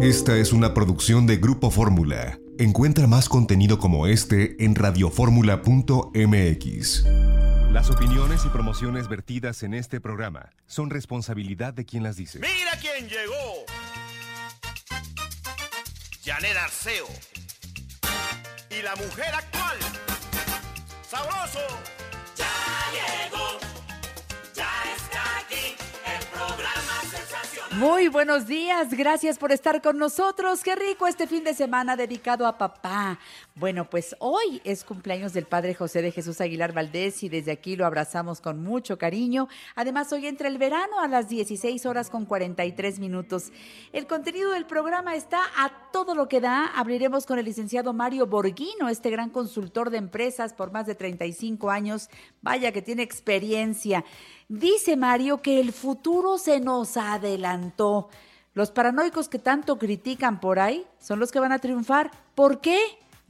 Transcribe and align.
Esta 0.00 0.36
es 0.36 0.52
una 0.52 0.74
producción 0.74 1.26
de 1.26 1.36
Grupo 1.36 1.70
Fórmula. 1.70 2.38
Encuentra 2.58 3.06
más 3.06 3.28
contenido 3.28 3.78
como 3.78 4.06
este 4.06 4.64
en 4.64 4.74
radioformula.mx. 4.74 7.04
Las 7.72 7.88
opiniones 7.88 8.44
y 8.44 8.48
promociones 8.50 9.08
vertidas 9.08 9.62
en 9.62 9.74
este 9.74 10.00
programa 10.00 10.50
son 10.66 10.90
responsabilidad 10.90 11.72
de 11.72 11.86
quien 11.86 12.02
las 12.02 12.16
dice. 12.16 12.40
¡Mira 12.40 12.72
quién 12.80 13.08
llegó! 13.08 13.64
Janet 16.24 16.56
Arceo. 16.56 17.06
Y 18.70 18.82
la 18.82 18.96
mujer 18.96 19.34
actual. 19.34 19.78
¡Sabroso! 21.08 21.60
Muy 27.82 28.06
buenos 28.06 28.46
días, 28.46 28.90
gracias 28.90 29.38
por 29.38 29.50
estar 29.50 29.82
con 29.82 29.98
nosotros. 29.98 30.62
Qué 30.62 30.76
rico 30.76 31.08
este 31.08 31.26
fin 31.26 31.42
de 31.42 31.52
semana 31.52 31.96
dedicado 31.96 32.46
a 32.46 32.56
papá. 32.56 33.18
Bueno, 33.54 33.90
pues 33.90 34.16
hoy 34.18 34.62
es 34.64 34.82
cumpleaños 34.82 35.34
del 35.34 35.44
padre 35.44 35.74
José 35.74 36.00
de 36.00 36.10
Jesús 36.10 36.40
Aguilar 36.40 36.72
Valdés 36.72 37.22
y 37.22 37.28
desde 37.28 37.52
aquí 37.52 37.76
lo 37.76 37.84
abrazamos 37.84 38.40
con 38.40 38.62
mucho 38.62 38.96
cariño. 38.96 39.46
Además, 39.74 40.10
hoy 40.10 40.26
entra 40.26 40.48
el 40.48 40.56
verano 40.56 41.00
a 41.00 41.06
las 41.06 41.28
16 41.28 41.84
horas 41.84 42.08
con 42.08 42.24
43 42.24 42.98
minutos. 42.98 43.52
El 43.92 44.06
contenido 44.06 44.52
del 44.52 44.64
programa 44.64 45.14
está 45.16 45.42
a 45.54 45.90
todo 45.92 46.14
lo 46.14 46.28
que 46.28 46.40
da. 46.40 46.64
Abriremos 46.74 47.26
con 47.26 47.38
el 47.38 47.44
licenciado 47.44 47.92
Mario 47.92 48.26
Borghino, 48.26 48.88
este 48.88 49.10
gran 49.10 49.28
consultor 49.28 49.90
de 49.90 49.98
empresas 49.98 50.54
por 50.54 50.72
más 50.72 50.86
de 50.86 50.94
35 50.94 51.70
años. 51.70 52.08
Vaya 52.40 52.72
que 52.72 52.80
tiene 52.80 53.02
experiencia. 53.02 54.02
Dice 54.48 54.96
Mario 54.96 55.42
que 55.42 55.60
el 55.60 55.72
futuro 55.74 56.38
se 56.38 56.58
nos 56.58 56.96
adelantó. 56.96 58.08
Los 58.54 58.70
paranoicos 58.70 59.28
que 59.28 59.38
tanto 59.38 59.78
critican 59.78 60.40
por 60.40 60.58
ahí 60.58 60.86
son 60.98 61.20
los 61.20 61.30
que 61.30 61.40
van 61.40 61.52
a 61.52 61.58
triunfar. 61.58 62.10
¿Por 62.34 62.62
qué? 62.62 62.78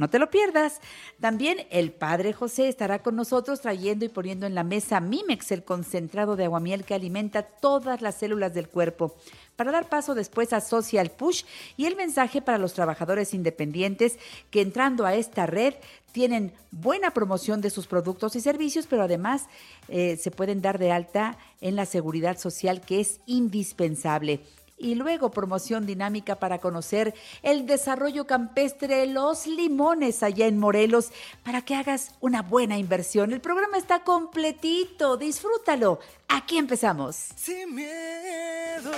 No 0.02 0.10
te 0.10 0.18
lo 0.18 0.30
pierdas. 0.30 0.80
También 1.20 1.64
el 1.70 1.92
Padre 1.92 2.32
José 2.32 2.68
estará 2.68 3.04
con 3.04 3.14
nosotros 3.14 3.60
trayendo 3.60 4.04
y 4.04 4.08
poniendo 4.08 4.46
en 4.46 4.56
la 4.56 4.64
mesa 4.64 4.98
Mimex, 4.98 5.52
el 5.52 5.62
concentrado 5.62 6.34
de 6.34 6.46
aguamiel 6.46 6.82
que 6.82 6.94
alimenta 6.94 7.44
todas 7.44 8.02
las 8.02 8.16
células 8.16 8.52
del 8.52 8.68
cuerpo. 8.68 9.14
Para 9.54 9.70
dar 9.70 9.88
paso 9.88 10.16
después 10.16 10.52
a 10.52 10.60
Social 10.60 11.12
Push 11.12 11.44
y 11.76 11.86
el 11.86 11.94
mensaje 11.94 12.42
para 12.42 12.58
los 12.58 12.72
trabajadores 12.72 13.32
independientes 13.32 14.18
que 14.50 14.60
entrando 14.60 15.06
a 15.06 15.14
esta 15.14 15.46
red 15.46 15.74
tienen 16.10 16.52
buena 16.72 17.14
promoción 17.14 17.60
de 17.60 17.70
sus 17.70 17.86
productos 17.86 18.34
y 18.34 18.40
servicios, 18.40 18.88
pero 18.88 19.02
además 19.02 19.46
eh, 19.86 20.16
se 20.16 20.32
pueden 20.32 20.62
dar 20.62 20.80
de 20.80 20.90
alta 20.90 21.38
en 21.60 21.76
la 21.76 21.86
seguridad 21.86 22.38
social 22.38 22.80
que 22.80 22.98
es 22.98 23.20
indispensable 23.26 24.40
y 24.82 24.96
luego 24.96 25.30
promoción 25.30 25.86
dinámica 25.86 26.36
para 26.36 26.58
conocer 26.58 27.14
el 27.42 27.66
desarrollo 27.66 28.26
campestre 28.26 29.06
los 29.06 29.46
limones 29.46 30.22
allá 30.22 30.46
en 30.46 30.58
Morelos 30.58 31.10
para 31.44 31.62
que 31.62 31.76
hagas 31.76 32.10
una 32.20 32.42
buena 32.42 32.76
inversión. 32.76 33.32
El 33.32 33.40
programa 33.40 33.78
está 33.78 34.02
completito, 34.02 35.16
disfrútalo. 35.16 36.00
Aquí 36.28 36.58
empezamos. 36.58 37.28
Sin 37.36 37.74
miedo, 37.74 38.90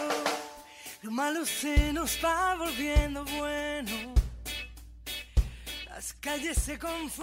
lo 1.03 1.11
malo 1.11 1.45
se 1.45 1.93
nos 1.93 2.19
va 2.25 2.55
volviendo 2.57 3.25
bueno. 3.39 4.24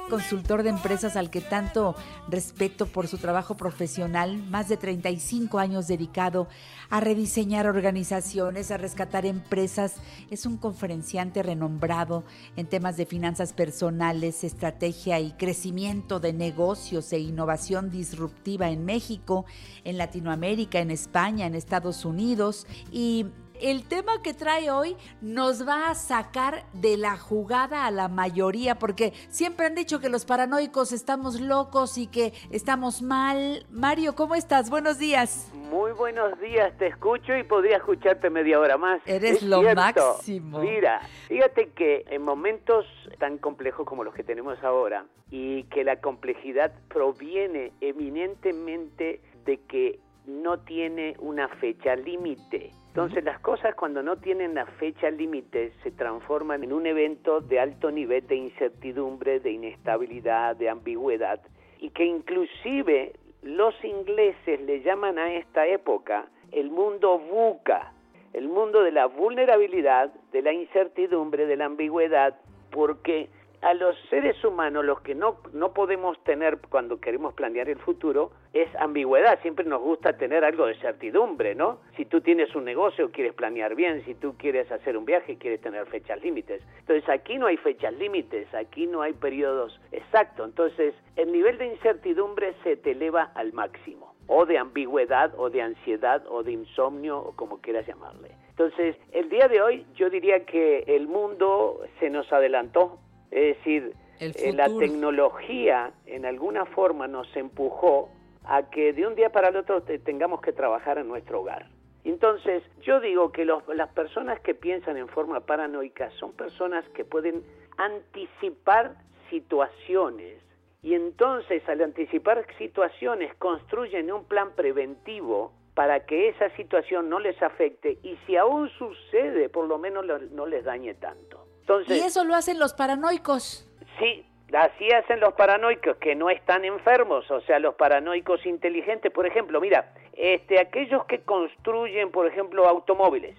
Consultor 0.09 0.63
de 0.63 0.69
empresas 0.69 1.15
al 1.15 1.29
que 1.29 1.41
tanto 1.41 1.95
respeto 2.29 2.85
por 2.85 3.07
su 3.07 3.17
trabajo 3.17 3.57
profesional, 3.57 4.37
más 4.37 4.69
de 4.69 4.77
35 4.77 5.59
años 5.59 5.87
dedicado 5.87 6.47
a 6.89 6.99
rediseñar 6.99 7.67
organizaciones, 7.67 8.71
a 8.71 8.77
rescatar 8.77 9.25
empresas. 9.25 9.95
Es 10.29 10.45
un 10.45 10.57
conferenciante 10.57 11.43
renombrado 11.43 12.23
en 12.55 12.67
temas 12.67 12.97
de 12.97 13.05
finanzas 13.05 13.53
personales, 13.53 14.43
estrategia 14.43 15.19
y 15.19 15.33
crecimiento 15.33 16.19
de 16.19 16.33
negocios 16.33 17.11
e 17.13 17.19
innovación 17.19 17.89
disruptiva 17.89 18.69
en 18.69 18.85
México, 18.85 19.45
en 19.83 19.97
Latinoamérica, 19.97 20.79
en 20.79 20.91
España, 20.91 21.45
en 21.45 21.55
Estados 21.55 22.05
Unidos 22.05 22.65
y 22.91 23.25
el 23.61 23.87
tema 23.87 24.21
que 24.23 24.33
trae 24.33 24.71
hoy 24.71 24.95
nos 25.21 25.67
va 25.67 25.89
a 25.89 25.95
sacar 25.95 26.63
de 26.73 26.97
la 26.97 27.17
jugada 27.17 27.85
a 27.85 27.91
la 27.91 28.07
mayoría, 28.07 28.75
porque 28.75 29.13
siempre 29.29 29.65
han 29.67 29.75
dicho 29.75 29.99
que 29.99 30.09
los 30.09 30.25
paranoicos 30.25 30.91
estamos 30.91 31.39
locos 31.39 31.97
y 31.97 32.07
que 32.07 32.33
estamos 32.51 33.01
mal. 33.01 33.65
Mario, 33.69 34.15
¿cómo 34.15 34.35
estás? 34.35 34.69
Buenos 34.69 34.97
días. 34.97 35.51
Muy 35.69 35.91
buenos 35.93 36.39
días, 36.41 36.77
te 36.77 36.87
escucho 36.87 37.35
y 37.37 37.43
podría 37.43 37.77
escucharte 37.77 38.29
media 38.29 38.59
hora 38.59 38.77
más. 38.77 39.01
Eres 39.05 39.37
Es 39.37 39.43
lo 39.43 39.61
cierto. 39.61 39.81
máximo. 39.81 40.59
Mira, 40.59 40.99
fíjate 41.27 41.69
que 41.69 42.03
en 42.09 42.23
momentos 42.23 42.85
tan 43.19 43.37
complejos 43.37 43.85
como 43.85 44.03
los 44.03 44.13
que 44.13 44.23
tenemos 44.23 44.61
ahora 44.63 45.05
y 45.29 45.63
que 45.65 45.83
la 45.85 46.01
complejidad 46.01 46.73
proviene 46.89 47.71
eminentemente 47.79 49.21
de 49.45 49.57
que 49.61 49.99
no 50.25 50.59
tiene 50.59 51.15
una 51.19 51.47
fecha 51.47 51.95
límite. 51.95 52.71
Entonces 52.91 53.23
las 53.23 53.39
cosas 53.39 53.73
cuando 53.75 54.03
no 54.03 54.17
tienen 54.17 54.53
la 54.53 54.65
fecha 54.65 55.09
límite 55.09 55.71
se 55.81 55.91
transforman 55.91 56.61
en 56.65 56.73
un 56.73 56.85
evento 56.85 57.39
de 57.39 57.57
alto 57.57 57.89
nivel 57.89 58.27
de 58.27 58.35
incertidumbre, 58.35 59.39
de 59.39 59.51
inestabilidad, 59.51 60.57
de 60.57 60.69
ambigüedad 60.69 61.39
y 61.79 61.91
que 61.91 62.03
inclusive 62.03 63.13
los 63.43 63.73
ingleses 63.85 64.59
le 64.59 64.81
llaman 64.81 65.17
a 65.19 65.33
esta 65.35 65.65
época 65.67 66.25
el 66.51 66.69
mundo 66.69 67.17
VUCA, 67.17 67.93
el 68.33 68.49
mundo 68.49 68.83
de 68.83 68.91
la 68.91 69.05
vulnerabilidad, 69.05 70.11
de 70.33 70.41
la 70.41 70.51
incertidumbre, 70.51 71.45
de 71.45 71.55
la 71.55 71.67
ambigüedad, 71.67 72.35
porque 72.71 73.29
a 73.61 73.73
los 73.75 73.95
seres 74.09 74.43
humanos 74.43 74.83
los 74.83 75.01
que 75.01 75.13
no, 75.13 75.37
no 75.53 75.73
podemos 75.73 76.21
tener 76.23 76.57
cuando 76.69 76.99
queremos 76.99 77.33
planear 77.33 77.69
el 77.69 77.77
futuro 77.77 78.31
es 78.53 78.67
ambigüedad, 78.75 79.39
siempre 79.41 79.65
nos 79.65 79.81
gusta 79.81 80.17
tener 80.17 80.43
algo 80.43 80.65
de 80.65 80.75
certidumbre, 80.75 81.53
¿no? 81.55 81.79
Si 81.95 82.05
tú 82.05 82.21
tienes 82.21 82.53
un 82.55 82.65
negocio 82.65 83.11
quieres 83.11 83.33
planear 83.33 83.75
bien, 83.75 84.03
si 84.05 84.15
tú 84.15 84.35
quieres 84.37 84.71
hacer 84.71 84.97
un 84.97 85.05
viaje 85.05 85.37
quieres 85.37 85.61
tener 85.61 85.85
fechas 85.85 86.21
límites. 86.21 86.61
Entonces 86.79 87.07
aquí 87.07 87.37
no 87.37 87.45
hay 87.45 87.57
fechas 87.57 87.93
límites, 87.93 88.51
aquí 88.53 88.87
no 88.87 89.01
hay 89.01 89.13
periodos 89.13 89.79
exactos, 89.91 90.49
entonces 90.49 90.95
el 91.15 91.31
nivel 91.31 91.57
de 91.57 91.67
incertidumbre 91.67 92.53
se 92.63 92.77
te 92.77 92.91
eleva 92.91 93.31
al 93.35 93.53
máximo, 93.53 94.15
o 94.27 94.45
de 94.45 94.57
ambigüedad, 94.57 95.33
o 95.37 95.49
de 95.49 95.61
ansiedad, 95.61 96.23
o 96.27 96.41
de 96.41 96.53
insomnio, 96.53 97.19
o 97.19 97.35
como 97.35 97.59
quieras 97.61 97.85
llamarle. 97.85 98.31
Entonces, 98.49 98.95
el 99.11 99.29
día 99.29 99.47
de 99.47 99.61
hoy 99.61 99.85
yo 99.95 100.09
diría 100.09 100.45
que 100.45 100.83
el 100.87 101.07
mundo 101.07 101.81
se 101.99 102.09
nos 102.09 102.31
adelantó, 102.31 102.99
es 103.31 103.57
decir, 103.57 103.93
eh, 104.19 104.53
la 104.53 104.67
tecnología 104.79 105.93
en 106.05 106.25
alguna 106.25 106.65
forma 106.65 107.07
nos 107.07 107.33
empujó 107.35 108.09
a 108.43 108.69
que 108.69 108.93
de 108.93 109.07
un 109.07 109.15
día 109.15 109.31
para 109.31 109.47
el 109.49 109.55
otro 109.55 109.81
te- 109.83 109.99
tengamos 109.99 110.41
que 110.41 110.51
trabajar 110.51 110.97
en 110.97 111.07
nuestro 111.07 111.41
hogar. 111.41 111.67
Entonces, 112.03 112.63
yo 112.81 112.99
digo 112.99 113.31
que 113.31 113.45
los- 113.45 113.67
las 113.69 113.89
personas 113.93 114.39
que 114.41 114.53
piensan 114.55 114.97
en 114.97 115.07
forma 115.07 115.39
paranoica 115.41 116.09
son 116.19 116.33
personas 116.33 116.83
que 116.89 117.05
pueden 117.05 117.43
anticipar 117.77 118.95
situaciones 119.29 120.37
y 120.81 120.95
entonces 120.95 121.67
al 121.69 121.81
anticipar 121.81 122.45
situaciones 122.57 123.33
construyen 123.35 124.11
un 124.11 124.25
plan 124.25 124.51
preventivo 124.55 125.53
para 125.75 126.05
que 126.05 126.29
esa 126.29 126.49
situación 126.55 127.07
no 127.09 127.19
les 127.19 127.41
afecte 127.41 127.97
y 128.03 128.17
si 128.25 128.35
aún 128.35 128.69
sucede, 128.69 129.49
por 129.49 129.67
lo 129.67 129.77
menos 129.77 130.05
no 130.31 130.45
les 130.45 130.63
dañe 130.65 130.95
tanto. 130.95 131.45
Entonces, 131.71 131.97
Y 131.97 132.05
eso 132.05 132.23
lo 132.25 132.35
hacen 132.35 132.59
los 132.59 132.73
paranoicos. 132.73 133.67
Sí, 133.97 134.25
así 134.53 134.91
hacen 134.91 135.19
los 135.19 135.33
paranoicos 135.33 135.95
que 135.97 136.15
no 136.15 136.29
están 136.29 136.65
enfermos, 136.65 137.29
o 137.31 137.41
sea, 137.41 137.59
los 137.59 137.75
paranoicos 137.75 138.45
inteligentes, 138.45 139.11
por 139.11 139.25
ejemplo, 139.25 139.61
mira, 139.61 139.93
este, 140.13 140.59
aquellos 140.59 141.05
que 141.05 141.21
construyen, 141.21 142.11
por 142.11 142.27
ejemplo, 142.27 142.67
automóviles, 142.67 143.37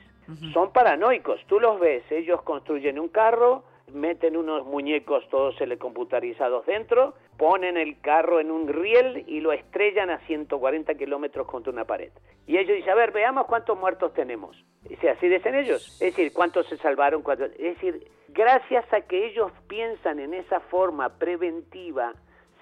son 0.55 0.73
paranoicos, 0.73 1.40
tú 1.46 1.61
los 1.61 1.79
ves, 1.79 2.02
ellos 2.11 2.40
construyen 2.43 2.99
un 2.99 3.08
carro, 3.08 3.64
meten 3.93 4.37
unos 4.37 4.67
muñecos 4.67 5.29
todos 5.29 5.56
computarizados 5.79 6.64
dentro, 6.67 7.14
ponen 7.37 7.76
el 7.76 8.00
carro 8.00 8.40
en 8.40 8.50
un 8.50 8.69
riel 8.69 9.25
y 9.26 9.40
lo 9.40 9.52
estrellan 9.52 10.11
a 10.11 10.19
140 10.26 10.94
kilómetros 10.94 11.46
contra 11.46 11.73
una 11.73 11.84
pared. 11.84 12.12
Y 12.46 12.58
ellos 12.58 12.76
dicen, 12.76 12.93
a 12.93 12.96
ver, 12.96 13.12
veamos 13.12 13.46
cuántos 13.46 13.79
muertos 13.79 14.12
tenemos. 14.14 14.56
Y 14.88 15.06
así 15.06 15.29
dicen 15.29 15.55
ellos. 15.55 16.00
Es 16.00 16.14
decir, 16.14 16.32
cuántos 16.32 16.67
se 16.67 16.76
salvaron. 16.79 17.23
Cuántos... 17.23 17.50
Es 17.52 17.75
decir, 17.75 18.11
gracias 18.29 18.84
a 18.93 19.02
que 19.02 19.26
ellos 19.26 19.52
piensan 19.69 20.19
en 20.19 20.35
esa 20.35 20.61
forma 20.61 21.19
preventiva, 21.19 22.14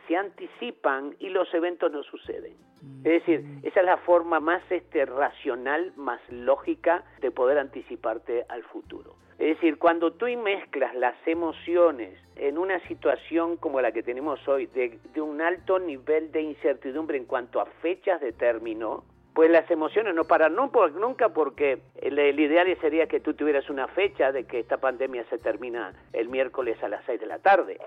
se 0.07 0.17
anticipan 0.17 1.17
y 1.19 1.29
los 1.31 1.53
eventos 1.55 1.91
no 1.91 2.03
suceden. 2.03 2.70
Es 3.05 3.25
decir, 3.25 3.45
esa 3.63 3.81
es 3.81 3.87
la 3.87 3.99
forma 3.99 4.41
más 4.41 4.63
este, 4.71 5.05
racional, 5.05 5.93
más 5.97 6.21
lógica 6.31 7.05
de 7.21 7.31
poder 7.31 7.59
anticiparte 7.59 8.45
al 8.49 8.63
futuro. 8.65 9.17
Es 9.39 9.57
decir, 9.57 9.79
cuando 9.79 10.13
tú 10.13 10.27
mezclas 10.27 10.95
las 10.95 11.15
emociones 11.27 12.19
en 12.37 12.59
una 12.59 12.79
situación 12.89 13.57
como 13.57 13.81
la 13.81 13.93
que 13.93 14.03
tenemos 14.03 14.47
hoy, 14.47 14.67
de, 14.67 14.99
de 15.15 15.21
un 15.21 15.41
alto 15.41 15.79
nivel 15.79 16.31
de 16.31 16.43
incertidumbre 16.43 17.17
en 17.17 17.25
cuanto 17.25 17.61
a 17.61 17.67
fechas 17.81 18.21
de 18.21 18.33
término, 18.33 19.05
pues 19.35 19.51
las 19.51 19.71
emociones 19.71 20.15
no 20.15 20.25
paran 20.25 20.55
no 20.55 20.71
por, 20.71 20.93
nunca 20.93 21.31
porque 21.31 21.81
el, 22.03 22.19
el, 22.19 22.39
ideal 22.39 22.67
sería 22.81 23.07
que 23.07 23.21
tú 23.21 23.35
tuvieras 23.35 23.71
una 23.71 23.89
fecha 23.89 24.33
de 24.33 24.45
que 24.45 24.59
esta 24.59 24.79
pandemia 24.79 25.25
se 25.31 25.39
termina 25.39 25.95
el 26.13 26.29
miércoles 26.29 26.77
a 26.83 26.89
las 26.89 27.03
6 27.07 27.21
de 27.21 27.27
la 27.27 27.39
tarde. 27.39 27.79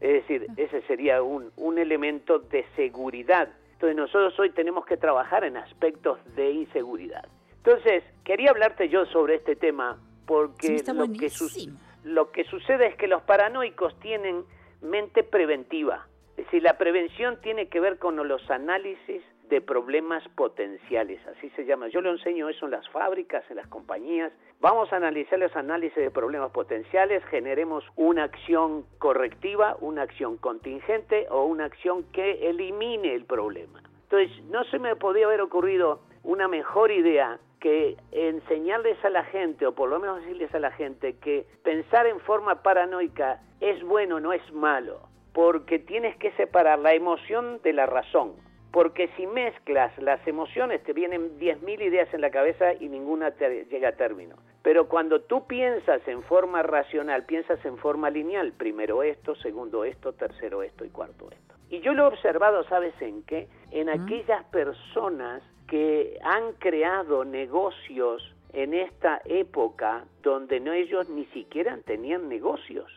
Es 0.00 0.26
decir, 0.26 0.46
ese 0.56 0.82
sería 0.82 1.22
un, 1.22 1.52
un 1.56 1.78
elemento 1.78 2.38
de 2.38 2.64
seguridad. 2.76 3.50
Entonces 3.82 3.96
nosotros 3.96 4.38
hoy 4.38 4.50
tenemos 4.50 4.86
que 4.86 4.96
trabajar 4.96 5.42
en 5.42 5.56
aspectos 5.56 6.16
de 6.36 6.52
inseguridad. 6.52 7.26
Entonces, 7.64 8.04
quería 8.22 8.50
hablarte 8.50 8.88
yo 8.88 9.06
sobre 9.06 9.34
este 9.34 9.56
tema 9.56 9.98
porque 10.24 10.68
Sí, 10.68 10.74
está 10.76 10.92
lo, 10.92 11.02
que 11.02 11.08
buenísimo. 11.08 11.76
lo 12.04 12.30
que 12.30 12.44
sucede 12.44 12.86
es 12.86 12.94
que 12.94 13.08
los 13.08 13.22
paranoicos 13.22 13.98
tienen 13.98 14.44
mente 14.82 15.24
preventiva. 15.24 16.06
Es 16.36 16.44
decir, 16.44 16.62
la 16.62 16.78
prevención 16.78 17.40
tiene 17.40 17.66
que 17.68 17.80
ver 17.80 17.98
con 17.98 18.16
los 18.28 18.48
análisis 18.52 19.20
de 19.52 19.60
problemas 19.60 20.26
potenciales, 20.30 21.20
así 21.26 21.50
se 21.50 21.66
llama. 21.66 21.88
Yo 21.88 22.00
lo 22.00 22.10
enseño 22.10 22.48
eso 22.48 22.64
en 22.64 22.70
las 22.70 22.88
fábricas, 22.88 23.44
en 23.50 23.56
las 23.56 23.66
compañías. 23.66 24.32
Vamos 24.60 24.90
a 24.94 24.96
analizar 24.96 25.38
los 25.38 25.54
análisis 25.54 25.94
de 25.94 26.10
problemas 26.10 26.52
potenciales, 26.52 27.22
generemos 27.26 27.84
una 27.96 28.24
acción 28.24 28.86
correctiva, 28.98 29.76
una 29.82 30.02
acción 30.02 30.38
contingente 30.38 31.26
o 31.28 31.44
una 31.44 31.66
acción 31.66 32.02
que 32.12 32.48
elimine 32.48 33.14
el 33.14 33.26
problema. 33.26 33.82
Entonces, 34.04 34.42
no 34.44 34.64
se 34.64 34.78
me 34.78 34.96
podía 34.96 35.26
haber 35.26 35.42
ocurrido 35.42 36.00
una 36.22 36.48
mejor 36.48 36.90
idea 36.90 37.38
que 37.60 37.98
enseñarles 38.10 39.04
a 39.04 39.10
la 39.10 39.24
gente, 39.24 39.66
o 39.66 39.74
por 39.74 39.90
lo 39.90 40.00
menos 40.00 40.22
decirles 40.22 40.54
a 40.54 40.60
la 40.60 40.70
gente, 40.70 41.18
que 41.18 41.44
pensar 41.62 42.06
en 42.06 42.20
forma 42.20 42.62
paranoica 42.62 43.42
es 43.60 43.82
bueno, 43.84 44.18
no 44.18 44.32
es 44.32 44.50
malo, 44.54 45.00
porque 45.34 45.78
tienes 45.78 46.16
que 46.16 46.32
separar 46.32 46.78
la 46.78 46.94
emoción 46.94 47.60
de 47.62 47.74
la 47.74 47.84
razón. 47.84 48.32
Porque 48.72 49.08
si 49.16 49.26
mezclas 49.26 49.96
las 49.98 50.26
emociones, 50.26 50.82
te 50.82 50.94
vienen 50.94 51.38
10.000 51.38 51.82
ideas 51.82 52.12
en 52.14 52.22
la 52.22 52.30
cabeza 52.30 52.72
y 52.72 52.88
ninguna 52.88 53.30
te 53.32 53.66
llega 53.66 53.90
a 53.90 53.92
término. 53.92 54.36
Pero 54.62 54.88
cuando 54.88 55.20
tú 55.20 55.46
piensas 55.46 56.00
en 56.08 56.22
forma 56.22 56.62
racional, 56.62 57.24
piensas 57.26 57.62
en 57.64 57.76
forma 57.76 58.08
lineal, 58.08 58.52
primero 58.52 59.02
esto, 59.02 59.34
segundo 59.36 59.84
esto, 59.84 60.14
tercero 60.14 60.62
esto 60.62 60.84
y 60.84 60.88
cuarto 60.88 61.30
esto. 61.30 61.54
Y 61.68 61.80
yo 61.80 61.92
lo 61.92 62.04
he 62.04 62.06
observado, 62.08 62.64
¿sabes 62.64 62.94
en 63.00 63.22
qué? 63.24 63.48
En 63.70 63.88
aquellas 63.88 64.44
personas 64.44 65.42
que 65.66 66.18
han 66.22 66.52
creado 66.58 67.24
negocios 67.24 68.22
en 68.52 68.74
esta 68.74 69.20
época 69.24 70.04
donde 70.22 70.60
no 70.60 70.72
ellos 70.72 71.08
ni 71.08 71.24
siquiera 71.26 71.78
tenían 71.84 72.28
negocios. 72.28 72.90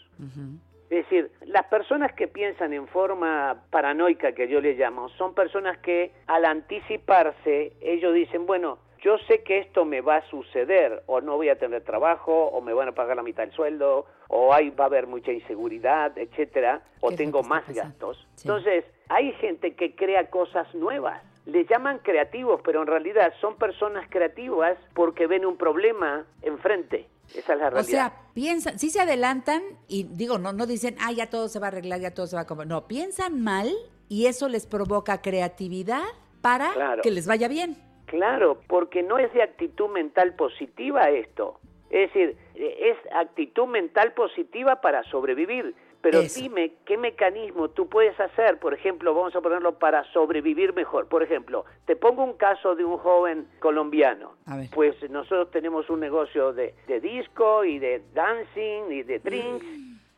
Es 0.90 1.10
decir, 1.10 1.32
las 1.46 1.66
personas 1.66 2.14
que 2.14 2.28
piensan 2.28 2.74
en 2.74 2.88
forma 2.88 3.64
paranoica, 3.72 4.34
que 4.34 4.48
yo 4.48 4.62
le 4.62 4.76
llamo, 4.76 5.10
son 5.10 5.34
personas 5.34 5.78
que 5.80 6.12
al 6.28 6.46
anticiparse, 6.46 7.74
ellos 7.82 8.14
dicen, 8.14 8.46
bueno, 8.46 8.78
yo 9.02 9.18
sé 9.28 9.44
que 9.44 9.60
esto 9.60 9.86
me 9.86 10.02
va 10.02 10.18
a 10.18 10.30
suceder, 10.30 11.04
o 11.06 11.22
no 11.22 11.36
voy 11.36 11.50
a 11.50 11.58
tener 11.58 11.84
trabajo, 11.84 12.46
o 12.48 12.60
me 12.62 12.74
van 12.74 12.88
a 12.88 12.92
pagar 12.94 13.16
la 13.16 13.24
mitad 13.24 13.44
del 13.44 13.52
sueldo, 13.52 14.06
o 14.30 14.52
ahí 14.54 14.72
va 14.72 14.86
a 14.86 14.88
haber 14.88 15.06
mucha 15.06 15.32
inseguridad, 15.32 16.18
etcétera, 16.18 16.82
o 17.02 17.10
¿Qué 17.10 17.14
es 17.14 17.20
lo 17.20 17.26
tengo 17.26 17.44
más 17.44 17.64
pasando? 17.66 17.84
gastos. 17.84 18.28
Sí. 18.36 18.48
Entonces, 18.48 18.86
hay 19.10 19.32
gente 19.34 19.76
que 19.76 19.96
crea 19.96 20.30
cosas 20.30 20.74
nuevas. 20.74 21.22
Le 21.46 21.66
llaman 21.66 22.00
creativos, 22.00 22.62
pero 22.64 22.82
en 22.82 22.88
realidad 22.88 23.32
son 23.40 23.58
personas 23.58 24.08
creativas 24.10 24.76
porque 24.96 25.28
ven 25.28 25.46
un 25.46 25.58
problema 25.58 26.26
enfrente. 26.42 27.08
Esa 27.34 27.54
es 27.54 27.60
la 27.60 27.68
O 27.68 27.70
realidad. 27.72 27.84
sea, 27.84 28.14
piensan, 28.34 28.78
sí 28.80 28.90
se 28.90 29.02
adelantan 29.02 29.62
y 29.88 30.04
digo, 30.04 30.38
no, 30.38 30.54
no 30.54 30.66
dicen, 30.66 30.96
ah, 31.02 31.12
ya 31.12 31.30
todo 31.30 31.48
se 31.48 31.60
va 31.60 31.68
a 31.68 31.70
arreglar, 31.70 32.00
ya 32.00 32.14
todo 32.14 32.28
se 32.28 32.36
va 32.36 32.44
a 32.44 32.48
comer. 32.48 32.68
No, 32.68 32.88
piensan 32.88 33.42
mal 33.44 33.72
y 34.10 34.28
eso 34.28 34.48
les 34.50 34.68
provoca 34.68 35.22
creatividad 35.22 36.04
para 36.42 36.72
Claro. 36.74 37.02
que 37.02 37.12
les 37.12 37.28
vaya 37.28 37.48
bien. 37.48 37.76
Claro, 38.06 38.62
porque 38.68 39.02
no 39.02 39.18
es 39.18 39.34
de 39.34 39.42
actitud 39.42 39.90
mental 39.90 40.36
positiva 40.36 41.10
esto. 41.10 41.60
Es 41.90 42.14
decir, 42.14 42.38
es 42.56 42.98
actitud 43.14 43.66
mental 43.68 44.14
positiva 44.14 44.82
para 44.82 45.04
sobrevivir. 45.10 45.74
Pero 46.06 46.20
Eso. 46.20 46.40
dime 46.40 46.74
qué 46.86 46.98
mecanismo 46.98 47.70
tú 47.70 47.90
puedes 47.90 48.20
hacer, 48.20 48.60
por 48.60 48.76
ejemplo, 48.76 49.16
vamos 49.16 49.36
a 49.36 49.42
ponerlo 49.42 49.80
para 49.80 50.04
sobrevivir 50.14 50.76
mejor. 50.76 51.08
Por 51.08 51.24
ejemplo, 51.24 51.66
te 51.86 51.96
pongo 51.96 52.24
un 52.24 52.34
caso 52.34 52.76
de 52.76 52.86
un 52.86 53.00
joven 53.00 53.48
colombiano. 53.58 54.36
Pues 54.72 54.96
nosotros 55.10 55.50
tenemos 55.50 55.90
un 55.90 56.02
negocio 56.02 56.54
de, 56.54 56.76
de 56.86 57.00
disco 57.00 57.66
y 57.66 57.80
de 57.80 58.04
dancing 58.14 58.92
y 58.92 59.02
de 59.02 59.18
drinks. 59.18 59.66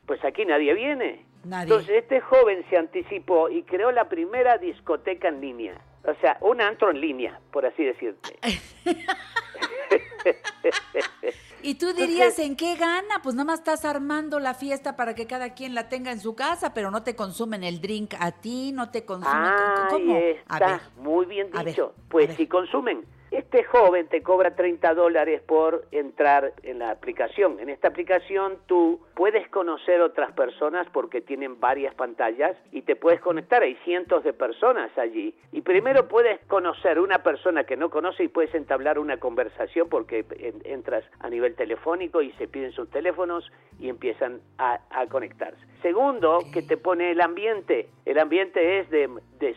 Pues 0.05 0.25
aquí 0.25 0.43
nadie 0.43 0.73
viene. 0.73 1.25
Nadie. 1.45 1.63
Entonces 1.63 2.03
este 2.03 2.19
joven 2.19 2.65
se 2.69 2.75
anticipó 2.75 3.47
y 3.47 3.63
creó 3.63 3.93
la 3.93 4.09
primera 4.09 4.57
discoteca 4.57 5.29
en 5.29 5.39
línea. 5.39 5.79
O 6.03 6.13
sea, 6.15 6.37
un 6.41 6.59
antro 6.59 6.91
en 6.91 6.99
línea, 6.99 7.39
por 7.49 7.65
así 7.65 7.85
decirte. 7.85 8.37
Y 11.63 11.75
tú 11.75 11.93
dirías, 11.93 12.37
¿en 12.39 12.55
qué 12.55 12.75
gana? 12.75 13.21
Pues 13.23 13.35
nada 13.35 13.45
más 13.45 13.59
estás 13.59 13.83
armando 13.83 14.39
la 14.39 14.53
fiesta 14.53 14.95
para 14.95 15.15
que 15.15 15.25
cada 15.25 15.53
quien 15.53 15.73
la 15.73 15.89
tenga 15.89 16.11
en 16.11 16.19
su 16.19 16.35
casa, 16.35 16.73
pero 16.73 16.91
no 16.91 17.03
te 17.03 17.15
consumen 17.15 17.63
el 17.63 17.81
drink 17.81 18.13
a 18.19 18.31
ti, 18.31 18.71
no 18.71 18.89
te 18.89 19.05
consumen... 19.05 19.51
¿Cómo? 19.89 20.15
A 20.15 20.19
está, 20.19 20.67
ver. 20.67 20.81
muy 20.97 21.25
bien 21.25 21.49
a 21.53 21.63
ver, 21.63 21.73
dicho. 21.73 21.93
a 21.97 22.09
pues 22.09 22.35
si 22.35 22.47
consumen, 22.47 23.05
este 23.31 23.63
joven 23.63 24.07
te 24.07 24.23
cobra 24.23 24.55
30 24.55 24.93
dólares 24.93 25.41
por 25.41 25.85
entrar 25.91 26.53
en 26.63 26.79
la 26.79 26.91
aplicación. 26.91 27.59
En 27.59 27.69
esta 27.69 27.89
aplicación 27.89 28.57
tú 28.67 29.01
puedes 29.15 29.47
conocer 29.49 30.01
otras 30.01 30.31
personas 30.31 30.87
porque 30.93 31.21
tienen 31.21 31.59
varias 31.59 31.93
pantallas 31.95 32.55
y 32.71 32.83
te 32.83 32.95
puedes 32.95 33.19
conectar. 33.19 33.63
Hay 33.63 33.75
cientos 33.83 34.23
de 34.23 34.33
personas 34.33 34.95
allí. 34.97 35.35
Y 35.51 35.61
primero 35.61 36.07
puedes 36.07 36.39
conocer 36.47 36.99
una 36.99 37.23
persona 37.23 37.65
que 37.65 37.75
no 37.75 37.89
conoce 37.89 38.23
y 38.23 38.27
puedes 38.27 38.53
entablar 38.55 38.99
una 38.99 39.17
conversación 39.17 39.89
porque 39.89 40.25
en- 40.39 40.61
entras 40.65 41.03
a 41.19 41.29
nivel 41.29 41.55
telefónico 41.55 42.21
y 42.21 42.31
se 42.33 42.47
piden 42.47 42.71
sus 42.71 42.89
teléfonos 42.89 43.51
y 43.79 43.89
empiezan 43.89 44.41
a, 44.57 44.79
conectarse. 45.09 45.59
Segundo, 45.81 46.39
que 46.51 46.63
te 46.63 46.75
pone 46.75 47.11
el 47.11 47.21
ambiente. 47.21 47.89
El 48.05 48.19
ambiente 48.19 48.79
es 48.79 48.89
de, 48.89 49.09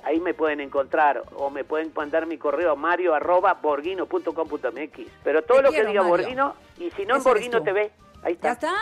ahí- 0.03 0.19
me 0.19 0.35
pueden 0.35 0.59
encontrar 0.61 1.23
o 1.37 1.49
me 1.49 1.63
pueden 1.63 1.93
mandar 1.95 2.27
mi 2.27 2.39
correo 2.39 2.75
mario 2.75 3.15
arroba 3.15 3.55
borghino.com.mx, 3.55 5.11
pero 5.23 5.43
todo 5.43 5.59
Te 5.59 5.63
lo 5.63 5.71
que 5.71 5.85
diga 5.85 6.03
Mario. 6.03 6.09
Borghino 6.09 6.55
y 6.79 6.91
si 6.91 7.05
no 7.07 7.17
en 7.17 7.51
tú. 7.51 7.63
TV, 7.63 7.93
ahí 8.25 8.37
Ya 8.43 8.53
está. 8.53 8.53
está. 8.53 8.75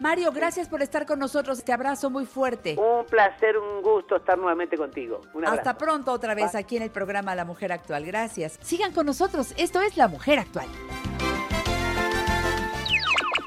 Mario, 0.00 0.32
gracias 0.32 0.68
por 0.68 0.82
estar 0.82 1.06
con 1.06 1.20
nosotros. 1.20 1.62
Te 1.62 1.72
abrazo 1.72 2.10
muy 2.10 2.26
fuerte. 2.26 2.74
Un 2.76 3.06
placer, 3.06 3.56
un 3.56 3.80
gusto 3.82 4.16
estar 4.16 4.36
nuevamente 4.36 4.76
contigo. 4.76 5.20
Un. 5.34 5.46
Hasta 5.46 5.78
pronto 5.78 6.10
otra 6.10 6.34
vez 6.34 6.56
aquí 6.56 6.76
en 6.78 6.82
el 6.82 6.90
programa 6.90 7.34
La 7.36 7.44
Mujer 7.44 7.70
Actual. 7.72 8.04
Gracias. 8.04 8.58
Sigan 8.62 8.92
con 8.92 9.06
nosotros. 9.06 9.54
Esto 9.56 9.80
es 9.80 9.96
La 9.96 10.08
Mujer 10.08 10.40
Actual. 10.40 10.66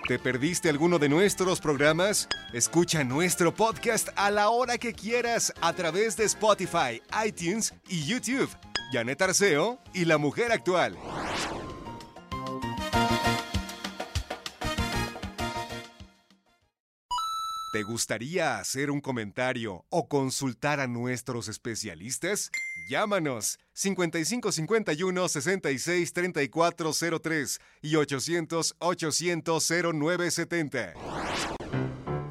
¿Te 0.08 0.20
perdiste 0.20 0.70
alguno 0.70 1.00
de 1.00 1.10
nuestros 1.10 1.60
programas? 1.60 2.30
Escucha 2.54 3.04
nuestro 3.04 3.56
podcast 3.56 4.10
a 4.16 4.30
la 4.30 4.50
hora 4.50 4.78
que 4.78 4.94
quieras 4.94 5.52
a 5.62 5.74
través 5.74 6.16
de 6.16 6.26
Spotify, 6.26 7.02
iTunes 7.26 7.74
y 7.88 8.06
YouTube. 8.06 8.50
Janet 8.92 9.20
Arceo 9.24 9.80
y 9.96 10.06
la 10.06 10.20
mujer 10.20 10.52
actual. 10.52 10.96
¿Te 17.76 17.84
gustaría 17.84 18.58
hacer 18.58 18.90
un 18.90 19.02
comentario 19.02 19.84
o 19.90 20.08
consultar 20.08 20.80
a 20.80 20.88
nuestros 20.88 21.50
especialistas? 21.50 22.50
Llámanos 22.88 23.60
5551 23.74 25.28
66 25.28 26.14
3403 26.14 27.60
y 27.82 27.98
800 27.98 28.76
800 28.80 29.72
0970. 29.94 30.94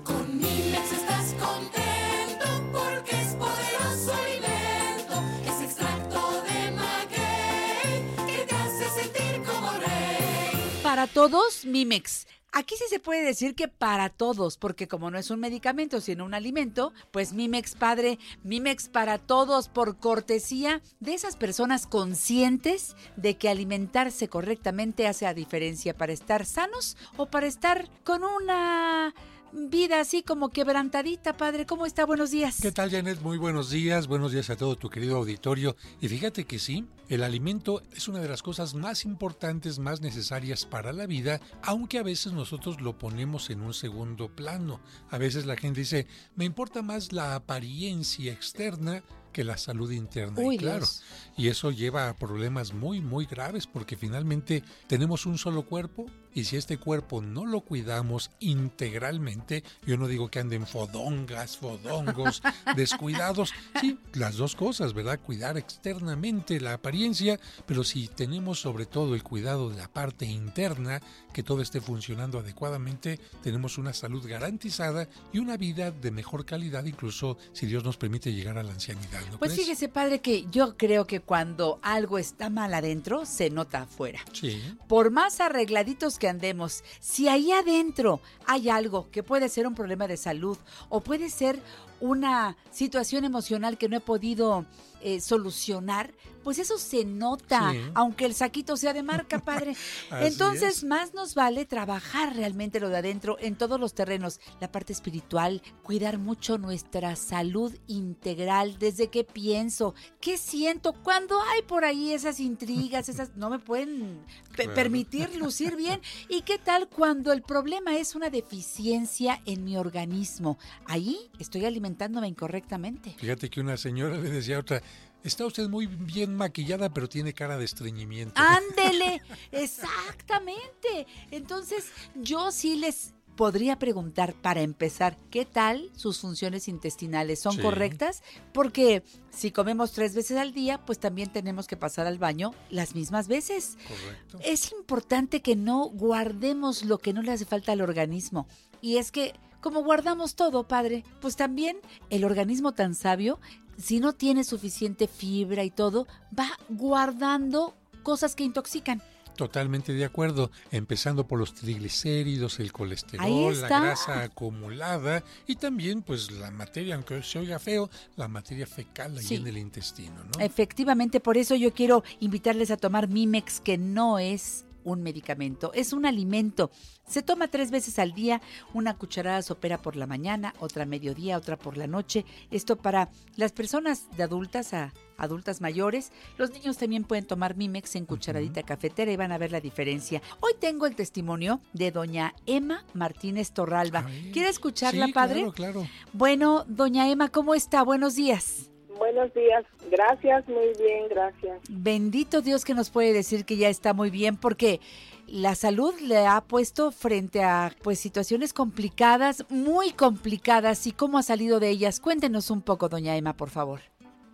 Con 0.02 0.38
Mimex 0.38 0.92
estás 0.92 1.34
contento 1.34 2.46
porque 2.72 3.10
es 3.10 3.34
poderoso 3.34 4.14
alimento. 4.14 5.22
Es 5.44 5.62
extracto 5.62 6.42
de 6.44 6.70
maguey 6.70 8.26
que 8.26 8.46
te 8.46 8.54
hace 8.54 9.02
sentir 9.02 9.42
como 9.42 9.72
rey. 9.72 10.80
Para 10.82 11.06
todos, 11.06 11.66
Mimex. 11.66 12.26
Aquí 12.56 12.76
sí 12.76 12.84
se 12.88 13.00
puede 13.00 13.24
decir 13.24 13.56
que 13.56 13.66
para 13.66 14.10
todos, 14.10 14.58
porque 14.58 14.86
como 14.86 15.10
no 15.10 15.18
es 15.18 15.32
un 15.32 15.40
medicamento, 15.40 16.00
sino 16.00 16.24
un 16.24 16.34
alimento, 16.34 16.92
pues 17.10 17.32
Mimex 17.32 17.74
Padre, 17.74 18.20
Mimex 18.44 18.88
para 18.88 19.18
todos, 19.18 19.68
por 19.68 19.98
cortesía 19.98 20.80
de 21.00 21.14
esas 21.14 21.34
personas 21.34 21.88
conscientes 21.88 22.94
de 23.16 23.36
que 23.36 23.48
alimentarse 23.48 24.28
correctamente 24.28 25.08
hace 25.08 25.24
la 25.24 25.34
diferencia 25.34 25.96
para 25.96 26.12
estar 26.12 26.46
sanos 26.46 26.96
o 27.16 27.26
para 27.26 27.48
estar 27.48 27.90
con 28.04 28.22
una 28.22 29.12
vida 29.54 30.00
así 30.00 30.22
como 30.22 30.50
quebrantadita, 30.50 31.36
Padre. 31.36 31.64
¿Cómo 31.64 31.86
está? 31.86 32.04
Buenos 32.04 32.32
días. 32.32 32.58
¿Qué 32.60 32.72
tal, 32.72 32.90
Janet? 32.90 33.20
Muy 33.20 33.38
buenos 33.38 33.70
días. 33.70 34.08
Buenos 34.08 34.32
días 34.32 34.50
a 34.50 34.56
todo 34.56 34.76
tu 34.76 34.90
querido 34.90 35.16
auditorio. 35.16 35.76
Y 36.00 36.08
fíjate 36.08 36.44
que 36.44 36.58
sí, 36.58 36.86
el 37.08 37.22
alimento 37.22 37.82
es 37.92 38.08
una 38.08 38.20
de 38.20 38.28
las 38.28 38.42
cosas 38.42 38.74
más 38.74 39.04
importantes, 39.04 39.78
más 39.78 40.00
necesarias 40.00 40.66
para 40.66 40.92
la 40.92 41.06
vida, 41.06 41.40
aunque 41.62 41.98
a 41.98 42.02
veces 42.02 42.32
nosotros 42.32 42.80
lo 42.80 42.98
ponemos 42.98 43.48
en 43.50 43.60
un 43.60 43.74
segundo 43.74 44.28
plano. 44.34 44.80
A 45.10 45.18
veces 45.18 45.46
la 45.46 45.56
gente 45.56 45.80
dice, 45.80 46.06
me 46.34 46.44
importa 46.44 46.82
más 46.82 47.12
la 47.12 47.36
apariencia 47.36 48.32
externa 48.32 49.04
que 49.32 49.44
la 49.44 49.56
salud 49.56 49.90
interna. 49.90 50.40
Uy, 50.40 50.56
y 50.56 50.58
claro, 50.58 50.78
Dios. 50.78 51.02
y 51.36 51.48
eso 51.48 51.70
lleva 51.70 52.08
a 52.08 52.16
problemas 52.16 52.72
muy, 52.72 53.00
muy 53.00 53.26
graves 53.26 53.66
porque 53.66 53.96
finalmente 53.96 54.62
tenemos 54.86 55.26
un 55.26 55.38
solo 55.38 55.66
cuerpo 55.66 56.06
y 56.34 56.44
si 56.44 56.56
este 56.56 56.78
cuerpo 56.78 57.22
no 57.22 57.46
lo 57.46 57.60
cuidamos 57.60 58.30
integralmente, 58.40 59.64
yo 59.86 59.96
no 59.96 60.08
digo 60.08 60.28
que 60.28 60.40
anden 60.40 60.66
fodongas, 60.66 61.56
fodongos, 61.56 62.42
descuidados, 62.76 63.52
sí, 63.80 63.98
las 64.12 64.36
dos 64.36 64.54
cosas, 64.56 64.92
¿verdad? 64.94 65.20
Cuidar 65.20 65.56
externamente 65.56 66.60
la 66.60 66.74
apariencia, 66.74 67.38
pero 67.66 67.84
si 67.84 68.08
tenemos 68.08 68.60
sobre 68.60 68.86
todo 68.86 69.14
el 69.14 69.22
cuidado 69.22 69.70
de 69.70 69.76
la 69.76 69.88
parte 69.88 70.26
interna, 70.26 71.00
que 71.32 71.42
todo 71.42 71.62
esté 71.62 71.80
funcionando 71.80 72.38
adecuadamente, 72.38 73.18
tenemos 73.42 73.78
una 73.78 73.92
salud 73.92 74.26
garantizada 74.26 75.08
y 75.32 75.38
una 75.38 75.56
vida 75.56 75.90
de 75.90 76.10
mejor 76.10 76.44
calidad, 76.44 76.84
incluso 76.84 77.38
si 77.52 77.66
Dios 77.66 77.84
nos 77.84 77.96
permite 77.96 78.32
llegar 78.32 78.58
a 78.58 78.62
la 78.62 78.72
ancianidad. 78.72 79.20
¿no 79.30 79.38
Pues 79.38 79.52
crees? 79.52 79.66
fíjese, 79.66 79.88
Padre, 79.88 80.20
que 80.20 80.46
yo 80.50 80.76
creo 80.76 81.06
que 81.06 81.20
cuando 81.20 81.78
algo 81.82 82.18
está 82.18 82.50
mal 82.50 82.74
adentro, 82.74 83.26
se 83.26 83.50
nota 83.50 83.82
afuera. 83.82 84.20
Sí. 84.32 84.62
por 84.88 85.10
más 85.10 85.40
arregladitos 85.40 86.18
que 86.18 86.23
andemos, 86.28 86.84
si 87.00 87.28
ahí 87.28 87.52
adentro 87.52 88.20
hay 88.46 88.68
algo 88.68 89.10
que 89.10 89.22
puede 89.22 89.48
ser 89.48 89.66
un 89.66 89.74
problema 89.74 90.06
de 90.06 90.16
salud 90.16 90.58
o 90.88 91.00
puede 91.00 91.30
ser 91.30 91.60
una 92.00 92.56
situación 92.70 93.24
emocional 93.24 93.78
que 93.78 93.88
no 93.88 93.96
he 93.96 94.00
podido 94.00 94.66
eh, 95.06 95.20
solucionar, 95.20 96.14
pues 96.42 96.58
eso 96.58 96.78
se 96.78 97.04
nota, 97.04 97.72
Sí. 97.72 97.78
aunque 97.94 98.24
el 98.24 98.34
saquito 98.34 98.76
sea 98.76 98.94
de 98.94 99.02
marca, 99.02 99.38
padre. 99.38 99.76
Entonces, 100.20 100.78
es. 100.78 100.84
más 100.84 101.12
nos 101.12 101.34
vale 101.34 101.66
trabajar 101.66 102.34
realmente 102.34 102.80
lo 102.80 102.88
de 102.88 102.96
adentro 102.98 103.36
en 103.40 103.54
todos 103.56 103.78
los 103.78 103.92
terrenos, 103.94 104.40
la 104.60 104.72
parte 104.72 104.92
espiritual, 104.94 105.60
cuidar 105.82 106.16
mucho 106.18 106.56
nuestra 106.56 107.16
salud 107.16 107.74
integral, 107.86 108.78
desde 108.78 109.08
qué 109.08 109.24
pienso, 109.24 109.94
qué 110.20 110.38
siento, 110.38 110.94
cuando 110.94 111.38
hay 111.42 111.60
por 111.62 111.84
ahí 111.84 112.12
esas 112.12 112.40
intrigas, 112.40 113.08
esas 113.10 113.36
no 113.36 113.50
me 113.50 113.58
pueden 113.58 114.20
Claro. 114.52 114.72
permitir 114.74 115.34
lucir 115.36 115.76
bien. 115.76 116.00
¿Y 116.28 116.42
qué 116.42 116.56
tal 116.58 116.88
cuando 116.88 117.32
el 117.32 117.42
problema 117.42 117.96
es 117.98 118.14
una 118.14 118.30
deficiencia 118.30 119.40
en 119.44 119.64
mi 119.64 119.76
organismo? 119.76 120.56
Ahí 120.86 121.30
estoy 121.38 121.64
alimentando 121.66 121.93
alimentándome 121.94 122.28
incorrectamente. 122.28 123.14
Fíjate 123.18 123.48
que 123.50 123.60
una 123.60 123.76
señora 123.76 124.16
le 124.16 124.28
decía 124.30 124.56
a 124.56 124.60
otra, 124.60 124.82
está 125.22 125.46
usted 125.46 125.68
muy 125.68 125.86
bien 125.86 126.34
maquillada, 126.36 126.92
pero 126.92 127.08
tiene 127.08 127.32
cara 127.32 127.56
de 127.56 127.64
estreñimiento. 127.64 128.34
Ándele, 128.40 129.22
exactamente. 129.52 131.06
Entonces, 131.30 131.86
yo 132.14 132.50
sí 132.52 132.76
les 132.76 133.14
podría 133.36 133.78
preguntar 133.80 134.32
para 134.34 134.60
empezar, 134.60 135.16
¿qué 135.30 135.44
tal 135.44 135.90
sus 135.96 136.20
funciones 136.20 136.68
intestinales? 136.68 137.40
¿Son 137.40 137.54
Sí. 137.56 137.62
correctas? 137.62 138.22
Porque 138.52 139.02
si 139.30 139.50
comemos 139.50 139.90
tres 139.92 140.14
veces 140.14 140.36
al 140.36 140.52
día, 140.52 140.84
pues 140.84 141.00
también 141.00 141.32
tenemos 141.32 141.66
que 141.66 141.76
pasar 141.76 142.06
al 142.06 142.18
baño 142.18 142.52
las 142.70 142.94
mismas 142.94 143.26
veces. 143.26 143.76
Correcto. 143.88 144.38
Es 144.44 144.70
importante 144.70 145.42
que 145.42 145.56
no 145.56 145.86
guardemos 145.88 146.84
lo 146.84 146.98
que 146.98 147.12
no 147.12 147.22
le 147.22 147.32
hace 147.32 147.44
falta 147.44 147.72
al 147.72 147.80
organismo. 147.80 148.46
Y 148.80 148.98
es 148.98 149.10
que, 149.10 149.34
como 149.64 149.82
guardamos 149.82 150.34
todo, 150.34 150.68
padre, 150.68 151.04
pues 151.22 151.36
también 151.36 151.78
el 152.10 152.24
organismo 152.26 152.72
tan 152.72 152.94
sabio, 152.94 153.40
si 153.78 153.98
no 153.98 154.12
tiene 154.12 154.44
suficiente 154.44 155.08
fibra 155.08 155.64
y 155.64 155.70
todo, 155.70 156.06
va 156.38 156.50
guardando 156.68 157.74
cosas 158.02 158.36
que 158.36 158.44
intoxican. 158.44 159.00
Totalmente 159.36 159.94
de 159.94 160.04
acuerdo, 160.04 160.50
empezando 160.70 161.26
por 161.26 161.38
los 161.38 161.54
triglicéridos, 161.54 162.60
el 162.60 162.72
colesterol, 162.72 163.58
la 163.58 163.68
grasa 163.68 164.24
acumulada 164.24 165.24
y 165.46 165.56
también 165.56 166.02
pues 166.02 166.30
la 166.30 166.50
materia, 166.50 166.94
aunque 166.96 167.22
se 167.22 167.38
oiga 167.38 167.58
feo, 167.58 167.88
la 168.16 168.28
materia 168.28 168.66
fecal 168.66 169.16
ahí 169.16 169.24
Sí. 169.24 169.36
en 169.36 169.46
el 169.46 169.56
intestino, 169.56 170.24
¿no? 170.24 170.44
Efectivamente, 170.44 171.20
por 171.20 171.38
eso 171.38 171.54
yo 171.54 171.72
quiero 171.72 172.04
invitarles 172.20 172.70
a 172.70 172.76
tomar 172.76 173.08
Mimex, 173.08 173.60
que 173.60 173.78
no 173.78 174.18
es 174.18 174.66
un 174.84 175.02
medicamento, 175.02 175.72
es 175.74 175.92
un 175.92 176.06
alimento. 176.06 176.70
Se 177.06 177.22
toma 177.22 177.48
tres 177.48 177.70
veces 177.70 177.98
al 177.98 178.12
día, 178.12 178.40
una 178.72 178.96
cucharada 178.96 179.42
sopera 179.42 179.78
por 179.78 179.96
la 179.96 180.06
mañana, 180.06 180.54
otra 180.60 180.84
a 180.84 180.86
mediodía, 180.86 181.36
otra 181.36 181.58
por 181.58 181.76
la 181.76 181.86
noche. 181.86 182.24
Esto 182.50 182.76
para 182.76 183.10
las 183.36 183.52
personas 183.52 184.08
de 184.16 184.22
adultas 184.22 184.72
a 184.72 184.92
adultas 185.16 185.60
mayores. 185.60 186.12
Los 186.38 186.50
niños 186.50 186.76
también 186.76 187.04
pueden 187.04 187.26
tomar 187.26 187.56
Mimex 187.56 187.96
en 187.96 188.06
cucharadita 188.06 188.62
cafetera 188.62 189.12
y 189.12 189.16
van 189.16 189.32
a 189.32 189.38
ver 189.38 189.52
la 189.52 189.60
diferencia. 189.60 190.22
Hoy 190.40 190.52
tengo 190.58 190.86
el 190.86 190.96
testimonio 190.96 191.60
de 191.72 191.90
doña 191.90 192.34
Emma 192.46 192.84
Martínez 192.94 193.52
Torralba. 193.52 194.06
¿Quiere 194.32 194.48
escucharla, 194.48 195.06
sí, 195.06 195.12
padre? 195.12 195.40
Claro, 195.40 195.52
claro. 195.52 195.88
Bueno, 196.12 196.64
doña 196.68 197.08
Emma, 197.08 197.28
¿cómo 197.28 197.54
está? 197.54 197.82
Buenos 197.82 198.14
días. 198.14 198.70
Buenos 198.98 199.32
días, 199.34 199.64
gracias, 199.90 200.46
muy 200.48 200.72
bien, 200.78 201.08
gracias. 201.08 201.60
Bendito 201.68 202.40
Dios 202.40 202.64
que 202.64 202.74
nos 202.74 202.90
puede 202.90 203.12
decir 203.12 203.44
que 203.44 203.56
ya 203.56 203.68
está 203.68 203.92
muy 203.92 204.10
bien 204.10 204.36
porque 204.36 204.80
la 205.26 205.54
salud 205.54 205.94
le 206.00 206.26
ha 206.26 206.40
puesto 206.42 206.92
frente 206.92 207.42
a 207.42 207.72
pues 207.82 207.98
situaciones 207.98 208.52
complicadas, 208.52 209.44
muy 209.50 209.90
complicadas 209.92 210.86
y 210.86 210.92
cómo 210.92 211.18
ha 211.18 211.22
salido 211.22 211.60
de 211.60 211.70
ellas. 211.70 212.00
Cuéntenos 212.00 212.50
un 212.50 212.62
poco, 212.62 212.88
doña 212.88 213.16
Emma, 213.16 213.36
por 213.36 213.50
favor. 213.50 213.80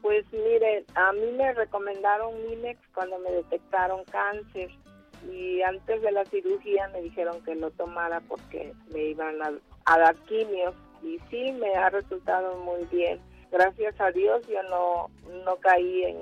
Pues 0.03 0.25
mire, 0.33 0.85
a 0.95 1.13
mí 1.13 1.33
me 1.37 1.53
recomendaron 1.53 2.35
Minex 2.49 2.81
cuando 2.95 3.19
me 3.19 3.31
detectaron 3.31 4.05
cáncer 4.05 4.71
y 5.31 5.63
antes 5.63 6.03
de 6.03 6.13
la 6.13 6.25
cirugía 6.25 6.89
me 6.89 7.03
dijeron 7.03 7.43
que 7.45 7.55
lo 7.55 7.71
tomara 7.71 8.21
porque 8.21 8.73
me 8.93 9.05
iban 9.05 9.41
a, 9.43 9.53
a 9.85 9.99
dar 9.99 10.17
quimios 10.25 10.75
y 11.03 11.19
sí, 11.31 11.53
me 11.53 11.75
ha 11.77 11.91
resultado 11.91 12.57
muy 12.59 12.85
bien. 12.87 13.21
Gracias 13.51 14.01
a 14.01 14.11
Dios 14.11 14.47
yo 14.49 14.63
no, 14.65 15.11
no 15.45 15.57
caí 15.57 16.05
en, 16.05 16.19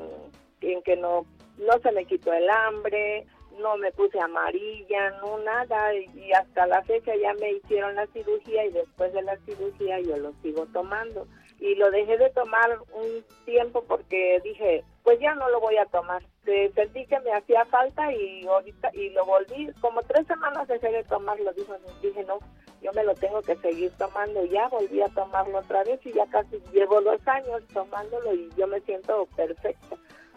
en 0.63 0.83
que 0.83 0.97
no, 0.97 1.27
no 1.59 1.79
se 1.83 1.93
me 1.93 2.05
quitó 2.05 2.33
el 2.33 2.49
hambre, 2.49 3.27
no 3.59 3.77
me 3.77 3.93
puse 3.93 4.19
amarilla, 4.21 5.11
no 5.23 5.39
nada 5.39 5.95
y 5.95 6.33
hasta 6.33 6.67
la 6.67 6.83
fecha 6.83 7.13
ya 7.17 7.35
me 7.35 7.53
hicieron 7.53 7.95
la 7.95 8.07
cirugía 8.09 8.65
y 8.65 8.73
después 8.73 9.13
de 9.13 9.23
la 9.23 9.37
cirugía 9.39 10.01
yo 10.01 10.17
lo 10.17 10.33
sigo 10.43 10.67
tomando. 10.67 11.27
Y 11.61 11.75
lo 11.75 11.91
dejé 11.91 12.17
de 12.17 12.31
tomar 12.31 12.79
un 12.93 13.25
tiempo 13.45 13.83
porque 13.87 14.41
dije 14.45 14.85
pues 15.03 15.19
ya 15.21 15.35
no 15.35 15.49
lo 15.49 15.59
voy 15.61 15.77
a 15.79 15.87
tomar 15.87 16.23
Eh, 16.51 16.73
sentí 16.75 17.05
que 17.05 17.21
me 17.21 17.31
hacía 17.31 17.63
falta 17.67 18.11
y 18.11 18.47
ahorita 18.47 18.91
y 18.95 19.11
lo 19.11 19.23
volví 19.27 19.71
como 19.83 20.01
tres 20.03 20.27
semanas 20.27 20.67
dejé 20.67 20.91
de 20.91 21.05
tomarlo 21.05 21.53
dijo 21.53 21.77
dije 22.01 22.25
no 22.25 22.39
yo 22.81 22.91
me 22.95 23.05
lo 23.05 23.15
tengo 23.17 23.43
que 23.43 23.55
seguir 23.57 23.93
tomando 23.99 24.43
ya 24.47 24.67
volví 24.69 25.03
a 25.03 25.09
tomarlo 25.09 25.59
otra 25.59 25.85
vez 25.85 26.01
y 26.07 26.13
ya 26.15 26.25
casi 26.29 26.59
llevo 26.73 27.03
dos 27.03 27.21
años 27.27 27.63
tomándolo 27.75 28.33
y 28.33 28.49
yo 28.57 28.67
me 28.67 28.81
siento 28.81 29.27
perfecta 29.37 29.97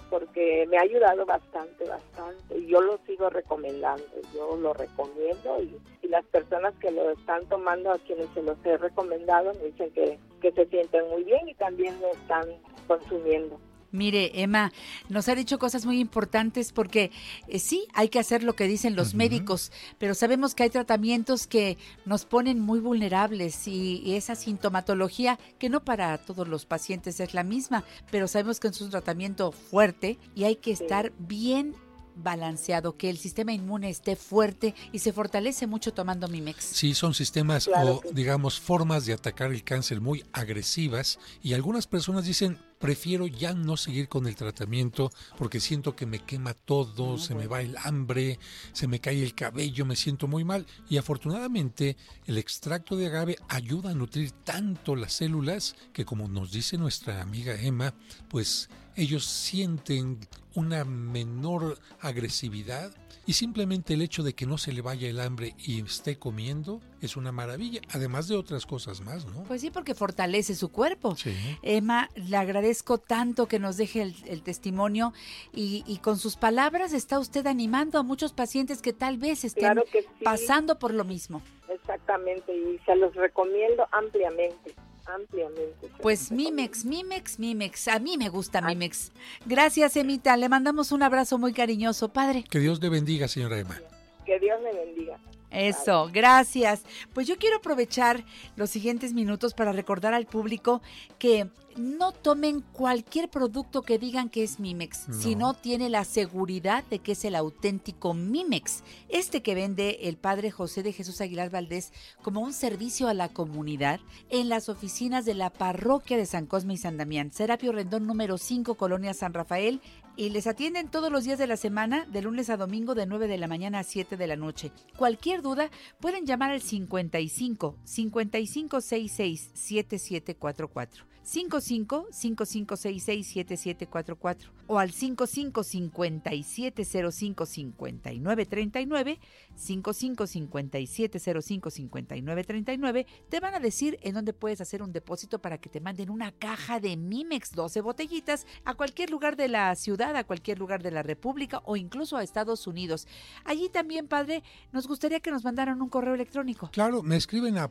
porque 0.10 0.68
me 0.68 0.78
ha 0.78 0.82
ayudado 0.82 1.26
bastante, 1.26 1.86
bastante. 1.86 2.58
Y 2.58 2.68
yo 2.68 2.82
lo 2.82 3.00
sigo 3.08 3.30
recomendando, 3.30 4.04
yo 4.36 4.58
lo 4.58 4.74
recomiendo 4.74 5.64
y, 5.64 5.80
y 6.02 6.08
las 6.10 6.26
personas 6.26 6.74
que 6.82 6.92
lo 6.92 7.12
están 7.12 7.46
tomando, 7.48 7.94
a 7.94 8.00
quienes 8.00 8.28
se 8.34 8.44
los 8.44 8.58
he 8.66 8.76
recomendado, 8.76 9.54
me 9.54 9.68
dicen 9.68 9.90
que, 9.92 10.20
que 10.42 10.52
se 10.52 10.66
sienten 10.66 11.08
muy 11.08 11.24
bien 11.24 11.48
y 11.48 11.54
también 11.54 11.98
lo 12.02 12.10
están 12.10 12.46
consumiendo. 12.88 13.58
Mire, 13.92 14.42
Emma, 14.42 14.72
nos 15.10 15.28
ha 15.28 15.36
dicho 15.36 15.60
cosas 15.60 15.86
muy 15.86 16.00
importantes 16.00 16.72
porque 16.72 17.12
eh, 17.48 17.60
sí, 17.60 17.88
hay 17.94 18.10
que 18.10 18.20
hacer 18.20 18.44
lo 18.44 18.56
que 18.56 18.68
dicen 18.68 18.96
los 18.96 19.14
médicos, 19.14 19.72
pero 19.98 20.16
sabemos 20.16 20.56
que 20.56 20.64
hay 20.64 20.70
tratamientos 20.70 21.48
que 21.48 21.78
nos 22.06 22.26
ponen 22.26 22.60
muy 22.60 22.80
vulnerables 22.80 23.68
y, 23.68 24.02
y 24.06 24.16
esa 24.16 24.36
sintomatología, 24.36 25.38
que 25.60 25.70
no 25.70 25.84
para 25.84 26.18
todos 26.18 26.48
los 26.48 26.66
pacientes 26.66 27.20
es 27.20 27.34
la 27.34 27.44
misma, 27.44 27.84
pero 28.10 28.28
sabemos 28.28 28.60
que 28.60 28.70
es 28.70 28.82
un 28.82 28.90
tratamiento 28.90 29.52
fuerte 29.52 30.18
y 30.36 30.46
hay 30.46 30.56
que 30.56 30.72
estar 30.72 31.12
bien 31.20 31.76
balanceado, 32.16 32.98
que 32.98 33.10
el 33.10 33.18
sistema 33.18 33.54
inmune 33.54 33.90
esté 33.90 34.16
fuerte 34.16 34.76
y 34.92 35.00
se 35.00 35.14
fortalece 35.14 35.68
mucho 35.68 35.94
tomando 35.94 36.28
Mimex. 36.28 36.64
Sí, 36.64 36.94
son 36.94 37.14
sistemas 37.14 37.66
Claro 37.66 37.96
o 37.96 38.02
sí. 38.02 38.10
digamos 38.14 38.60
formas 38.60 39.06
de 39.06 39.14
atacar 39.14 39.52
el 39.52 39.64
cáncer 39.64 40.02
muy 40.02 40.24
agresivas 40.34 41.20
y 41.42 41.54
algunas 41.54 41.88
personas 41.88 42.26
dicen 42.26 42.58
prefiero 42.82 43.28
ya 43.28 43.54
no 43.54 43.78
seguir 43.78 44.10
con 44.10 44.28
el 44.28 44.36
tratamiento 44.36 45.12
porque 45.38 45.62
siento 45.62 45.96
que 45.96 46.06
me 46.06 46.20
quema 46.20 46.54
todo, 46.54 47.18
se 47.18 47.36
me 47.36 47.48
va 47.48 47.62
el 47.62 47.78
hambre, 47.84 48.40
se 48.74 48.88
me 48.88 49.00
cae 49.00 49.24
el 49.24 49.36
cabello, 49.36 49.86
me 49.86 49.96
siento 49.96 50.28
muy 50.28 50.44
mal. 50.44 50.66
Y 50.90 50.98
afortunadamente 50.98 51.96
el 52.26 52.38
extracto 52.38 52.98
de 52.98 53.06
agave 53.06 53.38
ayuda 53.48 53.92
a 53.92 53.96
nutrir 53.96 54.32
tanto 54.32 54.96
las 54.96 55.14
células 55.14 55.76
que 55.94 56.04
como 56.04 56.28
nos 56.28 56.52
dice 56.52 56.78
nuestra 56.78 57.22
amiga 57.22 57.56
Emma, 57.62 57.94
pues 58.28 58.70
ellos 58.96 59.26
sienten 59.26 60.20
una 60.56 60.84
menor 60.86 61.78
agresividad 62.00 62.92
y 63.28 63.34
simplemente 63.34 63.94
el 63.94 64.02
hecho 64.02 64.24
de 64.24 64.34
que 64.34 64.46
no 64.48 64.58
se 64.58 64.72
le 64.74 64.82
vaya 64.82 65.08
el 65.08 65.20
hambre 65.20 65.54
y 65.60 65.80
esté 65.82 66.18
comiendo 66.18 66.82
es 67.02 67.16
una 67.16 67.32
maravilla, 67.32 67.82
además 67.92 68.28
de 68.28 68.36
otras 68.36 68.66
cosas 68.66 69.02
más, 69.02 69.26
¿no? 69.26 69.44
Pues 69.44 69.62
sí, 69.62 69.70
porque 69.70 69.94
fortalece 69.94 70.56
su 70.56 70.70
cuerpo. 70.70 71.16
Sí. 71.16 71.34
Emma, 71.62 72.10
le 72.16 72.36
agradezco 72.38 72.98
tanto 72.98 73.48
que 73.48 73.60
nos 73.60 73.78
deje 73.78 74.02
el, 74.02 74.16
el 74.26 74.42
testimonio 74.42 75.14
y, 75.54 75.84
y 75.88 75.98
con 75.98 76.18
sus 76.18 76.36
palabras 76.36 76.94
está 76.94 77.20
usted 77.20 77.46
animando 77.48 78.00
a 78.00 78.04
muchos 78.04 78.34
pacientes 78.34 78.82
que 78.82 78.92
tal 78.94 79.18
vez 79.18 79.44
estén 79.46 79.66
Claro 79.66 79.84
que 79.92 80.02
sí. 80.02 80.08
pasando 80.24 80.80
por 80.80 80.94
lo 80.94 81.04
mismo. 81.06 81.42
Exactamente, 81.70 82.54
y 82.54 82.80
se 82.86 82.96
los 82.96 83.14
recomiendo 83.16 83.88
ampliamente, 83.92 84.76
ampliamente. 85.16 85.90
Pues 86.02 86.32
Mimex, 86.32 86.86
Mimex, 86.86 87.40
Mimex. 87.40 87.88
A 87.88 88.00
mí 88.00 88.18
me 88.18 88.30
gusta 88.30 88.62
Mimex. 88.62 89.12
Gracias, 89.46 89.96
Emita. 89.96 90.36
Le 90.38 90.50
mandamos 90.50 90.92
un 90.92 91.04
abrazo 91.04 91.38
muy 91.38 91.54
cariñoso, 91.54 92.10
padre. 92.10 92.44
Que 92.50 92.60
Dios 92.60 92.82
le 92.82 92.90
bendiga, 92.90 93.28
señora 93.28 93.60
Emma. 93.60 93.80
Que 94.26 94.40
Dios 94.40 94.60
me 94.62 94.74
bendiga. 94.74 95.20
Eso, 95.52 96.10
gracias. 96.12 96.82
Pues 97.14 97.28
yo 97.28 97.38
quiero 97.38 97.58
aprovechar 97.58 98.24
los 98.56 98.70
siguientes 98.70 99.14
minutos 99.14 99.54
para 99.54 99.72
recordar 99.72 100.14
al 100.14 100.26
público 100.26 100.82
que 101.20 101.50
no 101.78 102.12
tomen 102.12 102.60
cualquier 102.74 103.30
producto 103.30 103.82
que 103.82 103.98
digan 103.98 104.28
que 104.30 104.44
es 104.44 104.60
Mimex, 104.60 105.08
No. 105.08 105.14
si 105.16 105.36
no 105.36 105.54
tiene 105.54 105.90
la 105.90 106.04
seguridad 106.04 106.84
de 106.90 107.00
que 107.00 107.14
es 107.14 107.24
el 107.24 107.34
auténtico 107.34 108.14
Mimex. 108.14 108.84
Este 109.08 109.42
que 109.42 109.56
vende 109.56 110.00
el 110.02 110.18
padre 110.18 110.52
José 110.52 110.84
de 110.84 110.92
Jesús 110.92 111.22
Aguilar 111.22 111.50
Valdés 111.50 111.94
como 112.22 112.42
un 112.42 112.52
servicio 112.52 113.08
a 113.08 113.14
la 113.14 113.30
comunidad 113.30 114.02
en 114.30 114.50
las 114.50 114.68
oficinas 114.68 115.24
de 115.24 115.34
la 115.34 115.50
parroquia 115.50 116.18
de 116.18 116.26
San 116.26 116.46
Cosme 116.46 116.74
y 116.74 116.78
San 116.78 116.98
Damián, 116.98 117.32
Serapio 117.32 117.72
Rendón 117.72 118.06
número 118.06 118.38
5, 118.38 118.76
Colonia 118.76 119.14
San 119.14 119.34
Rafael, 119.34 119.80
y 120.16 120.30
les 120.30 120.48
atienden 120.48 120.90
todos 120.90 121.12
los 121.12 121.24
días 121.24 121.40
de 121.40 121.48
la 121.48 121.58
semana, 121.58 122.06
de 122.06 122.22
lunes 122.22 122.50
a 122.50 122.58
domingo, 122.58 122.96
de 122.96 123.06
9 123.06 123.28
de 123.28 123.38
la 123.38 123.48
mañana 123.48 123.80
a 123.80 123.84
7 123.84 124.18
de 124.18 124.28
la 124.28 124.36
noche. 124.36 124.72
Cualquier 124.98 125.42
duda, 125.42 125.70
pueden 126.00 126.26
llamar 126.26 126.52
al 126.52 126.62
55 126.62 127.78
55 127.84 128.82
66 128.82 129.52
7744. 129.54 131.11
55 131.24 132.08
5566 132.12 133.28
7744 133.28 134.52
o 134.68 134.80
al 134.80 134.92
55 134.92 135.64
5705 135.64 137.46
5939 137.46 139.20
55 139.56 140.28
5705 140.28 141.70
5939 141.70 143.08
te 143.30 143.40
van 143.40 143.56
a 143.56 143.60
decir 143.60 144.00
en 144.02 144.16
dónde 144.16 144.34
puedes 144.34 144.62
hacer 144.62 144.82
un 144.82 144.92
depósito 144.92 145.40
para 145.40 145.60
que 145.60 145.70
te 145.70 145.80
manden 145.80 146.10
una 146.10 146.32
caja 146.32 146.80
de 146.80 146.98
Mimex 146.98 147.52
12 147.52 147.82
botellitas 147.82 148.48
a 148.66 148.74
cualquier 148.74 149.10
lugar 149.10 149.36
de 149.36 149.48
la 149.48 149.76
ciudad, 149.76 150.16
a 150.16 150.24
cualquier 150.24 150.60
lugar 150.60 150.82
de 150.82 150.92
la 150.92 151.04
República 151.04 151.62
o 151.66 151.76
incluso 151.76 152.18
a 152.18 152.24
Estados 152.24 152.68
Unidos. 152.68 153.08
Allí 153.46 153.70
también, 153.70 154.08
padre, 154.08 154.44
nos 154.72 154.88
gustaría 154.88 155.20
que 155.20 155.32
nos 155.32 155.44
mandaran 155.44 155.82
un 155.82 155.90
correo 155.90 156.16
electrónico. 156.16 156.70
Claro, 156.72 157.04
me 157.04 157.16
escriben 157.16 157.58
a 157.58 157.68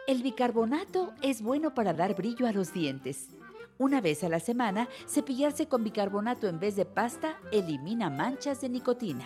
El 0.08 0.21
bicarbonato 0.21 1.13
es 1.21 1.41
bueno 1.41 1.73
para 1.73 1.93
dar 1.93 2.15
brillo 2.15 2.47
a 2.47 2.51
los 2.51 2.73
dientes. 2.73 3.30
Una 3.78 3.99
vez 3.99 4.23
a 4.23 4.30
la 4.30 4.39
semana, 4.39 4.88
cepillarse 5.08 5.67
con 5.67 5.84
bicarbonato 5.84 6.47
en 6.47 6.60
vez 6.60 6.78
de 6.78 6.86
pasta 6.86 7.38
elimina 7.51 8.10
manchas 8.10 8.62
de 8.62 8.69
nicotina. 8.69 9.25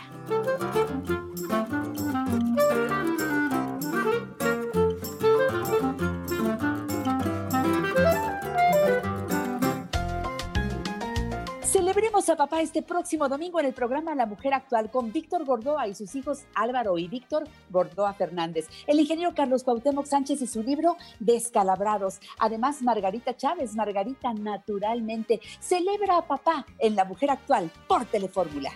A 12.27 12.36
papá 12.36 12.62
este 12.62 12.84
próximo 12.84 13.29
domingo 13.29 13.62
en 13.62 13.65
el 13.65 13.73
programa 13.73 14.13
La 14.13 14.25
Mujer 14.25 14.53
Actual 14.53 14.91
con 14.91 15.12
Víctor 15.12 15.45
Gordoa 15.45 15.88
y 15.88 15.95
sus 15.95 16.13
hijos 16.15 16.43
Álvaro 16.53 16.97
y 16.97 17.08
Víctor 17.08 17.45
Gordoa 17.69 18.13
Fernández. 18.13 18.67
El 18.88 18.99
ingeniero 18.99 19.34
Carlos 19.34 19.63
Cuauhtémoc 19.63 20.05
Sánchez 20.05 20.41
y 20.41 20.47
su 20.47 20.62
libro 20.62 20.97
Descalabrados. 21.21 22.19
Además, 22.38 22.82
Margarita 22.82 23.36
Chávez, 23.38 23.73
Margarita 23.73 24.34
Naturalmente, 24.34 25.39
celebra 25.62 26.17
a 26.17 26.27
papá 26.27 26.65
en 26.77 26.95
La 26.97 27.05
Mujer 27.05 27.32
Actual 27.32 27.71
por 27.88 28.05
Telefórmula. 28.05 28.69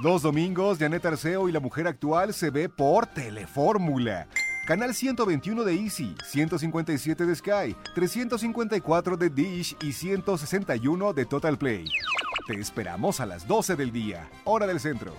Los 0.00 0.22
domingos, 0.22 0.78
Janet 0.78 1.04
Arceo 1.04 1.48
y 1.48 1.52
la 1.52 1.60
mujer 1.60 1.88
actual 1.88 2.32
se 2.32 2.50
ve 2.50 2.68
por 2.68 3.06
Telefórmula. 3.06 4.28
Canal 4.68 4.94
121 4.94 5.64
de 5.64 5.74
Easy, 5.74 6.14
157 6.26 7.24
de 7.24 7.34
Sky, 7.34 7.74
354 7.94 9.16
de 9.16 9.30
Dish 9.30 9.74
y 9.80 9.94
161 9.94 11.14
de 11.14 11.24
Total 11.24 11.56
Play. 11.56 11.86
Te 12.46 12.60
esperamos 12.60 13.18
a 13.20 13.24
las 13.24 13.48
12 13.48 13.76
del 13.76 13.92
día, 13.92 14.28
hora 14.44 14.66
del 14.66 14.78
centro. 14.78 15.14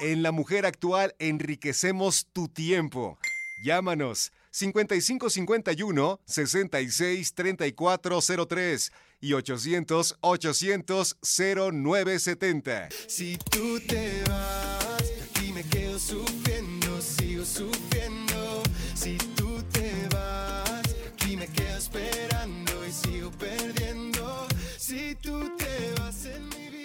En 0.00 0.24
La 0.24 0.32
Mujer 0.32 0.66
Actual 0.66 1.14
enriquecemos 1.20 2.26
tu 2.32 2.48
tiempo. 2.48 3.16
Llámanos 3.62 4.32
5551 4.58 6.20
66 6.24 7.34
3403 7.34 8.92
y 9.20 9.32
800 9.32 10.18
800 10.20 11.16
0970. 11.22 12.88
Si 13.06 13.38
tú 13.50 13.78
te 13.80 14.22
vas, 14.28 15.12
aquí 15.30 15.52
me 15.52 15.62
quedo 15.62 15.98
sufriendo, 15.98 17.00
sigo 17.00 17.44
sufriendo. 17.44 18.27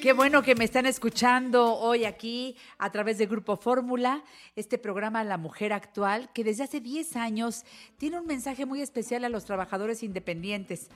Qué 0.04 0.12
bueno 0.12 0.44
que 0.44 0.56
me 0.56 0.66
están 0.66 0.86
escuchando 0.86 1.78
hoy 1.78 2.04
aquí 2.04 2.58
a 2.78 2.92
través 2.92 3.18
de 3.18 3.26
Grupo 3.26 3.56
Fórmula, 3.56 4.22
este 4.58 4.78
programa 4.78 5.24
La 5.24 5.38
Mujer 5.38 5.72
Actual, 5.72 6.30
que 6.34 6.44
desde 6.44 6.66
hace 6.66 6.82
10 6.82 7.16
años 7.16 7.63
tiene 7.98 8.20
un 8.20 8.28
mensaje 8.28 8.66
muy 8.66 8.82
especial 8.82 9.24
a 9.24 9.30
los 9.30 9.46
trabajadores 9.46 10.04
independientes 10.04 10.89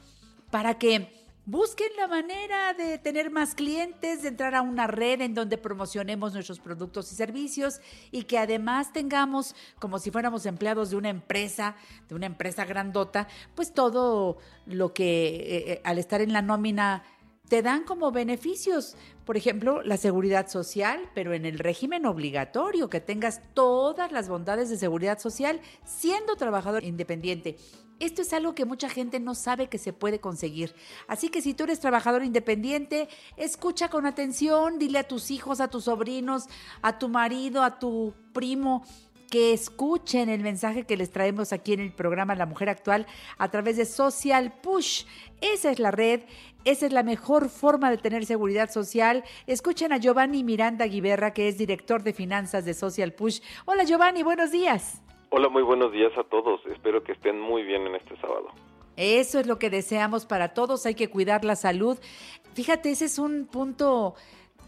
para 0.52 0.78
que 0.78 1.08
busquen 1.46 1.88
la 1.96 2.10
manera 2.10 2.74
de 2.74 2.98
tener 2.98 3.32
más 3.32 3.56
clientes, 3.56 4.24
de 4.24 4.28
entrar 4.28 4.54
a 4.54 4.62
una 4.62 4.88
red 4.88 5.22
en 5.22 5.34
donde 5.34 5.58
promocionemos 5.58 6.34
nuestros 6.34 6.60
productos 6.60 7.10
y 7.14 7.16
servicios 7.16 7.80
y 8.12 8.24
que 8.24 8.38
además 8.38 8.92
tengamos, 8.92 9.56
como 9.80 10.00
si 10.00 10.12
fuéramos 10.12 10.46
empleados 10.46 10.90
de 10.90 10.98
una 10.98 11.08
empresa, 11.08 11.78
de 12.10 12.16
una 12.16 12.26
empresa 12.26 12.66
grandota, 12.66 13.30
pues 13.56 13.74
todo 13.74 14.40
lo 14.66 14.94
que 14.94 15.28
eh, 15.28 15.72
eh, 15.72 15.82
al 15.86 15.98
estar 15.98 16.20
en 16.20 16.34
la 16.34 16.42
nómina 16.42 17.04
te 17.48 17.62
dan 17.62 17.84
como 17.84 18.12
beneficios, 18.12 18.96
por 19.26 19.38
ejemplo, 19.38 19.82
la 19.84 19.98
seguridad 19.98 20.48
social, 20.48 21.10
pero 21.14 21.34
en 21.34 21.46
el 21.46 21.60
régimen 21.60 22.06
obligatorio, 22.06 22.90
que 22.90 23.02
tengas 23.02 23.42
todas 23.54 24.12
las 24.12 24.30
bondades 24.30 24.70
de 24.70 24.78
seguridad 24.78 25.20
social 25.20 25.62
siendo 25.86 26.36
trabajador 26.36 26.84
independiente. 26.84 27.58
Esto 28.00 28.22
es 28.22 28.32
algo 28.32 28.54
que 28.54 28.66
mucha 28.66 28.90
gente 28.90 29.20
no 29.20 29.34
sabe 29.34 29.70
que 29.70 29.80
se 29.80 29.92
puede 29.92 30.20
conseguir. 30.20 30.76
Así 31.08 31.30
que 31.30 31.42
si 31.42 31.54
tú 31.54 31.64
eres 31.64 31.80
trabajador 31.80 32.24
independiente, 32.24 33.10
escucha 33.38 33.90
con 33.90 34.06
atención, 34.06 34.78
dile 34.78 35.00
a 35.00 35.08
tus 35.08 35.32
hijos, 35.32 35.62
a 35.62 35.70
tus 35.70 35.86
sobrinos, 35.86 36.46
a 36.82 37.00
tu 37.00 37.10
marido, 37.10 37.64
a 37.64 37.80
tu 37.80 38.14
primo, 38.34 38.84
que 39.30 39.54
escuchen 39.54 40.30
el 40.30 40.42
mensaje 40.42 40.86
que 40.86 40.96
les 40.96 41.12
traemos 41.12 41.52
aquí 41.52 41.74
en 41.74 41.82
el 41.82 41.92
programa 41.92 42.36
La 42.36 42.46
Mujer 42.46 42.70
Actual 42.70 43.08
a 43.38 43.50
través 43.50 43.78
de 43.78 43.86
Social 43.86 44.54
Push. 44.62 45.06
Esa 45.42 45.72
es 45.72 45.80
la 45.80 45.92
red, 45.92 46.22
esa 46.68 46.86
es 46.86 46.92
la 46.92 47.04
mejor 47.04 47.48
forma 47.48 47.90
de 47.90 47.98
tener 47.98 48.26
seguridad 48.26 48.70
social. 48.70 49.24
Escuchen 49.46 49.94
a 49.94 49.98
Giovanni 49.98 50.44
Miranda 50.44 50.86
Guiberra, 50.86 51.32
que 51.32 51.48
es 51.48 51.58
director 51.58 52.04
de 52.04 52.12
finanzas 52.12 52.66
de 52.66 52.74
Social 52.74 53.14
Push. 53.14 53.40
Hola 53.64 53.86
Giovanni, 53.86 54.22
buenos 54.22 54.52
días. 54.52 55.02
Hola, 55.30 55.48
muy 55.48 55.64
buenos 55.64 55.94
días 55.94 56.12
a 56.18 56.26
todos. 56.26 56.60
Espero 56.66 57.02
que 57.04 57.14
estén 57.14 57.40
muy 57.40 57.64
bien 57.64 57.88
en 57.88 57.96
este 57.96 58.18
sábado. 58.20 58.50
Eso 58.98 59.40
es 59.40 59.48
lo 59.48 59.60
que 59.60 59.70
deseamos 59.70 60.26
para 60.26 60.54
todos, 60.54 60.86
hay 60.86 60.96
que 60.96 61.10
cuidar 61.10 61.46
la 61.46 61.56
salud. 61.56 61.98
Fíjate, 62.54 62.92
ese 62.92 63.06
es 63.06 63.18
un 63.18 63.46
punto, 63.46 64.16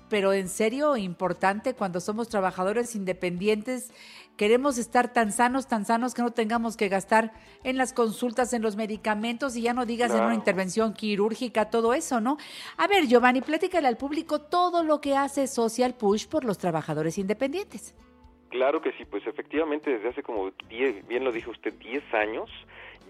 pero 0.07 0.31
en 0.31 0.47
serio 0.47 0.95
importante 0.95 1.73
cuando 1.73 1.99
somos 1.99 2.29
trabajadores 2.29 2.95
independientes. 2.95 3.91
Queremos 4.39 4.77
estar 4.77 5.11
tan 5.11 5.33
sanos, 5.33 5.67
tan 5.67 5.83
sanos 5.83 6.13
que 6.13 6.21
no 6.21 6.31
tengamos 6.31 6.77
que 6.77 6.87
gastar 6.87 7.33
en 7.65 7.75
las 7.75 7.91
consultas, 7.91 8.53
en 8.53 8.61
los 8.61 8.77
medicamentos 8.77 9.57
y 9.57 9.63
ya 9.63 9.73
no 9.73 9.85
digas 9.85 10.15
en 10.15 10.23
una 10.23 10.33
intervención 10.33 10.93
quirúrgica, 10.93 11.69
todo 11.69 11.93
eso, 11.93 12.21
¿no? 12.21 12.37
A 12.77 12.87
ver, 12.87 13.05
Giovanni, 13.07 13.41
platícale 13.41 13.89
al 13.89 13.97
público 13.97 14.39
todo 14.39 14.81
lo 14.85 15.01
que 15.01 15.17
hace 15.17 15.45
Social 15.45 15.93
Push 15.93 16.27
por 16.27 16.45
los 16.45 16.57
trabajadores 16.57 17.17
independientes. 17.17 17.93
Claro 18.47 18.81
que 18.81 18.93
sí, 18.93 19.03
pues 19.03 19.27
efectivamente 19.27 19.91
desde 19.91 20.07
hace 20.07 20.23
como 20.23 20.51
10, 20.69 21.05
bien 21.05 21.25
lo 21.25 21.33
dijo 21.33 21.51
usted, 21.51 21.73
10 21.73 22.01
años, 22.13 22.49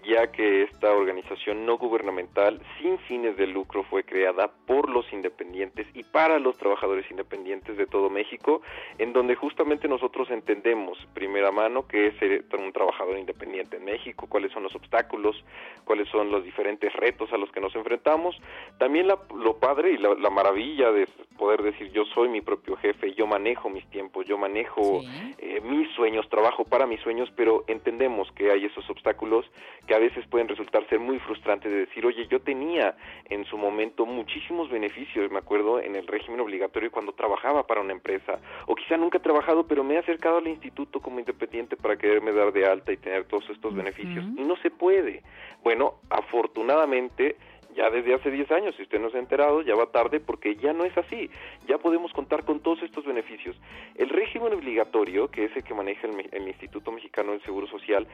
ya 0.03 0.31
que 0.31 0.63
esta 0.63 0.91
organización 0.93 1.65
no 1.65 1.77
gubernamental 1.77 2.61
sin 2.79 2.97
fines 2.99 3.35
de 3.37 3.47
lucro 3.47 3.83
fue 3.83 4.03
creada 4.03 4.49
por 4.67 4.89
los 4.89 5.11
independientes 5.13 5.87
y 5.93 6.03
para 6.03 6.39
los 6.39 6.57
trabajadores 6.57 7.09
independientes 7.11 7.77
de 7.77 7.85
todo 7.85 8.09
México, 8.09 8.61
en 8.97 9.13
donde 9.13 9.35
justamente 9.35 9.87
nosotros 9.87 10.29
entendemos 10.31 10.97
primera 11.13 11.51
mano 11.51 11.87
que 11.87 12.07
es 12.07 12.17
ser 12.17 12.45
un 12.57 12.71
trabajador 12.71 13.17
independiente 13.17 13.77
en 13.77 13.85
México, 13.85 14.27
cuáles 14.29 14.51
son 14.51 14.63
los 14.63 14.75
obstáculos, 14.75 15.43
cuáles 15.85 16.07
son 16.09 16.31
los 16.31 16.43
diferentes 16.43 16.91
retos 16.93 17.31
a 17.33 17.37
los 17.37 17.51
que 17.51 17.59
nos 17.61 17.75
enfrentamos, 17.75 18.35
también 18.77 19.07
la- 19.07 19.19
lo 19.35 19.57
padre 19.57 19.91
y 19.91 19.97
la, 19.97 20.13
la 20.15 20.29
maravilla 20.29 20.91
de 20.91 21.07
poder 21.37 21.61
decir 21.63 21.91
yo 21.91 22.05
soy 22.05 22.27
mi 22.29 22.41
propio 22.41 22.75
jefe, 22.77 23.13
yo 23.13 23.25
manejo 23.27 23.69
mis 23.69 23.85
tiempos, 23.89 24.25
yo 24.25 24.37
manejo 24.37 25.01
eh, 25.37 25.61
mis 25.61 25.89
sueños, 25.95 26.27
trabajo 26.29 26.65
para 26.65 26.85
mis 26.85 26.99
sueños, 27.01 27.31
pero 27.35 27.63
entendemos 27.67 28.29
que 28.33 28.51
hay 28.51 28.65
esos 28.65 28.89
obstáculos 28.89 29.45
que 29.87 29.95
a 29.99 30.01
veces 30.01 30.25
pueden 30.27 30.47
resultar 30.47 30.87
ser 30.87 30.99
muy 30.99 31.19
frustrantes 31.19 31.69
de 31.69 31.79
decir, 31.79 32.05
oye, 32.05 32.25
yo 32.27 32.39
tenía 32.39 32.95
en 33.29 33.43
su 33.45 33.57
momento 33.57 34.05
muchísimos 34.05 34.69
beneficios, 34.69 35.29
me 35.29 35.39
acuerdo, 35.39 35.81
en 35.81 35.95
el 35.97 36.07
régimen 36.07 36.39
obligatorio 36.39 36.89
cuando 36.89 37.11
trabajaba 37.11 37.67
para 37.67 37.81
una 37.81 37.91
empresa, 37.91 38.39
o 38.65 38.75
quizá 38.75 38.95
nunca 38.95 39.17
he 39.17 39.21
trabajado, 39.21 39.67
pero 39.67 39.83
me 39.83 39.95
he 39.95 39.97
acercado 39.97 40.37
al 40.37 40.47
instituto 40.47 41.01
como 41.01 41.19
independiente 41.19 41.75
para 41.75 41.97
quererme 41.97 42.31
dar 42.31 42.53
de 42.53 42.65
alta 42.65 42.93
y 42.93 42.97
tener 42.97 43.25
todos 43.25 43.49
estos 43.49 43.75
beneficios, 43.75 44.23
y 44.37 44.41
no 44.43 44.55
se 44.57 44.71
puede. 44.71 45.21
Bueno, 45.63 45.95
afortunadamente 46.09 47.35
ya 47.79 47.89
desde 47.89 48.13
hace 48.13 48.29
10 48.29 48.51
años, 48.51 48.75
si 48.75 48.83
usted 48.83 48.99
no 48.99 49.09
se 49.09 49.15
ha 49.15 49.21
enterado, 49.21 49.61
ya 49.61 49.73
va 49.73 49.85
tarde 49.85 50.19
porque 50.19 50.57
ya 50.57 50.73
no 50.73 50.83
es 50.83 50.97
así. 50.97 51.29
Ya 51.65 51.77
podemos 51.77 52.11
contar 52.11 52.43
con 52.43 52.59
todos 52.59 52.83
estos 52.83 53.05
beneficios. 53.05 53.55
El 53.95 54.09
régimen 54.09 54.53
obligatorio, 54.53 55.31
que 55.31 55.45
es 55.45 55.55
el 55.55 55.63
que 55.63 55.73
maneja 55.73 56.05
el, 56.05 56.27
el 56.29 56.47
Instituto 56.49 56.91
Mexicano 56.91 57.31
del 57.31 57.41
Seguro 57.43 57.67
Social, 57.67 58.05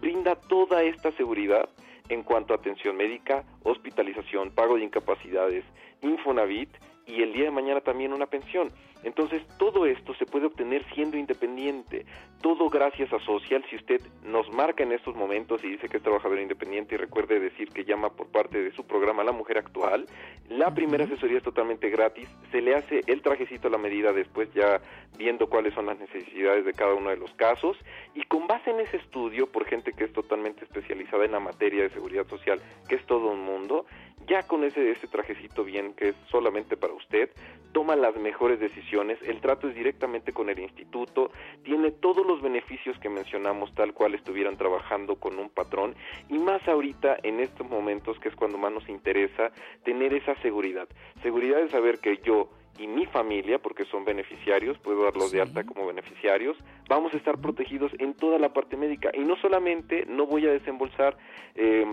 brinda 0.00 0.36
toda 0.36 0.82
esta 0.82 1.12
seguridad 1.12 1.68
en 2.08 2.22
cuanto 2.22 2.54
a 2.54 2.56
atención 2.56 2.96
médica, 2.96 3.44
hospitalización, 3.62 4.52
pago 4.52 4.76
de 4.76 4.84
incapacidades, 4.84 5.64
Infonavit 6.00 6.70
y 7.06 7.22
el 7.22 7.32
día 7.32 7.44
de 7.44 7.50
mañana 7.50 7.80
también 7.80 8.12
una 8.12 8.26
pensión. 8.26 8.72
Entonces, 9.02 9.42
todo 9.58 9.86
esto 9.86 10.14
se 10.14 10.26
puede 10.26 10.46
obtener 10.46 10.84
siendo 10.94 11.16
independiente. 11.16 12.04
Todo 12.42 12.68
gracias 12.68 13.12
a 13.12 13.18
Social. 13.20 13.64
Si 13.70 13.76
usted 13.76 14.00
nos 14.22 14.50
marca 14.52 14.82
en 14.82 14.92
estos 14.92 15.16
momentos 15.16 15.64
y 15.64 15.70
dice 15.70 15.88
que 15.88 15.96
es 15.96 16.02
trabajador 16.02 16.38
independiente 16.38 16.94
y 16.94 16.98
recuerde 16.98 17.40
decir 17.40 17.70
que 17.70 17.84
llama 17.84 18.10
por 18.10 18.28
parte 18.28 18.62
de 18.62 18.72
su 18.72 18.86
programa 18.86 19.24
La 19.24 19.32
Mujer 19.32 19.58
Actual, 19.58 20.06
la 20.48 20.74
primera 20.74 21.04
asesoría 21.04 21.38
es 21.38 21.42
totalmente 21.42 21.88
gratis. 21.88 22.28
Se 22.50 22.60
le 22.60 22.74
hace 22.74 23.00
el 23.06 23.22
trajecito 23.22 23.68
a 23.68 23.70
la 23.70 23.78
medida 23.78 24.12
después 24.12 24.52
ya 24.52 24.80
viendo 25.16 25.48
cuáles 25.48 25.74
son 25.74 25.86
las 25.86 25.98
necesidades 25.98 26.64
de 26.64 26.72
cada 26.72 26.94
uno 26.94 27.10
de 27.10 27.16
los 27.16 27.32
casos 27.34 27.76
y 28.14 28.22
con 28.24 28.46
base 28.46 28.70
en 28.70 28.80
ese 28.80 28.98
estudio 28.98 29.50
por 29.50 29.64
gente 29.66 29.92
que 29.92 30.04
es 30.04 30.12
totalmente 30.12 30.64
especializada 30.64 31.24
en 31.24 31.32
la 31.32 31.40
materia 31.40 31.82
de 31.82 31.90
seguridad 31.90 32.26
social, 32.26 32.60
que 32.88 32.96
es 32.96 33.06
todo 33.06 33.30
un 33.30 33.40
mundo, 33.40 33.86
ya 34.26 34.42
con 34.42 34.64
ese, 34.64 34.90
ese 34.90 35.06
trajecito 35.06 35.64
bien 35.64 35.94
que 35.94 36.10
es 36.10 36.16
solamente 36.30 36.76
para 36.76 36.94
usted, 36.94 37.30
toma 37.72 37.96
las 37.96 38.16
mejores 38.16 38.60
decisiones, 38.60 39.18
el 39.22 39.40
trato 39.40 39.68
es 39.68 39.74
directamente 39.74 40.32
con 40.32 40.48
el 40.48 40.58
instituto, 40.58 41.30
tiene 41.62 41.90
todos 41.90 42.26
los 42.26 42.42
beneficios 42.42 42.98
que 42.98 43.08
mencionamos 43.08 43.74
tal 43.74 43.92
cual 43.92 44.14
estuvieran 44.14 44.56
trabajando 44.56 45.16
con 45.16 45.38
un 45.38 45.50
patrón 45.50 45.94
y 46.28 46.38
más 46.38 46.66
ahorita 46.68 47.18
en 47.22 47.40
estos 47.40 47.68
momentos 47.68 48.18
que 48.18 48.28
es 48.28 48.36
cuando 48.36 48.58
más 48.58 48.72
nos 48.72 48.88
interesa 48.88 49.50
tener 49.84 50.14
esa 50.14 50.34
seguridad, 50.42 50.88
seguridad 51.22 51.58
de 51.58 51.68
saber 51.68 51.98
que 51.98 52.18
yo 52.24 52.50
y 52.78 52.86
mi 52.86 53.04
familia, 53.06 53.58
porque 53.58 53.84
son 53.84 54.04
beneficiarios, 54.06 54.78
puedo 54.78 55.04
darlos 55.04 55.30
de 55.32 55.42
alta 55.42 55.64
como 55.64 55.86
beneficiarios, 55.86 56.56
vamos 56.88 57.12
a 57.12 57.18
estar 57.18 57.38
protegidos 57.38 57.92
en 57.98 58.14
toda 58.14 58.38
la 58.38 58.54
parte 58.54 58.76
médica. 58.76 59.10
Y 59.12 59.20
no 59.20 59.36
solamente 59.36 60.06
no 60.06 60.26
voy 60.26 60.46
a 60.46 60.50
desembolsar 60.50 61.16
eh, 61.56 61.84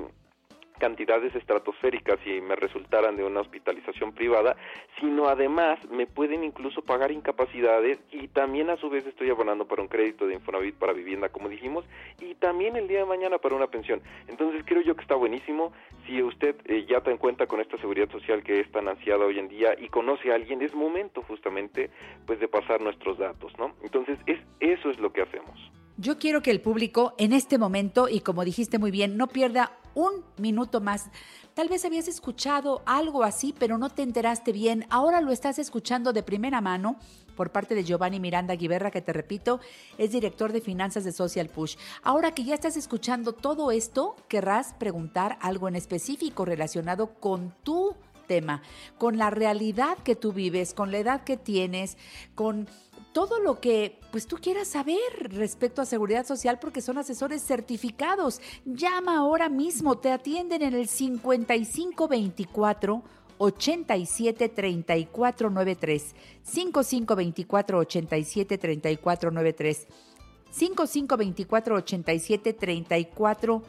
cantidades 0.78 1.36
estratosféricas 1.36 2.20
si 2.24 2.42
me 2.42 2.56
resultaran 2.56 3.16
de 3.16 3.24
una 3.24 3.42
hospitalización 3.42 4.14
privada, 4.14 4.56
sino 5.00 5.28
además 5.28 5.80
me 5.90 6.08
pueden 6.08 6.44
incluso 6.44 6.82
pagar 6.82 7.12
incapacidades 7.12 8.00
y 8.12 8.28
también 8.30 8.70
a 8.70 8.78
su 8.78 8.90
vez 8.90 9.06
estoy 9.06 9.30
abonando 9.30 9.68
para 9.68 9.82
un 9.82 9.88
crédito 9.88 10.28
de 10.28 10.36
Infonavit 10.36 10.76
para 10.76 10.94
vivienda, 10.94 11.30
como 11.30 11.50
dijimos, 11.50 11.86
y 12.22 12.36
también 12.36 12.76
el 12.76 12.88
día 12.88 13.00
de 13.00 13.06
mañana 13.06 13.38
para 13.38 13.56
una 13.56 13.68
pensión. 13.68 14.02
Entonces 14.28 14.64
creo 14.66 14.82
yo 14.82 14.96
que 14.96 15.02
está 15.02 15.16
buenísimo. 15.16 15.74
Si 16.06 16.22
usted 16.22 16.56
eh, 16.66 16.86
ya 16.88 16.98
está 16.98 17.12
en 17.12 17.18
cuenta 17.18 17.48
con 17.48 17.60
esta 17.60 17.78
seguridad 17.78 18.10
social 18.10 18.44
que 18.44 18.60
es 18.60 18.72
tan 18.72 18.88
ansiada 18.88 19.26
hoy 19.26 19.40
en 19.40 19.48
día 19.48 19.76
y 19.78 19.90
conoce 19.90 20.32
a 20.32 20.36
alguien, 20.36 20.62
es 20.62 20.74
momento 20.74 21.22
justamente 21.24 21.90
pues 22.26 22.40
de 22.40 22.48
pasar 22.48 22.82
nuestros 22.82 23.18
datos, 23.18 23.52
¿no? 23.58 23.74
Entonces 23.84 24.18
es 24.26 24.40
eso 24.60 24.90
es 24.90 25.00
lo 25.00 25.12
que 25.12 25.22
hacemos. 25.22 25.77
Yo 26.00 26.20
quiero 26.20 26.44
que 26.44 26.52
el 26.52 26.62
público 26.62 27.16
en 27.18 27.34
este 27.34 27.58
momento, 27.58 28.08
y 28.08 28.20
como 28.20 28.46
dijiste 28.46 28.78
muy 28.78 28.92
bien, 28.92 29.18
no 29.18 29.26
pierda 29.26 29.72
un 29.96 30.24
minuto 30.38 30.80
más. 30.80 31.10
Tal 31.56 31.70
vez 31.70 31.86
habías 31.86 32.08
escuchado 32.08 32.84
algo 32.86 33.24
así, 33.24 33.52
pero 33.58 33.80
no 33.80 33.90
te 33.90 34.04
enteraste 34.04 34.52
bien. 34.52 34.86
Ahora 34.92 35.22
lo 35.22 35.32
estás 35.32 35.58
escuchando 35.58 36.14
de 36.14 36.22
primera 36.22 36.62
mano 36.62 36.98
por 37.36 37.52
parte 37.52 37.74
de 37.74 37.84
Giovanni 37.84 38.20
Miranda 38.20 38.56
Guiberra, 38.56 38.92
que 38.92 39.02
te 39.02 39.12
repito, 39.12 39.60
es 39.98 40.12
director 40.12 40.52
de 40.52 40.62
finanzas 40.62 41.04
de 41.04 41.12
Social 41.12 41.50
Push. 41.50 41.78
Ahora 42.04 42.30
que 42.30 42.44
ya 42.44 42.54
estás 42.54 42.78
escuchando 42.78 43.34
todo 43.34 43.72
esto, 43.72 44.16
querrás 44.28 44.76
preguntar 44.76 45.40
algo 45.42 45.68
en 45.68 45.76
específico 45.76 46.46
relacionado 46.46 47.16
con 47.20 47.56
tu 47.64 47.96
tema, 48.28 48.62
con 49.00 49.18
la 49.18 49.32
realidad 49.32 49.98
que 50.04 50.16
tú 50.16 50.32
vives, 50.32 50.76
con 50.76 50.92
la 50.92 51.00
edad 51.00 51.24
que 51.24 51.38
tienes, 51.38 51.98
con 52.36 52.68
todo 53.14 53.40
lo 53.40 53.60
que 53.60 54.00
pues 54.12 54.28
tú 54.28 54.38
quieras 54.38 54.68
saber 54.68 55.00
respecto 55.22 55.82
a 55.82 55.86
seguridad 55.86 56.26
social 56.26 56.60
porque 56.60 56.82
son 56.82 56.98
asesores 56.98 57.44
certificados. 57.44 58.42
Llama 58.66 59.18
ahora 59.18 59.50
mismo, 59.50 59.98
te 59.98 60.12
atienden 60.12 60.62
en 60.62 60.74
el 60.74 60.88
5524 60.88 63.04
87 63.40 64.50
34 64.50 65.50
93 65.50 66.16
5524 66.44 67.80
87 67.80 68.58
34 68.58 69.32
93 69.32 69.88
5524 70.52 71.76
87 71.76 72.54
34 72.54 73.64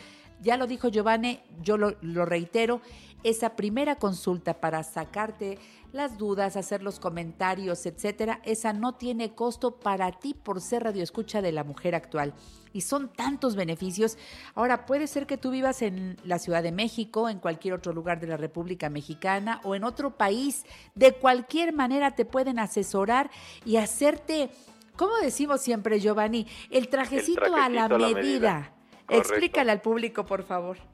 ya 0.40 0.56
lo 0.56 0.66
dijo 0.66 0.88
Giovanni, 0.88 1.40
yo 1.62 1.76
lo, 1.76 1.96
lo 2.00 2.24
reitero, 2.24 2.80
esa 3.22 3.56
primera 3.56 3.96
consulta 3.96 4.60
para 4.60 4.82
sacarte 4.82 5.58
las 5.92 6.18
dudas, 6.18 6.56
hacer 6.56 6.82
los 6.82 6.98
comentarios, 6.98 7.86
etcétera, 7.86 8.40
esa 8.44 8.72
no 8.72 8.94
tiene 8.94 9.34
costo 9.34 9.76
para 9.78 10.10
ti 10.12 10.34
por 10.34 10.60
ser 10.60 10.84
radio 10.84 11.02
escucha 11.02 11.42
de 11.42 11.52
La 11.52 11.64
Mujer 11.64 11.94
Actual 11.94 12.34
y 12.72 12.80
son 12.80 13.12
tantos 13.12 13.54
beneficios. 13.54 14.16
Ahora, 14.54 14.86
puede 14.86 15.06
ser 15.06 15.26
que 15.26 15.36
tú 15.36 15.50
vivas 15.50 15.82
en 15.82 16.16
la 16.24 16.38
Ciudad 16.38 16.62
de 16.62 16.72
México, 16.72 17.28
en 17.28 17.38
cualquier 17.38 17.74
otro 17.74 17.92
lugar 17.92 18.20
de 18.20 18.26
la 18.26 18.36
República 18.36 18.88
Mexicana 18.88 19.60
o 19.64 19.74
en 19.74 19.84
otro 19.84 20.16
país. 20.16 20.64
De 20.94 21.12
cualquier 21.12 21.72
manera 21.72 22.12
te 22.12 22.24
pueden 22.24 22.58
asesorar 22.58 23.30
y 23.64 23.76
hacerte, 23.76 24.50
como 24.96 25.16
decimos 25.16 25.60
siempre, 25.60 26.00
Giovanni, 26.00 26.46
el 26.70 26.88
trajecito, 26.88 27.54
a 27.54 27.68
la 27.68 27.88
medida. 27.88 28.72
Explícale 29.08 29.70
al 29.70 29.82
público, 29.82 30.24
por 30.24 30.42
favor. 30.42 30.91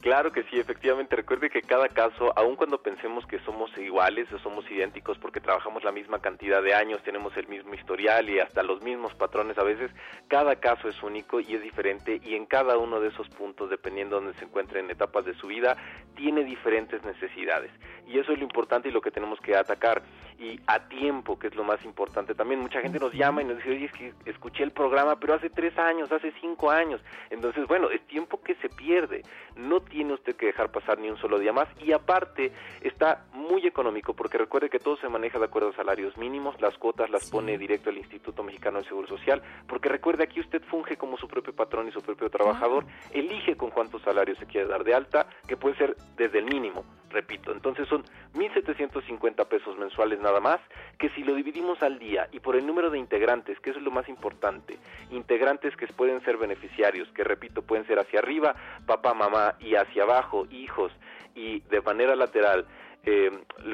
Claro 0.00 0.30
que 0.30 0.44
sí, 0.44 0.60
efectivamente. 0.60 1.16
Recuerde 1.16 1.50
que 1.50 1.60
cada 1.60 1.88
caso, 1.88 2.32
aun 2.36 2.54
cuando 2.54 2.80
pensemos 2.80 3.26
que 3.26 3.40
somos 3.40 3.76
iguales 3.76 4.32
o 4.32 4.38
somos 4.38 4.70
idénticos 4.70 5.18
porque 5.18 5.40
trabajamos 5.40 5.82
la 5.82 5.90
misma 5.90 6.20
cantidad 6.20 6.62
de 6.62 6.72
años, 6.72 7.02
tenemos 7.02 7.36
el 7.36 7.48
mismo 7.48 7.74
historial 7.74 8.30
y 8.30 8.38
hasta 8.38 8.62
los 8.62 8.80
mismos 8.80 9.12
patrones 9.14 9.58
a 9.58 9.64
veces, 9.64 9.90
cada 10.28 10.54
caso 10.56 10.88
es 10.88 11.02
único 11.02 11.40
y 11.40 11.52
es 11.52 11.62
diferente 11.62 12.20
y 12.22 12.36
en 12.36 12.46
cada 12.46 12.78
uno 12.78 13.00
de 13.00 13.08
esos 13.08 13.28
puntos, 13.30 13.70
dependiendo 13.70 14.16
de 14.16 14.24
donde 14.24 14.38
se 14.38 14.44
encuentre 14.44 14.78
en 14.78 14.90
etapas 14.90 15.24
de 15.24 15.34
su 15.34 15.48
vida, 15.48 15.76
tiene 16.14 16.44
diferentes 16.44 17.02
necesidades. 17.02 17.72
Y 18.06 18.20
eso 18.20 18.32
es 18.32 18.38
lo 18.38 18.44
importante 18.44 18.88
y 18.88 18.92
lo 18.92 19.00
que 19.00 19.10
tenemos 19.10 19.40
que 19.40 19.56
atacar. 19.56 20.02
Y 20.38 20.60
a 20.66 20.88
tiempo, 20.88 21.38
que 21.38 21.48
es 21.48 21.54
lo 21.56 21.64
más 21.64 21.84
importante. 21.84 22.34
También 22.34 22.60
mucha 22.60 22.80
gente 22.80 23.00
nos 23.00 23.12
llama 23.12 23.42
y 23.42 23.44
nos 23.44 23.56
dice, 23.56 23.70
oye, 23.70 23.84
es 23.86 23.92
que 23.92 24.12
escuché 24.24 24.62
el 24.62 24.70
programa, 24.70 25.18
pero 25.18 25.34
hace 25.34 25.50
tres 25.50 25.76
años, 25.78 26.12
hace 26.12 26.32
cinco 26.40 26.70
años. 26.70 27.00
Entonces, 27.30 27.66
bueno, 27.66 27.90
es 27.90 28.00
tiempo 28.06 28.40
que 28.40 28.54
se 28.56 28.68
pierde. 28.68 29.22
No 29.56 29.80
tiene 29.80 30.14
usted 30.14 30.36
que 30.36 30.46
dejar 30.46 30.70
pasar 30.70 30.98
ni 30.98 31.10
un 31.10 31.16
solo 31.16 31.38
día 31.38 31.52
más 31.52 31.68
y 31.82 31.92
aparte 31.92 32.52
está 32.80 33.24
muy 33.32 33.66
económico 33.66 34.14
porque 34.14 34.38
recuerde 34.38 34.70
que 34.70 34.78
todo 34.78 34.96
se 34.96 35.08
maneja 35.08 35.38
de 35.38 35.46
acuerdo 35.46 35.70
a 35.70 35.72
salarios 35.74 36.16
mínimos, 36.16 36.60
las 36.60 36.76
cuotas 36.78 37.10
las 37.10 37.30
pone 37.30 37.58
directo 37.58 37.90
el 37.90 37.98
Instituto 37.98 38.42
Mexicano 38.42 38.78
del 38.78 38.86
Seguro 38.86 39.08
Social, 39.08 39.42
porque 39.66 39.88
recuerde 39.88 40.24
aquí 40.24 40.40
usted 40.40 40.62
funge 40.62 40.96
como 40.96 41.16
su 41.16 41.28
propio 41.28 41.54
patrón 41.54 41.88
y 41.88 41.92
su 41.92 42.02
propio 42.02 42.30
trabajador, 42.30 42.84
elige 43.12 43.56
con 43.56 43.70
cuántos 43.70 44.02
salarios 44.02 44.38
se 44.38 44.46
quiere 44.46 44.66
dar 44.66 44.84
de 44.84 44.94
alta, 44.94 45.26
que 45.46 45.56
puede 45.56 45.76
ser 45.76 45.96
desde 46.16 46.38
el 46.38 46.44
mínimo, 46.44 46.84
repito, 47.10 47.52
entonces 47.52 47.88
son 47.88 48.04
1.750 48.34 49.46
pesos 49.46 49.78
mensuales 49.78 50.20
nada 50.20 50.40
más, 50.40 50.60
que 50.98 51.08
si 51.10 51.22
lo 51.22 51.34
dividimos 51.34 51.82
al 51.82 51.98
día 51.98 52.28
y 52.32 52.40
por 52.40 52.56
el 52.56 52.66
número 52.66 52.90
de 52.90 52.98
integrantes, 52.98 53.58
que 53.60 53.70
eso 53.70 53.78
es 53.78 53.84
lo 53.84 53.90
más 53.90 54.08
importante, 54.08 54.76
integrantes 55.10 55.76
que 55.76 55.86
pueden 55.88 56.22
ser 56.24 56.36
beneficiarios, 56.36 57.08
que 57.12 57.24
repito, 57.24 57.62
pueden 57.62 57.86
ser 57.86 57.98
hacia 57.98 58.20
arriba, 58.20 58.54
papá, 58.86 59.14
mamá, 59.14 59.54
y 59.60 59.74
hacia 59.74 60.02
abajo, 60.02 60.46
hijos, 60.50 60.92
y 61.34 61.60
de 61.60 61.80
manera 61.80 62.16
lateral, 62.16 62.66
eh, 63.04 63.30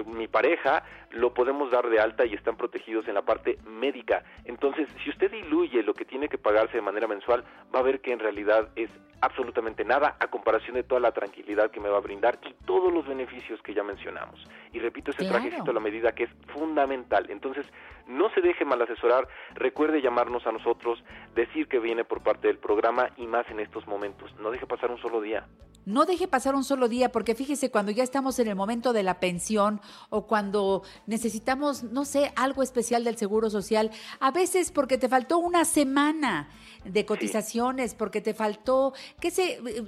mi 0.07 0.29
pareja, 0.29 0.85
lo 1.11 1.33
podemos 1.33 1.71
dar 1.71 1.89
de 1.89 1.99
alta 1.99 2.25
y 2.25 2.35
están 2.35 2.57
protegidos 2.57 3.09
en 3.09 3.15
la 3.15 3.23
parte 3.23 3.59
médica. 3.65 4.23
Entonces, 4.45 4.89
si 5.03 5.11
usted 5.11 5.31
diluye 5.31 5.83
lo 5.83 5.95
que 5.95 6.05
tiene 6.05 6.29
que 6.29 6.39
pagarse 6.39 6.77
de 6.77 6.83
manera 6.83 7.09
mensual, 7.09 7.43
va 7.75 7.81
a 7.81 7.83
ver 7.83 8.01
que 8.01 8.13
en 8.13 8.19
realidad 8.19 8.69
es 8.77 8.91
absolutamente 9.25 9.85
nada 9.85 10.17
a 10.21 10.27
comparación 10.29 10.75
de 10.75 10.83
toda 10.83 11.01
la 11.01 11.13
tranquilidad 11.13 11.71
que 11.71 11.81
me 11.81 11.89
va 11.89 11.99
a 11.99 12.01
brindar 12.01 12.39
y 12.49 12.55
todos 12.65 12.93
los 12.93 13.07
beneficios 13.07 13.61
que 13.63 13.75
ya 13.75 13.83
mencionamos. 13.83 14.47
Y 14.73 14.79
repito, 14.79 15.11
ese 15.11 15.21
Claro. 15.25 15.35
trajecito 15.41 15.71
a 15.71 15.75
la 15.75 15.81
medida 15.81 16.13
que 16.13 16.25
es 16.25 16.31
fundamental. 16.53 17.27
Entonces, 17.31 17.67
no 18.07 18.29
se 18.31 18.41
deje 18.41 18.65
mal 18.65 18.81
asesorar, 18.83 19.27
recuerde 19.55 20.03
llamarnos 20.03 20.47
a 20.47 20.53
nosotros, 20.53 21.03
decir 21.35 21.69
que 21.69 21.79
viene 21.79 22.05
por 22.05 22.23
parte 22.23 22.49
del 22.49 22.59
programa 22.59 23.11
y 23.17 23.27
más 23.27 23.47
en 23.51 23.61
estos 23.61 23.87
momentos. 23.87 24.35
No 24.41 24.51
deje 24.51 24.67
pasar 24.67 24.91
un 24.91 24.99
solo 24.99 25.21
día. 25.21 25.47
No 25.87 26.07
deje 26.07 26.27
pasar 26.29 26.55
un 26.55 26.65
solo 26.65 26.89
día, 26.89 27.13
porque 27.13 27.35
fíjese, 27.35 27.71
cuando 27.71 27.93
ya 27.93 28.03
estamos 28.03 28.39
en 28.39 28.49
el 28.49 28.57
momento 28.57 28.95
de 28.95 29.03
la 29.03 29.21
pensión 29.21 29.83
o 30.09 30.27
cuando 30.27 30.83
necesitamos, 31.07 31.83
no 31.85 32.07
sé, 32.07 32.33
algo 32.37 32.63
especial 32.63 33.05
del 33.05 33.19
Seguro 33.19 33.51
Social, 33.51 33.91
a 34.19 34.31
veces 34.31 34.73
porque 34.73 34.97
te 34.97 35.11
faltó 35.11 35.37
una 35.39 35.67
semana 35.67 36.49
de 36.85 37.05
cotizaciones, 37.05 37.95
porque 37.95 38.23
te 38.23 38.33
faltó, 38.33 38.95
qué 39.21 39.31
sé, 39.31 39.61
eh, 39.67 39.85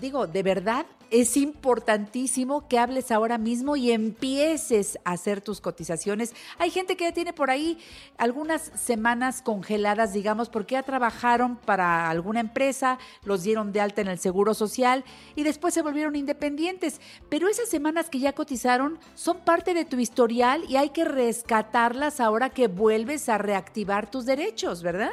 digo, 0.00 0.26
de 0.26 0.42
verdad 0.42 0.86
es 1.10 1.36
importantísimo 1.36 2.68
que 2.68 2.78
hables 2.78 3.10
ahora 3.10 3.38
mismo 3.38 3.76
y 3.76 3.92
empieces 3.92 4.98
a 5.04 5.12
hacer 5.12 5.40
tus 5.40 5.60
cotizaciones. 5.60 6.34
Hay 6.58 6.70
gente 6.70 6.96
que 6.96 7.04
ya 7.04 7.12
tiene 7.12 7.32
por 7.32 7.50
ahí 7.50 7.78
algunas 8.18 8.70
semanas 8.74 9.40
congeladas, 9.42 10.12
digamos, 10.12 10.50
porque 10.50 10.74
ya 10.74 10.82
trabajaron 10.82 11.56
para 11.56 12.10
alguna 12.10 12.40
empresa, 12.40 12.98
los 13.24 13.42
dieron 13.42 13.72
de 13.72 13.80
alta 13.80 14.02
en 14.02 14.08
el 14.08 14.18
Seguro 14.18 14.54
Social 14.54 15.04
y 15.34 15.44
después 15.44 15.72
se 15.72 15.82
volvieron 15.82 16.16
independientes. 16.16 17.00
Pero 17.28 17.48
esas 17.48 17.68
semanas 17.68 18.10
que 18.10 18.18
ya 18.18 18.34
cotizaron 18.34 18.98
son 19.14 19.38
parte 19.38 19.74
de 19.74 19.84
tu 19.84 19.98
historial 19.98 20.64
y 20.68 20.76
hay 20.76 20.90
que 20.90 21.04
rescatarlas 21.04 22.20
ahora 22.20 22.50
que 22.50 22.68
vuelves 22.68 23.28
a 23.28 23.38
reactivar 23.38 24.10
tus 24.10 24.26
derechos, 24.26 24.82
¿verdad? 24.82 25.12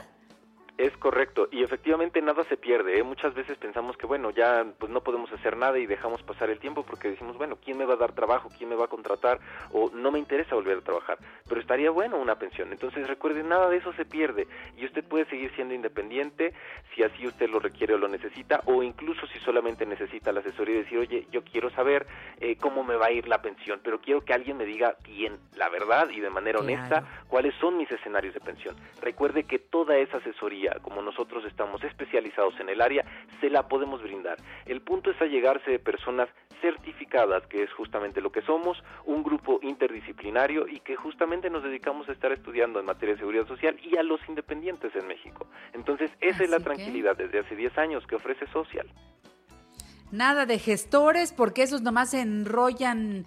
Es 0.78 0.96
correcto, 0.98 1.48
y 1.52 1.64
efectivamente 1.64 2.22
nada 2.22 2.44
se 2.44 2.58
pierde. 2.58 3.00
¿eh? 3.00 3.04
Muchas 3.04 3.34
veces 3.34 3.58
pensamos 3.58 3.96
que, 3.96 4.06
bueno, 4.06 4.32
ya 4.32 4.66
pues 4.78 4.92
no 4.92 5.02
podemos 5.02 5.32
hacer 5.32 5.56
nada 5.56 5.80
y 5.80 5.86
dejamos 5.86 6.22
pasar 6.24 6.50
el 6.50 6.60
tiempo 6.60 6.84
porque 6.84 7.10
decimos, 7.10 7.38
bueno, 7.38 7.58
¿quién 7.64 7.78
me 7.78 7.86
va 7.86 7.94
a 7.94 7.98
dar 7.98 8.12
trabajo? 8.12 8.50
¿Quién 8.58 8.70
me 8.70 8.76
va 8.76 8.86
a 8.86 8.90
contratar? 8.90 9.40
O 9.72 9.90
no 9.94 10.12
me 10.12 10.20
interesa 10.20 10.54
volver 10.56 10.80
a 10.80 10.82
trabajar, 10.82 11.18
pero 11.48 11.62
estaría 11.62 11.92
bueno 11.92 12.18
una 12.18 12.38
pensión. 12.38 12.74
Entonces 12.74 13.08
recuerde, 13.08 13.42
nada 13.42 13.70
de 13.70 13.78
eso 13.78 13.94
se 13.94 14.04
pierde 14.04 14.48
y 14.76 14.86
usted 14.86 15.06
puede 15.06 15.26
seguir 15.26 15.50
siendo 15.56 15.74
independiente 15.74 16.54
si 16.94 17.04
así 17.04 17.26
usted 17.26 17.50
lo 17.50 17.60
requiere 17.60 17.94
o 17.94 17.98
lo 17.98 18.10
necesita, 18.10 18.62
o 18.66 18.84
incluso 18.84 19.28
si 19.28 19.40
solamente 19.40 19.86
necesita 19.86 20.34
la 20.34 20.42
asesoría 20.42 20.76
y 20.76 20.84
decir, 20.84 20.98
oye, 20.98 21.28
yo 21.32 21.42
quiero 21.46 21.70
saber 21.70 22.06
eh, 22.42 22.58
cómo 22.58 22.84
me 22.84 22.96
va 22.98 23.06
a 23.08 23.12
ir 23.12 23.28
la 23.30 23.42
pensión, 23.42 23.80
pero 23.82 24.00
quiero 24.02 24.26
que 24.26 24.34
alguien 24.34 24.58
me 24.58 24.66
diga 24.66 24.98
bien 25.04 25.38
la 25.56 25.70
verdad 25.70 26.10
y 26.10 26.20
de 26.20 26.30
manera 26.30 26.60
Claro. 26.60 26.66
honesta 26.74 27.04
cuáles 27.28 27.54
son 27.56 27.78
mis 27.78 27.90
escenarios 27.92 28.34
de 28.34 28.40
pensión. 28.40 28.76
Recuerde 29.02 29.44
que 29.46 29.60
toda 29.60 29.98
esa 29.98 30.18
asesoría, 30.18 30.65
como 30.82 31.02
nosotros 31.02 31.46
estamos 31.46 31.84
especializados 31.84 32.60
en 32.60 32.70
el 32.70 32.82
área, 32.82 33.06
se 33.40 33.50
la 33.50 33.68
podemos 33.68 34.02
brindar. 34.02 34.38
El 34.66 34.82
punto 34.82 35.12
es 35.12 35.22
allegarse 35.22 35.72
de 35.72 35.80
personas 35.80 36.30
certificadas, 36.62 37.46
que 37.48 37.64
es 37.64 37.72
justamente 37.74 38.22
lo 38.22 38.32
que 38.32 38.42
somos, 38.42 38.82
un 39.06 39.24
grupo 39.24 39.60
interdisciplinario 39.62 40.68
y 40.68 40.80
que 40.80 40.96
justamente 40.96 41.50
nos 41.50 41.64
dedicamos 41.64 42.08
a 42.10 42.12
estar 42.12 42.32
estudiando 42.32 42.80
en 42.80 42.86
materia 42.86 43.14
de 43.16 43.20
seguridad 43.20 43.48
social 43.48 43.78
y 43.84 43.98
a 43.98 44.04
los 44.04 44.20
independientes 44.28 44.96
en 44.96 45.08
México. 45.08 45.48
Entonces, 45.74 46.12
esa 46.22 46.44
es 46.44 46.50
la 46.50 46.58
que- 46.58 46.64
tranquilidad 46.64 47.16
desde 47.18 47.40
hace 47.40 47.56
10 47.56 47.78
años 47.78 48.06
que 48.08 48.16
ofrece 48.16 48.48
Social. 48.48 48.88
Nada 50.12 50.46
de 50.46 50.60
gestores, 50.60 51.34
porque 51.34 51.64
esos 51.64 51.82
nomás 51.82 52.14
enrollan 52.14 53.26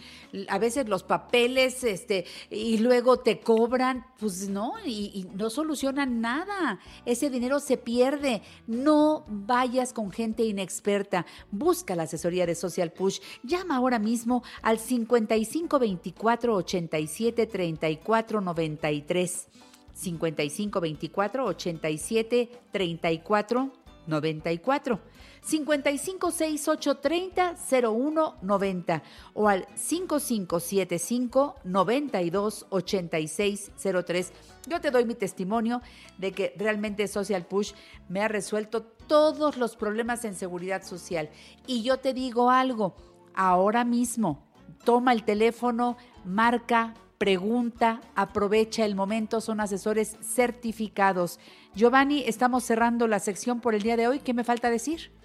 a 0.49 0.59
veces 0.59 0.89
los 0.89 1.03
papeles, 1.03 1.83
este, 1.83 2.25
y 2.51 2.79
luego 2.79 3.19
te 3.19 3.41
cobran, 3.41 4.07
pues 4.21 4.49
no, 4.49 4.75
y, 4.87 5.27
no 5.35 5.51
solucionan 5.51 6.21
nada. 6.21 6.79
Ese 7.05 7.31
dinero 7.31 7.59
se 7.59 7.79
pierde. 7.79 8.43
No 8.69 9.25
vayas 9.29 9.93
con 9.93 10.13
gente 10.13 10.45
inexperta. 10.45 11.27
Busca 11.51 11.97
la 11.97 12.05
asesoría 12.05 12.47
de 12.47 12.55
Social 12.55 12.93
Push. 12.93 13.21
Llama 13.43 13.77
ahora 13.77 13.99
mismo 13.99 14.45
al 14.63 14.79
5524 14.79 16.55
87 16.55 17.47
34 17.47 18.41
93. 18.41 19.49
5524 19.95 21.45
87 21.45 22.51
34 22.71 23.73
94 24.07 25.01
556830 25.49 27.57
0190 27.57 29.03
o 29.33 29.49
al 29.49 29.67
5575 29.75 31.55
928603. 31.65 34.33
Yo 34.67 34.83
te 34.83 34.91
doy 34.91 35.07
mi 35.07 35.15
testimonio 35.15 35.81
de 36.19 36.33
que 36.33 36.53
realmente 36.59 37.09
Social 37.09 37.47
Push 37.47 37.73
me 38.09 38.21
ha 38.21 38.29
resuelto 38.29 38.83
todos 38.83 39.57
los 39.57 39.75
problemas 39.77 40.27
en 40.27 40.35
seguridad 40.35 40.83
social. 40.83 41.31
Y 41.67 41.83
yo 41.83 41.97
te 41.99 42.13
digo 42.13 42.51
algo, 42.51 42.95
ahora 43.35 43.85
mismo, 43.85 44.47
toma 44.85 45.15
el 45.15 45.25
teléfono, 45.25 45.97
marca, 46.27 46.93
pregunta, 47.17 48.03
aprovecha 48.15 48.85
el 48.85 48.95
momento, 48.95 49.41
son 49.41 49.61
asesores 49.61 50.19
certificados. 50.21 51.41
Giovanni, 51.75 52.25
estamos 52.27 52.65
cerrando 52.65 53.09
la 53.09 53.19
sección 53.19 53.61
por 53.61 53.75
el 53.75 53.81
día 53.81 53.97
de 53.97 54.09
hoy. 54.09 54.19
¿Qué 54.19 54.35
me 54.35 54.45
falta 54.45 54.69
decir? 54.69 55.17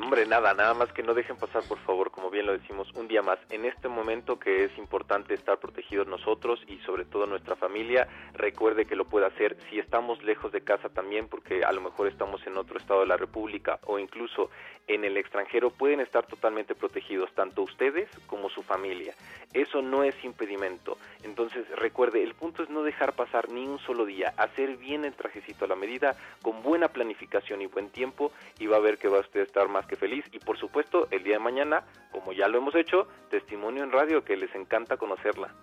Hombre, 0.00 0.24
nada, 0.26 0.54
nada 0.54 0.72
más 0.72 0.90
que 0.92 1.02
no 1.02 1.12
dejen 1.12 1.36
pasar, 1.36 1.62
por 1.68 1.78
favor, 1.80 2.10
como 2.10 2.30
bien 2.30 2.46
lo 2.46 2.52
decimos, 2.52 2.90
un 2.94 3.08
día 3.08 3.20
más. 3.20 3.38
En 3.50 3.66
este 3.66 3.88
momento 3.88 4.38
que 4.38 4.64
es 4.64 4.78
importante 4.78 5.34
estar 5.34 5.58
protegidos 5.58 6.06
nosotros 6.06 6.60
y 6.66 6.78
sobre 6.78 7.04
todo 7.04 7.26
nuestra 7.26 7.56
familia, 7.56 8.08
recuerde 8.32 8.86
que 8.86 8.96
lo 8.96 9.04
puede 9.04 9.26
hacer 9.26 9.56
si 9.68 9.78
estamos 9.78 10.22
lejos 10.22 10.50
de 10.50 10.62
casa 10.62 10.88
también, 10.88 11.28
porque 11.28 11.62
a 11.64 11.72
lo 11.72 11.82
mejor 11.82 12.08
estamos 12.08 12.46
en 12.46 12.56
otro 12.56 12.78
estado 12.78 13.00
de 13.00 13.06
la 13.06 13.18
República 13.18 13.80
o 13.84 13.98
incluso 13.98 14.50
en 14.88 15.04
el 15.04 15.16
extranjero, 15.16 15.70
pueden 15.70 16.00
estar 16.00 16.26
totalmente 16.26 16.74
protegidos, 16.74 17.30
tanto 17.34 17.62
ustedes 17.62 18.08
como 18.26 18.50
su 18.50 18.62
familia. 18.62 19.14
Eso 19.52 19.80
no 19.80 20.02
es 20.02 20.14
impedimento. 20.24 20.98
Entonces, 21.22 21.68
recuerde, 21.76 22.22
el 22.22 22.34
punto 22.34 22.62
es 22.62 22.70
no 22.70 22.82
dejar 22.82 23.12
pasar 23.12 23.48
ni 23.50 23.66
un 23.66 23.78
solo 23.78 24.04
día, 24.04 24.34
hacer 24.36 24.76
bien 24.76 25.04
el 25.04 25.14
trajecito 25.14 25.66
a 25.66 25.68
la 25.68 25.76
medida, 25.76 26.16
con 26.42 26.62
buena 26.62 26.88
planificación 26.88 27.62
y 27.62 27.66
buen 27.66 27.90
tiempo, 27.90 28.32
y 28.58 28.66
va 28.66 28.78
a 28.78 28.80
ver 28.80 28.98
que 28.98 29.08
va 29.08 29.18
a 29.18 29.20
usted 29.20 29.40
estar 29.40 29.68
más 29.68 29.81
que 29.86 29.96
feliz. 29.96 30.24
Y 30.32 30.38
por 30.38 30.58
supuesto, 30.58 31.08
el 31.10 31.24
día 31.24 31.34
de 31.34 31.40
mañana, 31.40 31.84
como 32.10 32.32
ya 32.32 32.48
lo 32.48 32.56
hemos 32.58 32.74
hecho, 32.74 33.06
testimonio 33.30 33.84
en 33.84 33.92
radio 33.92 34.24
que 34.24 34.36
les 34.36 34.54
encanta 34.54 34.96
conocerla. 34.96 35.54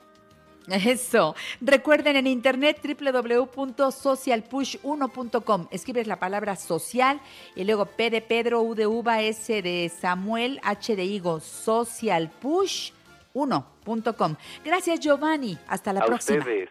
Eso. 0.68 1.36
Recuerden 1.62 2.18
en 2.18 2.28
internet 2.28 2.80
www.socialpush1.com. 2.84 5.68
Escribes 5.72 6.06
la 6.08 6.20
palabra 6.20 6.56
social 6.56 7.20
y 7.56 7.64
luego 7.64 7.88
P 7.88 8.12
de 8.12 8.22
Pedro, 8.22 8.62
U 8.62 8.76
de 8.76 8.86
uva, 8.86 9.22
S 9.22 9.62
de 9.62 9.90
Samuel, 9.90 10.60
H 10.64 10.96
de 10.96 11.06
Higo, 11.06 11.40
socialpush1.com. 11.40 14.36
Gracias 14.64 15.00
Giovanni. 15.00 15.58
Hasta 15.68 15.92
la 15.94 16.02
a 16.02 16.06
próxima. 16.06 16.38
ustedes. 16.40 16.70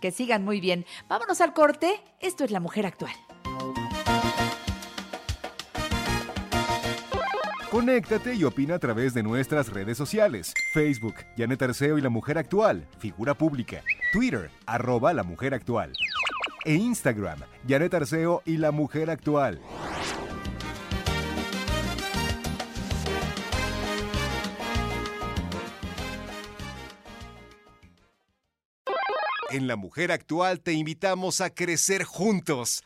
Que 0.00 0.12
sigan 0.12 0.44
muy 0.44 0.60
bien. 0.60 0.84
Vámonos 1.08 1.40
al 1.40 1.54
corte. 1.54 2.00
Esto 2.20 2.44
es 2.44 2.50
La 2.50 2.60
Mujer 2.60 2.84
Actual. 2.86 3.14
Conéctate 7.74 8.36
y 8.36 8.44
opina 8.44 8.76
a 8.76 8.78
través 8.78 9.14
de 9.14 9.24
nuestras 9.24 9.68
redes 9.68 9.98
sociales. 9.98 10.54
Facebook, 10.72 11.16
Janet 11.36 11.60
Arceo 11.60 11.98
y 11.98 12.00
La 12.00 12.08
Mujer 12.08 12.38
Actual, 12.38 12.86
figura 13.00 13.34
pública. 13.34 13.82
Twitter, 14.12 14.48
arroba 14.64 15.12
La 15.12 15.24
Mujer 15.24 15.54
Actual. 15.54 15.92
E 16.64 16.74
Instagram, 16.74 17.40
Janet 17.66 17.92
Arceo 17.92 18.42
y 18.44 18.58
La 18.58 18.70
Mujer 18.70 19.10
Actual. 19.10 19.60
En 29.50 29.66
La 29.66 29.74
Mujer 29.74 30.12
Actual 30.12 30.60
te 30.60 30.74
invitamos 30.74 31.40
a 31.40 31.50
crecer 31.50 32.04
juntos. 32.04 32.84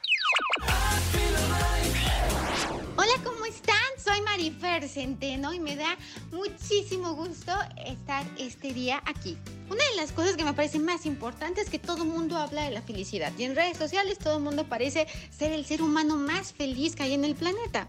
Centeno 4.89 5.53
y 5.53 5.61
me 5.61 5.76
da 5.76 5.97
muchísimo 6.32 7.14
gusto 7.14 7.53
estar 7.84 8.26
este 8.39 8.72
día 8.72 9.03
aquí. 9.07 9.36
Una 9.70 9.84
de 9.91 9.97
las 9.97 10.12
cosas 10.12 10.36
que 10.36 10.45
me 10.45 10.55
parece 10.55 10.78
más 10.78 11.07
importante 11.07 11.61
es 11.61 11.70
que 11.70 11.78
todo 11.78 12.03
el 12.05 12.09
mundo 12.09 12.36
habla 12.36 12.62
de 12.62 12.70
la 12.70 12.82
felicidad 12.82 13.32
y 13.39 13.45
en 13.45 13.55
redes 13.55 13.76
sociales 13.76 14.18
todo 14.18 14.39
el 14.39 14.43
mundo 14.43 14.68
parece 14.68 15.07
ser 15.30 15.53
el 15.53 15.66
ser 15.66 15.82
humano 15.82 16.16
más 16.16 16.53
feliz 16.53 16.97
que 16.97 17.03
hay 17.05 17.14
en 17.14 17.24
el 17.24 17.34
planeta. 17.34 17.89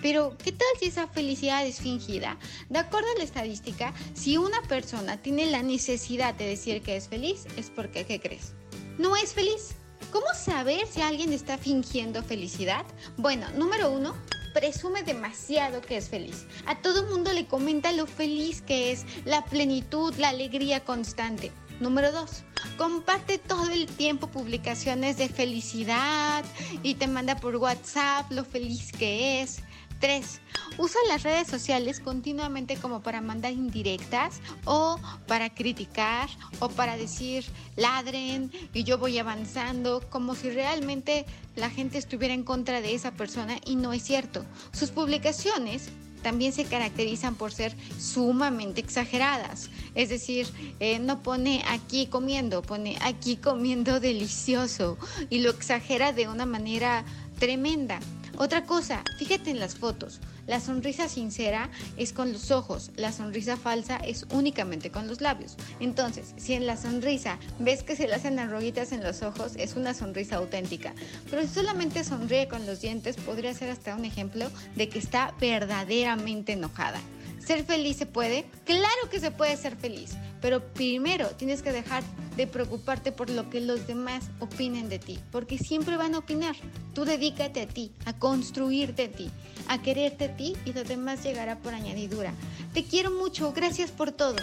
Pero, 0.00 0.36
¿qué 0.38 0.52
tal 0.52 0.68
si 0.78 0.86
esa 0.86 1.08
felicidad 1.08 1.66
es 1.66 1.80
fingida? 1.80 2.38
De 2.68 2.78
acuerdo 2.78 3.08
a 3.14 3.18
la 3.18 3.24
estadística, 3.24 3.92
si 4.14 4.36
una 4.36 4.62
persona 4.62 5.16
tiene 5.16 5.46
la 5.46 5.62
necesidad 5.62 6.34
de 6.34 6.46
decir 6.46 6.82
que 6.82 6.96
es 6.96 7.08
feliz, 7.08 7.46
es 7.56 7.70
porque, 7.70 8.06
¿qué 8.06 8.20
crees? 8.20 8.52
No 8.96 9.16
es 9.16 9.34
feliz. 9.34 9.74
¿Cómo 10.12 10.26
saber 10.34 10.86
si 10.86 11.02
alguien 11.02 11.32
está 11.32 11.58
fingiendo 11.58 12.22
felicidad? 12.22 12.86
Bueno, 13.16 13.46
número 13.56 13.90
uno, 13.90 14.14
presume 14.58 15.04
demasiado 15.04 15.80
que 15.80 15.96
es 15.96 16.08
feliz. 16.08 16.46
A 16.66 16.74
todo 16.82 17.06
mundo 17.06 17.32
le 17.32 17.46
comenta 17.46 17.92
lo 17.92 18.08
feliz 18.08 18.60
que 18.60 18.90
es, 18.90 19.06
la 19.24 19.44
plenitud, 19.44 20.12
la 20.16 20.30
alegría 20.30 20.84
constante. 20.84 21.52
Número 21.78 22.10
dos, 22.10 22.42
comparte 22.76 23.38
todo 23.38 23.70
el 23.70 23.86
tiempo 23.86 24.26
publicaciones 24.26 25.16
de 25.16 25.28
felicidad 25.28 26.44
y 26.82 26.96
te 26.96 27.06
manda 27.06 27.36
por 27.36 27.54
WhatsApp 27.54 28.32
lo 28.32 28.44
feliz 28.44 28.90
que 28.90 29.42
es. 29.42 29.60
3. 29.98 30.40
Usa 30.78 31.00
las 31.08 31.22
redes 31.22 31.48
sociales 31.48 32.00
continuamente 32.00 32.76
como 32.76 33.02
para 33.02 33.20
mandar 33.20 33.52
indirectas 33.52 34.40
o 34.64 34.98
para 35.26 35.50
criticar 35.50 36.28
o 36.60 36.68
para 36.68 36.96
decir 36.96 37.44
ladren 37.76 38.52
y 38.72 38.84
yo 38.84 38.98
voy 38.98 39.18
avanzando 39.18 40.02
como 40.08 40.34
si 40.34 40.50
realmente 40.50 41.26
la 41.56 41.70
gente 41.70 41.98
estuviera 41.98 42.34
en 42.34 42.44
contra 42.44 42.80
de 42.80 42.94
esa 42.94 43.12
persona 43.12 43.58
y 43.64 43.76
no 43.76 43.92
es 43.92 44.02
cierto. 44.02 44.44
Sus 44.72 44.90
publicaciones 44.90 45.90
también 46.22 46.52
se 46.52 46.64
caracterizan 46.64 47.34
por 47.34 47.52
ser 47.52 47.74
sumamente 47.98 48.80
exageradas. 48.80 49.70
Es 49.94 50.08
decir, 50.08 50.48
eh, 50.80 50.98
no 50.98 51.22
pone 51.22 51.64
aquí 51.68 52.06
comiendo, 52.06 52.62
pone 52.62 52.98
aquí 53.00 53.36
comiendo 53.36 54.00
delicioso 54.00 54.98
y 55.30 55.40
lo 55.40 55.50
exagera 55.50 56.12
de 56.12 56.28
una 56.28 56.46
manera 56.46 57.04
tremenda. 57.38 58.00
Otra 58.40 58.62
cosa, 58.66 59.02
fíjate 59.18 59.50
en 59.50 59.58
las 59.58 59.74
fotos. 59.74 60.20
La 60.46 60.60
sonrisa 60.60 61.08
sincera 61.08 61.70
es 61.96 62.12
con 62.12 62.32
los 62.32 62.52
ojos, 62.52 62.92
la 62.94 63.10
sonrisa 63.10 63.56
falsa 63.56 63.96
es 63.96 64.26
únicamente 64.30 64.92
con 64.92 65.08
los 65.08 65.20
labios. 65.20 65.56
Entonces, 65.80 66.34
si 66.36 66.54
en 66.54 66.64
la 66.64 66.76
sonrisa 66.76 67.40
ves 67.58 67.82
que 67.82 67.96
se 67.96 68.06
le 68.06 68.14
hacen 68.14 68.38
arruguitas 68.38 68.92
en 68.92 69.02
los 69.02 69.22
ojos, 69.22 69.54
es 69.56 69.74
una 69.74 69.92
sonrisa 69.92 70.36
auténtica. 70.36 70.94
Pero 71.28 71.42
si 71.42 71.48
solamente 71.48 72.04
sonríe 72.04 72.46
con 72.46 72.64
los 72.64 72.80
dientes, 72.80 73.16
podría 73.16 73.52
ser 73.54 73.70
hasta 73.70 73.96
un 73.96 74.04
ejemplo 74.04 74.48
de 74.76 74.88
que 74.88 75.00
está 75.00 75.34
verdaderamente 75.40 76.52
enojada. 76.52 77.00
¿Ser 77.48 77.64
feliz 77.64 77.96
se 77.96 78.04
puede? 78.04 78.44
Claro 78.66 79.08
que 79.10 79.20
se 79.20 79.30
puede 79.30 79.56
ser 79.56 79.74
feliz, 79.74 80.18
pero 80.42 80.62
primero 80.74 81.28
tienes 81.30 81.62
que 81.62 81.72
dejar 81.72 82.02
de 82.36 82.46
preocuparte 82.46 83.10
por 83.10 83.30
lo 83.30 83.48
que 83.48 83.62
los 83.62 83.86
demás 83.86 84.26
opinen 84.38 84.90
de 84.90 84.98
ti, 84.98 85.18
porque 85.32 85.56
siempre 85.56 85.96
van 85.96 86.14
a 86.14 86.18
opinar. 86.18 86.54
Tú 86.92 87.06
dedícate 87.06 87.62
a 87.62 87.66
ti, 87.66 87.90
a 88.04 88.12
construirte 88.12 89.04
a 89.04 89.10
ti, 89.10 89.30
a 89.66 89.80
quererte 89.80 90.26
a 90.26 90.36
ti 90.36 90.56
y 90.66 90.74
lo 90.74 90.84
demás 90.84 91.24
llegará 91.24 91.56
por 91.56 91.72
añadidura. 91.72 92.34
Te 92.74 92.84
quiero 92.84 93.12
mucho, 93.12 93.54
gracias 93.54 93.92
por 93.92 94.12
todo. 94.12 94.36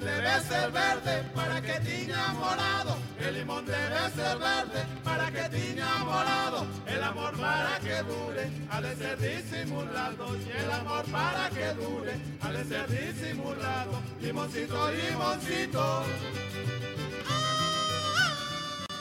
Debe 0.00 0.40
ser 0.40 0.70
verde 0.70 1.24
para 1.34 1.60
que 1.60 1.80
tiña 1.80 2.32
morado. 2.34 2.96
El 3.18 3.34
limón 3.34 3.64
debe 3.66 4.10
ser 4.14 4.38
verde 4.38 4.86
para 5.04 5.30
que 5.30 5.48
tiña 5.56 6.04
morado. 6.04 6.66
El 6.86 7.02
amor 7.02 7.32
para 7.38 7.78
que 7.80 8.02
dure 8.02 8.50
ha 8.70 8.80
de 8.80 8.96
ser 8.96 9.18
disimulado. 9.18 10.36
Y 10.36 10.50
el 10.50 10.70
amor 10.70 11.04
para 11.06 11.50
que 11.50 11.74
dure 11.74 12.14
ha 12.40 12.52
de 12.52 12.64
ser 12.64 12.86
disimulado. 12.88 13.92
Limoncito, 14.20 14.90
limoncito. 14.90 16.04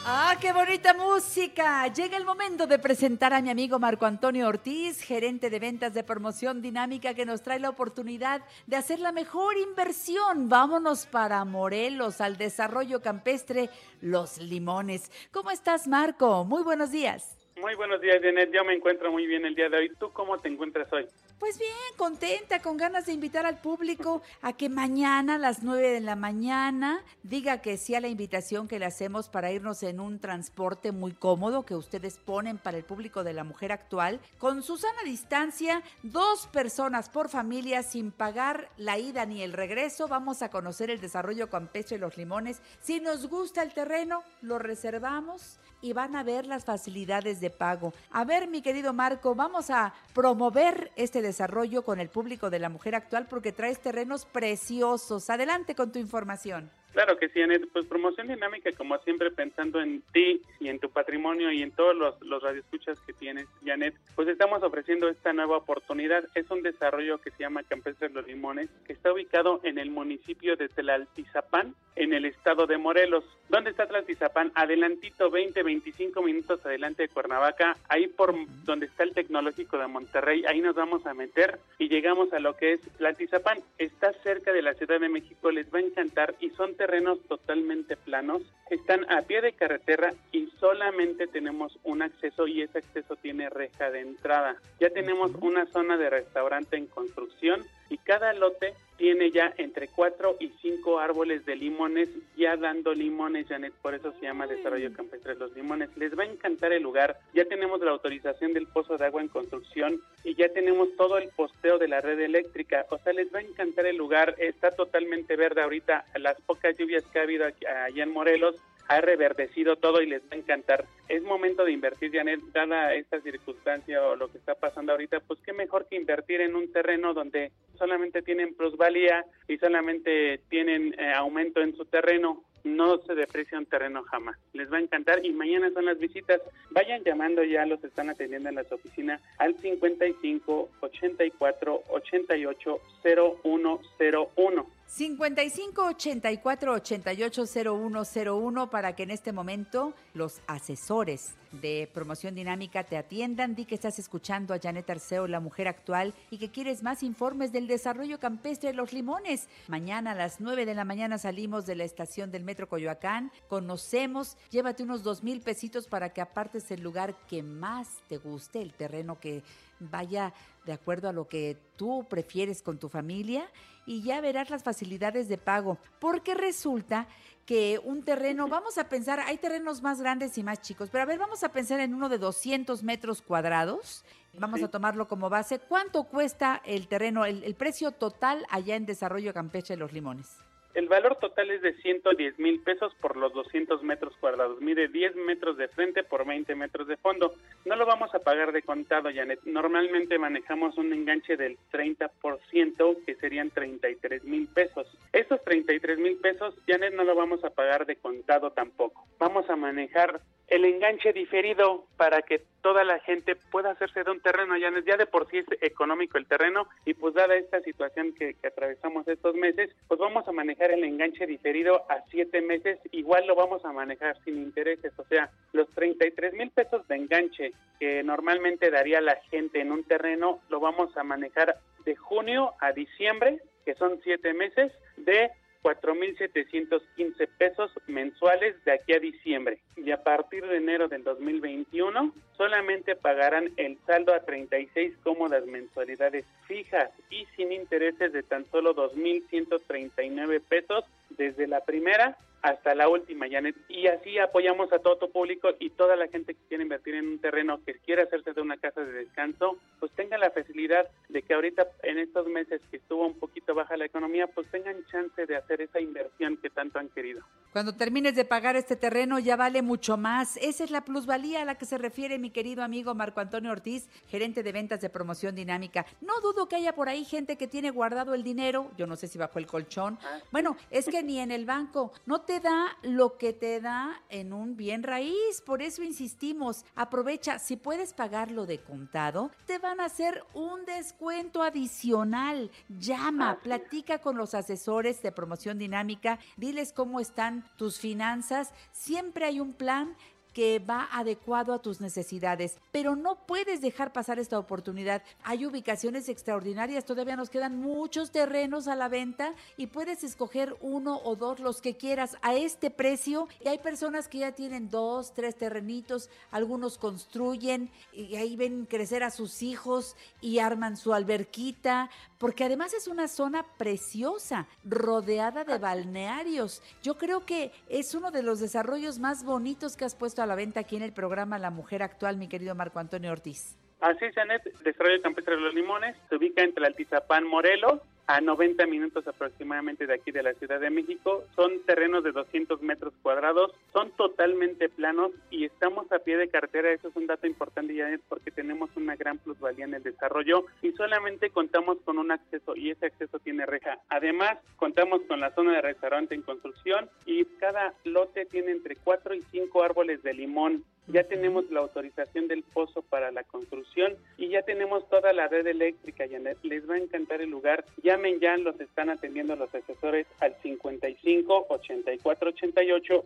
¡Ah, 0.04 0.36
qué 0.42 0.52
bonita 0.52 0.96
música! 0.96 1.88
Llega 1.94 2.18
el 2.18 2.26
momento 2.26 2.66
de 2.66 2.80
presentar 2.80 3.34
a 3.34 3.42
mi 3.42 3.52
amigo 3.52 3.78
Marco 3.78 4.08
Antonio 4.08 4.48
Ortiz, 4.48 5.00
gerente 5.00 5.52
de 5.52 5.60
ventas 5.60 5.94
de 5.94 6.04
promoción 6.04 6.60
dinámica, 6.60 7.14
que 7.14 7.24
nos 7.24 7.44
trae 7.44 7.60
la 7.60 7.70
oportunidad 7.70 8.42
de 8.66 8.78
hacer 8.78 9.00
la 9.00 9.12
mejor 9.12 9.58
inversión. 9.58 10.50
Vámonos 10.50 11.06
para 11.06 11.46
Morelos, 11.46 12.20
al 12.20 12.36
desarrollo 12.38 13.00
campestre 13.00 13.70
Los 14.02 14.40
Limones. 14.40 15.12
¿Cómo 15.32 15.52
estás, 15.52 15.88
Marco? 15.88 16.46
Muy 16.46 16.64
buenos 16.64 16.92
días. 16.92 17.38
Muy 17.62 17.76
buenos 17.76 18.02
días, 18.02 18.18
Janet. 18.24 18.50
Yo 18.52 18.66
me 18.66 18.74
encuentro 18.74 19.12
muy 19.12 19.28
bien 19.28 19.46
el 19.46 19.54
día 19.54 19.70
de 19.70 19.78
hoy. 19.78 19.92
¿Tú 20.00 20.12
cómo 20.12 20.40
te 20.40 20.50
encuentras 20.50 20.92
hoy? 20.92 21.06
Pues 21.42 21.58
bien, 21.58 21.72
contenta, 21.98 22.62
con 22.62 22.78
ganas 22.78 23.08
de 23.08 23.14
invitar 23.14 23.48
al 23.48 23.60
público 23.62 24.22
a 24.44 24.54
que 24.54 24.70
mañana 24.70 25.34
a 25.34 25.38
las 25.40 25.64
9 25.64 25.90
de 25.90 26.00
la 26.00 26.16
mañana 26.16 27.04
diga 27.24 27.64
que 27.64 27.78
sí 27.78 27.96
a 27.96 28.00
la 28.00 28.10
invitación 28.10 28.68
que 28.68 28.78
le 28.78 28.86
hacemos 28.86 29.28
para 29.28 29.52
irnos 29.52 29.82
en 29.82 30.00
un 30.00 30.20
transporte 30.20 30.92
muy 30.92 31.14
cómodo 31.14 31.66
que 31.66 31.76
ustedes 31.76 32.20
ponen 32.20 32.60
para 32.60 32.78
el 32.78 32.84
público 32.84 33.24
de 33.24 33.34
la 33.34 33.44
mujer 33.44 33.72
actual, 33.72 34.20
con 34.38 34.62
Susana 34.62 35.02
Distancia, 35.04 35.82
dos 36.04 36.46
personas 36.46 37.10
por 37.10 37.28
familia 37.28 37.82
sin 37.82 38.12
pagar 38.12 38.70
la 38.78 39.00
ida 39.00 39.26
ni 39.26 39.42
el 39.42 39.54
regreso. 39.54 40.08
Vamos 40.08 40.44
a 40.44 40.52
conocer 40.52 40.92
el 40.92 41.02
desarrollo 41.02 41.50
campestre 41.50 41.98
de 41.98 42.02
los 42.02 42.18
limones. 42.18 42.62
Si 42.82 43.00
nos 43.00 43.28
gusta 43.28 43.64
el 43.64 43.74
terreno, 43.74 44.22
lo 44.44 44.60
reservamos 44.60 45.58
y 45.82 45.94
van 45.94 46.16
a 46.16 46.24
ver 46.24 46.46
las 46.46 46.66
facilidades 46.66 47.40
de 47.40 47.50
pago. 47.50 47.94
A 48.12 48.24
ver, 48.24 48.48
mi 48.48 48.62
querido 48.62 48.94
Marco, 48.94 49.36
vamos 49.36 49.70
a 49.70 49.94
promover 50.14 50.92
este 50.96 51.22
desarrollo 51.22 51.84
con 51.84 52.00
el 52.00 52.10
público 52.10 52.50
de 52.50 52.60
la 52.60 52.70
mujer 52.70 52.96
actual 52.96 53.28
porque 53.28 53.52
traes 53.52 53.80
terrenos 53.80 54.26
preciosos. 54.26 55.30
Adelante 55.30 55.76
con 55.76 55.92
tu 55.92 56.00
información. 56.00 56.72
Claro 56.94 57.18
que 57.18 57.30
sí, 57.30 57.42
Anet. 57.42 57.70
Pues 57.72 57.86
promoción 57.86 58.28
dinámica, 58.28 58.72
como 58.74 58.98
siempre, 59.00 59.32
pensando 59.32 59.82
en 59.82 60.02
ti 60.14 60.42
y 60.60 60.68
en 60.68 60.80
tu 60.80 60.90
patrimonio 60.90 61.52
y 61.52 61.62
en 61.62 61.72
todos 61.72 61.96
los, 61.96 62.22
los 62.22 62.44
radioescuchas 62.44 63.00
que 63.02 63.14
tienes, 63.14 63.48
Janet, 63.66 63.96
pues 64.16 64.28
estamos 64.28 64.62
ofreciendo 64.62 65.08
esta 65.08 65.32
nueva 65.32 65.58
oportunidad. 65.58 66.26
Es 66.36 66.50
un 66.52 66.62
desarrollo 66.62 67.20
que 67.20 67.32
se 67.32 67.40
llama 67.40 67.64
Campestres 67.64 68.12
Los 68.12 68.28
Limones, 68.28 68.70
que 68.86 68.94
está 68.94 69.14
ubicado 69.14 69.62
en 69.64 69.78
el 69.78 69.90
municipio 69.90 70.58
de 70.58 70.68
Tlaltizapán, 70.68 71.76
en 71.96 72.14
el 72.14 72.26
estado 72.26 72.68
de 72.68 72.78
Morelos. 72.78 73.24
¿Dónde 73.48 73.70
está 73.70 73.88
Tlaltizapán? 73.88 74.52
Adelantito, 74.56 75.30
20, 75.30 75.64
25 75.64 76.22
minutos 76.22 76.66
adelante 76.66 77.04
de 77.04 77.10
Cuernavaca, 77.10 77.78
ahí 77.88 78.08
por 78.08 78.34
donde 78.64 78.88
está 78.88 79.04
el 79.04 79.14
Tecnológico 79.14 79.78
de 79.78 79.88
Monterrey, 79.88 80.44
ahí 80.48 80.62
nos 80.62 80.76
vamos 80.76 81.06
a 81.06 81.14
meter 81.14 81.60
y 81.78 81.88
llegamos 81.90 82.34
a 82.34 82.40
lo 82.40 82.56
que 82.58 82.74
es 82.74 82.82
Tlaltizapán. 82.98 83.60
Está 83.78 84.12
cerca 84.24 84.52
de 84.52 84.62
la 84.62 84.74
Ciudad 84.74 85.00
de 85.00 85.10
México, 85.10 85.52
les 85.52 85.74
va 85.74 85.80
a 85.80 85.84
encantar 85.84 86.36
y 86.40 86.50
son 86.52 86.76
terrenos 86.82 87.20
totalmente 87.28 87.96
planos, 87.96 88.42
están 88.72 89.06
a 89.12 89.22
pie 89.22 89.40
de 89.42 89.54
carretera 89.54 90.16
y 90.32 90.48
solamente 90.60 91.28
tenemos 91.28 91.78
un 91.84 92.02
acceso 92.02 92.48
y 92.48 92.64
ese 92.64 92.80
acceso 92.80 93.16
tiene 93.18 93.52
reja 93.52 93.92
de 93.92 94.00
entrada. 94.00 94.56
Ya 94.80 94.90
tenemos 94.90 95.30
una 95.42 95.68
zona 95.68 95.96
de 95.96 96.10
restaurante 96.10 96.78
en 96.78 96.88
construcción 96.88 97.62
y 97.92 97.98
cada 97.98 98.32
lote 98.32 98.74
tiene 98.98 99.32
ya 99.32 99.54
entre 99.58 99.90
cuatro 99.90 100.38
y 100.40 100.50
cinco 100.62 101.00
árboles 101.00 101.46
de 101.46 101.58
limones 101.58 102.08
ya 102.38 102.56
dando 102.56 102.94
limones, 102.94 103.48
Janet, 103.48 103.74
por 103.82 103.94
eso 103.94 104.14
se 104.14 104.22
llama 104.22 104.48
Desarrollo 104.48 104.94
Campestre 104.94 105.36
Los 105.36 105.54
Limones. 105.54 105.90
Les 105.98 106.18
va 106.18 106.24
a 106.24 106.28
encantar 106.28 106.72
el 106.72 106.84
lugar, 106.84 107.20
ya 107.34 107.44
tenemos 107.46 107.82
la 107.82 107.92
autorización 107.92 108.54
del 108.54 108.68
pozo 108.68 108.98
de 108.98 109.06
agua 109.06 109.22
en 109.22 109.28
construcción 109.28 110.02
y 110.24 110.36
ya 110.36 110.48
tenemos 110.50 110.96
todo 110.96 111.18
el 111.18 111.30
posteo 111.30 111.78
de 111.80 111.90
la 111.90 112.00
red 112.00 112.20
eléctrica, 112.20 112.86
o 112.90 112.98
sea, 113.00 113.12
les 113.12 113.34
va 113.34 113.40
a 113.40 113.44
encantar 113.44 113.86
el 113.86 113.98
lugar, 113.98 114.36
está 114.38 114.72
totalmente 114.72 115.36
verde 115.36 115.62
ahorita, 115.62 116.06
las 116.16 116.40
pocas 116.42 116.78
lluvias 116.78 117.04
que 117.08 117.20
ha 117.20 117.24
habido 117.24 117.46
aquí, 117.46 117.66
allá 117.66 118.04
en 118.04 118.14
Morelos, 118.14 118.56
ha 118.92 119.00
reverdecido 119.00 119.78
todo 119.78 120.02
y 120.02 120.06
les 120.06 120.22
va 120.24 120.34
a 120.34 120.36
encantar. 120.36 120.86
Es 121.08 121.24
momento 121.24 121.64
de 121.64 121.72
invertir, 121.72 122.12
Janet, 122.12 122.42
dada 122.52 122.94
esta 122.94 123.22
circunstancia 123.22 124.04
o 124.06 124.18
lo 124.18 124.30
que 124.30 124.38
está 124.38 124.56
pasando 124.56 124.92
ahorita, 124.92 125.22
pues 125.22 125.40
qué 125.46 125.54
mejor 125.54 125.88
que 125.88 125.96
invertir 125.96 126.42
en 126.42 126.56
un 126.56 126.70
terreno 126.74 127.14
donde 127.14 127.54
solamente 127.78 128.22
tienen 128.22 128.54
plusvalía 128.54 129.24
y 129.48 129.58
solamente 129.58 130.42
tienen 130.50 130.94
eh, 131.00 131.14
aumento 131.16 131.62
en 131.62 131.74
su 131.78 131.86
terreno. 131.86 132.44
No 132.66 132.98
se 133.00 133.16
deprecia 133.16 133.58
un 133.58 133.66
terreno 133.66 134.04
jamás. 134.04 134.38
Les 134.52 134.72
va 134.72 134.78
a 134.78 134.82
encantar 134.82 135.26
y 135.26 135.32
mañana 135.32 135.72
son 135.72 135.86
las 135.86 135.98
visitas. 135.98 136.42
Vayan 136.72 137.02
llamando 137.04 137.44
ya, 137.44 137.66
los 137.66 137.82
están 137.86 138.10
atendiendo 138.10 138.50
en 138.50 138.56
las 138.56 138.72
oficinas 138.72 139.22
al 139.38 139.56
55 139.58 140.70
84 140.82 141.84
88 141.90 142.82
0101. 143.04 144.81
55 144.94 145.86
84 145.86 146.74
88 146.74 147.46
0101 147.46 148.70
para 148.70 148.94
que 148.94 149.04
en 149.04 149.12
este 149.12 149.32
momento 149.32 149.94
los 150.14 150.42
asesores 150.48 151.36
de 151.54 151.90
promoción 151.94 152.36
dinámica 152.36 152.84
te 152.84 152.98
atiendan. 152.98 153.56
Di 153.56 153.64
que 153.64 153.76
estás 153.76 154.00
escuchando 154.00 154.54
a 154.54 154.60
Janet 154.60 154.90
Arceo, 154.90 155.28
la 155.28 155.40
mujer 155.40 155.70
actual, 155.70 156.14
y 156.30 156.40
que 156.40 156.52
quieres 156.52 156.84
más 156.84 157.04
informes 157.04 157.54
del 157.54 157.68
desarrollo 157.68 158.20
campestre 158.20 158.72
de 158.72 158.76
los 158.76 158.92
limones. 158.92 159.48
Mañana 159.70 160.12
a 160.12 160.16
las 160.16 160.42
9 160.42 160.66
de 160.66 160.76
la 160.76 160.84
mañana 160.84 161.18
salimos 161.18 161.66
de 161.66 161.76
la 161.76 161.86
estación 161.86 162.30
del 162.30 162.44
Metro 162.44 162.68
Coyoacán, 162.68 163.32
conocemos, 163.48 164.36
llévate 164.50 164.84
unos 164.84 165.04
dos 165.04 165.24
mil 165.24 165.40
pesitos 165.40 165.88
para 165.88 166.10
que 166.10 166.20
apartes 166.20 166.70
el 166.70 166.82
lugar 166.82 167.16
que 167.28 167.44
más 167.44 167.88
te 168.10 168.18
guste, 168.18 168.62
el 168.62 168.74
terreno 168.74 169.22
que 169.22 169.42
vaya 169.90 170.34
de 170.66 170.74
acuerdo 170.74 171.10
a 171.10 171.14
lo 171.14 171.28
que 171.28 171.58
tú 171.76 172.06
prefieres 172.10 172.62
con 172.62 172.78
tu 172.78 172.90
familia 172.90 173.50
y 173.86 174.04
ya 174.04 174.22
verás 174.22 174.50
las 174.50 174.64
facilidades 174.64 175.28
de 175.28 175.38
pago. 175.38 175.78
Porque 176.00 176.36
resulta 176.36 177.08
que 177.46 177.80
un 177.84 178.04
terreno, 178.04 178.48
vamos 178.48 178.78
a 178.78 178.88
pensar, 178.88 179.20
hay 179.20 179.38
terrenos 179.38 179.82
más 179.82 180.00
grandes 180.00 180.38
y 180.38 180.44
más 180.44 180.62
chicos, 180.62 180.90
pero 180.92 181.02
a 181.02 181.06
ver, 181.06 181.18
vamos 181.18 181.44
a 181.44 181.50
pensar 181.50 181.80
en 181.80 181.94
uno 181.94 182.08
de 182.08 182.18
200 182.18 182.84
metros 182.84 183.22
cuadrados. 183.22 184.06
Vamos 184.38 184.64
a 184.64 184.70
tomarlo 184.70 185.08
como 185.08 185.30
base. 185.30 185.60
¿Cuánto 185.60 186.04
cuesta 186.04 186.62
el 186.64 186.88
terreno, 186.88 187.26
el, 187.26 187.44
el 187.44 187.56
precio 187.56 187.92
total 187.92 188.46
allá 188.50 188.76
en 188.76 188.86
Desarrollo 188.86 189.34
Campeche 189.34 189.74
de 189.74 189.80
los 189.80 189.92
Limones? 189.92 190.38
El 190.74 190.88
valor 190.88 191.18
total 191.18 191.52
es 191.52 191.62
de 191.62 191.74
110 191.74 192.40
mil 192.40 192.62
pesos 192.62 192.94
por 193.02 193.18
los 193.18 193.34
200 193.34 193.84
metros 193.84 194.16
cuadrados. 194.20 194.62
Mide 194.62 194.88
10 194.88 195.16
metros 195.18 195.58
de 195.58 195.68
frente 195.68 196.04
por 196.04 196.26
20 196.26 196.56
metros 196.56 196.88
de 196.88 196.96
fondo. 196.98 197.34
No 197.66 197.76
lo 197.76 197.86
vamos 197.86 198.14
a 198.16 198.20
pagar 198.20 198.54
de 198.54 198.62
contado, 198.62 199.10
Janet. 199.14 199.42
Normalmente 199.44 200.18
manejamos 200.18 200.78
un 200.78 200.94
enganche 200.94 201.36
del 201.36 201.58
30%, 201.72 203.06
que 203.06 203.16
serían 203.16 203.50
33 203.50 204.24
mil 204.24 204.48
pesos. 204.48 204.88
Esos 205.12 205.44
33 205.44 206.00
mil 206.00 206.18
pesos, 206.18 206.56
Janet, 206.68 206.94
no 206.94 207.04
lo 207.04 207.16
vamos 207.16 207.44
a 207.44 207.50
pagar 207.50 207.86
de 207.86 207.98
contado 207.98 208.52
tampoco. 208.52 209.06
Vamos 209.20 209.50
a 209.50 209.58
manejar 209.58 210.22
el 210.52 210.66
enganche 210.66 211.14
diferido 211.14 211.86
para 211.96 212.22
que 212.24 212.42
toda 212.62 212.84
la 212.84 213.00
gente 213.00 213.38
pueda 213.38 213.72
hacerse 213.72 214.04
de 214.04 214.12
un 214.12 214.20
terreno. 214.20 214.58
Ya 214.58 214.70
de 214.98 215.06
por 215.06 215.30
sí 215.30 215.38
es 215.38 215.46
económico 215.62 216.18
el 216.18 216.28
terreno 216.28 216.68
y 216.86 216.94
pues 216.94 217.14
dada 217.14 217.36
esta 217.36 217.62
situación 217.62 218.14
que, 218.14 218.34
que 218.34 218.48
atravesamos 218.48 219.08
estos 219.08 219.34
meses, 219.34 219.74
pues 219.88 219.98
vamos 219.98 220.28
a 220.28 220.34
manejar 220.34 220.72
el 220.72 220.84
enganche 220.84 221.26
diferido 221.26 221.90
a 221.90 222.04
siete 222.12 222.42
meses. 222.42 222.80
Igual 222.92 223.28
lo 223.28 223.36
vamos 223.36 223.64
a 223.64 223.72
manejar 223.72 224.22
sin 224.26 224.38
intereses, 224.40 224.92
o 224.98 225.06
sea, 225.06 225.30
los 225.54 225.70
33 225.70 226.34
mil 226.34 226.52
pesos 226.52 226.86
de 226.90 226.98
enganche 226.98 227.54
que 227.80 228.04
normalmente 228.04 228.70
daría 228.70 229.00
la 229.00 229.16
gente 229.32 229.62
en 229.62 229.72
un 229.72 229.86
terreno, 229.86 230.42
lo 230.50 230.60
vamos 230.60 230.96
a 230.98 231.04
manejar 231.04 231.56
de 231.86 231.96
junio 231.96 232.54
a 232.60 232.74
diciembre, 232.74 233.40
que 233.64 233.76
son 233.76 234.02
siete 234.04 234.34
meses, 234.34 234.74
de 234.98 235.32
4.715 235.64 237.28
pesos 237.38 237.72
mensuales 237.88 238.56
de 238.66 238.74
aquí 238.74 238.94
a 238.94 239.00
diciembre. 239.00 239.60
Y 239.78 239.92
a 239.92 240.04
partir 240.04 240.46
de 240.46 240.58
enero 240.58 240.88
del 240.88 241.04
2021 241.04 242.14
solamente 242.38 242.96
pagarán 242.96 243.52
el 243.58 243.78
saldo 243.86 244.14
a 244.14 244.22
36 244.22 244.94
cómodas 245.04 245.46
mensualidades 245.46 246.26
fijas 246.48 246.90
y 247.10 247.26
sin 247.36 247.52
intereses 247.52 248.14
de 248.14 248.24
tan 248.24 248.50
solo 248.52 248.76
2.139 248.76 250.42
pesos 250.42 250.86
desde 251.10 251.48
la 251.48 251.62
primera 251.62 252.18
hasta 252.42 252.76
la 252.76 252.90
última, 252.90 253.28
Janet. 253.30 253.56
Y 253.70 253.88
así 253.88 254.18
apoyamos 254.18 254.72
a 254.74 254.80
todo 254.80 254.98
tu 254.98 255.12
público 255.12 255.50
y 255.60 255.70
toda 255.72 255.96
la 255.96 256.08
gente 256.08 256.34
que 256.34 256.42
quiere 256.48 256.64
invertir 256.64 256.96
en 256.96 257.08
un 257.08 257.20
terreno, 257.20 257.64
que 257.66 257.76
quiere 257.76 258.04
hacerse 258.04 258.34
de 258.34 258.42
una 258.42 258.58
casa 258.58 258.82
de 258.82 258.92
descanso, 258.92 259.58
pues 259.80 259.92
tenga 259.94 260.18
la 260.18 260.32
facilidad 260.32 260.90
de 261.10 261.22
que 261.22 261.34
ahorita 261.34 261.68
en 261.84 262.00
estos 262.00 262.28
meses 262.28 262.62
que 262.70 262.78
estuvo 262.78 263.06
un 263.06 263.20
poquito 263.20 263.54
baja 263.54 263.78
la 263.78 263.86
economía, 263.86 264.28
pues 264.28 264.50
tengan 264.50 264.86
chance 264.88 265.26
de 265.26 265.36
hacer 265.36 265.62
esa 265.62 265.80
inversión 265.80 266.38
que 266.38 266.50
tanto 266.50 266.80
han 266.80 266.90
querido. 266.90 267.22
Cuando 267.52 267.74
termines 267.74 268.16
de 268.16 268.26
pagar 268.26 268.56
este 268.56 268.76
terreno 268.76 269.20
ya 269.20 269.36
vale 269.36 269.62
mucho 269.62 269.98
más. 269.98 270.38
Esa 270.38 270.64
es 270.64 270.72
la 270.72 270.86
plusvalía 270.86 271.42
a 271.42 271.46
la 271.46 271.56
que 271.56 271.66
se 271.66 271.78
refiere 271.78 272.18
mi 272.18 272.30
querido 272.30 272.64
amigo 272.64 272.96
Marco 272.96 273.20
Antonio 273.20 273.52
Ortiz, 273.52 273.90
gerente 274.08 274.42
de 274.42 274.52
ventas 274.52 274.82
de 274.82 274.90
promoción 274.90 275.36
dinámica. 275.36 275.86
No 276.00 276.22
dudo 276.22 276.48
que 276.48 276.56
haya 276.56 276.74
por 276.74 276.90
ahí 276.90 277.04
gente 277.04 277.38
que 277.38 277.48
tiene 277.48 277.70
guardado 277.70 278.14
el 278.14 278.24
dinero, 278.24 278.72
yo 278.78 278.88
no 278.88 278.96
sé 278.96 279.08
si 279.08 279.18
bajo 279.18 279.38
el 279.38 279.48
colchón. 279.48 280.00
Bueno, 280.32 280.56
es 280.70 280.88
que 280.88 281.04
ni 281.04 281.20
en 281.20 281.32
el 281.32 281.46
banco 281.46 281.92
no 282.06 282.22
te 282.22 282.31
da 282.40 282.78
lo 282.84 283.18
que 283.18 283.34
te 283.34 283.60
da 283.60 284.02
en 284.10 284.34
un 284.34 284.56
bien 284.56 284.84
raíz, 284.84 285.42
por 285.46 285.62
eso 285.62 285.84
insistimos, 285.84 286.66
aprovecha, 286.76 287.40
si 287.40 287.58
puedes 287.58 287.94
pagarlo 287.94 288.46
de 288.46 288.62
contado, 288.64 289.32
te 289.46 289.60
van 289.60 289.80
a 289.80 289.86
hacer 289.86 290.24
un 290.34 290.66
descuento 290.66 291.44
adicional. 291.44 292.52
Llama, 292.70 293.40
platica 293.42 294.00
con 294.00 294.18
los 294.18 294.34
asesores 294.34 295.02
de 295.02 295.12
promoción 295.12 295.58
dinámica, 295.58 296.20
diles 296.38 296.74
cómo 296.74 297.00
están 297.00 297.50
tus 297.58 297.80
finanzas, 297.80 298.54
siempre 298.72 299.26
hay 299.26 299.40
un 299.40 299.54
plan 299.54 299.96
que 300.34 300.60
va 300.60 300.88
adecuado 300.92 301.54
a 301.54 301.62
tus 301.62 301.82
necesidades, 301.82 302.58
pero 302.72 302.96
no 302.96 303.16
puedes 303.26 303.62
dejar 303.62 303.94
pasar 303.94 304.20
esta 304.20 304.40
oportunidad. 304.40 305.04
Hay 305.24 305.46
ubicaciones 305.46 306.10
extraordinarias, 306.10 306.86
todavía 306.86 307.16
nos 307.16 307.30
quedan 307.30 307.60
muchos 307.60 308.12
terrenos 308.12 308.68
a 308.68 308.76
la 308.76 308.88
venta 308.88 309.34
y 309.58 309.68
puedes 309.68 310.04
escoger 310.04 310.56
uno 310.62 311.02
o 311.04 311.16
dos, 311.16 311.40
los 311.40 311.62
que 311.62 311.76
quieras, 311.76 312.18
a 312.22 312.34
este 312.36 312.70
precio. 312.70 313.28
Y 313.44 313.48
hay 313.48 313.60
personas 313.60 314.08
que 314.08 314.20
ya 314.20 314.32
tienen 314.32 314.70
dos, 314.70 315.14
tres 315.14 315.36
terrenitos, 315.36 316.10
algunos 316.32 316.78
construyen 316.78 317.70
y 317.94 318.16
ahí 318.16 318.36
ven 318.36 318.66
crecer 318.66 319.04
a 319.04 319.12
sus 319.12 319.42
hijos 319.42 319.96
y 320.22 320.40
arman 320.40 320.78
su 320.78 320.94
alberquita, 320.94 321.90
porque 322.22 322.44
además 322.44 322.72
es 322.76 322.88
una 322.88 323.08
zona 323.08 323.44
preciosa, 323.58 324.48
rodeada 324.64 325.44
de 325.44 325.58
balnearios. 325.58 326.62
Yo 326.84 326.96
creo 326.96 327.26
que 327.26 327.52
es 327.68 327.96
uno 327.96 328.12
de 328.12 328.22
los 328.22 328.40
desarrollos 328.40 329.00
más 329.00 329.26
bonitos 329.26 329.76
que 329.76 329.86
has 329.86 329.96
puesto 329.96 330.22
a 330.22 330.28
la 330.28 330.36
venta 330.36 330.60
aquí 330.60 330.76
en 330.76 330.84
el 330.84 330.94
programa 330.94 331.40
La 331.40 331.50
Mujer 331.50 331.82
Actual, 331.82 332.18
mi 332.18 332.28
querido 332.28 332.54
Marco 332.54 332.78
Antonio 332.78 333.12
Ortiz. 333.12 333.58
Así 333.80 334.06
es, 334.06 334.14
Janet, 334.14 334.44
Desarrollo 334.60 335.02
Campestre 335.02 335.36
de 335.36 335.42
los 335.42 335.56
Limones 335.56 335.98
se 336.10 336.16
ubica 336.16 336.44
entre 336.44 336.64
Altizapán, 336.68 337.26
Morelos, 337.26 337.82
a 338.12 338.20
90 338.20 338.66
minutos 338.68 339.08
aproximadamente 339.08 339.88
de 339.88 339.94
aquí 339.94 340.12
de 340.12 340.22
la 340.22 340.34
Ciudad 340.34 340.60
de 340.60 340.70
México. 340.70 341.24
Son 341.34 341.62
terrenos 341.66 342.04
de 342.04 342.12
200 342.12 342.62
metros 342.62 342.94
cuadrados, 343.02 343.54
son 343.72 343.92
totalmente 343.92 344.68
planos 344.68 345.12
y 345.30 345.46
estamos 345.46 345.90
a 345.94 346.00
pie 346.00 346.18
de 346.18 346.28
cartera. 346.28 346.72
Eso 346.72 346.90
es 346.90 346.96
un 346.98 347.08
dato 347.08 347.26
importante, 347.26 347.74
ya 347.74 347.88
porque 348.10 348.32
tenemos 348.32 348.70
una 348.76 348.98
gran 348.98 349.18
plusvalía 349.18 349.64
en 349.64 349.76
el 349.76 349.84
desarrollo 349.84 350.46
y 350.62 350.72
solamente 350.74 351.30
contamos 351.30 351.78
con 351.86 352.00
un 352.00 352.12
acceso 352.12 352.54
y 352.56 352.72
ese 352.72 352.88
acceso 352.88 353.18
tiene 353.20 353.46
reja. 353.46 353.80
Además, 353.88 354.40
contamos 354.58 355.02
con 355.08 355.22
la 355.22 355.34
zona 355.34 355.54
de 355.54 355.62
restaurante 355.62 356.14
en 356.14 356.22
construcción 356.22 356.90
y 357.06 357.24
cada 357.40 357.74
lote 357.86 358.26
tiene 358.26 358.52
entre 358.52 358.76
4 358.76 359.16
y 359.16 359.22
5 359.32 359.64
árboles 359.64 360.04
de 360.04 360.14
limón. 360.14 360.66
Ya 360.88 361.04
tenemos 361.04 361.50
la 361.52 361.62
autorización 361.62 362.28
del 362.28 362.44
pozo 362.44 362.82
para 362.82 363.12
la 363.12 363.24
construcción 363.24 363.96
y 364.18 364.30
ya 364.30 364.42
tenemos 364.42 364.88
toda 364.90 365.14
la 365.14 365.28
red 365.28 365.48
eléctrica, 365.48 366.06
Janet. 366.10 366.38
Les 366.44 366.70
va 366.70 366.76
a 366.76 366.80
encantar 366.80 367.22
el 367.22 367.30
lugar. 367.30 367.64
Llamen 367.84 368.20
ya, 368.20 368.36
los 368.38 368.60
están 368.60 368.90
atendiendo 368.90 369.36
los 369.36 369.54
asesores 369.54 370.08
al 370.20 370.36
55 370.42 371.48
84 371.50 372.30
88 372.30 373.06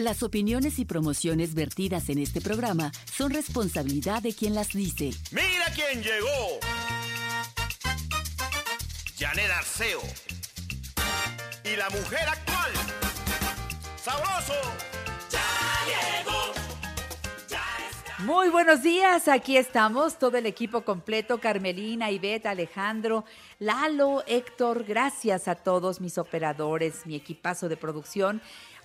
Las 0.00 0.22
opiniones 0.22 0.78
y 0.78 0.86
promociones 0.86 1.52
vertidas 1.54 2.08
en 2.08 2.20
este 2.20 2.40
programa 2.40 2.90
son 3.12 3.32
responsabilidad 3.32 4.22
de 4.22 4.32
quien 4.32 4.54
las 4.54 4.68
dice. 4.68 5.10
¡Mira 5.30 5.66
quién 5.74 6.02
llegó! 6.02 6.89
Janet 9.20 9.50
Arceo. 9.50 10.00
Y 11.62 11.76
la 11.76 11.90
mujer 11.90 12.26
actual. 12.26 12.72
¡Sabroso! 14.02 14.54
¡Ya 15.30 16.24
llegó! 16.24 16.54
Muy 18.20 18.48
buenos 18.48 18.82
días, 18.82 19.28
aquí 19.28 19.58
estamos, 19.58 20.18
todo 20.18 20.38
el 20.38 20.46
equipo 20.46 20.82
completo, 20.86 21.38
Carmelina, 21.38 22.10
Ivette, 22.10 22.46
Alejandro, 22.46 23.26
Lalo, 23.58 24.24
Héctor, 24.26 24.84
gracias 24.84 25.48
a 25.48 25.54
todos 25.54 26.00
mis 26.00 26.16
operadores, 26.16 27.06
mi 27.06 27.14
equipazo 27.14 27.68
de 27.68 27.76
producción. 27.76 28.40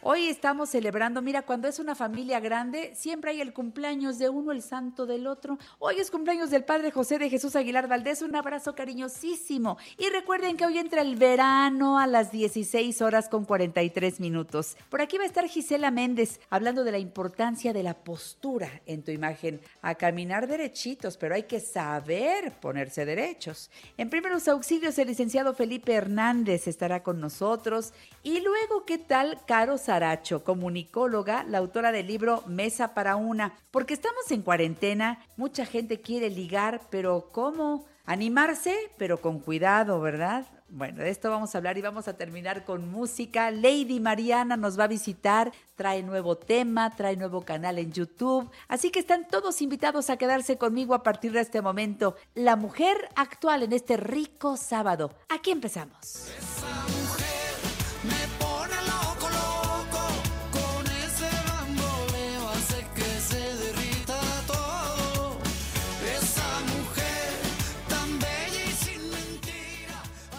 Hoy 0.08 0.28
estamos 0.28 0.70
celebrando, 0.70 1.20
mira, 1.24 1.42
cuando 1.42 1.68
es 1.68 1.80
una 1.80 1.96
familia 1.96 2.40
grande, 2.40 2.94
siempre 2.94 3.32
hay 3.32 3.42
el 3.42 3.54
cumpleaños 3.54 4.20
de 4.20 4.30
uno, 4.30 4.52
el 4.52 4.62
santo 4.62 5.08
del 5.08 5.26
otro. 5.26 5.58
Hoy 5.80 5.96
es 5.98 6.12
cumpleaños 6.12 6.52
del 6.52 6.64
Padre 6.64 6.92
José 6.92 7.18
de 7.18 7.28
Jesús 7.28 7.56
Aguilar 7.56 7.88
Valdés, 7.88 8.22
un 8.22 8.36
abrazo 8.36 8.76
cariñosísimo. 8.76 9.80
Y 9.98 10.10
recuerden 10.12 10.58
que 10.58 10.66
hoy 10.68 10.78
entra 10.78 11.02
el 11.02 11.16
verano 11.16 11.98
a 11.98 12.06
las 12.06 12.32
16 12.32 13.02
horas 13.02 13.30
con 13.30 13.46
43 13.46 14.20
minutos. 14.20 14.78
Por 14.92 15.02
aquí 15.02 15.18
va 15.18 15.24
a 15.24 15.26
estar 15.26 15.48
Gisela 15.48 15.90
Méndez 15.90 16.40
hablando 16.52 16.84
de 16.84 16.92
la 16.92 17.00
importancia 17.00 17.74
de 17.74 17.82
la 17.82 17.96
postura 17.96 18.84
en 18.86 19.02
tu 19.02 19.10
imagen. 19.10 19.60
A 19.82 19.96
caminar 19.96 20.46
derechitos, 20.46 21.18
pero 21.18 21.34
hay 21.34 21.44
que 21.46 21.60
saber 21.60 22.52
ponerse 22.60 23.06
derechos. 23.06 23.72
En 23.98 24.12
primeros 24.12 24.48
auxilios, 24.48 25.00
el 25.00 25.08
licenciado 25.08 25.56
Felipe 25.56 25.94
Hernández 25.94 26.68
estará 26.68 27.02
con 27.02 27.20
nosotros. 27.20 27.92
Y 28.22 28.42
luego, 28.42 28.86
¿qué 28.86 29.00
tal 29.00 29.40
Caro 29.48 29.80
Saracho, 29.96 30.44
comunicóloga, 30.44 31.46
la 31.46 31.60
autora 31.60 31.94
del 31.94 32.08
libro 32.08 32.44
Mesa 32.48 32.94
para 32.94 33.16
una. 33.16 33.54
Porque 33.72 33.94
estamos 33.94 34.30
en 34.30 34.42
cuarentena, 34.42 35.26
mucha 35.38 35.66
gente 35.66 36.02
quiere 36.02 36.30
ligar, 36.30 36.82
pero 36.90 37.30
¿cómo? 37.32 37.86
Animarse, 38.04 38.76
pero 38.98 39.22
con 39.22 39.40
cuidado, 39.40 40.02
¿verdad? 40.02 40.48
Bueno, 40.68 41.02
de 41.02 41.10
esto 41.10 41.30
vamos 41.30 41.56
a 41.56 41.60
hablar 41.60 41.78
y 41.78 41.82
vamos 41.82 42.10
a 42.10 42.18
terminar 42.18 42.66
con 42.66 42.92
música. 42.92 43.52
Lady 43.52 44.02
Mariana 44.02 44.58
nos 44.58 44.78
va 44.78 44.84
a 44.84 44.88
visitar, 44.88 45.54
trae 45.78 46.04
nuevo 46.04 46.36
tema, 46.36 46.94
trae 46.94 47.16
nuevo 47.16 47.46
canal 47.46 47.80
en 47.80 47.94
YouTube. 47.94 48.52
Así 48.68 48.90
que 48.90 49.00
están 49.00 49.26
todos 49.30 49.62
invitados 49.62 50.10
a 50.10 50.18
quedarse 50.18 50.58
conmigo 50.58 50.94
a 50.94 51.04
partir 51.04 51.32
de 51.32 51.40
este 51.40 51.62
momento. 51.62 52.18
La 52.34 52.58
mujer 52.58 52.98
actual 53.16 53.64
en 53.64 53.72
este 53.72 53.96
rico 53.96 54.58
sábado. 54.58 55.14
Aquí 55.30 55.52
empezamos. 55.52 56.34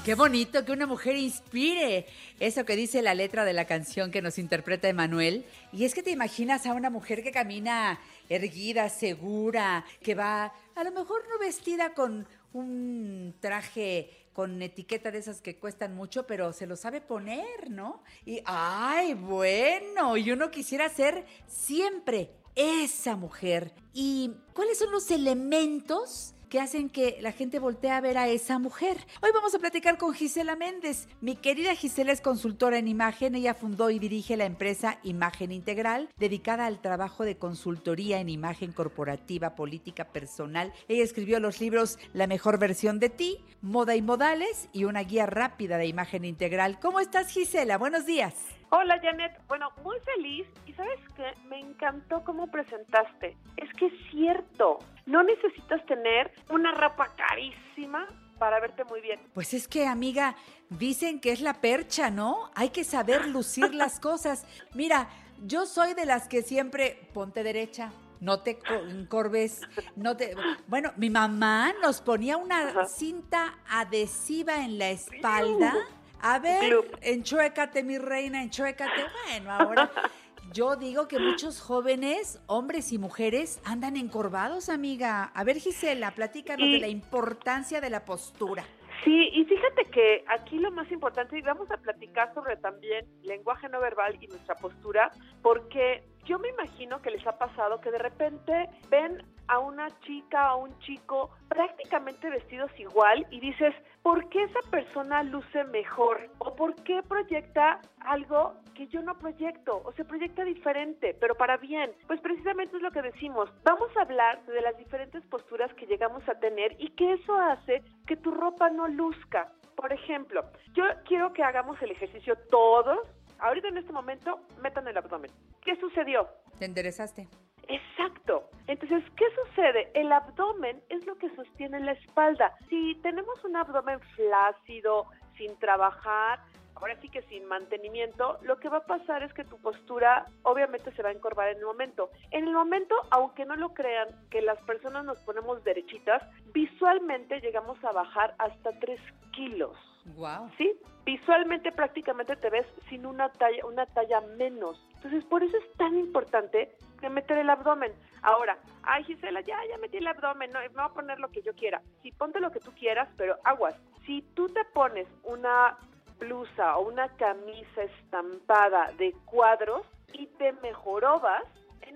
Qué 0.07 0.15
bonito 0.15 0.65
que 0.65 0.71
una 0.71 0.87
mujer 0.87 1.17
inspire. 1.17 2.07
Eso 2.39 2.65
que 2.65 2.77
dice 2.77 3.03
la 3.03 3.13
letra 3.13 3.45
de 3.45 3.53
la 3.53 3.65
canción 3.65 4.13
que 4.13 4.23
nos 4.23 4.39
interpreta 4.39 4.89
Emanuel. 4.89 5.45
Y 5.73 5.85
es 5.85 5.95
que 5.95 6.03
te 6.05 6.13
imaginas 6.13 6.65
a 6.65 6.75
una 6.75 6.91
mujer 6.91 7.25
que 7.25 7.33
camina 7.33 7.99
erguida, 8.29 8.89
segura, 8.89 9.85
que 10.05 10.15
va 10.15 10.55
a 10.77 10.85
lo 10.85 10.93
mejor 10.93 11.25
no 11.29 11.41
vestida 11.41 11.93
con 11.93 12.25
un 12.53 13.35
traje 13.41 14.29
con 14.33 14.63
etiqueta 14.63 15.11
de 15.11 15.19
esas 15.19 15.41
que 15.41 15.57
cuestan 15.57 15.97
mucho, 15.97 16.25
pero 16.25 16.53
se 16.53 16.69
lo 16.69 16.77
sabe 16.77 17.01
poner, 17.01 17.69
¿no? 17.69 18.05
Y, 18.25 18.43
ay, 18.45 19.15
bueno, 19.15 20.17
y 20.17 20.31
uno 20.31 20.53
quisiera 20.53 20.89
ser 20.89 21.27
siempre 21.49 22.31
esa 22.55 23.17
mujer. 23.17 23.73
¿Y 23.93 24.31
cuáles 24.53 24.79
son 24.79 24.93
los 24.93 25.11
elementos 25.11 26.36
que 26.49 26.61
hacen 26.61 26.89
que 26.89 27.19
la 27.21 27.33
gente 27.33 27.59
voltee 27.59 27.91
a 27.91 28.01
ver 28.01 28.19
a 28.19 28.29
esa 28.29 28.59
mujer. 28.59 28.97
Hoy 29.23 29.31
vamos 29.35 29.55
a 29.55 29.59
platicar 29.59 29.99
con 29.99 30.15
Gisela 30.15 30.57
Méndez. 30.57 31.09
Mi 31.21 31.37
querida 31.37 31.75
Gisela 31.75 32.13
es 32.13 32.21
consultora 32.21 32.79
en 32.79 32.89
imagen. 32.89 33.35
Ella 33.35 33.55
fundó 33.55 33.91
y 33.91 33.99
dirige 33.99 34.37
la 34.37 34.45
empresa 34.45 34.99
Imagen 35.03 35.53
Integral, 35.53 36.09
dedicada 36.17 36.67
al 36.67 36.81
trabajo 36.81 37.25
de 37.25 37.37
consultoría 37.37 38.21
en 38.21 38.29
imagen 38.29 38.73
corporativa, 38.73 39.55
política, 39.55 40.07
personal. 40.13 40.73
Ella 40.89 41.05
escribió 41.05 41.41
los 41.41 41.61
libros 41.61 41.99
La 42.13 42.27
mejor 42.27 42.59
versión 42.59 42.99
de 43.01 43.11
ti, 43.11 43.45
Moda 43.61 43.97
y 43.97 44.03
Modales 44.03 44.69
y 44.73 44.85
una 44.85 45.03
guía 45.03 45.27
rápida 45.27 45.79
de 45.79 45.87
imagen 45.87 46.25
integral. 46.25 46.79
¿Cómo 46.81 47.01
estás, 47.01 47.29
Gisela? 47.29 47.79
Buenos 47.79 48.07
días. 48.07 48.56
Hola 48.71 48.99
Janet, 49.01 49.33
bueno, 49.49 49.71
muy 49.85 49.97
feliz 50.01 50.47
y 50.67 50.73
sabes 50.73 50.99
qué, 51.15 51.25
me 51.49 51.61
encantó 51.61 52.23
cómo 52.25 52.49
presentaste. 52.51 53.37
Es 53.57 53.73
que 53.79 53.87
es 53.87 53.93
cierto, 54.11 54.79
no 55.07 55.23
necesitas 55.23 55.85
tener 55.87 56.33
una 56.51 56.73
ropa 56.73 57.15
carísima 57.17 58.07
para 58.39 58.61
verte 58.61 58.85
muy 58.85 59.01
bien. 59.01 59.21
Pues 59.35 59.55
es 59.55 59.69
que, 59.69 59.87
amiga, 59.87 60.35
dicen 60.69 61.21
que 61.21 61.31
es 61.33 61.41
la 61.41 61.55
percha, 61.55 62.11
¿no? 62.11 62.51
Hay 62.55 62.71
que 62.71 62.85
saber 62.85 63.29
lucir 63.29 63.73
las 63.75 64.01
cosas. 64.01 64.45
Mira, 64.75 65.09
yo 65.45 65.65
soy 65.65 65.95
de 65.95 66.05
las 66.05 66.27
que 66.29 66.43
siempre 66.43 67.09
ponte 67.15 67.43
derecha. 67.43 67.93
No 68.19 68.41
te 68.41 68.59
co- 68.59 68.75
encorves, 68.75 69.61
no 69.95 70.17
te... 70.17 70.35
Bueno, 70.67 70.91
mi 70.97 71.11
mamá 71.11 71.75
nos 71.83 72.01
ponía 72.01 72.39
una 72.39 72.87
cinta 72.87 73.59
adhesiva 73.69 74.65
en 74.65 74.79
la 74.79 74.89
espalda. 74.91 75.75
A 76.21 76.39
ver, 76.39 76.75
enchuécate, 77.03 77.83
mi 77.83 77.99
reina, 77.99 78.43
enchuécate. 78.43 79.05
Bueno, 79.27 79.53
ahora 79.53 79.91
yo 80.53 80.77
digo 80.77 81.09
que 81.09 81.19
muchos 81.19 81.61
jóvenes, 81.61 82.41
hombres 82.47 82.93
y 82.93 82.99
mujeres, 82.99 83.61
andan 83.65 83.97
encorvados, 83.97 84.69
amiga. 84.69 85.31
A 85.35 85.45
ver, 85.45 85.59
Gisela, 85.59 86.13
platícanos 86.13 86.69
de 86.71 86.79
la 86.79 86.89
importancia 86.89 87.81
de 87.81 87.91
la 87.91 88.05
postura. 88.05 88.65
Sí, 89.05 89.29
y 89.33 89.45
fíjate 89.45 89.85
que 89.85 90.25
aquí 90.27 90.59
lo 90.59 90.71
más 90.73 90.91
importante, 90.91 91.39
y 91.39 91.43
vamos 91.43 91.71
a 91.71 91.77
platicar 91.77 92.33
sobre 92.35 92.57
también 92.57 93.07
lenguaje 93.23 93.69
no 93.69 93.79
verbal 93.81 94.17
y 94.21 94.27
nuestra 94.27 94.57
postura, 94.57 95.13
porque 95.43 96.03
yo 96.25 96.41
me 96.41 96.49
imagino 96.49 97.01
que 97.03 97.11
les 97.11 97.25
ha 97.27 97.39
pasado 97.39 97.81
que 97.81 97.93
de 97.93 97.99
repente 97.99 98.69
ven 98.91 99.23
a 99.47 99.61
una 99.61 99.89
chica 100.01 100.55
o 100.55 100.65
un 100.65 100.79
chico 100.81 101.31
prácticamente 101.49 102.29
vestidos 102.31 102.71
igual 102.79 103.27
y 103.31 103.39
dices, 103.39 103.75
¿por 104.07 104.29
qué 104.29 104.45
esa 104.45 104.61
persona 104.71 105.25
luce 105.25 105.65
mejor? 105.65 106.31
¿O 106.39 106.55
por 106.55 106.77
qué 106.85 107.03
proyecta 107.03 107.81
algo 107.99 108.55
que 108.73 108.87
yo 108.87 109.03
no 109.03 109.19
proyecto? 109.19 109.83
O 109.85 109.91
se 109.95 110.05
proyecta 110.05 110.45
diferente, 110.45 111.17
pero 111.19 111.35
para 111.35 111.57
bien. 111.57 111.91
Pues 112.07 112.21
precisamente 112.21 112.77
es 112.77 112.83
lo 112.85 112.93
que 112.93 113.03
decimos. 113.03 113.51
Vamos 113.65 113.89
a 113.97 114.03
hablar 114.03 114.41
de 114.47 114.61
las 114.61 114.79
diferentes 114.79 115.25
posturas 115.25 115.75
que 115.75 115.87
llegamos 115.87 116.23
a 116.29 116.39
tener 116.39 116.77
y 116.79 116.91
que 116.91 117.15
eso 117.15 117.35
hace 117.35 117.83
que 118.07 118.17
tu 118.17 118.31
ropa 118.31 118.71
no 118.71 118.87
luzca. 118.87 119.51
Por 119.75 119.93
ejemplo, 119.93 120.45
yo 120.75 120.85
quiero 121.05 121.33
que 121.33 121.43
hagamos 121.43 121.83
el 121.83 121.91
ejercicio 121.91 122.37
todos. 122.49 123.01
Ahorita 123.41 123.67
en 123.67 123.79
este 123.79 123.93
momento, 123.93 124.39
metan 124.63 124.87
el 124.87 124.97
abdomen. 124.97 125.33
¿Qué 125.65 125.75
sucedió? 125.81 126.29
¿Te 126.61 126.67
enderezaste? 126.67 127.27
Exacto. 127.69 128.49
Entonces, 128.67 129.03
¿qué 129.17 129.25
sucede? 129.45 129.91
El 129.95 130.13
abdomen 130.13 130.83
es 130.89 131.05
lo 131.07 131.17
que 131.17 131.35
sostiene 131.35 131.81
la 131.81 131.93
espalda. 131.93 132.53
Si 132.69 132.95
tenemos 133.03 133.43
un 133.45 133.57
abdomen 133.57 134.01
flácido, 134.15 135.07
sin 135.37 135.59
trabajar, 135.59 136.41
ahora 136.75 136.97
sí 137.01 137.09
que 137.09 137.23
sin 137.23 137.47
mantenimiento, 137.47 138.39
lo 138.43 138.59
que 138.59 138.69
va 138.69 138.79
a 138.79 138.87
pasar 138.87 139.23
es 139.23 139.33
que 139.33 139.45
tu 139.45 139.59
postura 139.59 140.27
obviamente 140.43 140.93
se 140.93 141.03
va 141.03 141.09
a 141.09 141.13
encorvar 141.13 141.49
en 141.49 141.59
el 141.59 141.65
momento. 141.65 142.11
En 142.31 142.47
el 142.47 142.53
momento, 142.53 142.95
aunque 143.11 143.45
no 143.45 143.57
lo 143.57 143.75
crean, 143.75 144.09
que 144.31 144.43
las 144.43 144.59
personas 144.63 145.05
nos 145.05 145.19
ponemos 145.21 145.63
derechitas, 145.65 146.23
visualmente 146.53 147.41
llegamos 147.41 147.83
a 147.85 147.93
bajar 147.93 148.35
hasta 148.39 148.79
3 148.79 149.01
kilos. 149.33 149.77
Wow. 150.15 150.51
¿sí? 150.57 150.79
Visualmente 151.05 151.73
prácticamente 151.73 152.37
te 152.37 152.51
ves 152.51 152.67
sin 152.89 153.07
una 153.07 153.31
talla, 153.33 153.67
una 153.67 153.87
talla 153.87 154.21
menos. 154.37 154.81
Entonces, 155.07 155.31
por 155.31 155.45
eso 155.45 155.57
es 155.57 155.73
tan 155.75 155.97
importante 155.97 156.75
que 157.01 157.09
meter 157.09 157.39
el 157.39 157.49
abdomen. 157.49 157.93
Ahora, 158.23 158.59
ay 158.83 159.05
Gisela, 159.05 159.41
ya, 159.41 159.57
ya 159.71 159.79
metí 159.79 159.99
el 159.99 160.07
abdomen, 160.09 160.51
no, 160.51 160.59
me 160.59 160.69
voy 160.69 160.83
a 160.83 160.89
poner 160.89 161.21
lo 161.21 161.29
que 161.29 161.43
yo 161.43 161.55
quiera. 161.55 161.81
Sí, 162.03 162.11
ponte 162.11 162.41
lo 162.41 162.51
que 162.51 162.59
tú 162.59 162.73
quieras, 162.73 163.09
pero 163.17 163.37
aguas. 163.45 163.77
Si 164.05 164.23
tú 164.35 164.49
te 164.49 164.65
pones 164.65 165.07
una 165.23 165.79
blusa 166.19 166.77
o 166.77 166.89
una 166.89 167.09
camisa 167.11 167.85
estampada 167.85 168.91
de 168.99 169.15
cuadros 169.27 169.87
y 170.13 170.27
te 170.39 170.53
mejorobas, 170.55 171.45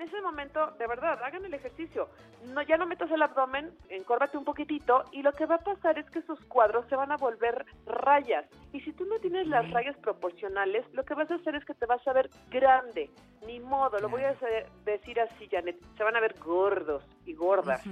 en 0.01 0.09
ese 0.09 0.21
momento, 0.23 0.71
de 0.79 0.87
verdad, 0.87 1.23
hagan 1.23 1.45
el 1.45 1.53
ejercicio. 1.53 2.09
No, 2.47 2.63
ya 2.63 2.79
no 2.79 2.87
metas 2.87 3.11
el 3.11 3.21
abdomen, 3.23 3.71
encórvate 3.91 4.39
un 4.39 4.45
poquitito 4.47 5.05
y 5.13 5.23
lo 5.23 5.33
que 5.33 5.45
va 5.45 5.57
a 5.57 5.59
pasar 5.59 5.99
es 5.99 6.09
que 6.11 6.21
esos 6.21 6.41
cuadros 6.47 6.87
se 6.89 6.97
van 6.97 7.13
a 7.13 7.17
volver 7.19 7.67
rayas. 7.85 8.47
Y 8.73 8.81
si 8.81 8.93
tú 8.95 9.05
no 9.05 9.19
tienes 9.19 9.47
las 9.47 9.71
rayas 9.71 9.97
proporcionales, 9.99 10.87
lo 10.95 11.05
que 11.05 11.13
vas 11.15 11.31
a 11.31 11.35
hacer 11.35 11.55
es 11.55 11.65
que 11.67 11.75
te 11.75 11.85
vas 11.85 12.07
a 12.09 12.13
ver 12.15 12.31
grande. 12.51 13.11
Ni 13.47 13.61
modo, 13.61 13.99
lo 13.99 14.09
voy 14.09 14.23
a 14.23 14.31
hacer- 14.31 14.67
decir 14.85 15.21
así, 15.21 15.47
Janet. 15.51 15.77
Se 15.99 16.05
van 16.05 16.17
a 16.17 16.21
ver 16.21 16.35
gordos 16.39 17.05
y 17.27 17.35
gordas. 17.35 17.83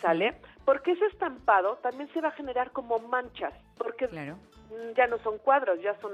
¿Sale? 0.00 0.34
Porque 0.64 0.92
ese 0.92 1.04
estampado 1.06 1.76
también 1.82 2.08
se 2.14 2.20
va 2.22 2.28
a 2.28 2.32
generar 2.32 2.70
como 2.70 2.98
manchas. 2.98 3.52
Porque 3.76 4.08
ya 4.96 5.06
no 5.06 5.18
son 5.18 5.36
cuadros, 5.38 5.80
ya 5.82 5.94
son 6.00 6.12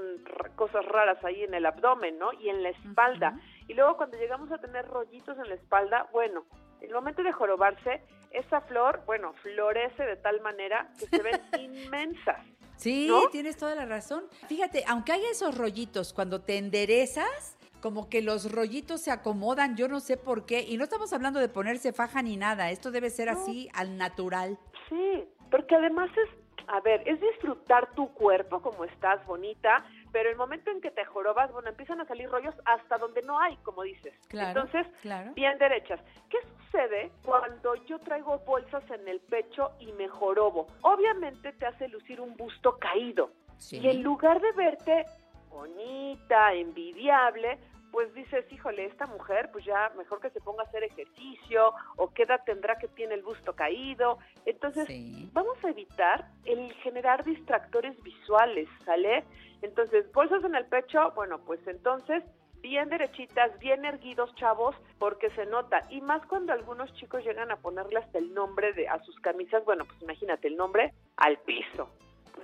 cosas 0.57 0.83
raras 0.85 1.23
ahí 1.23 1.43
en 1.43 1.53
el 1.53 1.65
abdomen, 1.65 2.19
¿no? 2.19 2.33
Y 2.33 2.49
en 2.49 2.61
la 2.63 2.69
espalda. 2.69 3.39
Y 3.69 3.75
luego 3.75 3.97
cuando 3.97 4.17
llegamos 4.17 4.51
a 4.51 4.57
tener 4.57 4.85
rollitos 4.87 5.37
en 5.37 5.47
la 5.47 5.53
espalda, 5.53 6.09
bueno, 6.11 6.43
en 6.81 6.87
el 6.87 6.93
momento 6.95 7.21
de 7.21 7.31
jorobarse, 7.31 8.01
esa 8.31 8.61
flor, 8.61 9.03
bueno, 9.05 9.33
florece 9.43 10.03
de 10.03 10.15
tal 10.15 10.41
manera 10.41 10.91
que 10.97 11.05
se 11.05 11.21
ven 11.21 11.39
inmensas. 11.59 12.43
Sí, 12.77 13.07
¿No? 13.07 13.29
tienes 13.29 13.57
toda 13.57 13.75
la 13.75 13.85
razón. 13.85 14.23
Fíjate, 14.47 14.83
aunque 14.87 15.11
haya 15.11 15.29
esos 15.29 15.55
rollitos, 15.55 16.13
cuando 16.13 16.41
te 16.41 16.57
enderezas, 16.57 17.57
como 17.79 18.09
que 18.09 18.23
los 18.23 18.51
rollitos 18.51 19.01
se 19.01 19.11
acomodan, 19.11 19.77
yo 19.77 19.87
no 19.87 19.99
sé 19.99 20.17
por 20.17 20.47
qué. 20.47 20.61
Y 20.61 20.77
no 20.77 20.85
estamos 20.85 21.13
hablando 21.13 21.39
de 21.39 21.47
ponerse 21.47 21.93
faja 21.93 22.23
ni 22.23 22.37
nada, 22.37 22.71
esto 22.71 22.89
debe 22.89 23.11
ser 23.11 23.29
así 23.29 23.69
al 23.75 23.97
natural. 23.97 24.57
Sí, 24.89 25.25
porque 25.51 25.75
además 25.75 26.09
es, 26.17 26.65
a 26.67 26.79
ver, 26.81 27.07
es 27.07 27.21
disfrutar 27.21 27.93
tu 27.93 28.11
cuerpo 28.13 28.63
como 28.63 28.83
estás, 28.85 29.23
bonita, 29.27 29.85
pero 30.11 30.29
el 30.29 30.35
momento 30.35 30.71
en 30.71 30.81
que 30.81 30.91
te 30.91 31.05
jorobas, 31.05 31.51
bueno, 31.51 31.69
empiezan 31.69 32.01
a 32.01 32.05
salir 32.05 32.29
rollos 32.29 32.55
hasta 32.65 32.97
donde 32.97 33.21
no 33.21 33.39
hay, 33.39 33.57
como 33.57 33.83
dices. 33.83 34.13
Claro, 34.27 34.61
Entonces, 34.61 34.91
claro. 35.01 35.33
bien 35.33 35.57
derechas. 35.57 35.99
¿Qué 36.29 36.37
sucede 36.57 37.11
cuando 37.23 37.75
yo 37.85 37.99
traigo 37.99 38.39
bolsas 38.39 38.83
en 38.91 39.07
el 39.07 39.19
pecho 39.19 39.71
y 39.79 39.91
me 39.93 40.07
jorobo? 40.07 40.67
Obviamente 40.81 41.53
te 41.53 41.65
hace 41.65 41.87
lucir 41.89 42.21
un 42.21 42.35
busto 42.35 42.77
caído. 42.77 43.31
Sí. 43.57 43.79
Y 43.79 43.89
en 43.89 44.03
lugar 44.03 44.39
de 44.41 44.51
verte 44.53 45.05
bonita, 45.49 46.53
envidiable, 46.53 47.57
pues 47.91 48.13
dices, 48.13 48.45
híjole, 48.51 48.85
esta 48.85 49.07
mujer, 49.07 49.49
pues 49.51 49.65
ya 49.65 49.91
mejor 49.97 50.19
que 50.21 50.29
se 50.29 50.41
ponga 50.41 50.63
a 50.63 50.67
hacer 50.67 50.83
ejercicio, 50.83 51.73
o 51.95 52.13
qué 52.13 52.23
edad 52.23 52.41
tendrá 52.45 52.77
que 52.77 52.87
tiene 52.87 53.15
el 53.15 53.23
busto 53.23 53.53
caído. 53.53 54.19
Entonces, 54.45 54.87
vamos 55.33 55.57
a 55.63 55.69
evitar 55.69 56.29
el 56.45 56.73
generar 56.75 57.23
distractores 57.23 58.01
visuales, 58.03 58.67
¿sale? 58.85 59.23
Entonces, 59.61 60.11
bolsas 60.13 60.43
en 60.43 60.55
el 60.55 60.65
pecho, 60.65 61.11
bueno, 61.15 61.39
pues 61.39 61.59
entonces 61.67 62.23
bien 62.61 62.89
derechitas, 62.89 63.57
bien 63.59 63.85
erguidos, 63.85 64.33
chavos, 64.35 64.75
porque 64.97 65.29
se 65.31 65.45
nota. 65.45 65.85
Y 65.89 66.01
más 66.01 66.25
cuando 66.25 66.53
algunos 66.53 66.93
chicos 66.95 67.23
llegan 67.23 67.51
a 67.51 67.57
ponerle 67.57 67.99
hasta 67.99 68.17
el 68.17 68.33
nombre 68.33 68.73
de 68.73 68.87
a 68.87 68.99
sus 69.03 69.19
camisas, 69.21 69.63
bueno, 69.65 69.85
pues 69.85 70.01
imagínate 70.01 70.47
el 70.47 70.57
nombre 70.57 70.93
al 71.17 71.37
piso. 71.39 71.89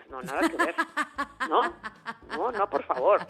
No, 0.09 0.21
nada 0.21 0.47
que 0.47 0.57
ver. 0.57 0.75
No, 1.49 1.61
no, 2.37 2.51
no, 2.51 2.69
por 2.69 2.83
favor. 2.83 3.21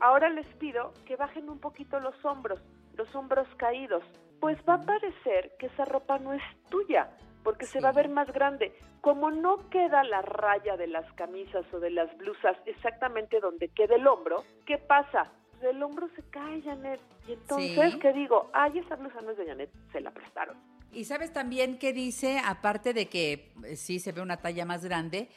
Ahora 0.00 0.28
les 0.28 0.46
pido 0.56 0.92
que 1.06 1.16
bajen 1.16 1.48
un 1.48 1.58
poquito 1.60 2.00
los 2.00 2.14
hombros, 2.24 2.60
los 2.94 3.12
hombros 3.14 3.46
caídos. 3.56 4.02
Pues 4.40 4.58
va 4.68 4.74
a 4.74 4.80
parecer 4.80 5.52
que 5.58 5.66
esa 5.66 5.84
ropa 5.84 6.18
no 6.18 6.32
es 6.32 6.42
tuya, 6.68 7.10
porque 7.42 7.66
se 7.66 7.80
va 7.80 7.90
a 7.90 7.92
ver 7.92 8.08
más 8.08 8.30
grande. 8.32 8.76
Como 9.00 9.30
no 9.30 9.68
queda 9.70 10.02
la 10.04 10.22
raya 10.22 10.76
de 10.76 10.86
las 10.88 11.10
camisas 11.12 11.64
o 11.72 11.78
de 11.80 11.90
las 11.90 12.14
blusas 12.18 12.56
exactamente 12.66 13.40
donde 13.40 13.68
queda 13.68 13.94
el 13.96 14.06
hombro, 14.06 14.44
¿qué 14.66 14.78
pasa? 14.78 15.30
Pues 15.52 15.62
el 15.64 15.82
hombro 15.82 16.08
se 16.16 16.22
cae, 16.30 16.60
Janet. 16.62 17.00
Y 17.26 17.32
entonces, 17.34 17.92
Sí. 17.92 17.98
¿qué 18.00 18.12
digo? 18.12 18.50
Ay, 18.52 18.78
esa 18.78 18.96
blusa 18.96 19.20
no 19.22 19.30
es 19.30 19.38
de 19.38 19.46
Janet, 19.46 19.70
se 19.92 20.00
la 20.00 20.10
prestaron. 20.10 20.56
Y 20.94 21.04
sabes 21.04 21.32
también 21.32 21.78
que 21.78 21.92
dice, 21.92 22.40
aparte 22.44 22.92
de 22.94 23.06
que 23.08 23.52
eh, 23.64 23.76
sí 23.76 23.98
se 23.98 24.12
ve 24.12 24.20
una 24.20 24.36
talla 24.38 24.64
más 24.64 24.84
grande, 24.84 25.28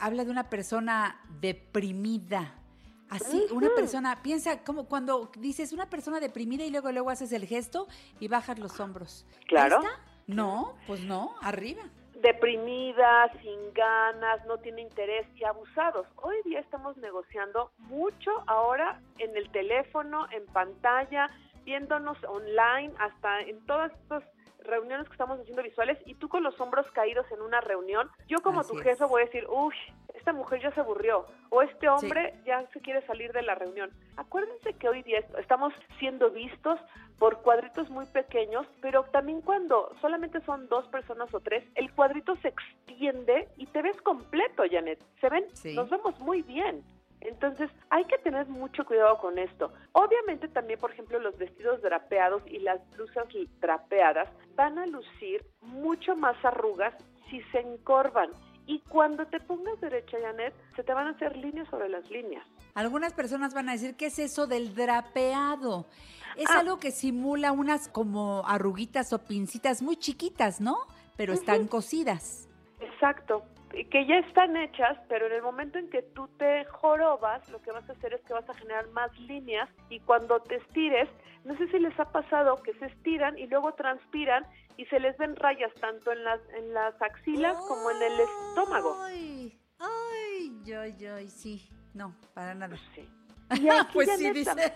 habla 0.00 0.24
de 0.24 0.30
una 0.30 0.50
persona 0.50 1.20
deprimida. 1.40 2.54
Así, 3.10 3.44
una 3.52 3.68
persona, 3.76 4.22
piensa 4.22 4.64
como 4.64 4.86
cuando 4.88 5.30
dices 5.38 5.72
una 5.72 5.88
persona 5.88 6.18
deprimida 6.18 6.64
y 6.64 6.70
luego 6.70 6.90
luego 6.90 7.10
haces 7.10 7.30
el 7.32 7.46
gesto 7.46 7.86
y 8.18 8.26
bajas 8.28 8.58
los 8.58 8.80
hombros. 8.80 9.24
¿Ahí 9.38 9.44
Claro. 9.46 9.76
está? 9.82 10.00
No, 10.26 10.74
pues 10.86 11.00
no, 11.00 11.34
arriba. 11.42 11.82
deprimidas, 12.20 13.30
sin 13.42 13.74
ganas, 13.74 14.44
no 14.46 14.56
tiene 14.56 14.80
interés 14.80 15.26
y 15.36 15.44
abusados. 15.44 16.06
Hoy 16.22 16.36
día 16.46 16.58
estamos 16.60 16.96
negociando 16.96 17.70
mucho 17.80 18.30
ahora 18.46 18.98
en 19.18 19.36
el 19.36 19.50
teléfono, 19.50 20.26
en 20.32 20.46
pantalla, 20.46 21.28
viéndonos 21.66 22.16
online, 22.24 22.94
hasta 22.98 23.42
en 23.42 23.60
todas 23.66 23.92
estas 23.92 24.24
reuniones 24.64 25.06
que 25.06 25.12
estamos 25.12 25.38
haciendo 25.40 25.62
visuales 25.62 25.98
y 26.06 26.14
tú 26.14 26.28
con 26.28 26.42
los 26.42 26.58
hombros 26.60 26.90
caídos 26.92 27.26
en 27.30 27.40
una 27.42 27.60
reunión, 27.60 28.10
yo 28.26 28.38
como 28.42 28.60
Así 28.60 28.72
tu 28.72 28.78
es. 28.78 28.84
jefe 28.84 29.04
voy 29.04 29.22
a 29.22 29.24
decir, 29.26 29.46
uy, 29.48 29.74
esta 30.14 30.32
mujer 30.32 30.60
ya 30.62 30.72
se 30.72 30.80
aburrió 30.80 31.26
o 31.50 31.62
este 31.62 31.88
hombre 31.88 32.34
ya 32.46 32.66
se 32.72 32.80
quiere 32.80 33.04
salir 33.06 33.32
de 33.32 33.42
la 33.42 33.54
reunión. 33.54 33.90
Acuérdense 34.16 34.74
que 34.74 34.88
hoy 34.88 35.02
día 35.02 35.18
est- 35.18 35.34
estamos 35.38 35.72
siendo 35.98 36.30
vistos 36.30 36.80
por 37.18 37.42
cuadritos 37.42 37.88
muy 37.90 38.06
pequeños, 38.06 38.66
pero 38.80 39.04
también 39.04 39.40
cuando 39.40 39.94
solamente 40.00 40.40
son 40.42 40.68
dos 40.68 40.86
personas 40.88 41.32
o 41.32 41.40
tres, 41.40 41.64
el 41.74 41.92
cuadrito 41.92 42.34
se 42.36 42.48
extiende 42.48 43.48
y 43.56 43.66
te 43.66 43.82
ves 43.82 44.00
completo, 44.02 44.64
Janet. 44.70 44.98
¿Se 45.20 45.28
ven? 45.28 45.44
Sí. 45.54 45.74
Nos 45.74 45.90
vemos 45.90 46.18
muy 46.20 46.42
bien. 46.42 46.82
Entonces, 47.24 47.70
hay 47.90 48.04
que 48.04 48.18
tener 48.18 48.46
mucho 48.48 48.84
cuidado 48.84 49.18
con 49.18 49.38
esto. 49.38 49.72
Obviamente 49.92 50.46
también, 50.48 50.78
por 50.78 50.92
ejemplo, 50.92 51.18
los 51.18 51.36
vestidos 51.38 51.80
drapeados 51.82 52.42
y 52.46 52.58
las 52.58 52.78
blusas 52.90 53.24
drapeadas 53.60 54.28
van 54.54 54.78
a 54.78 54.86
lucir 54.86 55.44
mucho 55.62 56.14
más 56.16 56.36
arrugas 56.44 56.94
si 57.30 57.40
se 57.50 57.58
encorvan. 57.60 58.30
Y 58.66 58.80
cuando 58.88 59.26
te 59.26 59.40
pongas 59.40 59.78
derecha, 59.80 60.16
Janet, 60.22 60.54
se 60.76 60.82
te 60.84 60.94
van 60.94 61.06
a 61.06 61.10
hacer 61.10 61.36
líneas 61.36 61.68
sobre 61.68 61.88
las 61.88 62.08
líneas. 62.10 62.46
Algunas 62.74 63.12
personas 63.12 63.52
van 63.54 63.68
a 63.68 63.72
decir, 63.72 63.94
¿qué 63.96 64.06
es 64.06 64.18
eso 64.18 64.46
del 64.46 64.74
drapeado? 64.74 65.86
Es 66.36 66.50
Ah. 66.50 66.60
algo 66.60 66.78
que 66.78 66.90
simula 66.90 67.52
unas 67.52 67.88
como 67.88 68.42
arruguitas 68.46 69.12
o 69.12 69.18
pincitas 69.18 69.82
muy 69.82 69.96
chiquitas, 69.96 70.60
¿no? 70.60 70.76
Pero 71.16 71.32
están 71.32 71.68
cosidas. 71.68 72.48
Exacto. 72.80 73.44
Que 73.90 74.06
ya 74.06 74.18
están 74.18 74.56
hechas, 74.56 74.98
pero 75.08 75.26
en 75.26 75.32
el 75.32 75.42
momento 75.42 75.78
en 75.78 75.90
que 75.90 76.02
tú 76.02 76.28
te 76.38 76.64
jorobas, 76.66 77.48
lo 77.48 77.60
que 77.60 77.72
vas 77.72 77.88
a 77.88 77.92
hacer 77.92 78.14
es 78.14 78.20
que 78.22 78.32
vas 78.32 78.48
a 78.48 78.54
generar 78.54 78.88
más 78.90 79.16
líneas 79.18 79.68
y 79.88 80.00
cuando 80.00 80.40
te 80.40 80.56
estires, 80.56 81.08
no 81.44 81.56
sé 81.56 81.66
si 81.68 81.78
les 81.78 81.98
ha 81.98 82.10
pasado 82.10 82.62
que 82.62 82.72
se 82.74 82.86
estiran 82.86 83.36
y 83.38 83.46
luego 83.46 83.72
transpiran 83.72 84.46
y 84.76 84.84
se 84.86 85.00
les 85.00 85.16
ven 85.18 85.36
rayas 85.36 85.72
tanto 85.80 86.12
en 86.12 86.24
las 86.24 86.40
en 86.56 86.72
las 86.72 87.00
axilas 87.02 87.56
como 87.68 87.90
en 87.90 88.02
el 88.02 88.20
estómago. 88.20 88.96
Ay, 89.02 89.58
ay, 89.78 90.52
yo, 90.64 90.86
yo, 90.86 91.18
sí. 91.28 91.68
No, 91.94 92.14
para 92.34 92.54
nada. 92.54 92.76
Sí. 92.94 93.08
Y 93.60 93.68
aquí, 93.68 93.86
pues 93.92 94.08
sí, 94.16 94.24
Janet, 94.24 94.34
dice. 94.34 94.74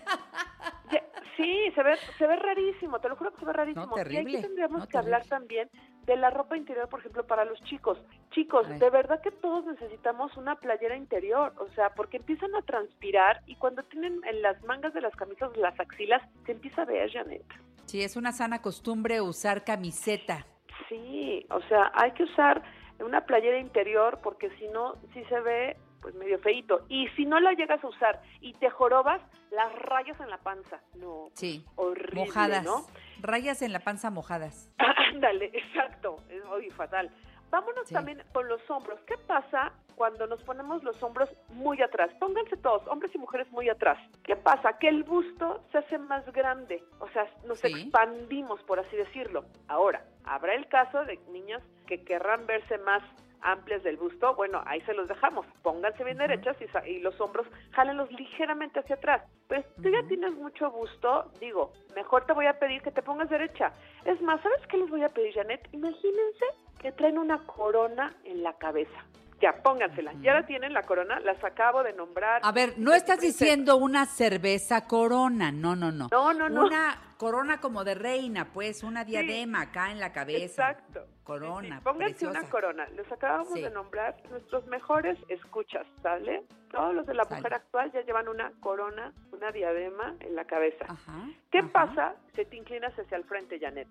Ya, 0.93 1.05
sí, 1.37 1.73
se 1.75 1.83
ve, 1.83 1.97
se 2.19 2.27
ve 2.27 2.37
rarísimo, 2.37 2.99
te 2.99 3.09
lo 3.09 3.17
juro 3.17 3.33
que 3.33 3.41
se 3.41 3.47
ve 3.47 3.53
rarísimo. 3.53 3.87
No, 3.87 3.97
y 3.97 4.01
aquí 4.01 4.11
terrible, 4.11 4.41
tendríamos 4.43 4.81
no, 4.81 4.87
que 4.87 4.99
hablar 4.99 5.23
terrible. 5.23 5.39
también 5.39 5.71
de 6.09 6.17
la 6.17 6.31
ropa 6.31 6.57
interior, 6.57 6.89
por 6.89 7.01
ejemplo, 7.01 7.27
para 7.27 7.45
los 7.45 7.61
chicos. 7.65 7.99
Chicos, 8.31 8.67
de 8.69 8.91
verdad 8.91 9.21
que 9.21 9.31
todos 9.31 9.67
necesitamos 9.67 10.37
una 10.37 10.57
playera 10.57 10.97
interior, 10.97 11.53
o 11.59 11.69
sea, 11.75 11.91
porque 11.91 12.17
empiezan 12.17 12.55
a 12.55 12.63
transpirar 12.63 13.43
y 13.47 13.57
cuando 13.57 13.83
tienen 13.85 14.21
en 14.25 14.43
las 14.43 14.63
mangas 14.65 14.95
de 14.95 15.03
las 15.03 15.15
camisas 15.17 15.55
las 15.57 15.79
axilas, 15.79 16.23
se 16.47 16.53
empieza 16.53 16.83
a 16.83 16.87
ver, 16.87 17.11
Janet. 17.13 17.45
Sí, 17.85 18.03
es 18.03 18.17
una 18.17 18.33
sana 18.33 18.63
costumbre 18.63 19.21
usar 19.21 19.65
camiseta. 19.65 20.47
Sí, 20.89 21.47
o 21.51 21.61
sea, 21.69 21.93
hay 21.95 22.13
que 22.13 22.25
usar 22.25 22.63
una 23.01 23.27
playera 23.27 23.59
interior 23.59 24.19
porque 24.23 24.51
si 24.59 24.67
no, 24.69 24.95
sí 25.13 25.23
se 25.29 25.41
ve 25.41 25.77
pues 26.01 26.15
medio 26.15 26.39
feito. 26.39 26.85
Y 26.89 27.09
si 27.17 27.25
no 27.27 27.41
la 27.41 27.53
llegas 27.53 27.83
a 27.83 27.89
usar 27.89 28.21
y 28.41 28.53
te 28.55 28.71
jorobas, 28.71 29.21
las 29.51 29.73
rayas 29.75 30.19
en 30.21 30.31
la 30.31 30.39
panza. 30.39 30.81
No, 30.95 31.29
Sí. 31.35 31.65
horrible, 31.77 32.27
mojadas. 32.27 32.65
¿no? 32.65 32.87
Rayas 33.21 33.63
en 33.63 33.73
la 33.73 33.81
panza 33.81 34.11
mojadas. 34.11 34.71
Ándale, 35.13 35.47
exacto, 35.53 36.17
es 36.29 36.43
hoy 36.45 36.71
fatal. 36.71 37.11
Vámonos 37.51 37.89
Sí. 37.89 37.95
también 37.95 38.23
con 38.35 38.47
los 38.47 38.61
hombros. 38.71 39.01
¿Qué 39.07 39.17
pasa 39.27 39.73
cuando 39.97 40.27
nos 40.27 40.43
ponemos 40.45 40.85
los 40.85 41.03
hombros 41.03 41.31
muy 41.49 41.81
atrás? 41.81 42.11
Pónganse 42.21 42.59
todos, 42.59 42.87
hombres 42.89 43.13
y 43.15 43.19
mujeres 43.19 43.51
muy 43.51 43.71
atrás. 43.71 43.99
¿Qué 44.23 44.37
pasa? 44.37 44.79
Que 44.79 44.89
el 44.89 45.03
busto 45.03 45.65
se 45.73 45.79
hace 45.79 45.97
más 45.97 46.31
grande, 46.33 46.85
o 46.99 47.09
sea, 47.09 47.27
nos 47.47 47.59
Sí. 47.61 47.69
expandimos, 47.69 48.63
por 48.65 48.79
así 48.81 48.95
decirlo. 48.97 49.47
Ahora, 49.67 50.05
habrá 50.25 50.55
el 50.55 50.69
caso 50.69 51.05
de 51.07 51.17
niñas 51.31 51.63
que 51.87 52.05
querrán 52.05 52.45
verse 52.47 52.77
más 52.79 53.03
amplias 53.43 53.83
del 53.83 53.97
busto, 53.97 54.35
bueno, 54.35 54.63
ahí 54.67 54.81
se 54.83 54.95
los 54.95 55.09
dejamos. 55.09 55.47
Pónganse 55.63 56.05
bien 56.05 56.19
derechas 56.19 56.57
y, 56.61 56.91
y 56.91 57.01
los 57.01 57.21
hombros, 57.21 57.47
jálenlos 57.73 58.11
ligeramente 58.13 58.81
hacia 58.81 58.97
atrás. 58.97 59.23
Pues 59.49 59.65
tú 59.83 59.89
ya 59.89 60.03
tienes 60.09 60.33
mucho 60.35 60.71
busto, 60.71 61.31
digo, 61.41 61.73
mejor 61.95 62.27
te 62.27 62.33
voy 62.33 62.47
a 62.47 62.59
pedir 62.59 62.83
que 62.83 62.91
te 62.91 63.03
pongas 63.03 63.29
derecha. 63.31 63.73
Es 64.05 64.21
más, 64.23 64.41
¿sabes 64.43 64.61
qué 64.69 64.77
les 64.77 64.91
voy 64.91 65.03
a 65.03 65.09
pedir, 65.09 65.35
Janet? 65.35 65.69
Imagínense 65.73 66.45
que 66.81 66.93
traen 66.93 67.19
una 67.19 67.39
corona 67.47 68.15
en 68.25 68.43
la 68.43 68.53
cabeza. 68.55 69.05
Ya, 69.41 69.53
póngansela. 69.63 70.13
Ya 70.21 70.35
la 70.35 70.47
tienen 70.47 70.73
la 70.73 70.83
corona, 70.83 71.21
las 71.21 71.43
acabo 71.45 71.85
de 71.85 71.93
nombrar. 71.93 72.41
A 72.43 72.51
ver, 72.51 72.75
no 72.77 72.93
estás 72.93 73.19
princesa. 73.19 73.45
diciendo 73.45 73.77
una 73.77 74.05
cerveza 74.07 74.87
corona, 74.87 75.53
no, 75.53 75.77
no, 75.77 75.93
no. 75.93 76.09
No, 76.11 76.35
no, 76.35 76.49
no. 76.49 76.67
Una 76.67 77.08
corona 77.19 77.61
como 77.61 77.85
de 77.85 77.95
reina, 77.95 78.47
pues, 78.55 78.83
una 78.83 79.05
diadema 79.05 79.61
acá 79.63 79.91
en 79.91 80.01
la 80.01 80.13
cabeza. 80.13 80.71
Exacto. 80.71 81.07
Corona, 81.25 81.69
Sí, 81.69 81.73
sí. 81.75 81.85
Pónganse 81.85 82.15
preciosa. 82.15 82.41
una 82.41 82.49
corona. 82.49 82.89
Les 82.97 83.13
acabamos 83.13 83.53
de 83.53 83.71
nombrar 83.71 84.17
nuestros 84.31 84.67
mejores 84.69 85.19
escuchas, 85.29 85.87
¿sale? 86.03 86.45
Todos 86.71 86.95
los 86.95 87.07
de 87.07 87.13
la 87.15 87.25
Sale. 87.25 87.37
mujer 87.37 87.55
actual 87.55 87.93
ya 87.93 88.01
llevan 88.01 88.29
una 88.29 88.51
corona, 88.61 89.13
una 89.33 89.51
diadema 89.53 90.15
en 90.21 90.35
la 90.37 90.47
cabeza. 90.47 90.87
Ajá. 90.89 91.29
¿Qué 91.51 91.59
ajá. 91.59 91.69
pasa 91.73 92.15
si 92.35 92.47
te 92.47 92.57
inclinas 92.57 92.95
hacia 92.99 93.19
el 93.19 93.25
frente, 93.25 93.59
Janet? 93.61 93.89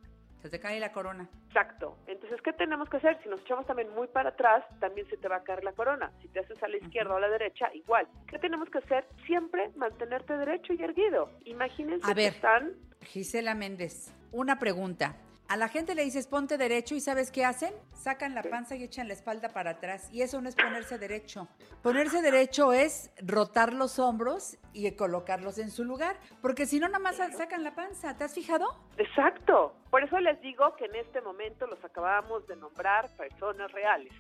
Se 0.48 0.52
te 0.52 0.60
cae 0.62 0.80
la 0.80 0.94
corona. 0.94 1.28
Exacto. 1.48 1.98
Entonces, 2.08 2.40
¿qué 2.42 2.54
tenemos 2.54 2.88
que 2.90 2.96
hacer? 2.96 3.22
Si 3.22 3.28
nos 3.28 3.42
echamos 3.42 3.66
también 3.66 3.94
muy 3.94 4.08
para 4.08 4.30
atrás, 4.30 4.64
también 4.80 5.06
se 5.10 5.18
te 5.18 5.28
va 5.28 5.36
a 5.36 5.44
caer 5.44 5.62
la 5.62 5.74
corona. 5.74 6.10
Si 6.22 6.30
te 6.30 6.40
haces 6.40 6.64
a 6.64 6.70
la 6.70 6.78
izquierda 6.78 7.16
o 7.16 7.18
a 7.18 7.20
la 7.20 7.28
derecha, 7.28 7.70
igual. 7.74 8.08
¿Qué 8.30 8.40
tenemos 8.40 8.70
que 8.70 8.78
hacer? 8.78 9.06
Siempre 9.26 9.72
mantenerte 9.76 10.38
derecho 10.38 10.72
y 10.72 10.82
erguido. 10.82 11.30
Imagínense 11.44 12.10
A 12.10 12.16
que 12.16 12.22
ver. 12.22 12.34
están... 12.36 12.76
Gisela 13.02 13.56
Méndez, 13.56 14.16
una 14.32 14.58
pregunta. 14.58 15.18
A 15.50 15.56
la 15.56 15.70
gente 15.70 15.96
le 15.96 16.04
dices 16.04 16.28
ponte 16.28 16.58
derecho 16.58 16.94
y 16.94 17.00
¿sabes 17.00 17.32
qué 17.32 17.46
hacen? 17.46 17.74
Sacan 17.94 18.36
la 18.36 18.44
panza 18.44 18.76
y 18.76 18.84
echan 18.84 19.08
la 19.08 19.14
espalda 19.14 19.48
para 19.48 19.72
atrás. 19.72 20.10
Y 20.12 20.22
eso 20.22 20.42
no 20.42 20.50
es 20.50 20.56
ponerse 20.56 20.98
derecho. 20.98 21.48
Ponerse 21.82 22.22
derecho 22.22 22.74
es 22.74 23.12
rotar 23.22 23.72
los 23.72 23.98
hombros 23.98 24.58
y 24.74 24.92
colocarlos 24.98 25.58
en 25.58 25.72
su 25.72 25.86
lugar. 25.86 26.18
Porque 26.42 26.66
si 26.66 26.82
no, 26.82 26.88
nada 26.88 27.00
más 27.00 27.16
sacan 27.16 27.64
la 27.64 27.76
panza. 27.76 28.18
¿Te 28.18 28.26
has 28.26 28.34
fijado? 28.34 28.66
Exacto. 28.98 29.74
Por 29.90 30.04
eso 30.04 30.20
les 30.20 30.40
digo 30.42 30.76
que 30.76 30.86
en 30.86 30.96
este 30.96 31.22
momento 31.22 31.66
los 31.68 31.84
acabamos 31.84 32.46
de 32.48 32.56
nombrar 32.56 33.10
personas 33.16 33.72
reales, 33.72 34.14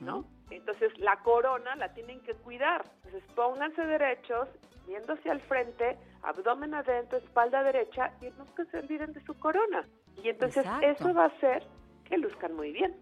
¿no? 0.00 0.24
Entonces, 0.50 0.92
la 0.98 1.16
corona 1.22 1.74
la 1.76 1.92
tienen 1.94 2.20
que 2.20 2.34
cuidar. 2.34 2.84
Entonces, 3.04 3.22
pónganse 3.34 3.82
derechos, 3.82 4.48
viendo 4.86 5.14
hacia 5.14 5.32
el 5.32 5.40
frente, 5.42 5.96
abdomen 6.22 6.74
adentro, 6.74 7.18
espalda 7.18 7.62
derecha, 7.62 8.12
y 8.20 8.26
no 8.38 8.44
que 8.54 8.64
se 8.66 8.78
olviden 8.78 9.12
de 9.12 9.24
su 9.24 9.34
corona. 9.38 9.86
Y 10.22 10.28
entonces, 10.28 10.64
Exacto. 10.64 10.86
eso 10.86 11.14
va 11.14 11.24
a 11.24 11.28
hacer 11.28 11.66
que 12.04 12.18
luzcan 12.18 12.54
muy 12.54 12.72
bien. 12.72 12.94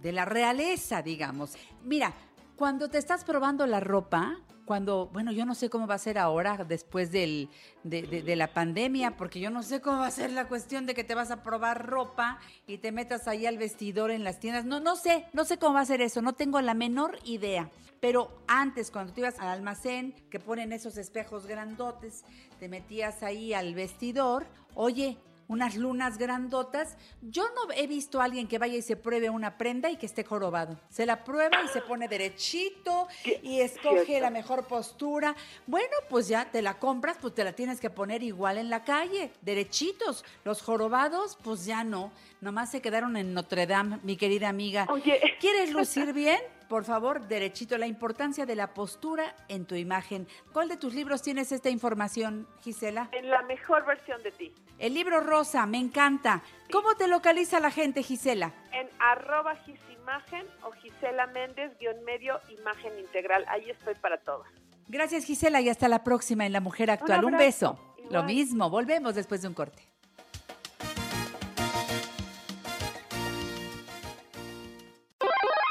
De 0.00 0.12
la 0.12 0.24
realeza, 0.24 1.02
digamos. 1.02 1.56
Mira, 1.82 2.12
Cuando 2.56 2.88
te 2.88 2.98
estás 2.98 3.24
probando 3.24 3.66
la 3.66 3.80
ropa, 3.80 4.36
cuando, 4.64 5.08
bueno, 5.08 5.32
yo 5.32 5.44
no 5.44 5.54
sé 5.54 5.68
cómo 5.68 5.86
va 5.86 5.96
a 5.96 5.98
ser 5.98 6.18
ahora 6.18 6.64
después 6.64 7.10
del, 7.10 7.50
de, 7.82 8.02
de- 8.02 8.22
de 8.22 8.36
la 8.36 8.54
pandemia, 8.54 9.16
porque 9.16 9.40
yo 9.40 9.50
no 9.50 9.62
sé 9.62 9.80
cómo 9.80 9.98
va 9.98 10.06
a 10.06 10.10
ser 10.12 10.30
la 10.32 10.46
cuestión 10.46 10.86
de 10.86 10.94
que 10.94 11.04
te 11.04 11.14
vas 11.16 11.30
a 11.32 11.42
probar 11.42 11.86
ropa 11.86 12.38
y 12.66 12.78
te 12.78 12.92
metas 12.92 13.26
ahí 13.28 13.44
al 13.46 13.58
vestidor 13.58 14.10
en 14.12 14.22
las 14.24 14.38
tiendas. 14.38 14.64
No, 14.64 14.78
no 14.80 14.94
sé, 14.96 15.26
no 15.32 15.44
sé 15.44 15.58
cómo 15.58 15.74
va 15.74 15.80
a 15.80 15.84
ser 15.86 16.00
eso, 16.00 16.22
no 16.22 16.32
tengo 16.34 16.60
la 16.60 16.74
menor 16.74 17.18
idea. 17.24 17.70
Pero 18.00 18.30
antes, 18.46 18.90
cuando 18.90 19.12
tú 19.12 19.20
ibas 19.20 19.38
al 19.40 19.48
almacén, 19.48 20.14
que 20.30 20.38
ponen 20.38 20.72
esos 20.72 20.96
espejos 20.96 21.46
grandotes, 21.46 22.24
te 22.60 22.68
metías 22.68 23.22
ahí 23.22 23.52
al 23.52 23.74
vestidor, 23.74 24.46
oye, 24.74 25.18
unas 25.48 25.76
lunas 25.76 26.18
grandotas. 26.18 26.96
Yo 27.22 27.44
no 27.54 27.72
he 27.74 27.86
visto 27.86 28.20
a 28.20 28.24
alguien 28.24 28.48
que 28.48 28.58
vaya 28.58 28.76
y 28.76 28.82
se 28.82 28.96
pruebe 28.96 29.30
una 29.30 29.56
prenda 29.58 29.90
y 29.90 29.96
que 29.96 30.06
esté 30.06 30.24
jorobado. 30.24 30.78
Se 30.88 31.06
la 31.06 31.24
prueba 31.24 31.62
y 31.64 31.68
se 31.68 31.80
pone 31.80 32.08
derechito 32.08 33.08
y 33.42 33.60
escoge 33.60 34.04
cierto. 34.04 34.22
la 34.22 34.30
mejor 34.30 34.66
postura. 34.66 35.34
Bueno, 35.66 35.94
pues 36.08 36.28
ya 36.28 36.50
te 36.50 36.62
la 36.62 36.78
compras, 36.78 37.18
pues 37.20 37.34
te 37.34 37.44
la 37.44 37.52
tienes 37.52 37.80
que 37.80 37.90
poner 37.90 38.22
igual 38.22 38.58
en 38.58 38.70
la 38.70 38.84
calle, 38.84 39.32
derechitos. 39.42 40.24
Los 40.44 40.62
jorobados, 40.62 41.38
pues 41.42 41.64
ya 41.64 41.84
no. 41.84 42.12
Nomás 42.40 42.70
se 42.70 42.80
quedaron 42.80 43.16
en 43.16 43.34
Notre 43.34 43.66
Dame, 43.66 43.98
mi 44.02 44.16
querida 44.16 44.48
amiga. 44.48 44.86
Oye. 44.90 45.20
¿Quieres 45.40 45.72
lucir 45.72 46.12
bien? 46.12 46.40
Por 46.68 46.84
favor, 46.84 47.28
derechito, 47.28 47.76
la 47.78 47.86
importancia 47.86 48.46
de 48.46 48.56
la 48.56 48.72
postura 48.72 49.34
en 49.48 49.66
tu 49.66 49.74
imagen. 49.74 50.26
¿Cuál 50.52 50.68
de 50.68 50.76
tus 50.76 50.94
libros 50.94 51.22
tienes 51.22 51.52
esta 51.52 51.68
información, 51.70 52.48
Gisela? 52.62 53.10
En 53.12 53.28
la 53.28 53.42
mejor 53.42 53.84
versión 53.84 54.22
de 54.22 54.32
ti. 54.32 54.52
El 54.84 54.92
libro 54.92 55.20
rosa, 55.20 55.64
me 55.64 55.78
encanta. 55.78 56.42
¿Cómo 56.70 56.94
te 56.94 57.08
localiza 57.08 57.58
la 57.58 57.70
gente, 57.70 58.02
Gisela? 58.02 58.52
En 58.70 58.86
arroba 58.98 59.56
gisimagen 59.56 60.46
o 60.62 60.72
Gisela 60.72 61.26
Méndez 61.28 61.72
guion 61.80 62.04
medio 62.04 62.38
imagen 62.50 62.98
integral. 62.98 63.46
Ahí 63.48 63.70
estoy 63.70 63.94
para 63.94 64.18
todos. 64.18 64.46
Gracias, 64.88 65.24
Gisela, 65.24 65.62
y 65.62 65.70
hasta 65.70 65.88
la 65.88 66.04
próxima 66.04 66.44
en 66.44 66.52
La 66.52 66.60
Mujer 66.60 66.90
Actual. 66.90 67.24
Un, 67.24 67.38
beso. 67.38 67.78
Lo 68.10 68.24
mismo, 68.24 68.68
volvemos 68.68 69.14
después 69.14 69.40
de 69.40 69.48
un 69.48 69.54
corte. 69.54 69.82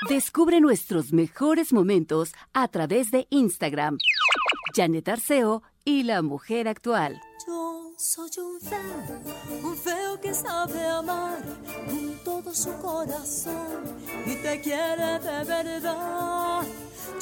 Descubre 0.10 0.60
nuestros 0.60 1.14
mejores 1.14 1.72
momentos 1.72 2.34
a 2.52 2.68
través 2.68 3.12
de 3.12 3.28
Instagram. 3.30 4.00
Janet 4.76 5.08
Arceo 5.08 5.62
y 5.86 6.02
la 6.02 6.24
mujer 6.24 6.68
actual. 6.68 7.22
Yo 7.46 7.73
soy 8.04 8.30
un 8.38 8.60
feo, 8.60 9.64
un 9.64 9.78
feo 9.78 10.20
que 10.20 10.34
sabe 10.34 10.86
amar 10.86 11.38
con 11.86 12.22
todo 12.26 12.54
su 12.54 12.78
corazón 12.82 13.82
y 14.26 14.36
te 14.44 14.60
quiere 14.60 15.20
de 15.20 15.44
verdad. 15.46 16.64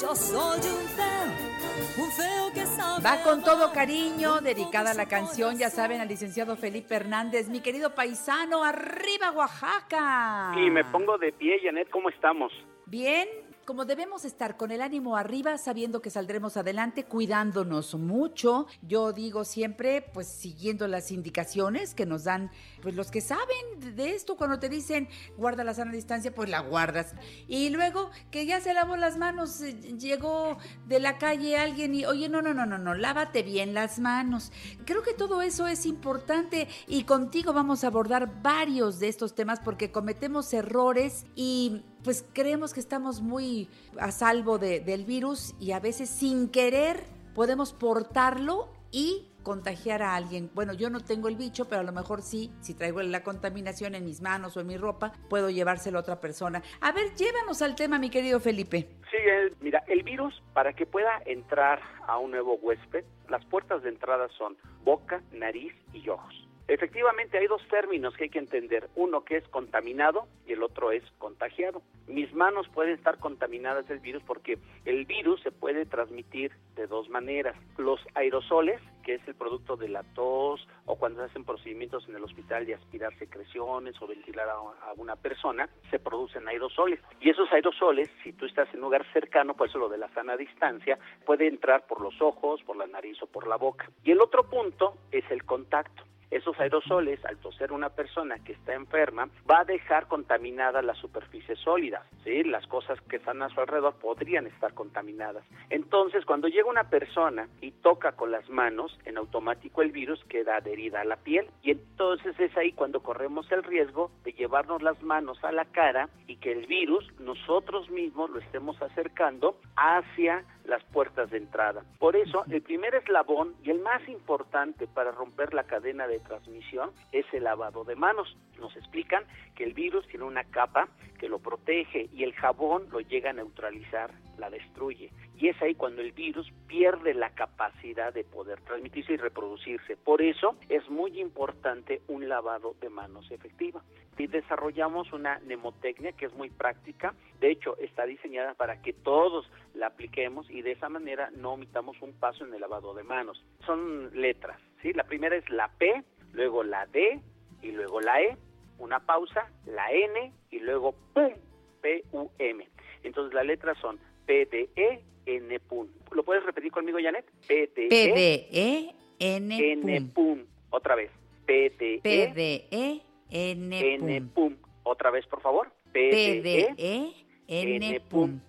Yo 0.00 0.16
soy 0.16 0.58
un 0.58 0.88
feo, 0.88 2.04
un 2.04 2.10
feo 2.10 2.52
que 2.52 2.66
sabe 2.66 3.00
Va 3.00 3.22
con 3.22 3.44
todo 3.44 3.72
cariño, 3.72 4.34
con 4.34 4.44
dedicada 4.44 4.90
a 4.90 4.94
todo 4.94 5.04
la 5.04 5.06
canción, 5.06 5.56
ya 5.56 5.70
saben, 5.70 6.00
al 6.00 6.08
licenciado 6.08 6.56
Felipe 6.56 6.96
Hernández, 6.96 7.48
mi 7.48 7.60
querido 7.60 7.94
paisano, 7.94 8.64
arriba 8.64 9.30
Oaxaca. 9.30 10.52
Y 10.56 10.68
me 10.68 10.84
pongo 10.86 11.16
de 11.16 11.32
pie, 11.32 11.60
Janet, 11.62 11.90
¿cómo 11.90 12.08
estamos? 12.08 12.52
Bien, 12.86 13.28
como 13.64 13.84
debemos 13.84 14.24
estar 14.24 14.56
con 14.56 14.70
el 14.70 14.82
ánimo 14.82 15.16
arriba, 15.16 15.56
sabiendo 15.58 16.02
que 16.02 16.10
saldremos 16.10 16.56
adelante, 16.56 17.04
cuidándonos 17.04 17.94
mucho. 17.94 18.66
Yo 18.82 19.12
digo 19.12 19.44
siempre, 19.44 20.02
pues 20.02 20.26
siguiendo 20.26 20.88
las 20.88 21.10
indicaciones 21.10 21.94
que 21.94 22.06
nos 22.06 22.24
dan, 22.24 22.50
pues 22.82 22.94
los 22.94 23.10
que 23.10 23.20
saben 23.20 23.96
de 23.96 24.14
esto, 24.14 24.36
cuando 24.36 24.58
te 24.58 24.68
dicen 24.68 25.08
guarda 25.36 25.64
la 25.64 25.74
sana 25.74 25.92
distancia, 25.92 26.34
pues 26.34 26.48
la 26.48 26.60
guardas. 26.60 27.14
Y 27.48 27.70
luego 27.70 28.10
que 28.30 28.46
ya 28.46 28.60
se 28.60 28.74
lavó 28.74 28.96
las 28.96 29.16
manos, 29.16 29.60
eh, 29.60 29.72
llegó 29.98 30.58
de 30.86 31.00
la 31.00 31.18
calle 31.18 31.56
alguien 31.56 31.94
y, 31.94 32.04
oye, 32.04 32.28
no, 32.28 32.42
no, 32.42 32.54
no, 32.54 32.66
no, 32.66 32.78
no, 32.78 32.94
lávate 32.94 33.42
bien 33.42 33.74
las 33.74 33.98
manos. 33.98 34.52
Creo 34.84 35.02
que 35.02 35.14
todo 35.14 35.42
eso 35.42 35.66
es 35.66 35.86
importante 35.86 36.68
y 36.86 37.04
contigo 37.04 37.52
vamos 37.52 37.84
a 37.84 37.88
abordar 37.88 38.42
varios 38.42 38.98
de 38.98 39.08
estos 39.08 39.34
temas 39.34 39.60
porque 39.60 39.92
cometemos 39.92 40.52
errores 40.52 41.26
y 41.34 41.82
pues 42.04 42.24
creemos 42.32 42.74
que 42.74 42.80
estamos 42.80 43.20
muy 43.20 43.68
a 43.98 44.10
salvo 44.12 44.58
de- 44.58 44.80
del 44.80 45.04
virus 45.04 45.54
y 45.60 45.72
a 45.72 45.80
veces 45.80 46.10
sin 46.10 46.48
querer 46.48 47.04
podemos 47.34 47.72
portarlo 47.72 48.68
y 48.90 49.28
contagiar 49.42 50.02
a 50.02 50.14
alguien. 50.14 50.50
Bueno, 50.54 50.72
yo 50.72 50.88
no 50.90 51.00
tengo 51.00 51.26
el 51.28 51.34
bicho, 51.36 51.64
pero 51.68 51.80
a 51.80 51.84
lo 51.84 51.90
mejor 51.92 52.22
sí, 52.22 52.52
si 52.60 52.74
traigo 52.74 53.02
la 53.02 53.24
contaminación 53.24 53.94
en 53.96 54.04
mis 54.04 54.20
manos 54.20 54.56
o 54.56 54.60
en 54.60 54.66
mi 54.68 54.76
ropa, 54.76 55.12
puedo 55.28 55.50
llevárselo 55.50 55.98
a 55.98 56.02
otra 56.02 56.20
persona. 56.20 56.62
A 56.80 56.92
ver, 56.92 57.14
llévanos 57.16 57.60
al 57.62 57.74
tema, 57.74 57.98
mi 57.98 58.10
querido 58.10 58.38
Felipe. 58.38 58.88
Sí, 59.10 59.16
el- 59.16 59.56
mira, 59.60 59.82
el 59.88 60.02
virus, 60.04 60.40
para 60.54 60.72
que 60.74 60.86
pueda 60.86 61.10
entrar 61.26 61.80
a 62.06 62.18
un 62.18 62.30
nuevo 62.30 62.54
huésped, 62.62 63.04
las 63.28 63.44
puertas 63.46 63.82
de 63.82 63.88
entrada 63.88 64.28
son 64.38 64.56
boca, 64.84 65.22
nariz 65.32 65.72
y 65.92 66.08
ojos. 66.08 66.41
Efectivamente, 66.72 67.36
hay 67.36 67.48
dos 67.48 67.60
términos 67.68 68.16
que 68.16 68.24
hay 68.24 68.30
que 68.30 68.38
entender. 68.38 68.88
Uno 68.96 69.26
que 69.26 69.36
es 69.36 69.46
contaminado 69.48 70.26
y 70.46 70.54
el 70.54 70.62
otro 70.62 70.90
es 70.90 71.02
contagiado. 71.18 71.82
Mis 72.06 72.32
manos 72.32 72.66
pueden 72.70 72.94
estar 72.94 73.18
contaminadas 73.18 73.86
del 73.88 73.98
virus 73.98 74.22
porque 74.22 74.56
el 74.86 75.04
virus 75.04 75.42
se 75.42 75.52
puede 75.52 75.84
transmitir 75.84 76.50
de 76.74 76.86
dos 76.86 77.10
maneras. 77.10 77.56
Los 77.76 78.00
aerosoles, 78.14 78.80
que 79.04 79.16
es 79.16 79.28
el 79.28 79.34
producto 79.34 79.76
de 79.76 79.90
la 79.90 80.02
tos 80.14 80.66
o 80.86 80.96
cuando 80.96 81.20
se 81.20 81.26
hacen 81.26 81.44
procedimientos 81.44 82.08
en 82.08 82.16
el 82.16 82.24
hospital 82.24 82.64
de 82.64 82.76
aspirar 82.76 83.14
secreciones 83.18 84.00
o 84.00 84.06
ventilar 84.06 84.48
a, 84.48 84.94
una 84.96 85.16
persona, 85.16 85.68
se 85.90 85.98
producen 85.98 86.48
aerosoles. 86.48 87.00
Y 87.20 87.28
esos 87.28 87.52
aerosoles, 87.52 88.08
si 88.24 88.32
tú 88.32 88.46
estás 88.46 88.66
en 88.70 88.76
un 88.76 88.84
lugar 88.84 89.04
cercano, 89.12 89.52
por 89.52 89.68
eso 89.68 89.78
lo 89.78 89.90
de 89.90 89.98
la 89.98 90.08
sana 90.14 90.38
distancia, 90.38 90.98
puede 91.26 91.48
entrar 91.48 91.86
por 91.86 92.00
los 92.00 92.18
ojos, 92.22 92.62
por 92.62 92.78
la 92.78 92.86
nariz 92.86 93.22
o 93.22 93.26
por 93.26 93.46
la 93.46 93.56
boca. 93.56 93.90
Y 94.04 94.12
el 94.12 94.22
otro 94.22 94.48
punto 94.48 94.94
es 95.10 95.30
el 95.30 95.44
contacto. 95.44 96.04
Esos 96.32 96.58
aerosoles, 96.58 97.22
al 97.26 97.36
toser 97.36 97.72
una 97.72 97.90
persona 97.90 98.38
que 98.42 98.52
está 98.52 98.72
enferma, 98.72 99.28
va 99.48 99.60
a 99.60 99.64
dejar 99.64 100.08
contaminadas 100.08 100.82
las 100.82 100.96
superficies 100.96 101.58
sólidas, 101.58 102.06
¿sí? 102.24 102.42
Las 102.42 102.66
cosas 102.66 102.98
que 103.02 103.16
están 103.16 103.42
a 103.42 103.50
su 103.50 103.60
alrededor 103.60 103.96
podrían 103.96 104.46
estar 104.46 104.72
contaminadas. 104.72 105.44
Entonces, 105.68 106.24
cuando 106.24 106.48
llega 106.48 106.70
una 106.70 106.88
persona 106.88 107.48
y 107.60 107.72
toca 107.72 108.12
con 108.12 108.30
las 108.30 108.48
manos, 108.48 108.98
en 109.04 109.18
automático 109.18 109.82
el 109.82 109.92
virus 109.92 110.24
queda 110.24 110.56
adherida 110.56 111.02
a 111.02 111.04
la 111.04 111.16
piel 111.16 111.50
y 111.62 111.72
entonces 111.72 112.34
es 112.40 112.56
ahí 112.56 112.72
cuando 112.72 113.02
corremos 113.02 113.52
el 113.52 113.62
riesgo 113.62 114.10
de 114.24 114.32
llevarnos 114.32 114.80
las 114.80 115.02
manos 115.02 115.42
a 115.44 115.52
la 115.52 115.66
cara 115.66 116.08
y 116.26 116.36
que 116.36 116.52
el 116.52 116.66
virus 116.66 117.06
nosotros 117.20 117.90
mismos 117.90 118.30
lo 118.30 118.38
estemos 118.38 118.80
acercando 118.80 119.60
hacia 119.76 120.44
las 120.64 120.82
puertas 120.84 121.30
de 121.30 121.38
entrada. 121.38 121.84
Por 121.98 122.16
eso, 122.16 122.44
el 122.50 122.62
primer 122.62 122.94
eslabón 122.94 123.54
y 123.62 123.70
el 123.70 123.80
más 123.80 124.06
importante 124.08 124.86
para 124.86 125.10
romper 125.10 125.54
la 125.54 125.64
cadena 125.64 126.06
de 126.06 126.21
transmisión 126.22 126.90
es 127.12 127.26
el 127.32 127.44
lavado 127.44 127.84
de 127.84 127.96
manos. 127.96 128.36
Nos 128.58 128.76
explican 128.76 129.24
que 129.54 129.64
el 129.64 129.74
virus 129.74 130.06
tiene 130.08 130.24
una 130.24 130.44
capa 130.44 130.88
que 131.18 131.28
lo 131.28 131.38
protege 131.38 132.08
y 132.12 132.24
el 132.24 132.32
jabón 132.32 132.88
lo 132.90 133.00
llega 133.00 133.30
a 133.30 133.32
neutralizar, 133.32 134.10
la 134.38 134.50
destruye. 134.50 135.10
Y 135.38 135.48
es 135.48 135.60
ahí 135.62 135.74
cuando 135.74 136.02
el 136.02 136.12
virus 136.12 136.52
pierde 136.66 137.14
la 137.14 137.30
capacidad 137.30 138.12
de 138.12 138.24
poder 138.24 138.60
transmitirse 138.62 139.14
y 139.14 139.16
reproducirse. 139.16 139.96
Por 139.96 140.22
eso 140.22 140.56
es 140.68 140.88
muy 140.88 141.20
importante 141.20 142.02
un 142.08 142.28
lavado 142.28 142.74
de 142.80 142.88
manos 142.88 143.30
efectiva. 143.30 143.82
Y 144.18 144.26
desarrollamos 144.26 145.12
una 145.12 145.38
mnemotecnia 145.40 146.12
que 146.12 146.26
es 146.26 146.34
muy 146.34 146.50
práctica. 146.50 147.14
De 147.40 147.50
hecho, 147.50 147.76
está 147.78 148.04
diseñada 148.04 148.54
para 148.54 148.82
que 148.82 148.92
todos 148.92 149.50
la 149.74 149.88
apliquemos 149.88 150.48
y 150.50 150.62
de 150.62 150.72
esa 150.72 150.88
manera 150.88 151.30
no 151.36 151.54
omitamos 151.54 152.00
un 152.02 152.12
paso 152.12 152.44
en 152.44 152.54
el 152.54 152.60
lavado 152.60 152.94
de 152.94 153.02
manos. 153.02 153.42
Son 153.66 154.10
letras, 154.12 154.60
¿sí? 154.82 154.92
La 154.92 155.04
primera 155.04 155.36
es 155.36 155.48
la 155.48 155.68
P, 155.78 156.02
luego 156.32 156.62
la 156.62 156.86
D 156.86 157.20
y 157.62 157.70
luego 157.70 158.00
la 158.00 158.20
E, 158.20 158.36
una 158.78 159.00
pausa, 159.00 159.50
la 159.66 159.90
N 159.90 160.32
y 160.50 160.58
luego 160.58 160.94
PUM, 161.14 161.32
P-U-M. 161.80 162.68
Entonces 163.04 163.34
las 163.34 163.46
letras 163.46 163.78
son 163.80 163.98
P, 164.26 164.46
D, 164.46 164.68
E, 164.76 165.02
N, 165.26 165.60
PUM. 165.60 165.88
¿Lo 166.10 166.24
puedes 166.24 166.44
repetir 166.44 166.70
conmigo, 166.72 166.98
Janet? 167.00 167.24
P, 167.46 167.70
D, 167.74 167.86
E, 167.86 168.94
P-D-E-N. 169.18 169.72
N, 169.72 170.10
PUM. 170.12 170.44
Otra 170.70 170.94
vez. 170.96 171.10
P, 171.46 171.70
D, 171.70 171.94
E, 171.94 172.00
P-D-E-N. 172.02 173.94
N, 173.94 174.22
PUM. 174.34 174.56
Otra 174.84 175.10
vez, 175.10 175.26
por 175.26 175.40
favor. 175.40 175.72
P, 175.92 176.00
D, 176.00 176.74
E, 176.76 177.12
P-D-E-N. 177.46 178.00
Pum. 178.08 178.40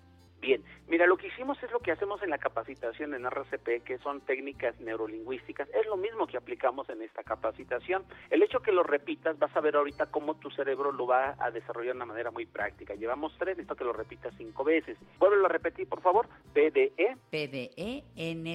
Bien, 0.44 0.62
mira, 0.88 1.06
lo 1.06 1.16
que 1.16 1.28
hicimos 1.28 1.56
es 1.62 1.72
lo 1.72 1.78
que 1.78 1.90
hacemos 1.90 2.22
en 2.22 2.28
la 2.28 2.36
capacitación 2.36 3.14
en 3.14 3.24
RCP, 3.24 3.82
que 3.82 3.96
son 4.02 4.20
técnicas 4.20 4.78
neurolingüísticas, 4.78 5.66
es 5.70 5.86
lo 5.86 5.96
mismo 5.96 6.26
que 6.26 6.36
aplicamos 6.36 6.86
en 6.90 7.00
esta 7.00 7.22
capacitación. 7.22 8.04
El 8.28 8.42
hecho 8.42 8.60
que 8.60 8.70
lo 8.70 8.82
repitas, 8.82 9.38
vas 9.38 9.56
a 9.56 9.62
ver 9.62 9.74
ahorita 9.74 10.10
cómo 10.10 10.34
tu 10.34 10.50
cerebro 10.50 10.92
lo 10.92 11.06
va 11.06 11.34
a 11.38 11.50
desarrollar 11.50 11.94
de 11.94 11.96
una 11.96 12.04
manera 12.04 12.30
muy 12.30 12.44
práctica. 12.44 12.94
Llevamos 12.94 13.32
tres, 13.38 13.56
necesito 13.56 13.74
que 13.74 13.84
lo 13.84 13.94
repitas 13.94 14.34
cinco 14.36 14.64
veces. 14.64 14.98
Vuelve 15.18 15.42
a 15.46 15.48
repetir, 15.48 15.88
por 15.88 16.02
favor. 16.02 16.28
PDE. 16.52 17.16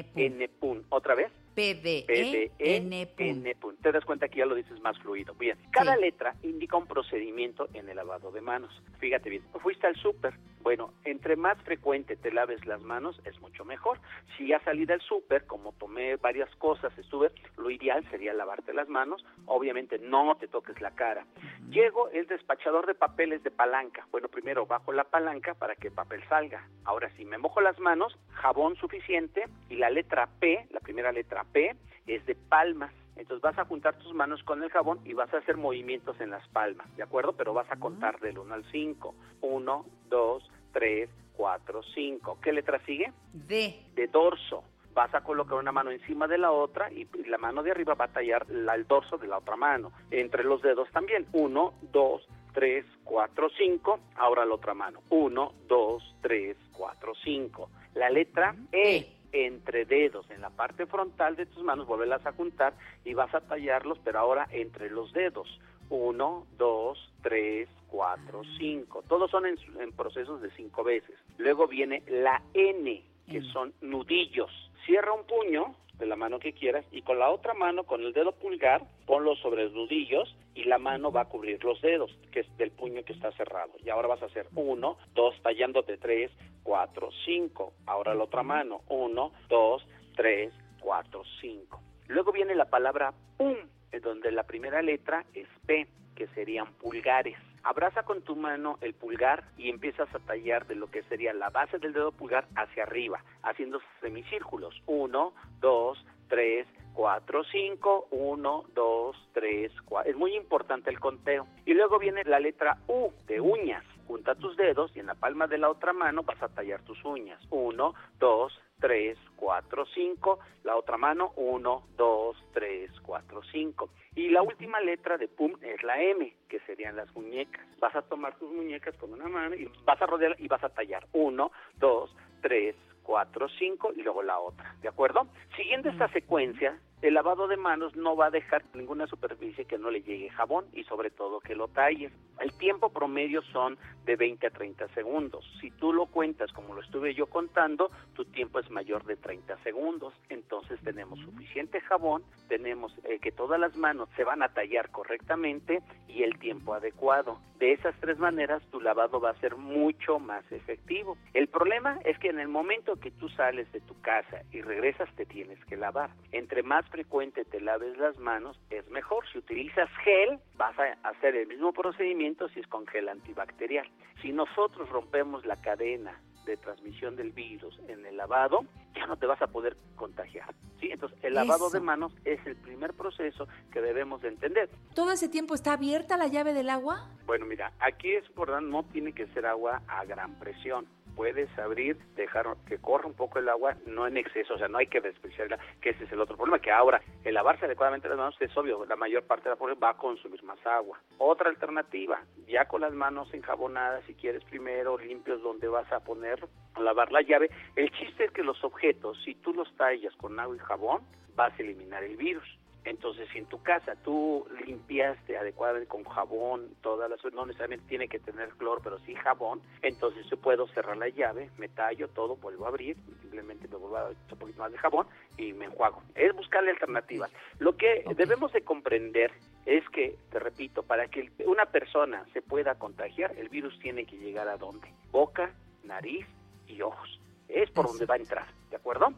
Pum. 0.04 0.14
N, 0.16 0.50
pum. 0.60 0.84
Otra 0.90 1.16
vez. 1.16 1.32
P-D-E-N. 1.60 3.08
Pum. 3.08 3.26
N, 3.28 3.56
pum. 3.56 3.76
Te 3.82 3.92
das 3.92 4.06
cuenta 4.06 4.28
que 4.28 4.40
ya 4.40 4.46
lo 4.46 4.56
dices 4.56 4.80
más 4.82 4.98
fluido. 5.00 5.34
Bien. 5.36 5.58
Cada 5.72 5.96
letra 5.98 6.36
indica 6.44 6.78
un 6.78 6.88
procedimiento 6.88 7.68
en 7.74 7.90
el 7.90 7.98
lavado 7.98 8.32
de 8.32 8.42
manos. 8.42 8.72
Fíjate 9.00 9.30
bien. 9.30 9.44
Fuiste 9.62 9.86
al 9.88 9.96
súper. 9.96 10.34
Bueno, 10.62 10.80
Bueno, 10.80 10.94
entre 11.04 11.36
más 11.36 11.62
frecuente 11.64 12.16
te 12.16 12.32
laves 12.32 12.66
las 12.66 12.80
manos 12.82 13.20
es 13.26 13.38
mucho 13.42 13.66
mejor. 13.66 14.00
Si 14.38 14.48
ya 14.48 14.60
salí 14.62 14.86
del 14.86 15.02
súper, 15.02 15.46
como 15.46 15.74
tomé 15.74 16.16
varias 16.16 16.50
cosas, 16.56 16.98
estuve, 16.98 17.32
lo 17.58 17.70
ideal 17.70 18.08
sería 18.10 18.34
lavarte 18.34 18.74
las 18.74 18.88
manos. 18.88 19.26
Obviamente 19.46 20.00
no 20.00 20.38
te 20.40 20.48
toques 20.48 20.80
la 20.80 20.92
cara. 20.92 21.26
Llego 21.70 22.10
el 22.12 22.28
despachador 22.28 22.86
de 22.86 22.96
papeles 22.96 23.44
de 23.44 23.52
palanca. 23.52 24.08
Bueno, 24.12 24.30
primero 24.30 24.66
bajo 24.68 24.94
la 24.94 25.04
palanca 25.04 25.54
para 25.54 25.76
que 25.76 25.88
el 25.88 25.94
papel 25.94 26.24
salga. 26.30 26.66
Ahora 26.86 27.10
sí, 27.18 27.26
me 27.26 27.38
mojo 27.38 27.60
las 27.60 27.78
manos, 27.80 28.18
jabón 28.32 28.76
suficiente 28.78 29.46
y 29.70 29.76
la 29.76 29.90
letra 29.90 30.30
P, 30.40 30.68
la 30.70 30.80
primera 30.80 31.12
letra 31.12 31.44
P, 31.52 31.76
es 32.08 32.26
de 32.26 32.36
palmas. 32.36 32.92
Entonces 33.16 33.42
vas 33.42 33.58
a 33.60 33.66
juntar 33.66 33.98
tus 33.98 34.14
manos 34.14 34.42
con 34.44 34.64
el 34.64 34.70
jabón 34.70 35.00
y 35.04 35.14
vas 35.14 35.34
a 35.34 35.38
hacer 35.40 35.58
movimientos 35.58 36.20
en 36.22 36.30
las 36.30 36.48
palmas, 36.50 36.88
¿de 36.96 37.04
acuerdo? 37.04 37.34
Pero 37.34 37.54
vas 37.54 37.70
a 37.70 37.76
contar 37.78 38.20
del 38.22 38.38
1 38.40 38.54
al 38.54 38.64
5. 38.72 39.14
1, 39.42 39.86
2, 40.10 40.52
3, 40.72 41.10
4, 41.36 41.82
5. 41.94 42.38
¿Qué 42.42 42.54
letra 42.54 42.80
sigue? 42.86 43.12
D. 43.34 43.76
De 43.94 44.08
dorso. 44.08 44.64
Vas 44.94 45.14
a 45.14 45.22
colocar 45.22 45.58
una 45.58 45.72
mano 45.72 45.92
encima 45.92 46.28
de 46.28 46.38
la 46.38 46.52
otra 46.52 46.92
y 46.92 47.08
la 47.28 47.38
mano 47.38 47.62
de 47.62 47.72
arriba 47.72 47.94
va 47.94 48.06
a 48.06 48.14
tallar 48.14 48.50
la- 48.50 48.76
el 48.76 48.88
dorso 48.88 49.18
de 49.18 49.28
la 49.28 49.38
otra 49.38 49.56
mano. 49.56 49.92
Entre 50.12 50.44
los 50.44 50.62
dedos 50.62 50.90
también. 50.92 51.28
1, 51.34 51.74
2, 51.92 52.28
3, 52.54 52.86
4, 53.04 53.50
5. 53.58 54.00
Ahora 54.16 54.46
la 54.46 54.56
otra 54.56 54.74
mano. 54.74 55.02
1, 55.10 55.54
2, 55.68 56.16
3, 56.22 56.58
4, 56.74 57.14
5. 57.24 57.70
La 57.96 58.10
letra 58.10 58.56
E 58.72 59.08
entre 59.32 59.86
dedos 59.86 60.30
en 60.32 60.42
la 60.42 60.50
parte 60.50 60.86
frontal 60.86 61.36
de 61.36 61.46
tus 61.46 61.64
manos, 61.64 61.88
vuelvelas 61.88 62.26
a 62.26 62.34
juntar 62.34 62.74
y 63.06 63.14
vas 63.14 63.34
a 63.34 63.42
tallarlos, 63.42 64.00
pero 64.04 64.20
ahora 64.20 64.48
entre 64.52 64.90
los 64.90 65.12
dedos. 65.14 65.60
1, 65.90 66.48
2, 66.58 67.14
3, 67.24 67.70
4, 67.88 68.42
5. 68.60 69.04
Todos 69.08 69.32
son 69.32 69.46
en 69.48 69.92
procesos 69.94 70.42
de 70.42 70.52
cinco 70.52 70.84
veces. 70.84 71.16
Luego 71.38 71.68
viene 71.68 72.04
la 72.08 72.44
N, 72.54 73.04
que 73.30 73.42
son 73.54 73.74
nudillos. 73.82 74.52
Cierra 74.86 75.14
un 75.14 75.26
puño 75.26 75.76
de 76.00 76.06
la 76.06 76.16
mano 76.16 76.40
que 76.40 76.54
quieras 76.54 76.86
y 76.92 77.02
con 77.02 77.20
la 77.20 77.30
otra 77.30 77.54
mano, 77.54 77.84
con 77.84 78.02
el 78.02 78.14
dedo 78.14 78.32
pulgar, 78.32 78.84
ponlo 79.06 79.36
sobre 79.36 79.66
los 79.66 79.74
nudillos 79.74 80.34
y 80.56 80.64
la 80.64 80.78
mano 80.78 81.12
va 81.12 81.22
a 81.22 81.30
cubrir 81.30 81.64
los 81.64 81.82
dedos, 81.82 82.12
que 82.32 82.42
es 82.42 82.58
del 82.58 82.72
puño 82.72 83.04
que 83.04 83.14
está 83.14 83.32
cerrado. 83.34 83.72
Y 83.84 83.90
ahora 83.90 84.08
vas 84.08 84.22
a 84.24 84.28
hacer 84.28 84.48
uno, 84.56 84.98
dos, 85.14 85.36
tallándote 85.44 85.98
tres, 85.98 86.32
cuatro, 86.70 87.10
cinco. 87.26 87.74
Ahora 87.88 88.14
la 88.14 88.26
otra 88.26 88.44
mano, 88.44 88.82
uno, 88.90 89.32
dos, 89.48 89.84
tres, 90.16 90.54
cuatro, 90.80 91.24
cinco. 91.42 91.82
Luego 92.08 92.32
viene 92.32 92.54
la 92.54 92.66
palabra 92.66 93.12
pum, 93.38 93.56
donde 94.04 94.32
la 94.32 94.44
primera 94.44 94.84
letra 94.84 95.26
es 95.34 95.48
P, 95.66 95.88
que 96.16 96.28
serían 96.28 96.72
pulgares. 96.74 97.36
Abraza 97.64 98.04
con 98.04 98.22
tu 98.22 98.36
mano 98.36 98.78
el 98.82 98.94
pulgar 98.94 99.46
y 99.58 99.72
empiezas 99.72 100.14
a 100.14 100.20
tallar 100.20 100.68
de 100.68 100.76
lo 100.76 100.92
que 100.92 101.02
sería 101.06 101.34
la 101.34 101.50
base 101.50 101.80
del 101.80 101.92
dedo 101.92 102.12
pulgar 102.12 102.46
hacia 102.56 102.84
arriba, 102.84 103.24
haciendo 103.42 103.80
semicírculos. 104.00 104.80
Uno, 104.86 105.34
dos, 105.60 105.98
tres, 106.28 106.68
cuatro, 106.94 107.44
cinco, 107.46 108.08
uno, 108.12 108.66
dos, 108.76 109.18
tres, 109.34 109.72
cuatro. 109.86 110.12
Es 110.12 110.16
muy 110.16 110.36
importante 110.36 110.92
el 110.92 111.00
conteo. 111.00 111.48
Y 111.66 111.74
luego 111.74 111.98
viene 111.98 112.24
la 112.26 112.40
letra 112.40 112.78
U 112.88 113.10
de 113.26 113.42
uñas. 113.42 113.84
Junta 114.10 114.34
tus 114.34 114.58
dedos 114.58 114.90
y 114.96 115.00
en 115.02 115.06
la 115.06 115.14
palma 115.14 115.46
de 115.46 115.60
la 115.60 115.70
otra 115.70 115.94
mano 115.94 116.24
vas 116.24 116.42
a 116.42 116.50
tallar 116.50 116.82
tus 116.82 117.06
uñas. 117.06 117.40
Uno, 117.52 117.94
dos, 118.18 118.60
tres, 118.80 119.20
cuatro, 119.36 119.86
cinco. 119.94 120.40
La 120.64 120.76
otra 120.76 120.98
mano, 120.98 121.32
uno, 121.36 121.84
dos, 121.96 122.36
tres, 122.52 122.90
cuatro, 123.02 123.44
cinco. 123.52 123.92
Y 124.16 124.30
la 124.30 124.42
última 124.42 124.80
letra 124.80 125.20
de 125.20 125.28
PUM 125.28 125.54
es 125.62 125.84
la 125.84 126.02
M, 126.02 126.36
que 126.48 126.60
serían 126.62 126.96
las 126.96 127.14
muñecas. 127.16 127.64
Vas 127.80 127.96
a 127.96 128.02
tomar 128.02 128.36
tus 128.40 128.52
muñecas 128.52 128.96
con 128.96 129.14
una 129.14 129.28
mano 129.28 129.54
y 129.54 129.70
vas 129.86 130.02
a 130.02 130.08
rodear 130.08 130.36
y 130.40 130.48
vas 130.48 130.64
a 130.64 130.70
tallar. 130.70 131.06
Uno, 131.14 131.52
dos, 131.76 132.10
tres, 132.42 132.76
cuatro, 133.04 133.48
cinco 133.60 133.94
y 133.96 134.02
luego 134.02 134.24
la 134.24 134.40
otra. 134.40 134.76
¿De 134.82 134.88
acuerdo? 134.88 135.28
Siguiendo 135.56 135.88
esta 135.88 136.08
secuencia, 136.14 136.80
el 137.02 137.14
lavado 137.14 137.48
de 137.48 137.56
manos 137.56 137.96
no 137.96 138.16
va 138.16 138.26
a 138.26 138.32
dejar 138.32 138.64
ninguna 138.74 139.08
superficie 139.08 139.66
que 139.66 139.78
no 139.78 139.90
le 139.90 140.02
llegue 140.02 140.30
jabón 140.30 140.66
y 140.74 140.84
sobre 140.84 141.10
todo 141.10 141.40
que 141.40 141.56
lo 141.56 141.70
talles. 141.70 142.12
El 142.40 142.54
tiempo 142.54 142.90
promedio 142.90 143.42
son 143.54 143.78
de 144.06 144.16
20 144.16 144.48
a 144.48 144.50
30 144.50 144.88
segundos. 144.90 145.46
Si 145.62 145.72
tú 145.72 145.94
lo 145.94 146.08
cuentas 146.08 146.52
como 146.52 146.74
lo 146.74 146.82
estuve 146.82 147.14
yo 147.14 147.28
contando, 147.28 147.92
tu 148.14 148.26
tiempo 148.26 148.60
es 148.60 148.70
mayor 148.70 149.06
de 149.06 149.16
30 149.16 149.58
segundos. 149.64 150.14
Entonces 150.30 150.80
tenemos 150.84 151.20
suficiente 151.20 151.80
jabón, 151.82 152.24
tenemos 152.48 152.94
eh, 153.04 153.20
que 153.20 153.32
todas 153.32 153.60
las 153.60 153.76
manos 153.76 154.10
se 154.16 154.24
van 154.24 154.42
a 154.42 154.50
tallar 154.50 154.90
correctamente 154.90 155.82
y 156.08 156.24
el 156.24 156.38
tiempo 156.40 156.74
adecuado. 156.74 157.40
De 157.60 157.74
esas 157.74 157.94
tres 158.00 158.18
maneras 158.20 158.64
tu 158.72 158.80
lavado 158.80 159.20
va 159.20 159.32
a 159.32 159.40
ser 159.40 159.56
mucho 159.58 160.20
más 160.20 160.50
efectivo. 160.52 161.18
El 161.34 161.48
problema 161.48 162.00
es 162.06 162.18
que 162.20 162.30
en 162.30 162.40
el 162.40 162.48
momento 162.48 162.96
que 162.96 163.12
tú 163.12 163.30
sales 163.30 163.72
de 163.74 163.82
tu 163.82 164.00
casa 164.02 164.44
y 164.52 164.62
regresas 164.62 165.14
te 165.16 165.26
tienes 165.26 165.64
que 165.66 165.76
lavar. 165.76 166.10
Entre 166.32 166.64
más 166.64 166.89
frecuente 166.90 167.46
te 167.46 167.62
laves 167.62 167.98
las 167.98 168.18
manos 168.18 168.60
es 168.70 168.88
mejor. 168.90 169.24
Si 169.32 169.38
utilizas 169.38 169.90
gel 170.04 170.40
vas 170.56 170.78
a 170.78 171.10
hacer 171.10 171.36
el 171.36 171.48
mismo 171.48 171.74
procedimiento 171.74 172.50
si 172.50 172.60
es 172.60 172.68
con 172.68 172.86
gel 172.88 173.10
antibacterial. 173.10 173.88
Si 174.22 174.32
nosotros 174.32 174.90
rompemos 174.90 175.46
la 175.46 175.62
cadena 175.62 176.20
de 176.46 176.58
transmisión 176.58 177.16
del 177.16 177.32
virus 177.32 177.80
en 177.88 178.06
el 178.06 178.18
lavado, 178.18 178.66
ya 178.96 179.06
no 179.06 179.18
te 179.18 179.26
vas 179.26 179.42
a 179.42 179.48
poder 179.48 179.78
contagiar. 179.96 180.54
¿sí? 180.80 180.90
Entonces, 180.92 181.18
el 181.24 181.36
lavado 181.36 181.68
Eso. 181.68 181.78
de 181.78 181.86
manos 181.86 182.14
es 182.26 182.46
el 182.46 182.56
primer 182.56 182.94
proceso 182.94 183.48
que 183.72 183.82
debemos 183.82 184.22
de 184.22 184.30
entender. 184.30 184.70
¿Todo 184.96 185.12
ese 185.12 185.30
tiempo 185.30 185.54
está 185.54 185.74
abierta 185.74 186.18
la 186.18 186.28
llave 186.28 186.54
del 186.54 186.70
agua? 186.70 187.08
Bueno, 187.26 187.46
mira, 187.46 187.72
aquí 187.80 188.14
es 188.14 188.26
importante, 188.28 188.70
no 188.70 188.84
tiene 188.84 189.14
que 189.14 189.28
ser 189.28 189.46
agua 189.46 189.82
a 189.88 190.06
gran 190.06 190.40
presión. 190.40 190.88
Puedes 191.20 191.50
abrir, 191.60 191.98
dejar 192.16 192.46
que 192.66 192.78
corra 192.78 193.06
un 193.06 193.14
poco 193.14 193.40
el 193.40 193.50
agua, 193.50 193.76
no 193.86 194.08
en 194.08 194.16
exceso, 194.16 194.54
o 194.54 194.58
sea, 194.58 194.70
no 194.70 194.78
hay 194.78 194.88
que 194.88 195.02
despreciarla, 195.02 195.60
que 195.82 195.90
ese 195.90 196.06
es 196.06 196.12
el 196.14 196.22
otro 196.22 196.38
problema, 196.38 196.60
que 196.60 196.72
ahora 196.72 197.02
el 197.26 197.34
lavarse 197.34 197.66
adecuadamente 197.66 198.08
las 198.08 198.18
manos 198.18 198.38
es 198.40 198.56
obvio, 198.56 198.86
la 198.86 198.96
mayor 198.96 199.24
parte 199.24 199.44
de 199.44 199.50
la 199.50 199.56
población 199.58 199.84
va 199.84 199.90
a 199.90 199.98
consumir 199.98 200.42
más 200.44 200.66
agua. 200.66 200.98
Otra 201.18 201.50
alternativa, 201.50 202.22
ya 202.48 202.70
con 202.70 202.80
las 202.80 202.94
manos 202.94 203.34
enjabonadas, 203.34 204.06
si 204.06 204.14
quieres 204.14 204.46
primero 204.46 204.98
limpios 204.98 205.44
donde 205.44 205.68
vas 205.68 205.92
a 205.92 206.00
poner, 206.00 206.40
lavar 206.80 207.12
la 207.12 207.22
llave, 207.22 207.50
el 207.76 207.92
chiste 207.92 208.24
es 208.24 208.32
que 208.32 208.42
los 208.42 208.64
objetos, 208.64 209.22
si 209.26 209.36
tú 209.36 209.54
los 209.54 209.76
tallas 209.76 210.16
con 210.16 210.40
agua 210.40 210.56
y 210.56 210.60
jabón, 210.60 211.02
vas 211.36 211.52
a 211.52 211.62
eliminar 211.62 212.02
el 212.02 212.16
virus. 212.16 212.59
Entonces, 212.90 213.30
si 213.32 213.38
en 213.38 213.46
tu 213.46 213.62
casa 213.62 213.96
tú 214.04 214.48
limpiaste 214.66 215.38
adecuadamente 215.38 215.88
con 215.88 216.04
jabón, 216.04 216.70
todas 216.82 217.08
las 217.08 217.24
no 217.32 217.46
necesariamente 217.46 217.88
tiene 217.88 218.08
que 218.08 218.18
tener 218.18 218.50
cloro, 218.58 218.82
pero 218.84 218.98
sí 219.06 219.14
jabón, 219.14 219.62
entonces 219.84 220.26
yo 220.28 220.38
puedo 220.38 220.68
cerrar 220.70 220.98
la 220.98 221.08
llave, 221.08 221.52
me 221.60 221.70
tallo 221.70 222.08
todo, 222.08 222.36
vuelvo 222.38 222.66
a 222.66 222.70
abrir, 222.70 222.98
simplemente 223.22 223.68
me 223.68 223.76
vuelvo 223.76 223.98
a 223.98 224.12
echar 224.12 224.34
un 224.34 224.40
poquito 224.40 224.60
más 224.60 224.72
de 224.72 224.80
jabón 224.80 225.06
y 225.38 225.54
me 225.54 225.66
enjuago. 225.66 226.02
Es 226.16 226.36
buscarle 226.36 226.72
alternativas. 226.72 227.32
Lo 227.60 227.78
que 227.78 228.04
debemos 228.16 228.52
de 228.54 228.64
comprender 228.64 229.32
es 229.68 229.88
que, 229.90 230.18
te 230.32 230.40
repito, 230.40 230.82
para 230.82 231.08
que 231.10 231.32
una 231.46 231.68
persona 231.68 232.26
se 232.34 232.42
pueda 232.42 232.74
contagiar, 232.74 233.38
el 233.38 233.50
virus 233.50 233.78
tiene 233.78 234.06
que 234.06 234.18
llegar 234.18 234.48
a 234.48 234.58
dónde? 234.58 234.92
Boca, 235.12 235.54
nariz 235.84 236.26
y 236.66 236.82
ojos. 236.82 237.22
Es 237.50 237.70
por 237.70 237.86
donde 237.86 238.08
va 238.08 238.16
a 238.16 238.18
entrar, 238.18 238.48
¿de 238.72 238.78
acuerdo? 238.78 239.14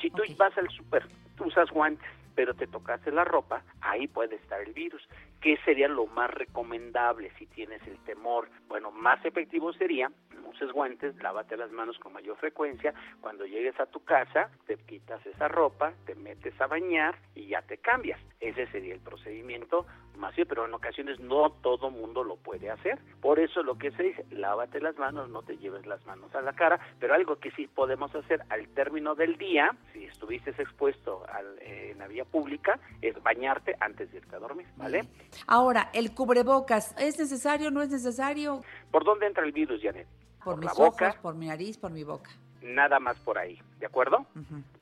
Si 0.00 0.10
tú 0.10 0.22
vas 0.36 0.58
al 0.58 0.68
súper, 0.70 1.06
tú 1.36 1.44
usas 1.44 1.70
guantes, 1.70 2.08
pero 2.34 2.54
te 2.54 2.66
tocaste 2.66 3.10
la 3.10 3.24
ropa, 3.24 3.62
ahí 3.80 4.08
puede 4.08 4.36
estar 4.36 4.60
el 4.60 4.72
virus. 4.72 5.02
¿Qué 5.40 5.58
sería 5.64 5.88
lo 5.88 6.06
más 6.06 6.30
recomendable 6.30 7.30
si 7.38 7.46
tienes 7.46 7.86
el 7.86 7.98
temor? 8.04 8.48
Bueno, 8.68 8.90
más 8.90 9.24
efectivo 9.24 9.72
sería, 9.72 10.10
uses 10.46 10.70
guantes, 10.72 11.16
lávate 11.22 11.56
las 11.56 11.70
manos 11.72 11.98
con 11.98 12.12
mayor 12.12 12.36
frecuencia, 12.36 12.94
cuando 13.20 13.44
llegues 13.44 13.78
a 13.80 13.86
tu 13.86 14.04
casa, 14.04 14.50
te 14.66 14.76
quitas 14.76 15.24
esa 15.26 15.48
ropa, 15.48 15.92
te 16.06 16.14
metes 16.14 16.58
a 16.60 16.66
bañar 16.66 17.16
y 17.34 17.48
ya 17.48 17.62
te 17.62 17.78
cambias. 17.78 18.20
Ese 18.40 18.66
sería 18.68 18.94
el 18.94 19.00
procedimiento 19.00 19.86
más 20.16 20.34
bien, 20.36 20.46
pero 20.48 20.66
en 20.66 20.74
ocasiones 20.74 21.20
no 21.20 21.50
todo 21.62 21.90
mundo 21.90 22.22
lo 22.24 22.36
puede 22.36 22.70
hacer. 22.70 22.98
Por 23.20 23.38
eso 23.38 23.62
lo 23.62 23.76
que 23.76 23.90
se 23.92 24.02
dice, 24.02 24.24
lávate 24.30 24.80
las 24.80 24.96
manos, 24.98 25.28
no 25.30 25.42
te 25.42 25.56
lleves 25.56 25.86
las 25.86 26.04
manos 26.06 26.34
a 26.34 26.40
la 26.40 26.52
cara, 26.52 26.78
pero 26.98 27.14
algo 27.14 27.36
que 27.36 27.50
sí 27.52 27.66
podemos 27.66 28.14
hacer 28.14 28.42
al 28.48 28.68
término 28.68 29.14
del 29.14 29.36
día, 29.36 29.76
si 29.92 30.04
estuviste 30.04 30.50
expuesto 30.50 31.24
al, 31.28 31.58
eh, 31.60 31.90
en 31.92 31.98
la 31.98 32.08
vía 32.08 32.24
pública, 32.24 32.78
es 33.00 33.20
bañarte 33.22 33.76
antes 33.80 34.10
de 34.10 34.18
irte 34.18 34.36
a 34.36 34.38
dormir, 34.38 34.66
¿vale? 34.76 35.08
Ahora, 35.46 35.90
el 35.92 36.14
cubrebocas, 36.14 36.94
¿es 36.98 37.18
necesario 37.18 37.68
o 37.68 37.70
no 37.70 37.82
es 37.82 37.90
necesario? 37.90 38.62
¿Por 38.90 39.04
dónde 39.04 39.26
entra 39.26 39.44
el 39.44 39.52
virus, 39.52 39.80
Janet? 39.82 40.06
Por, 40.44 40.56
mis 40.58 40.66
la 40.66 40.72
boca. 40.72 41.08
ojos, 41.08 41.20
por 41.20 41.34
mi 41.34 41.46
nariz, 41.46 41.78
por 41.78 41.92
mi 41.92 42.04
boca. 42.04 42.30
Nada 42.62 43.00
más 43.00 43.18
por 43.20 43.38
ahí, 43.38 43.60
¿de 43.78 43.86
acuerdo? 43.86 44.24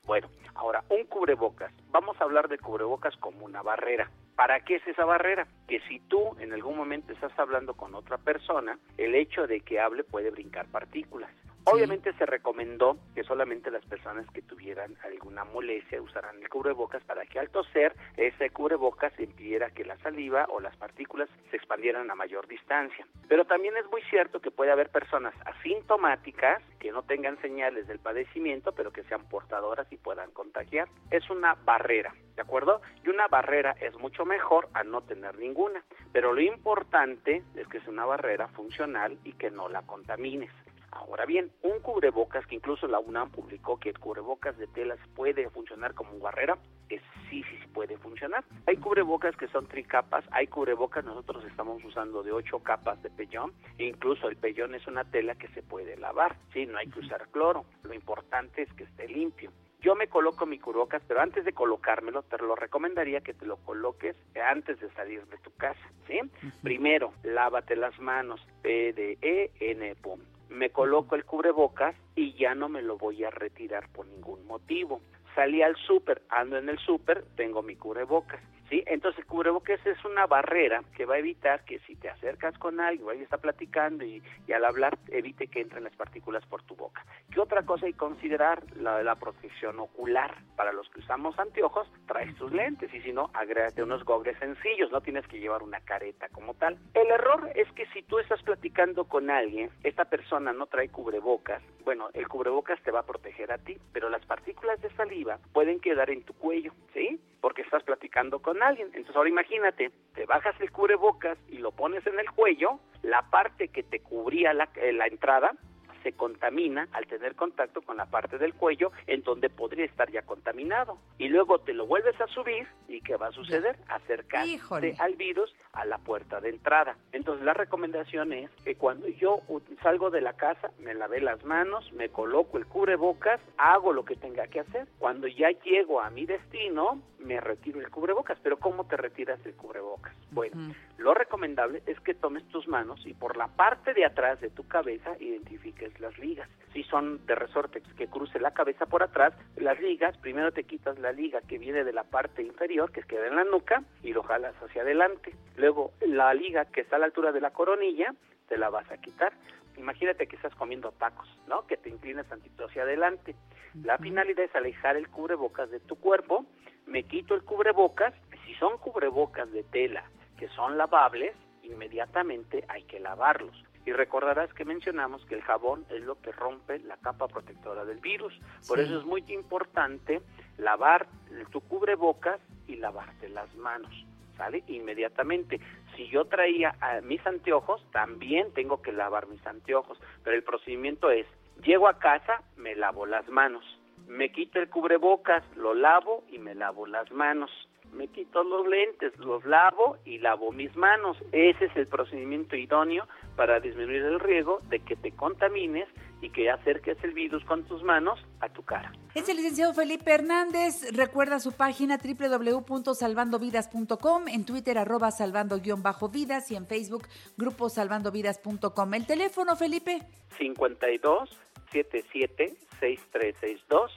Bueno, 0.07 0.29
ahora, 0.55 0.85
un 0.91 1.05
cubrebocas. 1.07 1.73
Vamos 1.91 2.21
a 2.21 2.25
hablar 2.25 2.49
de 2.49 2.59
cubrebocas 2.59 3.17
como 3.17 3.45
una 3.45 3.63
barrera. 3.63 4.11
¿Para 4.41 4.61
qué 4.61 4.77
es 4.77 4.87
esa 4.87 5.05
barrera? 5.05 5.47
Que 5.69 5.81
si 5.81 6.01
tú 6.01 6.35
en 6.41 6.55
algún 6.55 6.75
momento 6.75 7.13
estás 7.13 7.39
hablando 7.39 7.75
con 7.75 7.95
otra 7.95 8.17
persona, 8.17 8.79
el 8.97 9.15
hecho 9.15 9.47
de 9.47 9.61
que 9.61 9.79
hable 9.79 10.03
puede 10.03 10.31
brincar 10.31 10.65
partículas. 10.69 11.31
Obviamente 11.73 12.13
se 12.15 12.27
recomendó 12.27 12.97
que 13.15 13.23
solamente 13.23 13.71
las 13.71 13.85
personas 13.85 14.27
que 14.33 14.43
tuvieran 14.43 14.97
alguna 15.05 15.45
molestia 15.45 16.03
usaran 16.03 16.43
el 16.43 16.49
cubrebocas 16.49 17.03
para 17.05 17.25
que 17.27 17.39
al 17.39 17.51
toser 17.51 17.95
ese 18.17 18.51
cubrebocas 18.51 19.13
impidiera 19.21 19.71
que 19.71 19.85
la 19.85 19.97
saliva 19.99 20.47
o 20.49 20.61
las 20.61 20.77
partículas 20.77 21.29
se 21.51 21.57
expandieran 21.57 22.11
a 22.11 22.15
mayor 22.15 22.49
distancia. 22.49 23.07
Pero 23.29 23.45
también 23.45 23.77
es 23.77 23.87
muy 23.91 24.03
cierto 24.11 24.41
que 24.41 24.51
puede 24.51 24.73
haber 24.73 24.91
personas 24.91 25.35
asintomáticas 25.45 26.63
que 26.79 26.93
no 26.93 27.03
tengan 27.03 27.41
señales 27.41 27.87
del 27.87 27.99
padecimiento, 27.99 28.73
pero 28.73 28.93
que 28.93 29.05
sean 29.05 29.29
portadoras 29.29 29.87
y 29.93 29.97
puedan 29.97 30.31
contagiar. 30.33 30.89
Es 31.11 31.29
una 31.31 31.55
barrera, 31.55 32.15
¿de 32.35 32.43
acuerdo? 32.43 32.81
Y 33.05 33.11
una 33.11 33.29
barrera 33.29 33.77
es 33.81 33.97
mucho 33.99 34.25
mejor 34.25 34.69
a 34.75 34.83
no 34.83 35.03
tener 35.03 35.39
ninguna. 35.39 35.85
Pero 36.13 36.33
lo 36.33 36.41
importante 36.41 37.43
es 37.55 37.69
que 37.69 37.79
es 37.79 37.87
una 37.87 38.05
barrera 38.05 38.49
funcional 38.49 39.19
y 39.25 39.33
que 39.35 39.51
no 39.51 39.69
la 39.69 39.83
contamines. 39.83 40.51
Ahora 40.93 41.25
bien, 41.25 41.53
un 41.63 41.79
cubrebocas 41.81 42.47
que 42.47 42.57
incluso 42.57 42.89
la 42.89 42.99
UNAM 42.99 43.31
publicó 43.31 43.79
que 43.79 43.91
el 43.91 43.99
cubrebocas 43.99 44.59
de 44.59 44.67
telas 44.67 44.99
puede 45.15 45.49
funcionar 45.51 45.95
como 45.95 46.19
barrera, 46.19 46.59
es 46.89 47.01
sí, 47.29 47.45
sí, 47.45 47.57
puede 47.73 47.97
funcionar. 47.97 48.45
Hay 48.67 48.77
cubrebocas 48.77 49.37
que 49.37 49.47
son 49.49 49.67
tricapas, 49.67 50.25
hay 50.33 50.49
cubrebocas, 50.49 51.05
nosotros 51.05 51.45
estamos 51.45 51.83
usando 51.85 52.25
de 52.25 52.33
ocho 52.33 52.59
capas 52.61 53.01
de 53.03 53.11
pellón, 53.11 53.53
e 53.79 53.85
incluso 53.85 54.29
el 54.29 54.37
pellón 54.37 54.75
es 54.75 54.87
una 54.89 55.05
tela 55.05 55.37
que 55.37 55.49
se 55.49 55.63
puede 55.63 55.97
lavar, 55.97 56.37
sí, 56.53 56.67
no 56.67 56.79
hay 56.79 56.89
que 56.89 56.99
usar 56.99 57.29
cloro, 57.29 57.65
lo 57.85 57.95
importante 57.95 58.63
es 58.63 58.73
que 58.73 58.85
esté 58.85 59.07
limpio. 59.07 59.53
Yo 59.81 59.95
me 59.95 60.09
coloco 60.09 60.45
mi 60.45 60.59
cubrebocas, 60.59 61.03
pero 61.07 61.21
antes 61.21 61.45
de 61.45 61.55
colocármelo, 61.55 62.23
te 62.25 62.37
lo 62.39 62.55
recomendaría 62.55 63.21
que 63.21 63.33
te 63.33 63.47
lo 63.47 63.57
coloques 63.59 64.15
antes 64.45 64.79
de 64.81 64.91
salir 64.91 65.25
de 65.27 65.39
tu 65.39 65.53
casa, 65.53 65.81
¿sí? 66.07 66.21
Primero, 66.63 67.15
lávate 67.23 67.77
las 67.77 67.99
manos, 67.99 68.47
P, 68.61 68.93
D, 68.93 69.19
E, 69.23 69.51
N, 69.61 69.95
pum 69.95 70.21
me 70.51 70.71
coloco 70.71 71.15
el 71.15 71.25
cubrebocas 71.25 71.95
y 72.15 72.35
ya 72.35 72.55
no 72.55 72.69
me 72.69 72.83
lo 72.83 72.99
voy 72.99 73.25
a 73.25 73.31
retirar 73.31 73.89
por 73.91 74.07
ningún 74.07 74.47
motivo. 74.47 75.01
Salí 75.35 75.63
al 75.63 75.77
súper, 75.77 76.23
ando 76.29 76.59
en 76.59 76.69
el 76.69 76.79
súper, 76.79 77.25
tengo 77.37 77.63
mi 77.63 77.77
cubrebocas. 77.77 78.41
¿Sí? 78.71 78.83
Entonces 78.87 79.25
cubrebocas 79.27 79.85
es 79.85 80.03
una 80.05 80.27
barrera 80.27 80.83
que 80.97 81.05
va 81.05 81.17
a 81.17 81.19
evitar 81.19 81.65
que 81.65 81.81
si 81.81 81.97
te 81.97 82.09
acercas 82.09 82.57
con 82.59 82.81
alguien 82.81 83.07
o 83.07 83.11
alguien 83.11 83.25
está 83.25 83.39
platicando 83.39 84.05
y, 84.05 84.23
al 84.55 84.65
hablar 84.65 84.99
evite 85.09 85.47
que 85.47 85.61
entren 85.61 85.85
las 85.85 85.95
partículas 85.95 86.45
por 86.47 86.63
tu 86.63 86.75
boca. 86.75 87.05
¿Qué 87.33 87.41
otra 87.41 87.63
cosa 87.63 87.87
hay 87.87 87.93
que 87.93 87.99
considerar? 87.99 88.63
La, 88.77 89.03
la 89.03 89.17
protección 89.17 89.79
ocular. 89.79 90.35
Para 90.57 90.73
los 90.73 90.89
que 90.91 91.01
usamos 91.01 91.39
anteojos, 91.39 91.91
traes 92.07 92.35
tus 92.37 92.53
lentes 92.53 92.93
y 92.93 93.01
si 93.01 93.13
no, 93.13 93.31
agrégate 93.35 93.83
unos 93.83 94.05
gogles 94.05 94.39
sencillos, 94.39 94.91
no 94.91 95.01
tienes 95.01 95.27
que 95.27 95.39
llevar 95.39 95.63
una 95.63 95.81
careta 95.81 96.29
como 96.29 96.55
tal. 96.55 96.79
El 96.95 97.09
error 97.09 97.51
es 97.55 97.71
que 97.73 97.87
si 97.87 98.03
tú 98.03 98.19
estás 98.19 98.43
platicando 98.43 99.05
con 99.05 99.31
alguien, 99.31 99.71
esta 99.83 100.05
persona 100.05 100.53
no 100.53 100.67
trae 100.67 100.89
cubrebocas, 100.89 101.63
bueno, 101.85 102.09
el 102.13 102.29
cubrebocas 102.29 102.81
te 102.83 102.91
va 102.91 103.01
a 103.01 103.07
proteger 103.07 103.53
a 103.53 103.59
ti, 103.59 103.77
pero 103.93 104.11
las 104.11 104.25
partículas 104.27 104.81
de 104.81 104.91
saliva 104.91 105.39
pueden 105.53 105.81
quedar 105.81 106.11
en 106.11 106.23
tu 106.23 106.35
cuello, 106.35 106.73
¿sí? 106.93 107.21
Porque 107.41 107.63
estás 107.63 107.83
platicando 107.83 108.41
con 108.41 108.60
alguien. 108.63 108.89
Entonces 108.89 109.17
ahora 109.17 109.29
imagínate, 109.29 109.91
te 110.15 110.27
bajas 110.27 110.55
el 110.61 110.71
cubrebocas 110.71 111.39
y 111.49 111.59
lo 111.59 111.73
pones 111.73 112.07
en 112.07 112.19
el 112.19 112.31
cuello, 112.31 112.81
la 113.03 113.23
parte 113.31 113.69
que 113.69 113.83
te 113.83 114.01
cubría 114.01 114.53
la, 114.53 114.69
eh, 114.77 114.93
la 114.93 115.07
entrada 115.07 115.53
se 116.03 116.13
contamina 116.13 116.89
al 116.93 117.07
tener 117.07 117.35
contacto 117.35 117.83
con 117.83 117.97
la 117.97 118.07
parte 118.07 118.39
del 118.39 118.55
cuello 118.55 118.93
en 119.07 119.23
donde 119.23 119.51
podría 119.51 119.85
estar 119.85 120.11
ya 120.11 120.23
contaminado. 120.23 120.99
Y 121.19 121.29
luego 121.29 121.59
te 121.61 121.73
lo 121.73 121.87
vuelves 121.87 122.21
a 122.21 122.27
subir 122.29 122.67
y 122.89 123.01
¿qué 123.01 123.17
va 123.17 123.29
a 123.29 123.33
suceder? 123.33 123.77
Acercarte 123.89 124.97
al 124.99 125.15
virus 125.15 125.55
a 125.73 125.85
la 125.85 125.99
puerta 125.99 126.41
de 126.41 126.51
entrada. 126.51 126.97
Entonces 127.13 127.45
la 127.45 127.55
recomendación 127.55 128.33
es 128.33 128.51
que 128.65 128.75
cuando 128.75 129.09
yo 129.09 129.43
salgo 129.83 130.11
de 130.11 130.21
la 130.21 130.35
casa, 130.35 130.71
me 130.81 130.95
lavé 130.95 131.21
las 131.21 131.45
manos, 131.45 131.93
me 131.93 132.09
coloco 132.09 132.59
el 132.59 132.67
cubrebocas, 132.67 133.41
hago 133.57 133.93
lo 133.93 134.05
que 134.05 134.17
tenga 134.17 134.47
que 134.49 134.61
hacer. 134.61 134.87
Cuando 134.99 135.27
ya 135.27 135.51
llego 135.65 136.01
a 136.01 136.11
mi 136.11 136.27
destino, 136.27 137.01
me 137.19 137.41
retiro 137.41 137.81
el 137.81 137.91
cubrebocas. 137.91 138.39
Pero 138.43 138.59
¿cómo 138.59 138.85
te 138.85 138.97
retiras 138.97 139.39
el 139.45 139.55
cubrebocas? 139.55 140.15
Bueno, 140.31 140.75
lo 140.99 141.15
recomendable 141.15 141.83
es 141.87 141.99
que 142.01 142.15
tomes 142.15 142.47
tus 142.49 142.69
manos 142.69 143.05
y 143.07 143.15
por 143.15 143.37
la 143.37 143.49
parte 143.49 143.95
de 143.95 144.05
atrás 144.05 144.41
de 144.41 144.51
tu 144.51 144.67
cabeza 144.67 145.17
identifiques 145.21 145.90
las 145.99 146.17
ligas. 146.19 146.49
Si 146.73 146.85
son 146.85 147.25
de 147.27 147.35
resorte 147.35 147.83
que 147.97 148.07
cruce 148.07 148.39
la 148.39 148.53
cabeza 148.53 148.87
por 148.87 149.03
atrás, 149.03 149.35
las 149.57 149.81
ligas, 149.81 150.17
primero 150.19 150.53
te 150.53 150.65
quitas 150.65 150.99
la 150.99 151.13
liga 151.13 151.41
que 151.41 151.59
viene 151.59 151.83
de 151.83 151.93
la 151.93 152.05
parte 152.05 152.43
inferior, 152.43 152.93
que 152.93 153.03
queda 153.03 153.27
en 153.27 153.37
la 153.37 153.45
nuca, 153.45 153.83
y 154.03 154.13
lo 154.13 154.23
jalas 154.23 154.55
hacia 154.63 154.83
adelante. 154.83 155.35
Luego 155.57 155.93
la 156.01 156.33
liga 156.35 156.67
que 156.67 156.83
está 156.83 156.97
a 156.97 156.99
la 157.01 157.07
altura 157.07 157.33
de 157.33 157.41
la 157.41 157.51
coronilla, 157.51 158.15
te 158.49 158.57
la 158.57 158.71
vas 158.71 158.91
a 158.91 158.99
quitar. 158.99 159.33
Imagínate 159.77 160.27
que 160.27 160.37
estás 160.37 160.55
comiendo 160.55 160.93
tacos, 160.93 161.29
¿no? 161.49 161.67
Que 161.67 161.77
te 161.77 161.89
inclinas 161.89 162.29
tantito 162.29 162.67
hacia 162.67 162.83
adelante. 162.83 163.35
La 163.83 163.97
finalidad 163.99 164.45
es 164.45 164.55
alejar 164.55 164.97
el 164.97 165.09
cubrebocas 165.09 165.71
de 165.71 165.81
tu 165.81 165.97
cuerpo. 165.97 166.45
Me 166.87 167.05
quito 167.05 167.35
el 167.35 167.45
cubrebocas. 167.45 168.13
Si 168.45 168.55
son 168.55 168.79
cubrebocas 168.79 169.51
de 169.53 169.63
tela 169.65 170.05
que 170.39 170.49
son 170.49 170.77
lavables, 170.77 171.35
inmediatamente 171.63 172.65
hay 172.69 172.83
que 172.85 172.99
lavarlos. 172.99 173.57
Y 173.87 173.93
recordarás 173.93 174.53
que 174.53 174.65
mencionamos 174.65 175.25
que 175.27 175.35
el 175.35 175.43
jabón 175.43 175.87
es 175.91 176.03
lo 176.03 176.21
que 176.21 176.33
rompe 176.33 176.79
la 176.81 176.97
capa 176.99 177.29
protectora 177.29 177.85
del 177.85 177.99
virus. 177.99 178.39
Por 178.69 178.79
eso 178.79 178.99
es 178.99 179.05
muy 179.05 179.25
importante 179.29 180.21
lavar 180.59 181.07
tu 181.51 181.61
cubrebocas 181.63 182.41
y 182.67 182.77
lavarte 182.77 183.29
las 183.29 183.55
manos. 183.57 183.93
¿Sale? 184.37 184.63
Inmediatamente. 184.69 185.61
Si 185.97 186.09
yo 186.09 186.27
traía 186.27 186.75
mis 187.03 187.27
anteojos, 187.27 187.85
también 187.93 188.53
tengo 188.55 188.81
que 188.81 188.93
lavar 188.93 189.27
mis 189.27 189.45
anteojos. 189.47 189.99
Pero 190.25 190.37
el 190.37 190.43
procedimiento 190.43 191.11
es, 191.11 191.27
llego 191.63 191.89
a 191.89 191.99
casa, 191.99 192.43
me 192.57 192.75
lavo 192.75 193.07
las 193.07 193.29
manos. 193.29 193.65
Me 194.07 194.33
quito 194.33 194.59
el 194.59 194.69
cubrebocas, 194.69 195.45
lo 195.57 195.75
lavo 195.75 196.25
y 196.29 196.39
me 196.39 196.55
lavo 196.55 196.87
las 196.87 197.11
manos 197.13 197.51
me 197.93 198.09
quito 198.09 198.43
los 198.43 198.67
lentes, 198.67 199.17
los 199.19 199.45
lavo 199.45 199.99
y 200.05 200.19
lavo 200.19 200.51
mis 200.53 200.75
manos. 200.77 201.17
Ese 201.33 201.67
es 201.67 201.77
el 201.77 201.87
procedimiento 201.87 202.57
idóneo 202.57 203.07
para 203.37 203.61
disminuir 203.61 204.03
el 204.03 204.19
riesgo 204.21 204.61
de 204.69 204.81
que 204.81 204.97
te 204.97 205.13
contamines 205.13 205.89
y 206.21 206.31
que 206.31 206.51
acerques 206.51 206.99
el 207.03 207.13
virus 207.13 207.45
con 207.45 207.65
tus 207.65 207.83
manos 207.83 208.21
a 208.41 208.49
tu 208.49 208.65
cara. 208.65 208.93
Es 209.15 209.29
el 209.29 209.37
licenciado 209.37 209.75
Felipe 209.75 210.13
Hernández. 210.13 210.93
Recuerda 210.93 211.41
su 211.41 211.53
página 211.53 211.99
www.salvandovidas.com, 211.99 214.29
en 214.29 214.45
Twitter 214.45 214.79
arroba 214.79 215.11
salvando-vidas 215.11 216.51
y 216.51 216.57
en 216.57 216.67
Facebook 216.67 217.09
grupo 217.37 217.69
salvandovidas.com. 217.69 218.95
¿El 218.95 219.07
teléfono, 219.07 219.57
Felipe? 219.57 220.01
52 220.39 221.37
77 221.73 222.55
6362. 222.81 223.93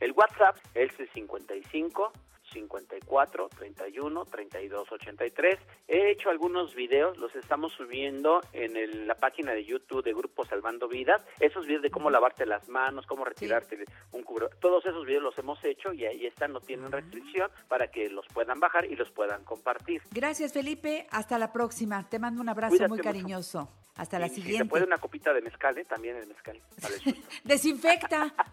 El 0.00 0.12
WhatsApp 0.12 0.56
es 0.74 0.90
el 0.98 1.08
55 1.10 2.12
54 2.52 3.48
31 3.48 4.24
32 4.24 4.92
83. 4.92 5.58
He 5.86 6.10
hecho 6.10 6.30
algunos 6.30 6.74
videos, 6.74 7.16
los 7.18 7.34
estamos 7.34 7.72
subiendo 7.72 8.40
en 8.52 9.06
la 9.06 9.14
página 9.14 9.52
de 9.52 9.64
YouTube 9.64 10.04
de 10.04 10.12
Grupo 10.12 10.44
Salvando 10.44 10.88
Vidas. 10.88 11.22
Esos 11.40 11.66
videos 11.66 11.82
de 11.82 11.90
cómo 11.90 12.10
lavarte 12.10 12.46
las 12.46 12.68
manos, 12.68 13.06
cómo 13.06 13.24
retirarte 13.24 13.84
un 14.12 14.22
cubro. 14.22 14.48
Todos 14.60 14.84
esos 14.86 15.06
videos 15.06 15.22
los 15.22 15.38
hemos 15.38 15.62
hecho 15.64 15.92
y 15.92 16.06
ahí 16.06 16.26
están, 16.26 16.52
no 16.52 16.60
tienen 16.60 16.90
restricción 16.90 17.50
para 17.68 17.88
que 17.90 18.08
los 18.10 18.26
puedan 18.28 18.60
bajar 18.60 18.84
y 18.84 18.96
los 18.96 19.10
puedan 19.10 19.44
compartir. 19.44 20.02
Gracias, 20.10 20.52
Felipe. 20.52 21.06
Hasta 21.10 21.38
la 21.38 21.52
próxima. 21.52 22.08
Te 22.08 22.18
mando 22.18 22.40
un 22.40 22.48
abrazo 22.48 22.88
muy 22.88 23.00
cariñoso. 23.00 23.68
Hasta 23.98 24.18
la 24.20 24.28
siguiente. 24.28 24.52
Si 24.52 24.58
se 24.58 24.64
puede 24.64 24.84
una 24.84 24.98
copita 24.98 25.32
de 25.32 25.42
mezcal, 25.42 25.76
¿eh? 25.76 25.84
también 25.84 26.16
el 26.16 26.28
mezcal. 26.28 26.60
Desinfecta. 27.44 28.32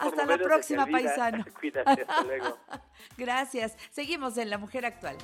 hasta 0.00 0.26
la 0.26 0.38
próxima, 0.38 0.86
paisano. 0.86 1.44
Cuídate, 1.60 1.75
Gracias. 3.16 3.76
Seguimos 3.90 4.36
en 4.38 4.50
La 4.50 4.58
Mujer 4.58 4.86
Actual. 4.86 5.16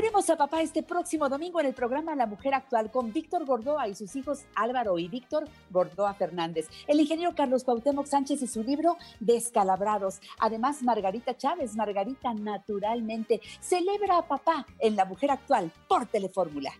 Celebremos 0.00 0.30
a 0.30 0.36
papá 0.36 0.62
este 0.62 0.82
próximo 0.82 1.28
domingo 1.28 1.60
en 1.60 1.66
el 1.66 1.74
programa 1.74 2.16
La 2.16 2.24
Mujer 2.24 2.54
Actual 2.54 2.90
con 2.90 3.12
Víctor 3.12 3.44
Gordoa 3.44 3.86
y 3.86 3.94
sus 3.94 4.16
hijos 4.16 4.46
Álvaro 4.54 4.98
y 4.98 5.08
Víctor 5.08 5.44
Gordoa 5.68 6.14
Fernández, 6.14 6.70
el 6.86 7.00
ingeniero 7.00 7.34
Carlos 7.34 7.64
Cuauhtémoc 7.64 8.06
Sánchez 8.06 8.40
y 8.40 8.46
su 8.46 8.62
libro 8.62 8.96
Descalabrados. 9.20 10.22
Además, 10.38 10.82
Margarita 10.82 11.36
Chávez, 11.36 11.76
Margarita 11.76 12.32
Naturalmente, 12.32 13.42
celebra 13.60 14.16
a 14.16 14.26
papá 14.26 14.66
en 14.78 14.96
La 14.96 15.04
Mujer 15.04 15.32
Actual 15.32 15.70
por 15.86 16.06
Telefórmula. 16.06 16.72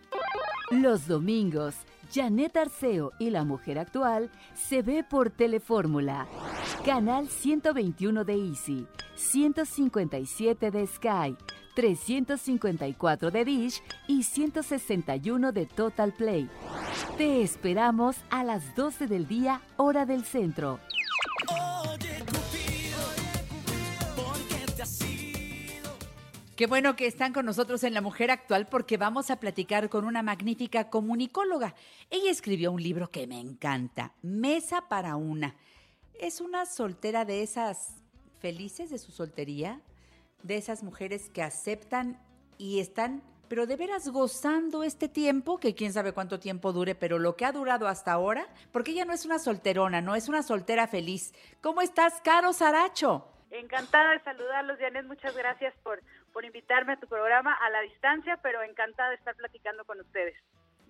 Los 0.71 1.07
domingos, 1.07 1.75
Janet 2.11 2.57
Arceo 2.57 3.11
y 3.19 3.29
La 3.29 3.43
Mujer 3.43 3.77
Actual 3.77 4.31
se 4.55 4.81
ve 4.81 5.03
por 5.03 5.29
Telefórmula. 5.29 6.25
Canal 6.83 7.29
121 7.29 8.23
de 8.23 8.33
Easy, 8.33 8.87
157 9.13 10.71
de 10.71 10.87
Sky. 10.87 11.37
354 11.73 13.31
de 13.31 13.45
Dish 13.45 13.81
y 14.07 14.23
161 14.23 15.51
de 15.51 15.65
Total 15.65 16.13
Play. 16.13 16.49
Te 17.17 17.41
esperamos 17.41 18.17
a 18.29 18.43
las 18.43 18.75
12 18.75 19.07
del 19.07 19.27
día, 19.27 19.61
hora 19.77 20.05
del 20.05 20.23
centro. 20.23 20.79
Qué 26.61 26.67
bueno 26.67 26.95
que 26.95 27.07
están 27.07 27.33
con 27.33 27.47
nosotros 27.47 27.83
en 27.83 27.95
La 27.95 28.01
Mujer 28.01 28.29
Actual 28.29 28.67
porque 28.67 28.97
vamos 28.97 29.31
a 29.31 29.37
platicar 29.37 29.89
con 29.89 30.05
una 30.05 30.21
magnífica 30.21 30.91
comunicóloga. 30.91 31.73
Ella 32.11 32.29
escribió 32.29 32.71
un 32.71 32.83
libro 32.83 33.09
que 33.09 33.25
me 33.25 33.39
encanta, 33.39 34.13
Mesa 34.21 34.87
para 34.87 35.15
una. 35.15 35.55
Es 36.13 36.39
una 36.39 36.67
soltera 36.67 37.25
de 37.25 37.41
esas 37.41 37.95
felices 38.37 38.91
de 38.91 38.99
su 38.99 39.11
soltería, 39.11 39.81
de 40.43 40.57
esas 40.57 40.83
mujeres 40.83 41.29
que 41.29 41.43
aceptan 41.43 42.19
y 42.57 42.79
están, 42.79 43.23
pero 43.47 43.65
de 43.65 43.75
veras 43.75 44.07
gozando 44.07 44.83
este 44.83 45.09
tiempo, 45.09 45.59
que 45.59 45.75
quién 45.75 45.91
sabe 45.91 46.13
cuánto 46.13 46.39
tiempo 46.39 46.71
dure, 46.71 46.95
pero 46.95 47.19
lo 47.19 47.35
que 47.35 47.45
ha 47.45 47.51
durado 47.51 47.87
hasta 47.87 48.13
ahora, 48.13 48.47
porque 48.71 48.91
ella 48.91 49.05
no 49.05 49.13
es 49.13 49.25
una 49.25 49.39
solterona, 49.39 50.01
no 50.01 50.15
es 50.15 50.29
una 50.29 50.43
soltera 50.43 50.87
feliz. 50.87 51.33
¿Cómo 51.61 51.81
estás, 51.81 52.21
Caro 52.21 52.53
Saracho? 52.53 53.27
Encantada 53.49 54.11
de 54.11 54.23
saludarlos, 54.23 54.79
Janet. 54.79 55.05
Muchas 55.05 55.35
gracias 55.35 55.73
por, 55.83 56.01
por 56.31 56.45
invitarme 56.45 56.93
a 56.93 56.99
tu 56.99 57.07
programa 57.07 57.53
a 57.53 57.69
la 57.69 57.81
distancia, 57.81 58.39
pero 58.41 58.63
encantada 58.63 59.09
de 59.09 59.15
estar 59.15 59.35
platicando 59.35 59.83
con 59.83 59.99
ustedes. 59.99 60.35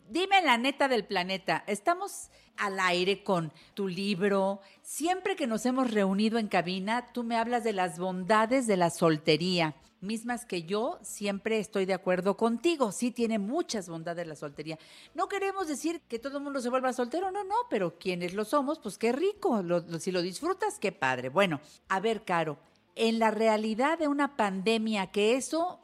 Dime 0.09 0.41
la 0.41 0.57
neta 0.57 0.87
del 0.87 1.05
planeta, 1.05 1.63
estamos 1.67 2.29
al 2.57 2.79
aire 2.81 3.23
con 3.23 3.53
tu 3.73 3.87
libro. 3.87 4.59
Siempre 4.81 5.35
que 5.37 5.47
nos 5.47 5.65
hemos 5.65 5.91
reunido 5.91 6.37
en 6.37 6.47
cabina, 6.49 7.11
tú 7.13 7.23
me 7.23 7.37
hablas 7.37 7.63
de 7.63 7.71
las 7.73 7.97
bondades 7.97 8.67
de 8.67 8.75
la 8.75 8.89
soltería, 8.89 9.73
mismas 10.01 10.45
que 10.45 10.63
yo 10.63 10.99
siempre 11.01 11.59
estoy 11.59 11.85
de 11.85 11.93
acuerdo 11.93 12.35
contigo. 12.35 12.91
Sí, 12.91 13.11
tiene 13.11 13.39
muchas 13.39 13.87
bondades 13.87 14.27
la 14.27 14.35
soltería. 14.35 14.77
No 15.15 15.29
queremos 15.29 15.69
decir 15.69 16.01
que 16.09 16.19
todo 16.19 16.39
el 16.39 16.43
mundo 16.43 16.59
se 16.59 16.69
vuelva 16.69 16.91
soltero, 16.91 17.31
no, 17.31 17.45
no, 17.45 17.55
pero 17.69 17.97
quienes 17.97 18.33
lo 18.33 18.43
somos, 18.43 18.79
pues 18.79 18.97
qué 18.97 19.13
rico. 19.13 19.61
Lo- 19.63 19.79
lo- 19.79 19.99
si 19.99 20.11
lo 20.11 20.21
disfrutas, 20.21 20.77
qué 20.77 20.91
padre. 20.91 21.29
Bueno, 21.29 21.61
a 21.87 22.01
ver, 22.01 22.25
Caro, 22.25 22.57
en 22.95 23.17
la 23.17 23.31
realidad 23.31 23.97
de 23.97 24.09
una 24.09 24.35
pandemia, 24.35 25.07
que 25.11 25.35
eso, 25.37 25.79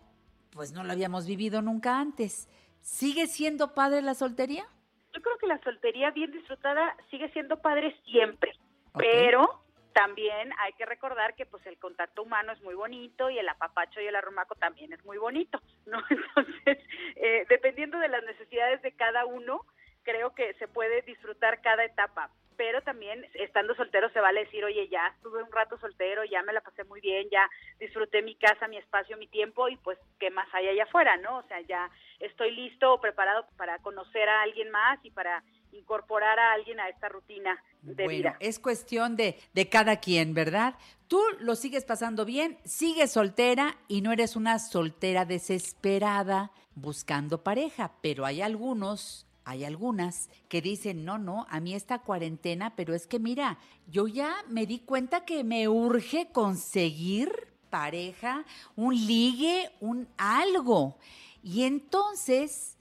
pues 0.49 0.73
no 0.73 0.83
lo 0.83 0.91
habíamos 0.91 1.25
vivido 1.25 1.61
nunca 1.61 1.97
antes. 1.97 2.49
¿Sigue 2.81 3.27
siendo 3.27 3.73
padre 3.73 4.01
la 4.01 4.13
soltería? 4.13 4.65
Yo 5.13 5.21
creo 5.21 5.37
que 5.37 5.47
la 5.47 5.59
soltería 5.63 6.11
bien 6.11 6.31
disfrutada 6.31 6.95
sigue 7.09 7.29
siendo 7.29 7.61
padre 7.61 7.95
siempre, 8.05 8.51
pero 8.93 9.63
también 9.93 10.53
hay 10.59 10.73
que 10.73 10.85
recordar 10.85 11.33
que 11.33 11.47
pues 11.47 11.65
el 11.65 11.79
contacto 11.79 12.21
humano 12.21 12.51
es 12.51 12.61
muy 12.61 12.75
bonito 12.75 13.31
y 13.31 13.39
el 13.39 13.49
apapacho 13.49 13.99
y 13.99 14.05
el 14.05 14.15
arrumaco 14.15 14.53
también 14.53 14.93
es 14.93 15.03
muy 15.05 15.17
bonito, 15.17 15.59
¿no? 15.87 15.99
Entonces, 16.09 16.77
eh, 17.15 17.45
dependiendo 17.49 17.97
de 17.97 18.07
las 18.09 18.23
necesidades 18.23 18.81
de 18.83 18.91
cada 18.91 19.25
uno, 19.25 19.65
creo 20.03 20.35
que 20.35 20.53
se 20.55 20.67
puede 20.67 21.01
disfrutar 21.01 21.61
cada 21.61 21.83
etapa. 21.83 22.29
Pero 22.57 22.81
también 22.81 23.25
estando 23.35 23.75
soltero 23.75 24.09
se 24.09 24.19
vale 24.19 24.45
decir, 24.45 24.65
oye, 24.65 24.87
ya 24.89 25.07
estuve 25.15 25.43
un 25.43 25.51
rato 25.51 25.77
soltero, 25.77 26.25
ya 26.25 26.41
me 26.41 26.53
la 26.53 26.61
pasé 26.61 26.83
muy 26.85 26.99
bien, 26.99 27.29
ya 27.31 27.47
disfruté 27.79 28.21
mi 28.23 28.35
casa, 28.35 28.67
mi 28.67 28.77
espacio, 28.77 29.15
mi 29.17 29.27
tiempo 29.27 29.69
y 29.69 29.77
pues 29.77 29.99
qué 30.19 30.31
más 30.31 30.47
hay 30.53 30.67
allá 30.67 30.83
afuera, 30.83 31.17
¿no? 31.17 31.37
O 31.37 31.43
sea, 31.43 31.61
ya 31.61 31.89
estoy 32.19 32.51
listo 32.51 32.93
o 32.93 32.99
preparado 32.99 33.45
para 33.57 33.77
conocer 33.79 34.27
a 34.27 34.41
alguien 34.41 34.71
más 34.71 34.99
y 35.03 35.11
para 35.11 35.43
incorporar 35.71 36.39
a 36.39 36.53
alguien 36.53 36.79
a 36.79 36.89
esta 36.89 37.09
rutina 37.09 37.61
de 37.81 38.05
bueno, 38.05 38.17
vida. 38.17 38.37
es 38.39 38.59
cuestión 38.59 39.15
de, 39.15 39.37
de 39.53 39.69
cada 39.69 39.97
quien, 39.97 40.33
¿verdad? 40.33 40.75
Tú 41.07 41.21
lo 41.39 41.55
sigues 41.55 41.85
pasando 41.85 42.25
bien, 42.25 42.57
sigues 42.65 43.11
soltera 43.11 43.77
y 43.87 44.01
no 44.01 44.11
eres 44.11 44.35
una 44.35 44.57
soltera 44.59 45.25
desesperada 45.25 46.51
buscando 46.73 47.43
pareja, 47.43 47.93
pero 48.01 48.25
hay 48.25 48.41
algunos, 48.41 49.26
hay 49.47 49.63
algunas 49.63 50.29
que 50.49 50.61
dicen, 50.61 51.05
no, 51.05 51.17
no, 51.17 51.45
a 51.49 51.61
mí 51.61 51.73
esta 51.73 51.99
cuarentena, 51.99 52.75
pero 52.75 52.93
es 52.93 53.07
que 53.07 53.17
mira, 53.17 53.57
yo 53.89 54.05
ya 54.05 54.35
me 54.49 54.65
di 54.65 54.79
cuenta 54.79 55.23
que 55.23 55.45
me 55.45 55.69
urge 55.69 56.27
conseguir 56.33 57.47
pareja, 57.69 58.43
un 58.75 58.93
ligue, 58.93 59.71
un 59.79 60.09
algo. 60.17 60.97
Y 61.41 61.63
entonces, 61.63 62.75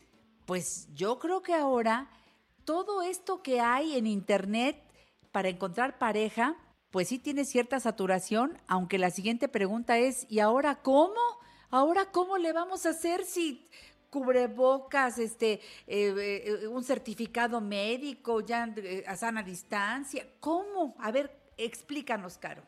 pues 0.45 0.89
yo 0.93 1.21
creo 1.21 1.41
que 1.41 1.55
ahora 1.55 2.11
todo 2.65 3.01
esto 3.03 3.45
que 3.45 3.61
hay 3.61 3.97
en 3.97 4.09
internet 4.09 4.83
para 5.31 5.51
encontrar 5.51 5.99
pareja, 5.99 6.57
pues 6.91 7.07
sí 7.07 7.21
tiene 7.21 7.45
cierta 7.45 7.79
saturación, 7.79 8.59
aunque 8.67 8.99
la 8.99 9.11
siguiente 9.11 9.47
pregunta 9.47 9.99
es, 9.99 10.27
¿y 10.29 10.41
ahora 10.41 10.83
cómo? 10.83 11.21
¿Ahora 11.71 12.11
cómo 12.11 12.39
le 12.39 12.53
vamos 12.53 12.87
a 12.87 12.91
hacer 12.91 13.25
si 13.25 13.69
cubrebocas, 14.17 15.19
este, 15.19 15.61
eh, 15.87 16.15
eh, 16.17 16.69
un 16.69 16.83
certificado 16.83 17.61
médico, 17.61 18.41
ya 18.41 18.67
eh, 18.79 19.05
a 19.07 19.15
sana 19.15 19.43
distancia? 19.43 20.25
¿Cómo? 20.41 20.97
A 20.99 21.13
ver, 21.13 21.31
explícanos, 21.59 22.39
Caro. 22.39 22.63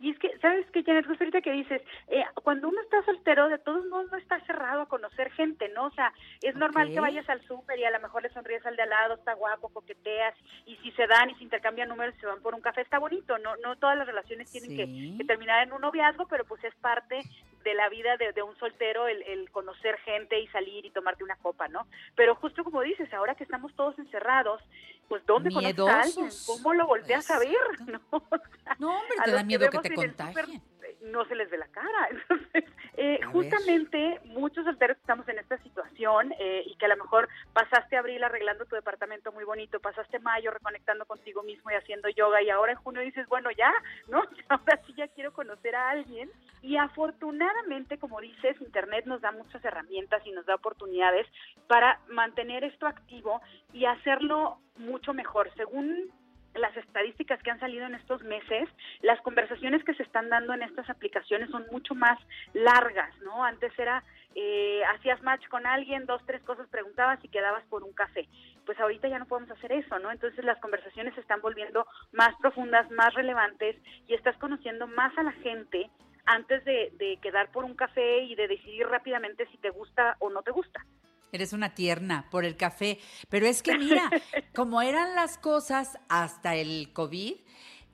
Y 0.00 0.10
es 0.10 0.18
que, 0.18 0.36
¿sabes 0.38 0.66
qué, 0.72 0.82
Janet? 0.82 1.06
Justo 1.06 1.22
ahorita 1.22 1.40
que 1.40 1.52
dices, 1.52 1.82
eh, 2.08 2.24
cuando 2.42 2.68
uno 2.68 2.80
está 2.82 3.04
soltero, 3.04 3.48
de 3.48 3.58
todos 3.58 3.84
modos 3.86 4.10
no 4.10 4.18
está 4.18 4.40
cerrado 4.46 4.82
a 4.82 4.88
conocer 4.88 5.30
gente, 5.32 5.68
¿no? 5.68 5.86
O 5.86 5.90
sea, 5.92 6.12
es 6.42 6.56
normal 6.56 6.92
que 6.92 7.00
vayas 7.00 7.28
al 7.28 7.44
súper 7.46 7.78
y 7.78 7.84
a 7.84 7.90
lo 7.90 8.00
mejor 8.00 8.22
le 8.22 8.30
sonríes 8.30 8.66
al 8.66 8.74
de 8.74 8.82
al 8.82 8.90
lado, 8.90 9.14
está 9.14 9.34
guapo, 9.34 9.68
coqueteas, 9.68 10.34
y 10.66 10.76
si 10.78 10.90
se 10.92 11.06
dan 11.06 11.30
y 11.30 11.34
se 11.36 11.44
intercambian 11.44 11.88
números 11.88 12.14
y 12.16 12.20
se 12.20 12.26
van 12.26 12.42
por 12.42 12.54
un 12.54 12.60
café, 12.60 12.80
está 12.80 12.98
bonito, 12.98 13.38
¿no? 13.38 13.56
No 13.58 13.76
todas 13.76 13.96
las 13.96 14.06
relaciones 14.06 14.50
tienen 14.50 14.76
que 15.18 15.24
terminar 15.24 15.62
en 15.62 15.72
un 15.72 15.80
noviazgo, 15.80 16.26
pero 16.26 16.44
pues 16.44 16.62
es 16.64 16.74
parte 16.76 17.22
de 17.64 17.74
la 17.74 17.88
vida 17.88 18.16
de, 18.16 18.32
de 18.32 18.42
un 18.42 18.56
soltero 18.58 19.08
el, 19.08 19.22
el 19.22 19.50
conocer 19.50 19.98
gente 19.98 20.38
y 20.40 20.46
salir 20.48 20.84
y 20.84 20.90
tomarte 20.90 21.24
una 21.24 21.36
copa, 21.36 21.68
¿no? 21.68 21.86
Pero 22.14 22.34
justo 22.34 22.64
como 22.64 22.82
dices, 22.82 23.12
ahora 23.12 23.34
que 23.34 23.44
estamos 23.44 23.74
todos 23.74 23.98
encerrados, 23.98 24.62
pues 25.08 25.24
¿dónde 25.26 25.50
conoces 25.50 25.78
a 25.78 26.00
alguien? 26.02 26.28
¿Cómo 26.46 26.74
lo 26.74 26.86
volteas 26.86 27.30
a 27.30 27.38
ver? 27.38 27.56
¿No? 27.86 28.00
No, 28.78 28.90
hombre, 28.98 29.16
te 29.24 29.30
da 29.30 29.42
miedo 29.42 29.70
que 29.70 29.78
te 29.78 29.94
contagien. 29.94 30.62
No 31.02 31.24
se 31.26 31.34
les 31.34 31.50
ve 31.50 31.58
la 31.58 31.68
cara. 31.68 32.08
Entonces, 32.10 32.64
eh, 32.96 33.20
justamente 33.32 34.20
muchos 34.24 34.64
solteros 34.64 34.96
estamos 34.96 35.28
en 35.28 35.38
esta 35.38 35.58
situación 35.58 36.32
eh, 36.38 36.62
y 36.66 36.76
que 36.76 36.86
a 36.86 36.88
lo 36.88 36.96
mejor 36.96 37.28
pasaste 37.52 37.96
abril 37.96 38.22
arreglando 38.24 38.66
tu 38.66 38.74
departamento 38.74 39.32
muy 39.32 39.44
bonito, 39.44 39.80
pasaste 39.80 40.18
mayo 40.18 40.50
reconectando 40.50 41.06
contigo 41.06 41.42
mismo 41.42 41.70
y 41.70 41.74
haciendo 41.74 42.08
yoga 42.08 42.42
y 42.42 42.50
ahora 42.50 42.72
en 42.72 42.78
junio 42.78 43.02
dices, 43.02 43.26
bueno, 43.28 43.50
ya, 43.50 43.72
¿no? 44.08 44.22
Ahora 44.48 44.80
sí 44.86 44.94
ya 44.96 45.08
quiero 45.08 45.32
conocer 45.32 45.74
a 45.74 45.90
alguien. 45.90 46.30
Y 46.60 46.76
afortunadamente, 46.76 47.98
como 47.98 48.20
dices, 48.20 48.60
Internet 48.60 49.06
nos 49.06 49.20
da 49.20 49.30
muchas 49.30 49.64
herramientas 49.64 50.22
y 50.26 50.32
nos 50.32 50.44
da 50.46 50.56
oportunidades 50.56 51.26
para 51.68 52.00
mantener 52.08 52.64
esto 52.64 52.86
activo 52.86 53.40
y 53.72 53.84
hacerlo 53.84 54.58
mucho 54.76 55.14
mejor. 55.14 55.50
Según 55.54 56.10
las 56.58 56.76
estadísticas 56.76 57.42
que 57.42 57.50
han 57.50 57.60
salido 57.60 57.86
en 57.86 57.94
estos 57.94 58.22
meses, 58.22 58.68
las 59.02 59.20
conversaciones 59.22 59.84
que 59.84 59.94
se 59.94 60.02
están 60.02 60.28
dando 60.28 60.52
en 60.52 60.62
estas 60.62 60.88
aplicaciones 60.90 61.50
son 61.50 61.66
mucho 61.70 61.94
más 61.94 62.18
largas, 62.52 63.16
¿no? 63.22 63.44
Antes 63.44 63.72
era, 63.78 64.02
eh, 64.34 64.82
hacías 64.94 65.22
match 65.22 65.46
con 65.48 65.66
alguien, 65.66 66.06
dos, 66.06 66.22
tres 66.26 66.42
cosas 66.42 66.68
preguntabas 66.68 67.22
y 67.24 67.28
quedabas 67.28 67.64
por 67.66 67.82
un 67.82 67.92
café. 67.92 68.28
Pues 68.66 68.78
ahorita 68.80 69.08
ya 69.08 69.18
no 69.18 69.26
podemos 69.26 69.50
hacer 69.50 69.72
eso, 69.72 69.98
¿no? 69.98 70.10
Entonces 70.10 70.44
las 70.44 70.58
conversaciones 70.60 71.14
se 71.14 71.20
están 71.20 71.40
volviendo 71.40 71.86
más 72.12 72.34
profundas, 72.40 72.90
más 72.90 73.14
relevantes 73.14 73.76
y 74.06 74.14
estás 74.14 74.36
conociendo 74.38 74.86
más 74.86 75.16
a 75.18 75.22
la 75.22 75.32
gente 75.32 75.90
antes 76.26 76.64
de, 76.64 76.92
de 76.98 77.18
quedar 77.22 77.50
por 77.50 77.64
un 77.64 77.74
café 77.74 78.20
y 78.24 78.34
de 78.34 78.48
decidir 78.48 78.86
rápidamente 78.86 79.46
si 79.46 79.56
te 79.58 79.70
gusta 79.70 80.16
o 80.18 80.28
no 80.28 80.42
te 80.42 80.50
gusta. 80.50 80.84
Eres 81.32 81.52
una 81.52 81.74
tierna 81.74 82.26
por 82.30 82.44
el 82.44 82.56
café. 82.56 82.98
Pero 83.28 83.46
es 83.46 83.62
que 83.62 83.76
mira, 83.76 84.10
como 84.54 84.82
eran 84.82 85.14
las 85.14 85.38
cosas 85.38 85.98
hasta 86.08 86.54
el 86.54 86.92
COVID, 86.92 87.34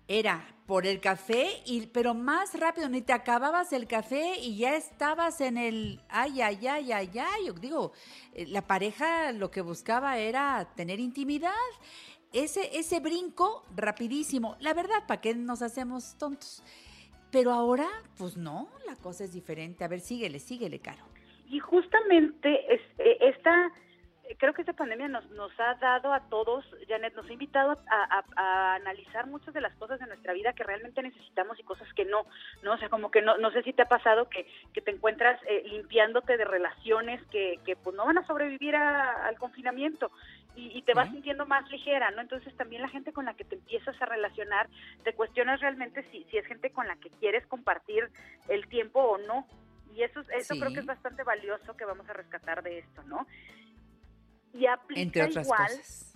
era 0.09 0.55
por 0.67 0.87
el 0.87 1.01
café, 1.01 1.63
y, 1.67 1.87
pero 1.87 2.15
más 2.15 2.59
rápido, 2.59 2.89
ni 2.89 3.03
te 3.03 3.13
acababas 3.13 3.73
el 3.73 3.87
café 3.87 4.39
y 4.39 4.57
ya 4.57 4.77
estabas 4.77 5.41
en 5.41 5.59
el, 5.59 6.01
ay, 6.09 6.41
ay, 6.41 6.67
ay, 6.67 6.93
ay, 6.93 7.11
ay. 7.19 7.47
Yo 7.47 7.53
digo, 7.55 7.93
eh, 8.33 8.47
la 8.47 8.67
pareja 8.67 9.33
lo 9.33 9.51
que 9.51 9.61
buscaba 9.61 10.19
era 10.19 10.73
tener 10.75 11.01
intimidad. 11.01 11.53
Ese, 12.33 12.77
ese 12.79 12.99
brinco 13.01 13.65
rapidísimo. 13.77 14.57
La 14.59 14.75
verdad, 14.75 15.07
¿para 15.07 15.21
qué 15.21 15.35
nos 15.35 15.63
hacemos 15.63 16.17
tontos? 16.19 16.63
Pero 17.31 17.53
ahora, 17.53 17.89
pues 18.17 18.37
no, 18.37 18.69
la 18.87 18.97
cosa 18.97 19.25
es 19.25 19.33
diferente. 19.33 19.85
A 19.85 19.89
ver, 19.89 20.01
síguele, 20.01 20.41
síguele, 20.41 20.81
Caro. 20.81 21.14
Y 21.55 21.61
justamente 21.61 22.75
es, 22.75 22.81
eh, 22.99 23.17
esta, 23.21 23.71
creo 24.39 24.53
que 24.55 24.63
esta 24.63 24.73
pandemia 24.73 25.07
nos, 25.07 25.25
nos 25.31 25.53
ha 25.61 25.75
dado 25.75 26.13
a 26.13 26.29
todos, 26.29 26.65
Janet, 26.89 27.15
nos 27.15 27.27
ha 27.29 27.33
invitado 27.33 27.79
a, 27.89 28.19
a- 28.19 28.25
a 28.37 28.75
analizar 28.75 29.29
muchas 29.29 29.55
de 29.55 29.61
las 29.61 29.73
cosas 29.77 30.01
de 30.01 30.07
nuestra 30.07 30.33
vida 30.33 30.53
que 30.55 30.65
realmente 30.65 31.01
necesitamos 31.03 31.61
y 31.61 31.63
cosas 31.63 31.87
que 31.95 32.05
no, 32.07 32.27
¿no? 32.65 32.73
O 32.73 32.79
sea, 32.79 32.89
como 32.89 33.11
que 33.13 33.23
no, 33.23 33.37
no 33.39 33.53
sé 33.53 33.63
si 33.63 33.73
te 33.73 33.83
ha 33.83 33.89
pasado 33.89 34.29
que, 34.29 34.47
que 34.73 34.81
te 34.81 34.91
encuentras 34.91 35.41
eh, 35.47 35.63
limpiándote 35.67 36.37
de 36.37 36.45
relaciones 36.45 37.23
que, 37.31 37.61
que 37.65 37.77
pues 37.77 37.95
no 37.95 38.05
van 38.05 38.19
a 38.19 38.27
sobrevivir 38.27 38.75
a- 38.75 39.27
al 39.29 39.39
confinamiento 39.39 40.11
y, 40.57 40.77
y 40.77 40.83
te 40.83 40.95
vas 40.95 41.09
sintiendo 41.13 41.47
más 41.47 41.71
ligera, 41.71 42.11
¿no? 42.11 42.21
Entonces 42.21 42.53
también 42.57 42.83
la 42.83 42.89
gente 42.89 43.13
con 43.13 43.27
la 43.27 43.35
que 43.35 43.45
te 43.45 43.55
empiezas 43.57 43.95
a 44.03 44.07
relacionar, 44.07 44.69
te 45.05 45.13
cuestionas 45.13 45.61
realmente 45.61 46.03
si, 46.11 46.25
si 46.31 46.39
es 46.39 46.47
gente 46.47 46.71
con 46.71 46.89
la 46.89 46.97
que 46.97 47.11
quieres 47.21 47.47
compartir 47.47 48.09
el 48.49 48.67
tiempo 48.69 49.01
o 49.01 49.19
no. 49.19 49.47
Y 49.95 50.03
eso, 50.03 50.21
eso 50.21 50.55
Sí. 50.55 50.61
creo 50.61 50.73
que 50.73 50.81
es 50.81 50.87
bastante 50.87 51.23
valioso 51.23 51.77
que 51.77 51.85
vamos 51.85 52.09
a 52.09 52.13
rescatar 52.13 52.63
de 52.63 52.79
esto, 52.81 53.03
¿no? 53.05 53.27
Y 54.53 54.67
aplica 54.67 55.01
Entre 55.01 55.23
otras 55.25 55.47
igual 55.47 55.69
cosas. 55.69 56.11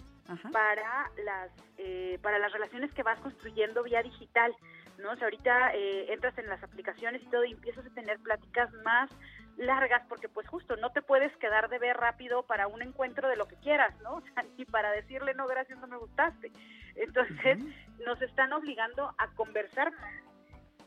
Para 0.53 1.11
las 1.25 1.51
eh, 1.79 2.19
para 2.23 2.39
las 2.39 2.53
relaciones 2.53 2.93
que 2.93 3.03
vas 3.03 3.19
construyendo 3.21 3.83
vía 3.83 4.03
digital, 4.03 4.55
¿no? 4.99 5.13
O 5.13 5.17
sea, 5.17 5.25
ahorita 5.25 5.75
eh, 5.75 6.13
entras 6.13 6.37
en 6.37 6.49
las 6.49 6.63
aplicaciones 6.63 7.23
y 7.23 7.27
todo 7.27 7.45
y 7.47 7.53
empiezas 7.53 7.87
a 7.87 7.91
tener 7.95 8.19
pláticas 8.19 8.71
más 8.85 9.11
largas 9.57 10.03
porque 10.07 10.29
pues 10.29 10.47
justo 10.49 10.77
no 10.77 10.91
te 10.91 11.01
puedes 11.01 11.35
quedar 11.39 11.71
de 11.71 11.79
ver 11.79 11.97
rápido 11.97 12.43
para 12.43 12.67
un 12.67 12.83
encuentro 12.83 13.27
de 13.29 13.37
lo 13.37 13.49
que 13.49 13.57
quieras, 13.57 13.95
¿no? 14.03 14.17
O 14.17 14.21
sea, 14.21 14.45
ni 14.59 14.65
para 14.67 14.91
decirle 14.91 15.33
no, 15.35 15.47
gracias, 15.47 15.79
no 15.79 15.87
me 15.87 15.97
gustaste. 15.97 16.53
Entonces, 16.97 17.59
nos 18.05 18.21
están 18.21 18.53
obligando 18.53 19.15
a 19.19 19.29
conversar 19.35 19.93
más 19.93 20.28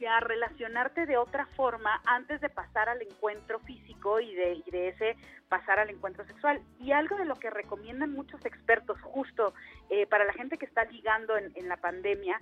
a 0.07 0.19
relacionarte 0.19 1.05
de 1.05 1.17
otra 1.17 1.45
forma 1.55 2.01
antes 2.05 2.41
de 2.41 2.49
pasar 2.49 2.89
al 2.89 3.01
encuentro 3.01 3.59
físico 3.59 4.19
y 4.19 4.33
de, 4.35 4.63
de 4.71 4.87
ese 4.89 5.15
pasar 5.49 5.79
al 5.79 5.89
encuentro 5.89 6.25
sexual. 6.25 6.61
Y 6.79 6.93
algo 6.93 7.17
de 7.17 7.25
lo 7.25 7.35
que 7.35 7.49
recomiendan 7.49 8.13
muchos 8.13 8.43
expertos 8.45 8.99
justo 9.01 9.53
eh, 9.89 10.07
para 10.07 10.23
la 10.23 10.33
gente 10.33 10.57
que 10.57 10.65
está 10.65 10.85
ligando 10.85 11.37
en, 11.37 11.67
la 11.67 11.77
pandemia 11.77 12.39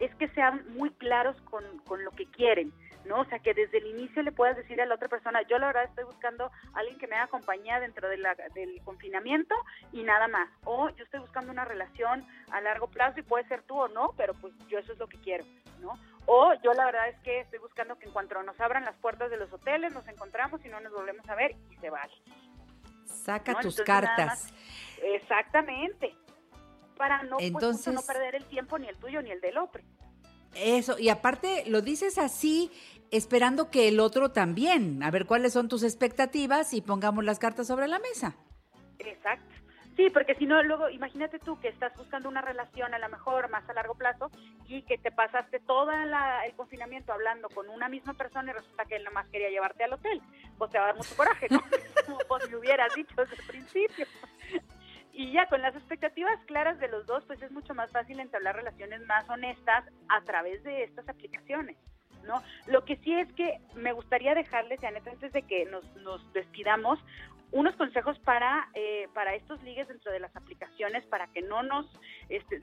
es 0.00 0.14
que 0.16 0.28
sean 0.28 0.64
muy 0.74 0.90
claros 0.90 1.40
con, 1.42 1.64
con 1.86 2.04
lo 2.04 2.10
que 2.10 2.26
quieren. 2.26 2.72
¿no? 3.04 3.20
O 3.20 3.24
sea, 3.26 3.38
que 3.38 3.54
desde 3.54 3.78
el 3.78 3.86
inicio 3.86 4.22
le 4.22 4.32
puedas 4.32 4.56
decir 4.56 4.80
a 4.80 4.86
la 4.86 4.96
otra 4.96 5.08
persona, 5.08 5.40
yo 5.42 5.58
la 5.58 5.68
verdad 5.68 5.84
estoy 5.84 6.04
buscando 6.04 6.50
alguien 6.74 6.98
que 6.98 7.06
me 7.06 7.16
haga 7.16 7.28
compañía 7.28 7.80
dentro 7.80 8.08
del 8.08 8.26
confinamiento 8.84 9.54
y 9.92 10.02
nada 10.02 10.28
más. 10.28 10.48
O 10.64 10.90
yo 10.90 11.04
estoy 11.04 11.20
buscando 11.20 11.52
una 11.52 11.64
relación 11.64 12.26
a 12.50 12.60
largo 12.60 12.88
plazo 12.88 13.20
y 13.20 13.22
puede 13.22 13.46
ser 13.48 13.62
tú 13.62 13.78
o 13.78 13.88
no, 13.88 14.14
pero 14.16 14.34
pues 14.34 14.52
yo 14.68 14.78
eso 14.78 14.92
es 14.92 14.98
lo 14.98 15.06
que 15.06 15.18
quiero, 15.18 15.44
¿no? 15.80 15.92
O 16.30 16.52
yo 16.62 16.74
la 16.74 16.84
verdad 16.84 17.08
es 17.08 17.18
que 17.20 17.40
estoy 17.40 17.58
buscando 17.58 17.98
que 17.98 18.04
en 18.06 18.12
cuanto 18.12 18.40
nos 18.42 18.60
abran 18.60 18.84
las 18.84 18.94
puertas 18.96 19.30
de 19.30 19.38
los 19.38 19.50
hoteles, 19.50 19.94
nos 19.94 20.06
encontramos 20.08 20.62
y 20.64 20.68
no 20.68 20.78
nos 20.80 20.92
volvemos 20.92 21.26
a 21.28 21.34
ver 21.34 21.56
y 21.70 21.76
se 21.76 21.88
vale. 21.88 22.12
Saca 23.06 23.52
¿no? 23.52 23.60
tus 23.60 23.78
Entonces, 23.78 23.86
cartas. 23.86 24.26
más- 24.26 24.52
exactamente. 25.02 26.14
Para 26.98 27.22
no, 27.22 27.36
pues, 27.36 27.46
Entonces- 27.48 27.94
no 27.94 28.02
perder 28.02 28.34
el 28.34 28.44
tiempo 28.44 28.78
ni 28.78 28.88
el 28.88 28.96
tuyo 28.98 29.22
ni 29.22 29.30
el 29.30 29.40
del 29.40 29.56
otro. 29.56 29.82
Eso, 30.54 30.98
y 30.98 31.08
aparte 31.08 31.64
lo 31.66 31.80
dices 31.80 32.18
así, 32.18 32.70
esperando 33.10 33.70
que 33.70 33.88
el 33.88 33.98
otro 34.00 34.30
también. 34.32 35.02
A 35.02 35.10
ver 35.10 35.24
cuáles 35.26 35.52
son 35.54 35.68
tus 35.68 35.82
expectativas 35.82 36.74
y 36.74 36.82
pongamos 36.82 37.24
las 37.24 37.38
cartas 37.38 37.66
sobre 37.66 37.88
la 37.88 37.98
mesa. 38.00 38.36
Exacto. 38.98 39.54
Sí, 39.98 40.10
porque 40.10 40.36
si 40.36 40.46
no, 40.46 40.62
luego 40.62 40.88
imagínate 40.90 41.40
tú 41.40 41.58
que 41.58 41.66
estás 41.66 41.92
buscando 41.96 42.28
una 42.28 42.40
relación 42.40 42.94
a 42.94 43.00
lo 43.00 43.08
mejor 43.08 43.50
más 43.50 43.68
a 43.68 43.72
largo 43.72 43.96
plazo 43.96 44.30
y 44.68 44.82
que 44.82 44.96
te 44.96 45.10
pasaste 45.10 45.58
todo 45.58 45.90
el 45.90 46.54
confinamiento 46.54 47.12
hablando 47.12 47.48
con 47.48 47.68
una 47.68 47.88
misma 47.88 48.14
persona 48.14 48.52
y 48.52 48.54
resulta 48.54 48.84
que 48.84 48.94
él 48.94 49.02
nomás 49.02 49.26
quería 49.26 49.50
llevarte 49.50 49.82
al 49.82 49.94
hotel. 49.94 50.22
Pues 50.56 50.70
te 50.70 50.78
va 50.78 50.84
a 50.84 50.86
dar 50.86 50.96
mucho 50.96 51.16
coraje, 51.16 51.48
¿no? 51.50 51.60
Como 52.06 52.18
pues 52.28 52.54
hubieras 52.54 52.94
dicho 52.94 53.12
desde 53.16 53.42
el 53.42 53.48
principio. 53.48 54.06
Y 55.12 55.32
ya 55.32 55.48
con 55.48 55.62
las 55.62 55.74
expectativas 55.74 56.38
claras 56.46 56.78
de 56.78 56.86
los 56.86 57.04
dos, 57.04 57.24
pues 57.26 57.42
es 57.42 57.50
mucho 57.50 57.74
más 57.74 57.90
fácil 57.90 58.20
entablar 58.20 58.54
relaciones 58.54 59.04
más 59.04 59.28
honestas 59.28 59.84
a 60.08 60.20
través 60.20 60.62
de 60.62 60.84
estas 60.84 61.08
aplicaciones. 61.08 61.76
¿no? 62.24 62.40
Lo 62.68 62.84
que 62.84 62.98
sí 62.98 63.14
es 63.14 63.32
que 63.32 63.58
me 63.74 63.92
gustaría 63.92 64.36
dejarles, 64.36 64.80
Janet, 64.80 65.08
antes 65.08 65.32
de 65.32 65.42
que 65.42 65.64
nos, 65.64 65.84
nos 65.96 66.32
despidamos, 66.34 67.00
unos 67.50 67.74
consejos 67.76 68.18
para, 68.20 68.68
eh, 68.74 69.08
para 69.14 69.34
estos 69.34 69.62
ligues 69.62 69.88
dentro 69.88 70.12
de 70.12 70.20
las 70.20 70.34
aplicaciones 70.36 71.04
para 71.06 71.26
que 71.28 71.40
no 71.40 71.62
nos, 71.62 71.86
este, 72.28 72.60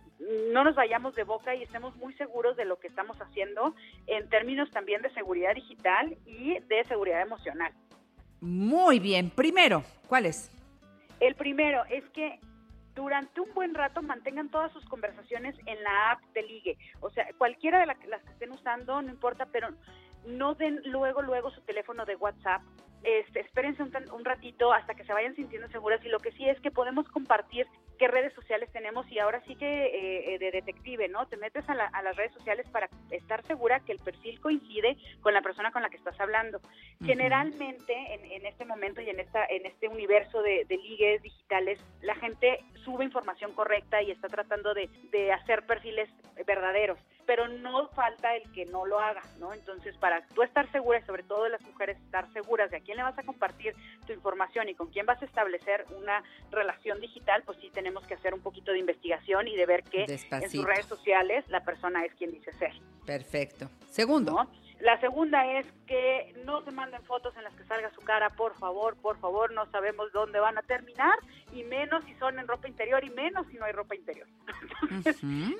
no 0.52 0.64
nos 0.64 0.76
vayamos 0.76 1.16
de 1.16 1.24
boca 1.24 1.56
y 1.56 1.64
estemos 1.64 1.95
muy 1.98 2.14
seguros 2.16 2.56
de 2.56 2.66
lo 2.66 2.78
que 2.80 2.88
estamos 2.88 3.20
haciendo 3.20 3.74
en 4.07 4.30
términos 4.30 4.70
también 4.72 5.02
de 5.02 5.10
seguridad 5.14 5.56
digital 5.56 6.16
y 6.26 6.60
de 6.60 6.84
seguridad 6.86 7.22
emocional. 7.22 7.74
Muy 8.41 8.99
bien. 8.99 9.30
Primero, 9.32 9.84
¿cuál 10.07 10.28
es? 10.28 10.52
El 11.20 11.36
primero 11.36 11.84
es 11.90 12.03
que 12.10 12.40
durante 12.94 13.41
un 13.41 13.53
buen 13.53 13.74
rato 13.74 14.02
mantengan 14.02 14.49
todas 14.49 14.72
sus 14.72 14.86
conversaciones 14.86 15.56
en 15.66 15.82
la 15.84 16.12
app 16.12 16.22
de 16.34 16.44
ligue. 16.44 16.78
O 17.02 17.10
sea, 17.10 17.28
cualquiera 17.38 17.80
de 17.80 17.88
la- 17.88 17.98
las 18.07 18.22
que 18.24 18.32
estén 18.32 18.52
usando, 18.52 19.02
no 19.02 19.10
importa, 19.10 19.48
pero 19.48 19.70
no 20.27 20.56
den 20.56 20.81
luego, 20.85 21.22
luego 21.22 21.52
su 21.52 21.61
teléfono 21.61 22.06
de 22.06 22.15
WhatsApp. 22.15 22.61
Este, 23.03 23.41
espérense 23.41 23.84
un, 23.84 23.91
un 24.14 24.26
ratito 24.26 24.73
hasta 24.73 24.95
que 24.95 25.03
se 25.03 25.14
vayan 25.14 25.35
sintiendo 25.35 25.68
seguras 25.69 26.03
y 26.03 26.10
lo 26.10 26.18
que 26.19 26.31
sí 26.31 26.49
es 26.49 26.60
que 26.61 26.72
podemos 26.72 27.07
compartir 27.10 27.68
qué 27.99 28.07
redes 28.07 28.34
sociales 28.34 28.68
tenemos 28.73 29.06
y 29.11 29.19
ahora 29.19 29.43
sí 29.45 29.56
que 29.56 29.65
eh, 29.85 30.34
eh, 30.34 30.39
de 30.39 30.49
detective, 30.49 31.07
¿no? 31.07 31.27
Te 31.27 31.38
metes 31.38 31.69
a, 31.69 31.76
la- 31.76 31.85
a 31.85 32.02
las 32.02 32.15
redes 32.15 32.34
sociales 32.34 32.68
para 32.72 32.89
estar 33.11 33.45
segura 33.45 33.80
que 33.81 33.91
el 33.91 33.99
perfil 33.99 34.39
coincide 34.41 34.97
con 35.22 35.35
la 35.35 35.43
persona 35.43 35.72
con 35.72 35.84
la 35.84 35.89
que 35.91 35.97
estás 35.97 36.19
hablando. 36.19 36.60
Generalmente 37.06 37.93
en, 38.14 38.26
en 38.26 38.45
este 38.47 38.65
momento 38.65 39.02
y 39.02 39.10
en 39.10 39.19
esta 39.19 39.45
en 39.45 39.65
este 39.68 39.88
universo 39.88 40.41
de, 40.41 40.65
de 40.65 40.77
ligues 40.77 41.22
digitales, 41.22 41.80
la 42.02 42.15
gente 42.15 42.60
sube 42.84 43.03
información 43.06 43.53
correcta 43.53 44.02
y 44.02 44.10
está 44.11 44.27
tratando 44.30 44.73
de, 44.73 44.89
de 45.11 45.31
hacer 45.31 45.65
perfiles 45.68 46.10
verdaderos, 46.47 46.97
pero 47.26 47.47
no 47.47 47.88
falta 47.89 48.35
el 48.35 48.52
que 48.52 48.65
no 48.65 48.85
lo 48.85 48.99
haga, 48.99 49.22
¿no? 49.39 49.53
Entonces, 49.53 49.95
para 49.97 50.26
tú 50.27 50.43
estar 50.43 50.72
segura 50.72 50.99
y 50.99 51.03
sobre 51.03 51.23
todo 51.23 51.47
las 51.49 51.61
mujeres 51.61 51.97
estar 51.97 52.31
seguras 52.34 52.72
de 52.72 52.77
a 52.77 52.80
quién 52.80 52.97
le 52.97 53.03
vas 53.03 53.18
a 53.18 53.23
compartir 53.23 53.73
tu 54.06 54.14
información 54.14 54.69
y 54.69 54.76
con 54.76 54.89
quién 54.89 55.06
vas 55.06 55.22
a 55.22 55.26
establecer 55.26 55.85
una 55.97 56.23
relación 56.52 56.99
digital, 56.99 57.43
pues 57.45 57.57
sí 57.60 57.69
tenemos 57.73 58.06
que 58.06 58.14
hacer 58.14 58.34
un 58.34 58.41
poquito 58.41 58.72
de 58.72 58.80
investigación 58.80 59.47
y 59.47 59.56
de 59.56 59.65
ver 59.65 59.84
que 59.84 60.06
en 60.06 60.49
sus 60.49 60.65
redes 60.65 60.85
sociales 60.85 61.45
la 61.47 61.64
persona 61.64 62.03
es 62.06 62.14
quien 62.15 62.31
dice 62.31 62.52
ser. 62.53 62.73
Perfecto. 63.06 63.69
Segundo. 63.89 64.31
¿no? 64.31 64.65
La 64.81 64.99
segunda 64.99 65.45
es 65.57 65.65
que 65.88 66.34
no 66.45 66.61
se 66.64 66.72
manden 66.72 67.02
fotos 67.03 67.35
en 67.38 67.43
las 67.43 67.53
que 67.56 67.64
salga 67.64 67.89
su 67.91 68.02
cara, 68.02 68.30
por 68.31 68.53
favor, 68.56 68.95
por 68.97 69.18
favor, 69.19 69.52
no 69.53 69.65
sabemos 69.72 70.11
dónde 70.11 70.39
van 70.39 70.57
a 70.57 70.61
terminar, 70.64 71.18
y 71.53 71.64
menos 71.64 72.03
si 72.06 72.14
son 72.15 72.38
en 72.39 72.47
ropa 72.47 72.68
interior, 72.68 73.03
y 73.03 73.10
menos 73.10 73.47
si 73.47 73.57
no 73.57 73.65
hay 73.65 73.72
ropa 73.72 73.95
interior. 73.95 74.27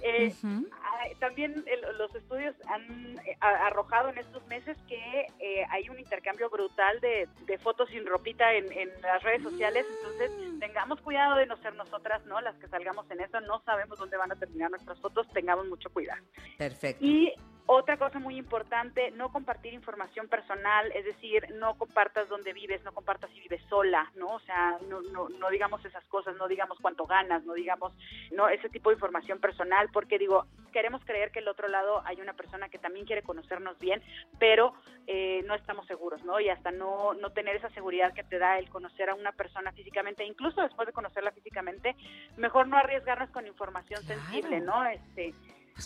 Eh, 0.03 0.33
ah, 0.43 1.05
también 1.19 1.63
el- 1.67 1.97
los 1.97 2.13
estudios 2.15 2.55
han 2.67 3.17
eh, 3.25 3.37
arrojado 3.39 4.09
en 4.09 4.17
estos 4.17 4.45
meses 4.47 4.77
que 4.87 5.27
eh, 5.39 5.65
hay 5.69 5.89
un 5.89 5.97
intercambio 5.99 6.49
brutal 6.49 6.99
de, 6.99 7.27
de 7.45 7.57
fotos 7.57 7.89
sin 7.89 8.05
ropita 8.05 8.53
en, 8.53 8.71
en 8.71 8.89
las 9.01 9.23
redes 9.23 9.43
sociales, 9.43 9.85
entonces 9.97 10.59
tengamos 10.59 10.99
cuidado 11.01 11.35
de 11.37 11.45
no 11.45 11.57
ser 11.57 11.73
nosotras, 11.75 12.25
¿no? 12.25 12.41
Las 12.41 12.55
que 12.57 12.67
salgamos 12.67 13.09
en 13.11 13.21
eso, 13.21 13.39
no 13.41 13.61
sabemos 13.63 13.97
dónde 13.99 14.17
van 14.17 14.31
a 14.31 14.35
terminar 14.35 14.69
nuestras 14.71 14.99
fotos, 14.99 15.27
tengamos 15.33 15.67
mucho 15.67 15.89
cuidado. 15.89 16.21
Perfecto. 16.57 17.03
Y 17.05 17.33
otra 17.67 17.97
cosa 17.97 18.19
muy 18.19 18.37
importante, 18.37 19.11
no 19.11 19.31
compartir 19.31 19.73
información 19.73 20.27
personal, 20.27 20.91
es 20.91 21.05
decir, 21.05 21.47
no 21.55 21.75
compartas 21.77 22.29
dónde 22.29 22.53
vives, 22.53 22.83
no 22.83 22.93
compartas 22.93 23.31
si 23.31 23.39
vives 23.39 23.61
sola, 23.69 24.11
¿no? 24.15 24.35
O 24.35 24.39
sea, 24.41 24.77
no, 24.87 25.01
no, 25.01 25.29
no 25.29 25.49
digamos 25.49 25.83
esas 25.83 26.03
cosas, 26.05 26.35
no 26.35 26.47
digamos 26.47 26.77
cuánto 26.79 27.05
ganas, 27.05 27.43
no 27.43 27.53
digamos, 27.53 27.93
no, 28.31 28.49
ese 28.49 28.69
tipo 28.69 28.89
de 28.89 28.95
información 28.95 29.39
personal, 29.39 29.89
porque 29.91 30.19
digo, 30.19 30.45
queremos 30.71 31.03
creer 31.05 31.31
que 31.31 31.39
el 31.39 31.47
otro 31.47 31.67
lado 31.67 32.03
hay 32.05 32.21
una 32.21 32.33
persona 32.33 32.69
que 32.69 32.77
también 32.77 33.05
quiere 33.05 33.23
conocernos 33.23 33.79
bien, 33.79 34.01
pero 34.37 34.73
eh, 35.07 35.41
no 35.45 35.55
estamos 35.55 35.87
seguros, 35.87 36.23
¿no? 36.23 36.39
Y 36.39 36.49
hasta 36.49 36.69
no, 36.69 37.15
no 37.15 37.31
tener 37.31 37.55
esa 37.55 37.69
seguridad 37.71 38.13
que 38.13 38.23
te 38.23 38.37
da 38.37 38.59
el 38.59 38.69
conocer 38.69 39.09
a 39.09 39.15
una 39.15 39.31
persona 39.31 39.71
físicamente, 39.71 40.23
incluso 40.23 40.61
después 40.61 40.85
de 40.85 40.93
conocerla 40.93 41.31
físicamente, 41.31 41.95
mejor 42.37 42.67
no 42.67 42.77
arriesgarnos 42.77 43.29
con 43.31 43.47
información 43.47 44.03
sensible, 44.03 44.59
¿no? 44.59 44.85
Este, 44.85 45.33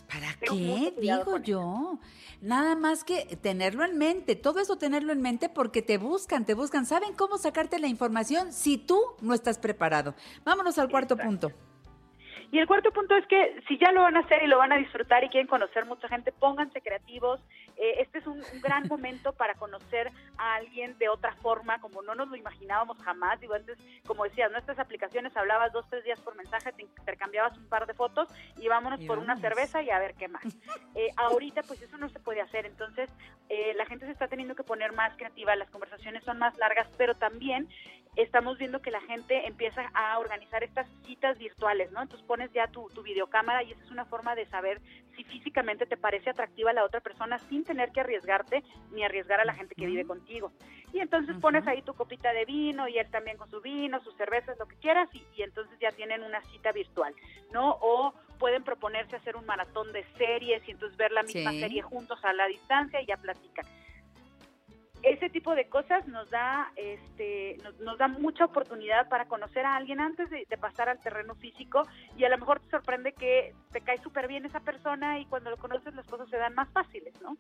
¿Para 0.07 0.33
Tengo 0.39 0.55
qué? 0.55 0.93
Digo 1.01 1.37
yo. 1.39 1.99
Nada 2.41 2.75
más 2.75 3.03
que 3.03 3.37
tenerlo 3.41 3.83
en 3.83 3.97
mente. 3.97 4.35
Todo 4.35 4.59
eso 4.59 4.77
tenerlo 4.77 5.11
en 5.11 5.21
mente 5.21 5.49
porque 5.49 5.81
te 5.81 5.97
buscan, 5.97 6.45
te 6.45 6.53
buscan. 6.53 6.85
¿Saben 6.85 7.13
cómo 7.15 7.37
sacarte 7.37 7.79
la 7.79 7.87
información 7.87 8.53
si 8.53 8.77
tú 8.77 8.99
no 9.21 9.33
estás 9.33 9.57
preparado? 9.57 10.13
Vámonos 10.45 10.77
al 10.77 10.89
cuarto 10.89 11.17
punto. 11.17 11.51
Y 12.51 12.57
el 12.57 12.67
cuarto 12.67 12.91
punto 12.91 13.15
es 13.15 13.25
que 13.27 13.61
si 13.67 13.77
ya 13.77 13.91
lo 13.91 14.01
van 14.01 14.17
a 14.17 14.21
hacer 14.21 14.43
y 14.43 14.47
lo 14.47 14.57
van 14.57 14.71
a 14.71 14.77
disfrutar 14.77 15.23
y 15.23 15.29
quieren 15.29 15.47
conocer 15.47 15.85
mucha 15.85 16.07
gente, 16.07 16.31
pónganse 16.31 16.81
creativos. 16.81 17.39
Eh, 17.79 18.01
este 18.01 18.19
es 18.19 18.27
un, 18.27 18.43
un 18.53 18.61
gran 18.61 18.87
momento 18.87 19.31
para 19.33 19.55
conocer 19.55 20.11
a 20.37 20.55
alguien 20.55 20.97
de 20.97 21.07
otra 21.07 21.33
forma, 21.35 21.79
como 21.79 22.01
no 22.01 22.13
nos 22.13 22.27
lo 22.27 22.35
imaginábamos 22.35 22.97
jamás. 23.01 23.39
Digo, 23.39 23.53
antes, 23.53 23.77
como 24.05 24.25
decías, 24.25 24.51
nuestras 24.51 24.79
aplicaciones 24.79 25.35
hablabas 25.37 25.71
dos, 25.71 25.85
tres 25.89 26.03
días 26.03 26.19
por 26.19 26.35
mensaje, 26.35 26.73
te 26.73 26.83
intercambiabas 26.83 27.57
un 27.57 27.69
par 27.69 27.87
de 27.87 27.93
fotos 27.93 28.27
y 28.57 28.67
vámonos 28.67 28.99
Y 29.01 29.07
por 29.07 29.17
una 29.17 29.37
cerveza 29.37 29.81
y 29.81 29.89
a 29.89 29.99
ver 29.99 30.13
qué 30.15 30.27
más. 30.27 30.43
Eh, 30.95 31.09
ahorita, 31.15 31.63
pues 31.63 31.81
eso 31.81 31.97
no 31.97 32.09
se 32.09 32.19
puede 32.19 32.41
hacer. 32.41 32.65
Entonces, 32.65 33.09
eh, 33.47 33.73
la 33.75 33.85
gente 33.85 34.05
se 34.05 34.11
está 34.11 34.27
teniendo 34.27 34.55
que 34.55 34.63
poner 34.63 34.91
más 34.91 35.15
creativa, 35.15 35.55
las 35.55 35.69
conversaciones 35.69 36.23
son 36.23 36.37
más 36.37 36.57
largas, 36.57 36.87
pero 36.97 37.15
también 37.15 37.69
estamos 38.15 38.57
viendo 38.57 38.81
que 38.81 38.91
la 38.91 39.01
gente 39.01 39.47
empieza 39.47 39.89
a 39.93 40.19
organizar 40.19 40.63
estas 40.63 40.87
citas 41.05 41.37
virtuales, 41.37 41.91
¿no? 41.91 42.01
Entonces 42.01 42.25
pones 42.27 42.51
ya 42.51 42.67
tu, 42.67 42.89
tu 42.89 43.01
videocámara 43.03 43.63
y 43.63 43.71
esa 43.71 43.83
es 43.83 43.91
una 43.91 44.05
forma 44.05 44.35
de 44.35 44.45
saber 44.47 44.81
si 45.19 45.23
físicamente 45.25 45.85
te 45.85 45.97
parece 45.97 46.29
atractiva 46.29 46.71
la 46.71 46.85
otra 46.85 47.01
persona 47.01 47.39
sin 47.49 47.65
tener 47.65 47.91
que 47.91 47.99
arriesgarte 47.99 48.63
ni 48.91 49.03
arriesgar 49.03 49.41
a 49.41 49.45
la 49.45 49.53
gente 49.53 49.75
que 49.75 49.85
vive 49.85 50.05
contigo. 50.05 50.53
Y 50.93 50.99
entonces 50.99 51.35
pones 51.41 51.67
ahí 51.67 51.81
tu 51.81 51.93
copita 51.93 52.31
de 52.31 52.45
vino 52.45 52.87
y 52.87 52.97
él 52.97 53.09
también 53.11 53.35
con 53.37 53.49
su 53.49 53.59
vino, 53.59 53.99
sus 54.01 54.15
cervezas, 54.15 54.57
lo 54.57 54.65
que 54.65 54.77
quieras 54.77 55.09
y, 55.13 55.21
y 55.35 55.43
entonces 55.43 55.77
ya 55.79 55.91
tienen 55.91 56.23
una 56.23 56.41
cita 56.45 56.71
virtual, 56.71 57.13
¿no? 57.51 57.77
O 57.81 58.13
pueden 58.39 58.63
proponerse 58.63 59.17
hacer 59.17 59.35
un 59.35 59.45
maratón 59.45 59.91
de 59.91 60.05
series 60.17 60.65
y 60.67 60.71
entonces 60.71 60.97
ver 60.97 61.11
la 61.11 61.23
misma 61.23 61.51
Sí. 61.51 61.59
serie 61.59 61.81
juntos 61.81 62.23
a 62.23 62.31
la 62.31 62.47
distancia 62.47 63.01
y 63.01 63.05
ya 63.05 63.17
platican 63.17 63.65
ese 65.03 65.29
tipo 65.29 65.55
de 65.55 65.69
cosas 65.69 66.07
nos 66.07 66.29
da 66.29 66.71
este 66.75 67.57
nos, 67.63 67.79
nos 67.79 67.97
da 67.97 68.07
mucha 68.07 68.45
oportunidad 68.45 69.07
para 69.09 69.27
conocer 69.27 69.65
a 69.65 69.75
alguien 69.75 69.99
antes 69.99 70.29
de, 70.29 70.45
de 70.49 70.57
pasar 70.57 70.89
al 70.89 70.99
terreno 70.99 71.35
físico 71.35 71.83
y 72.17 72.23
a 72.23 72.29
lo 72.29 72.37
mejor 72.37 72.59
te 72.59 72.69
sorprende 72.69 73.13
que 73.13 73.53
te 73.71 73.81
cae 73.81 73.97
súper 73.99 74.27
bien 74.27 74.45
esa 74.45 74.59
persona 74.59 75.19
y 75.19 75.25
cuando 75.25 75.49
lo 75.49 75.57
conoces 75.57 75.93
las 75.95 76.07
cosas 76.07 76.29
se 76.29 76.37
dan 76.37 76.53
más 76.55 76.69
fáciles, 76.71 77.13
¿no? 77.21 77.37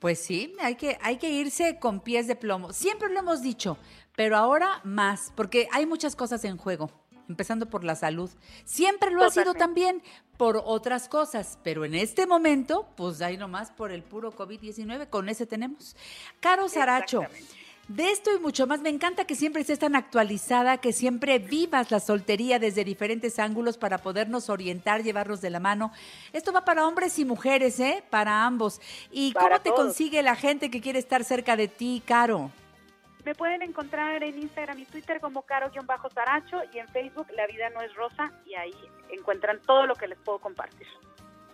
Pues 0.00 0.18
sí, 0.18 0.54
hay 0.60 0.76
que, 0.76 0.96
hay 1.02 1.18
que 1.18 1.28
irse 1.28 1.78
con 1.78 2.00
pies 2.00 2.26
de 2.26 2.34
plomo. 2.34 2.72
Siempre 2.72 3.10
lo 3.10 3.18
hemos 3.18 3.42
dicho, 3.42 3.76
pero 4.16 4.36
ahora 4.36 4.80
más, 4.82 5.30
porque 5.36 5.68
hay 5.72 5.84
muchas 5.84 6.16
cosas 6.16 6.42
en 6.44 6.56
juego, 6.56 6.90
empezando 7.30 7.66
por 7.66 7.84
la 7.84 7.94
salud. 7.94 8.28
Siempre 8.64 9.10
lo 9.10 9.24
ha 9.24 9.30
sido 9.30 9.54
también 9.54 10.02
por 10.36 10.60
otras 10.64 11.08
cosas, 11.08 11.58
pero 11.62 11.84
en 11.84 11.94
este 11.94 12.26
momento, 12.26 12.86
pues 12.96 13.22
ahí 13.22 13.36
nomás 13.36 13.70
por 13.70 13.92
el 13.92 14.02
puro 14.02 14.32
COVID-19, 14.32 15.08
con 15.08 15.28
ese 15.28 15.46
tenemos. 15.46 15.96
Caro 16.40 16.68
Saracho. 16.68 17.22
De 17.88 18.12
esto 18.12 18.30
y 18.32 18.38
mucho 18.38 18.68
más, 18.68 18.80
me 18.82 18.88
encanta 18.88 19.24
que 19.24 19.34
siempre 19.34 19.62
estés 19.62 19.80
tan 19.80 19.96
actualizada, 19.96 20.78
que 20.78 20.92
siempre 20.92 21.40
vivas 21.40 21.90
la 21.90 21.98
soltería 21.98 22.60
desde 22.60 22.84
diferentes 22.84 23.40
ángulos 23.40 23.78
para 23.78 23.98
podernos 23.98 24.48
orientar, 24.48 25.02
llevarnos 25.02 25.40
de 25.40 25.50
la 25.50 25.58
mano. 25.58 25.90
Esto 26.32 26.52
va 26.52 26.64
para 26.64 26.86
hombres 26.86 27.18
y 27.18 27.24
mujeres, 27.24 27.80
¿eh? 27.80 28.04
Para 28.08 28.44
ambos. 28.46 28.80
¿Y 29.10 29.32
Para 29.32 29.48
cómo 29.48 29.60
te 29.62 29.70
todos. 29.70 29.80
consigue 29.86 30.22
la 30.22 30.36
gente 30.36 30.70
que 30.70 30.80
quiere 30.80 31.00
estar 31.00 31.24
cerca 31.24 31.56
de 31.56 31.66
ti, 31.66 32.00
Caro? 32.06 32.52
Me 33.24 33.34
pueden 33.34 33.62
encontrar 33.62 34.22
en 34.22 34.38
Instagram 34.38 34.78
y 34.78 34.84
Twitter 34.86 35.20
como 35.20 35.42
caro-saracho 35.42 36.62
y 36.72 36.78
en 36.78 36.88
Facebook 36.88 37.26
La 37.36 37.46
Vida 37.46 37.68
No 37.70 37.82
Es 37.82 37.94
Rosa 37.94 38.32
y 38.46 38.54
ahí 38.54 38.74
encuentran 39.10 39.60
todo 39.60 39.86
lo 39.86 39.94
que 39.94 40.08
les 40.08 40.18
puedo 40.18 40.38
compartir. 40.38 40.86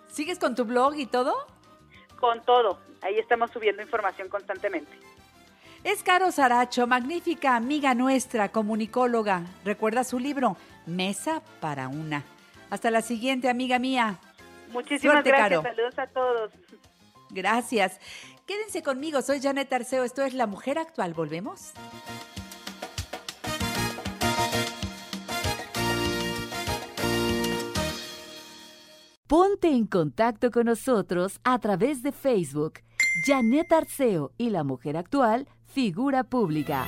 ¿Sigues 0.09 0.38
con 0.38 0.55
tu 0.55 0.64
blog 0.64 0.97
y 0.97 1.06
todo? 1.06 1.34
Con 2.20 2.43
todo, 2.43 2.78
ahí 3.02 3.18
estamos 3.18 3.51
subiendo 3.51 3.82
información 3.82 4.28
constantemente. 4.28 4.97
Es 5.84 6.02
Caro 6.02 6.32
Saracho, 6.32 6.86
magnífica 6.86 7.55
amiga 7.55 7.94
nuestra, 7.94 8.48
comunicóloga. 8.48 9.43
Recuerda 9.64 10.05
su 10.05 10.18
libro, 10.18 10.56
Mesa 10.86 11.43
para 11.60 11.88
una. 11.88 12.24
Hasta 12.70 12.90
la 12.90 13.02
siguiente, 13.02 13.48
amiga 13.48 13.78
mía. 13.78 14.18
Muchísimas 14.70 15.14
Suerte, 15.14 15.30
gracias, 15.30 15.62
Caro. 15.62 15.62
saludos 15.62 15.98
a 15.98 16.06
todos. 16.09 16.52
Gracias. 17.30 18.01
Quédense 18.47 18.81
conmigo, 18.85 19.23
soy 19.23 19.40
Janet 19.40 19.73
Arceo, 19.73 20.05
esto 20.05 20.23
es 20.23 20.32
La 20.32 20.47
Mujer 20.47 20.78
Actual. 20.78 21.14
¿Volvemos? 21.14 21.73
Ponte 29.27 29.66
en 29.66 29.86
contacto 29.86 30.52
con 30.52 30.66
nosotros 30.66 31.40
a 31.43 31.59
través 31.59 32.05
de 32.05 32.12
Facebook. 32.12 32.74
Janet 33.27 33.73
Arceo 33.73 34.31
y 34.39 34.51
la 34.51 34.62
mujer 34.62 34.97
actual, 34.97 35.48
figura 35.64 36.23
pública. 36.23 36.86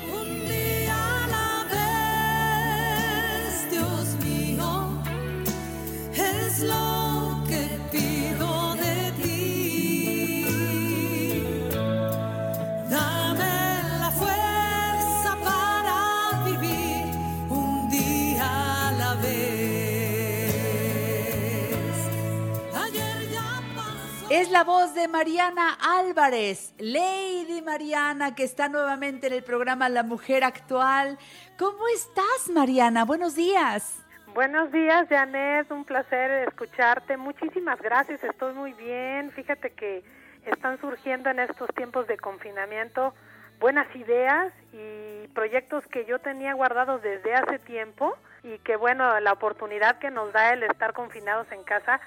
Es 24.48 24.52
la 24.52 24.64
voz 24.64 24.94
de 24.94 25.08
Mariana 25.08 25.76
Álvarez, 25.78 26.72
Lady 26.78 27.60
Mariana, 27.60 28.34
que 28.34 28.44
está 28.44 28.70
nuevamente 28.70 29.26
en 29.26 29.34
el 29.34 29.44
programa 29.44 29.90
La 29.90 30.02
Mujer 30.02 30.42
Actual. 30.42 31.18
¿Cómo 31.58 31.86
estás, 31.94 32.48
Mariana? 32.54 33.04
Buenos 33.04 33.34
días. 33.34 34.02
Buenos 34.32 34.72
días, 34.72 35.06
Janet. 35.10 35.70
Un 35.70 35.84
placer 35.84 36.48
escucharte. 36.48 37.18
Muchísimas 37.18 37.78
gracias. 37.82 38.24
Estoy 38.24 38.54
muy 38.54 38.72
bien. 38.72 39.32
Fíjate 39.32 39.68
que 39.68 40.02
están 40.46 40.80
surgiendo 40.80 41.28
en 41.28 41.40
estos 41.40 41.68
tiempos 41.74 42.06
de 42.06 42.16
confinamiento 42.16 43.12
buenas 43.60 43.94
ideas 43.94 44.50
y 44.72 45.28
proyectos 45.34 45.86
que 45.88 46.06
yo 46.06 46.20
tenía 46.20 46.54
guardados 46.54 47.02
desde 47.02 47.34
hace 47.34 47.58
tiempo 47.58 48.16
y 48.42 48.56
que, 48.60 48.76
bueno, 48.76 49.20
la 49.20 49.32
oportunidad 49.32 49.98
que 49.98 50.10
nos 50.10 50.32
da 50.32 50.54
el 50.54 50.62
estar 50.62 50.94
confinados 50.94 51.52
en 51.52 51.64
casa 51.64 52.00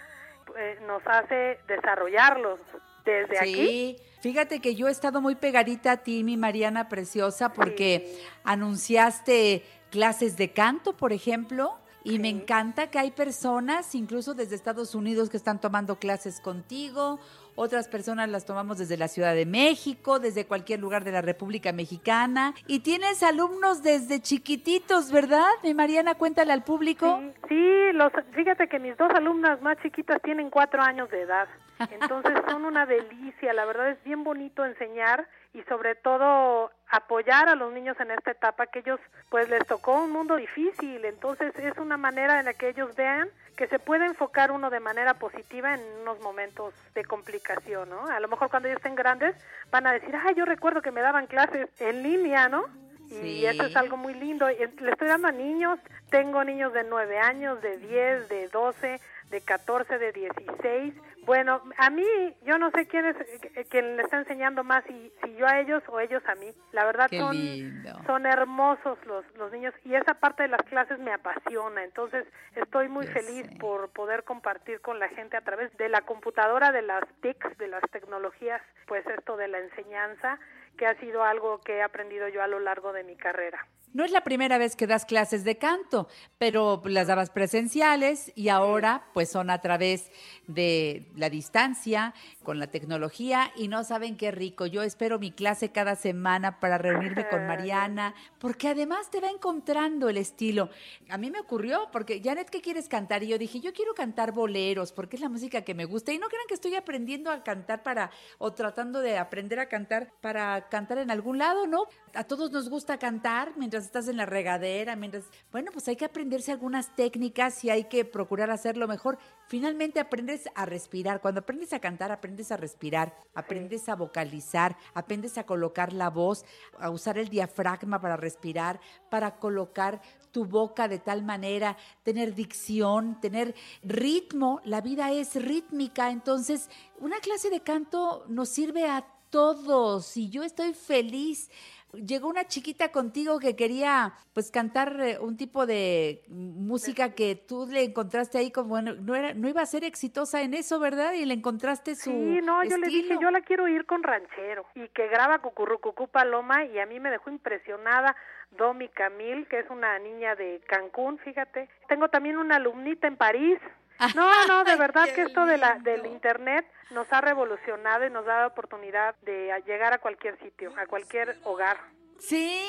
eh, 0.57 0.79
nos 0.87 1.01
hace 1.05 1.59
desarrollarlos 1.67 2.59
desde 3.05 3.39
aquí. 3.39 3.53
Sí, 3.53 3.97
fíjate 4.21 4.59
que 4.59 4.75
yo 4.75 4.87
he 4.87 4.91
estado 4.91 5.21
muy 5.21 5.35
pegadita 5.35 5.93
a 5.93 5.97
ti, 5.97 6.23
mi 6.23 6.37
Mariana 6.37 6.89
Preciosa, 6.89 7.53
porque 7.53 8.21
anunciaste 8.43 9.63
clases 9.89 10.37
de 10.37 10.51
canto, 10.51 10.95
por 10.95 11.13
ejemplo, 11.13 11.77
y 12.03 12.17
me 12.17 12.29
encanta 12.29 12.89
que 12.89 12.97
hay 12.97 13.11
personas, 13.11 13.93
incluso 13.93 14.33
desde 14.33 14.55
Estados 14.55 14.95
Unidos, 14.95 15.29
que 15.29 15.37
están 15.37 15.61
tomando 15.61 15.99
clases 15.99 16.39
contigo. 16.39 17.19
Otras 17.63 17.87
personas 17.87 18.27
las 18.27 18.43
tomamos 18.43 18.79
desde 18.79 18.97
la 18.97 19.07
Ciudad 19.07 19.35
de 19.35 19.45
México, 19.45 20.17
desde 20.17 20.47
cualquier 20.47 20.79
lugar 20.79 21.03
de 21.03 21.11
la 21.11 21.21
República 21.21 21.71
Mexicana. 21.71 22.55
Y 22.65 22.79
tienes 22.79 23.21
alumnos 23.21 23.83
desde 23.83 24.19
chiquititos, 24.19 25.11
¿verdad? 25.11 25.47
Mi 25.61 25.75
Mariana, 25.75 26.15
cuéntale 26.15 26.53
al 26.53 26.63
público. 26.63 27.21
Sí, 27.47 27.91
los, 27.93 28.11
fíjate 28.33 28.67
que 28.67 28.79
mis 28.79 28.97
dos 28.97 29.11
alumnas 29.11 29.61
más 29.61 29.77
chiquitas 29.83 30.19
tienen 30.23 30.49
cuatro 30.49 30.81
años 30.81 31.07
de 31.11 31.21
edad, 31.21 31.47
entonces 31.91 32.33
son 32.49 32.65
una 32.65 32.87
delicia, 32.87 33.53
la 33.53 33.65
verdad 33.65 33.91
es 33.91 34.03
bien 34.03 34.23
bonito 34.23 34.65
enseñar 34.65 35.27
y 35.53 35.61
sobre 35.63 35.95
todo 35.95 36.71
apoyar 36.89 37.49
a 37.49 37.55
los 37.55 37.73
niños 37.73 37.99
en 37.99 38.11
esta 38.11 38.31
etapa 38.31 38.67
que 38.67 38.79
ellos 38.79 38.99
pues 39.29 39.49
les 39.49 39.65
tocó 39.65 40.03
un 40.03 40.11
mundo 40.11 40.35
difícil, 40.35 41.03
entonces 41.05 41.53
es 41.57 41.77
una 41.77 41.97
manera 41.97 42.39
en 42.39 42.45
la 42.45 42.53
que 42.53 42.69
ellos 42.69 42.95
vean 42.95 43.29
que 43.55 43.67
se 43.67 43.79
puede 43.79 44.05
enfocar 44.05 44.51
uno 44.51 44.69
de 44.69 44.79
manera 44.79 45.15
positiva 45.15 45.73
en 45.73 45.81
unos 46.01 46.19
momentos 46.21 46.73
de 46.95 47.03
complicación, 47.03 47.89
¿no? 47.89 48.07
A 48.07 48.19
lo 48.19 48.27
mejor 48.27 48.49
cuando 48.49 48.67
ellos 48.67 48.77
estén 48.77 48.95
grandes 48.95 49.35
van 49.69 49.87
a 49.87 49.93
decir, 49.93 50.15
ay, 50.15 50.35
yo 50.35 50.45
recuerdo 50.45 50.81
que 50.81 50.91
me 50.91 51.01
daban 51.01 51.27
clases 51.27 51.69
en 51.79 52.01
línea, 52.01 52.49
¿no? 52.49 52.65
Y 53.11 53.45
eso 53.45 53.63
es 53.63 53.75
algo 53.75 53.97
muy 53.97 54.13
lindo. 54.13 54.47
Le 54.47 54.91
estoy 54.91 55.09
dando 55.09 55.27
a 55.27 55.31
niños, 55.33 55.79
tengo 56.09 56.43
niños 56.45 56.71
de 56.71 56.85
9 56.85 57.19
años, 57.19 57.61
de 57.61 57.77
10, 57.77 58.29
de 58.29 58.47
12, 58.47 59.01
de 59.29 59.41
14, 59.41 59.97
de 59.97 60.11
16. 60.13 60.93
Bueno, 61.25 61.61
a 61.77 61.89
mí, 61.89 62.05
yo 62.43 62.57
no 62.57 62.71
sé 62.71 62.87
quién 62.87 63.05
es 63.05 63.15
eh, 63.55 63.65
quien 63.69 63.95
le 63.95 64.03
está 64.03 64.17
enseñando 64.17 64.63
más, 64.63 64.83
si, 64.85 65.13
si 65.23 65.35
yo 65.35 65.47
a 65.47 65.59
ellos 65.59 65.83
o 65.87 65.99
ellos 65.99 66.23
a 66.27 66.35
mí. 66.35 66.51
La 66.71 66.85
verdad 66.85 67.07
Qué 67.09 67.19
son, 67.19 67.35
lindo. 67.35 67.91
son 68.05 68.25
hermosos 68.25 68.97
los, 69.05 69.23
los 69.37 69.51
niños 69.51 69.73
y 69.85 69.95
esa 69.95 70.15
parte 70.15 70.43
de 70.43 70.49
las 70.49 70.61
clases 70.63 70.99
me 70.99 71.13
apasiona. 71.13 71.83
Entonces, 71.83 72.25
estoy 72.55 72.89
muy 72.89 73.05
feliz 73.07 73.47
por 73.59 73.89
poder 73.89 74.23
compartir 74.23 74.81
con 74.81 74.99
la 74.99 75.09
gente 75.09 75.37
a 75.37 75.41
través 75.41 75.75
de 75.77 75.89
la 75.89 76.01
computadora, 76.01 76.71
de 76.71 76.81
las 76.81 77.03
TICs, 77.21 77.57
de 77.57 77.67
las 77.67 77.83
tecnologías, 77.91 78.61
pues 78.87 79.05
esto 79.07 79.37
de 79.37 79.47
la 79.47 79.59
enseñanza, 79.59 80.39
que 80.77 80.87
ha 80.87 80.99
sido 80.99 81.23
algo 81.23 81.59
que 81.61 81.77
he 81.77 81.83
aprendido 81.83 82.27
yo 82.29 82.41
a 82.41 82.47
lo 82.47 82.59
largo 82.59 82.93
de 82.93 83.03
mi 83.03 83.15
carrera. 83.15 83.67
No 83.93 84.05
es 84.05 84.11
la 84.11 84.23
primera 84.23 84.57
vez 84.57 84.77
que 84.77 84.87
das 84.87 85.05
clases 85.05 85.43
de 85.43 85.57
canto, 85.57 86.07
pero 86.37 86.81
las 86.85 87.07
dabas 87.07 87.29
presenciales 87.29 88.31
y 88.35 88.47
ahora 88.47 89.03
pues 89.13 89.29
son 89.29 89.49
a 89.49 89.59
través 89.59 90.11
de 90.47 91.11
la 91.15 91.29
distancia, 91.29 92.13
con 92.43 92.57
la 92.57 92.67
tecnología 92.67 93.51
y 93.55 93.67
no 93.67 93.83
saben 93.83 94.15
qué 94.15 94.31
rico. 94.31 94.65
Yo 94.65 94.81
espero 94.83 95.19
mi 95.19 95.31
clase 95.31 95.71
cada 95.71 95.95
semana 95.95 96.59
para 96.59 96.77
reunirme 96.77 97.27
con 97.27 97.45
Mariana, 97.47 98.15
porque 98.39 98.69
además 98.69 99.09
te 99.11 99.19
va 99.19 99.29
encontrando 99.29 100.09
el 100.09 100.17
estilo. 100.17 100.69
A 101.09 101.17
mí 101.17 101.29
me 101.29 101.39
ocurrió, 101.39 101.89
porque 101.91 102.21
Janet, 102.23 102.49
¿qué 102.49 102.61
quieres 102.61 102.87
cantar? 102.87 103.23
Y 103.23 103.27
yo 103.27 103.37
dije, 103.37 103.59
yo 103.59 103.73
quiero 103.73 103.93
cantar 103.93 104.31
boleros, 104.31 104.91
porque 104.93 105.17
es 105.17 105.21
la 105.21 105.29
música 105.29 105.63
que 105.63 105.73
me 105.73 105.85
gusta. 105.85 106.13
Y 106.13 106.17
no 106.17 106.27
crean 106.27 106.47
que 106.47 106.53
estoy 106.53 106.75
aprendiendo 106.75 107.29
a 107.29 107.43
cantar 107.43 107.83
para, 107.83 108.11
o 108.37 108.53
tratando 108.53 109.01
de 109.01 109.17
aprender 109.17 109.59
a 109.59 109.67
cantar 109.67 110.13
para 110.21 110.69
cantar 110.69 110.99
en 110.99 111.11
algún 111.11 111.37
lado, 111.37 111.67
¿no? 111.67 111.87
A 112.13 112.23
todos 112.23 112.51
nos 112.51 112.69
gusta 112.69 112.97
cantar 112.97 113.53
mientras 113.57 113.80
estás 113.85 114.07
en 114.07 114.17
la 114.17 114.25
regadera, 114.25 114.95
mientras, 114.95 115.25
bueno, 115.51 115.71
pues 115.71 115.87
hay 115.87 115.95
que 115.95 116.05
aprenderse 116.05 116.51
algunas 116.51 116.95
técnicas 116.95 117.63
y 117.63 117.69
hay 117.69 117.85
que 117.85 118.05
procurar 118.05 118.51
hacerlo 118.51 118.87
mejor. 118.87 119.17
Finalmente 119.47 119.99
aprendes 119.99 120.49
a 120.55 120.65
respirar. 120.65 121.21
Cuando 121.21 121.41
aprendes 121.41 121.73
a 121.73 121.79
cantar, 121.79 122.11
aprendes 122.11 122.51
a 122.51 122.57
respirar, 122.57 123.13
aprendes 123.33 123.89
a 123.89 123.95
vocalizar, 123.95 124.77
aprendes 124.93 125.37
a 125.37 125.45
colocar 125.45 125.93
la 125.93 126.09
voz, 126.09 126.45
a 126.79 126.89
usar 126.89 127.17
el 127.17 127.29
diafragma 127.29 127.99
para 127.99 128.17
respirar, 128.17 128.79
para 129.09 129.37
colocar 129.37 130.01
tu 130.31 130.45
boca 130.45 130.87
de 130.87 130.99
tal 130.99 131.23
manera, 131.23 131.77
tener 132.03 132.33
dicción, 132.33 133.19
tener 133.19 133.53
ritmo. 133.83 134.61
La 134.63 134.81
vida 134.81 135.11
es 135.11 135.35
rítmica, 135.35 136.11
entonces 136.11 136.69
una 136.99 137.19
clase 137.19 137.49
de 137.49 137.61
canto 137.61 138.25
nos 138.27 138.49
sirve 138.49 138.85
a 138.85 139.05
todos 139.29 140.17
y 140.17 140.29
yo 140.29 140.43
estoy 140.43 140.73
feliz. 140.73 141.49
Llegó 141.93 142.29
una 142.29 142.45
chiquita 142.45 142.91
contigo 142.91 143.39
que 143.39 143.55
quería 143.55 144.13
pues 144.33 144.51
cantar 144.51 144.99
eh, 145.01 145.17
un 145.19 145.37
tipo 145.37 145.65
de 145.65 146.23
música 146.29 147.13
que 147.13 147.35
tú 147.35 147.67
le 147.69 147.83
encontraste 147.83 148.37
ahí 148.37 148.51
como 148.51 148.69
bueno, 148.69 148.93
no 148.95 149.15
era 149.15 149.33
no 149.33 149.49
iba 149.49 149.61
a 149.61 149.65
ser 149.65 149.83
exitosa 149.83 150.41
en 150.41 150.53
eso, 150.53 150.79
¿verdad? 150.79 151.13
Y 151.13 151.25
le 151.25 151.33
encontraste 151.33 151.95
su 151.95 152.11
Sí, 152.11 152.41
no, 152.43 152.63
yo 152.63 152.77
le 152.77 152.87
dije, 152.87 153.17
yo 153.21 153.31
la 153.31 153.41
quiero 153.41 153.67
ir 153.67 153.85
con 153.85 154.03
ranchero 154.03 154.65
y 154.75 154.87
que 154.89 155.07
graba 155.07 155.39
Cucurrucucú 155.39 156.07
Paloma 156.07 156.65
y 156.65 156.79
a 156.79 156.85
mí 156.85 156.99
me 156.99 157.11
dejó 157.11 157.29
impresionada 157.29 158.15
Domi 158.51 158.89
Camil, 158.89 159.47
que 159.47 159.59
es 159.59 159.69
una 159.69 159.97
niña 159.99 160.35
de 160.35 160.61
Cancún, 160.67 161.17
fíjate. 161.19 161.69
Tengo 161.87 162.09
también 162.09 162.37
una 162.37 162.57
alumnita 162.57 163.07
en 163.07 163.15
París 163.15 163.59
No, 164.15 164.47
no, 164.47 164.63
de 164.63 164.75
verdad 164.77 165.07
que 165.13 165.21
esto 165.21 165.45
de 165.45 165.57
la, 165.57 165.77
del 165.79 166.05
Internet 166.07 166.65
nos 166.91 167.11
ha 167.13 167.21
revolucionado 167.21 168.05
y 168.05 168.09
nos 168.09 168.25
ha 168.25 168.33
dado 168.33 168.47
oportunidad 168.47 169.15
de 169.21 169.53
llegar 169.65 169.93
a 169.93 169.99
cualquier 169.99 170.39
sitio, 170.39 170.73
a 170.77 170.85
cualquier 170.87 171.37
hogar. 171.43 171.77
Sí, 172.21 172.61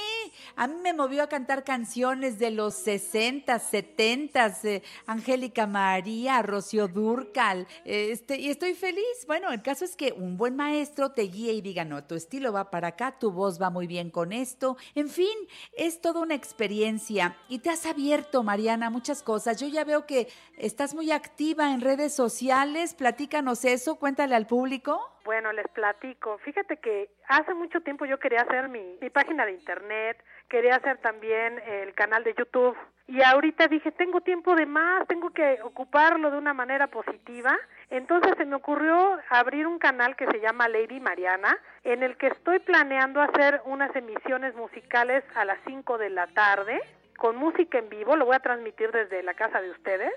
a 0.56 0.66
mí 0.66 0.76
me 0.82 0.94
movió 0.94 1.22
a 1.22 1.28
cantar 1.28 1.62
canciones 1.62 2.38
de 2.38 2.50
los 2.50 2.72
60, 2.72 3.58
70, 3.58 4.46
eh, 4.64 4.82
Angélica 5.06 5.66
María, 5.66 6.40
Rocío 6.40 6.88
Durcal, 6.88 7.66
este, 7.84 8.38
y 8.38 8.48
estoy 8.48 8.72
feliz. 8.72 9.26
Bueno, 9.26 9.52
el 9.52 9.60
caso 9.60 9.84
es 9.84 9.94
que 9.94 10.12
un 10.12 10.38
buen 10.38 10.56
maestro 10.56 11.12
te 11.12 11.24
guíe 11.24 11.52
y 11.52 11.60
diga, 11.60 11.84
no, 11.84 12.02
tu 12.02 12.14
estilo 12.14 12.50
va 12.50 12.70
para 12.70 12.88
acá, 12.88 13.18
tu 13.18 13.30
voz 13.30 13.60
va 13.60 13.68
muy 13.68 13.86
bien 13.86 14.08
con 14.10 14.32
esto. 14.32 14.78
En 14.94 15.10
fin, 15.10 15.36
es 15.76 16.00
toda 16.00 16.22
una 16.22 16.34
experiencia 16.34 17.36
y 17.50 17.58
te 17.58 17.68
has 17.68 17.84
abierto, 17.84 18.42
Mariana, 18.42 18.88
muchas 18.88 19.22
cosas. 19.22 19.60
Yo 19.60 19.68
ya 19.68 19.84
veo 19.84 20.06
que 20.06 20.28
estás 20.56 20.94
muy 20.94 21.10
activa 21.10 21.74
en 21.74 21.82
redes 21.82 22.14
sociales, 22.14 22.94
platícanos 22.94 23.66
eso, 23.66 23.96
cuéntale 23.96 24.34
al 24.34 24.46
público. 24.46 25.12
Bueno, 25.24 25.52
les 25.52 25.68
platico. 25.68 26.38
Fíjate 26.38 26.78
que 26.78 27.10
hace 27.28 27.54
mucho 27.54 27.80
tiempo 27.80 28.04
yo 28.04 28.18
quería 28.18 28.40
hacer 28.40 28.68
mi, 28.68 28.98
página 29.10 29.41
de 29.46 29.52
internet, 29.52 30.22
quería 30.48 30.76
hacer 30.76 30.98
también 30.98 31.60
el 31.66 31.94
canal 31.94 32.24
de 32.24 32.34
YouTube 32.34 32.76
y 33.06 33.22
ahorita 33.22 33.68
dije, 33.68 33.90
tengo 33.92 34.20
tiempo 34.20 34.54
de 34.54 34.64
más, 34.64 35.06
tengo 35.06 35.30
que 35.30 35.58
ocuparlo 35.62 36.30
de 36.30 36.38
una 36.38 36.54
manera 36.54 36.86
positiva. 36.86 37.58
Entonces 37.90 38.32
se 38.38 38.44
me 38.44 38.56
ocurrió 38.56 39.18
abrir 39.28 39.66
un 39.66 39.78
canal 39.78 40.16
que 40.16 40.26
se 40.26 40.40
llama 40.40 40.68
Lady 40.68 41.00
Mariana, 41.00 41.58
en 41.84 42.02
el 42.02 42.16
que 42.16 42.28
estoy 42.28 42.60
planeando 42.60 43.20
hacer 43.20 43.60
unas 43.66 43.94
emisiones 43.94 44.54
musicales 44.54 45.24
a 45.34 45.44
las 45.44 45.58
5 45.66 45.98
de 45.98 46.10
la 46.10 46.26
tarde 46.28 46.80
con 47.16 47.36
música 47.36 47.78
en 47.78 47.88
vivo, 47.88 48.16
lo 48.16 48.26
voy 48.26 48.34
a 48.34 48.40
transmitir 48.40 48.90
desde 48.90 49.22
la 49.22 49.34
casa 49.34 49.60
de 49.60 49.70
ustedes. 49.70 50.12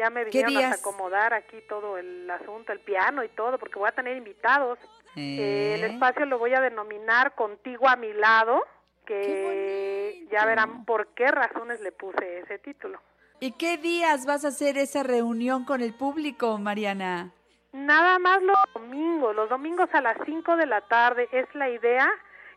Ya 0.00 0.08
me 0.08 0.24
vinieron 0.24 0.56
a 0.64 0.72
acomodar 0.72 1.34
aquí 1.34 1.58
todo 1.68 1.98
el 1.98 2.30
asunto, 2.30 2.72
el 2.72 2.80
piano 2.80 3.22
y 3.22 3.28
todo, 3.28 3.58
porque 3.58 3.78
voy 3.78 3.90
a 3.90 3.92
tener 3.92 4.16
invitados. 4.16 4.78
Eh, 5.14 5.74
el 5.74 5.84
espacio 5.84 6.24
lo 6.24 6.38
voy 6.38 6.54
a 6.54 6.60
denominar 6.62 7.34
Contigo 7.34 7.86
a 7.86 7.96
mi 7.96 8.10
lado, 8.14 8.64
que 9.04 10.26
ya 10.32 10.46
verán 10.46 10.86
por 10.86 11.08
qué 11.08 11.30
razones 11.30 11.82
le 11.82 11.92
puse 11.92 12.38
ese 12.38 12.58
título. 12.58 12.98
¿Y 13.40 13.52
qué 13.52 13.76
días 13.76 14.24
vas 14.24 14.46
a 14.46 14.48
hacer 14.48 14.78
esa 14.78 15.02
reunión 15.02 15.66
con 15.66 15.82
el 15.82 15.92
público, 15.92 16.56
Mariana? 16.56 17.32
Nada 17.74 18.18
más 18.18 18.42
los 18.42 18.56
domingos, 18.72 19.36
los 19.36 19.50
domingos 19.50 19.90
a 19.92 20.00
las 20.00 20.16
5 20.24 20.56
de 20.56 20.64
la 20.64 20.80
tarde 20.80 21.28
es 21.30 21.46
la 21.54 21.68
idea 21.68 22.10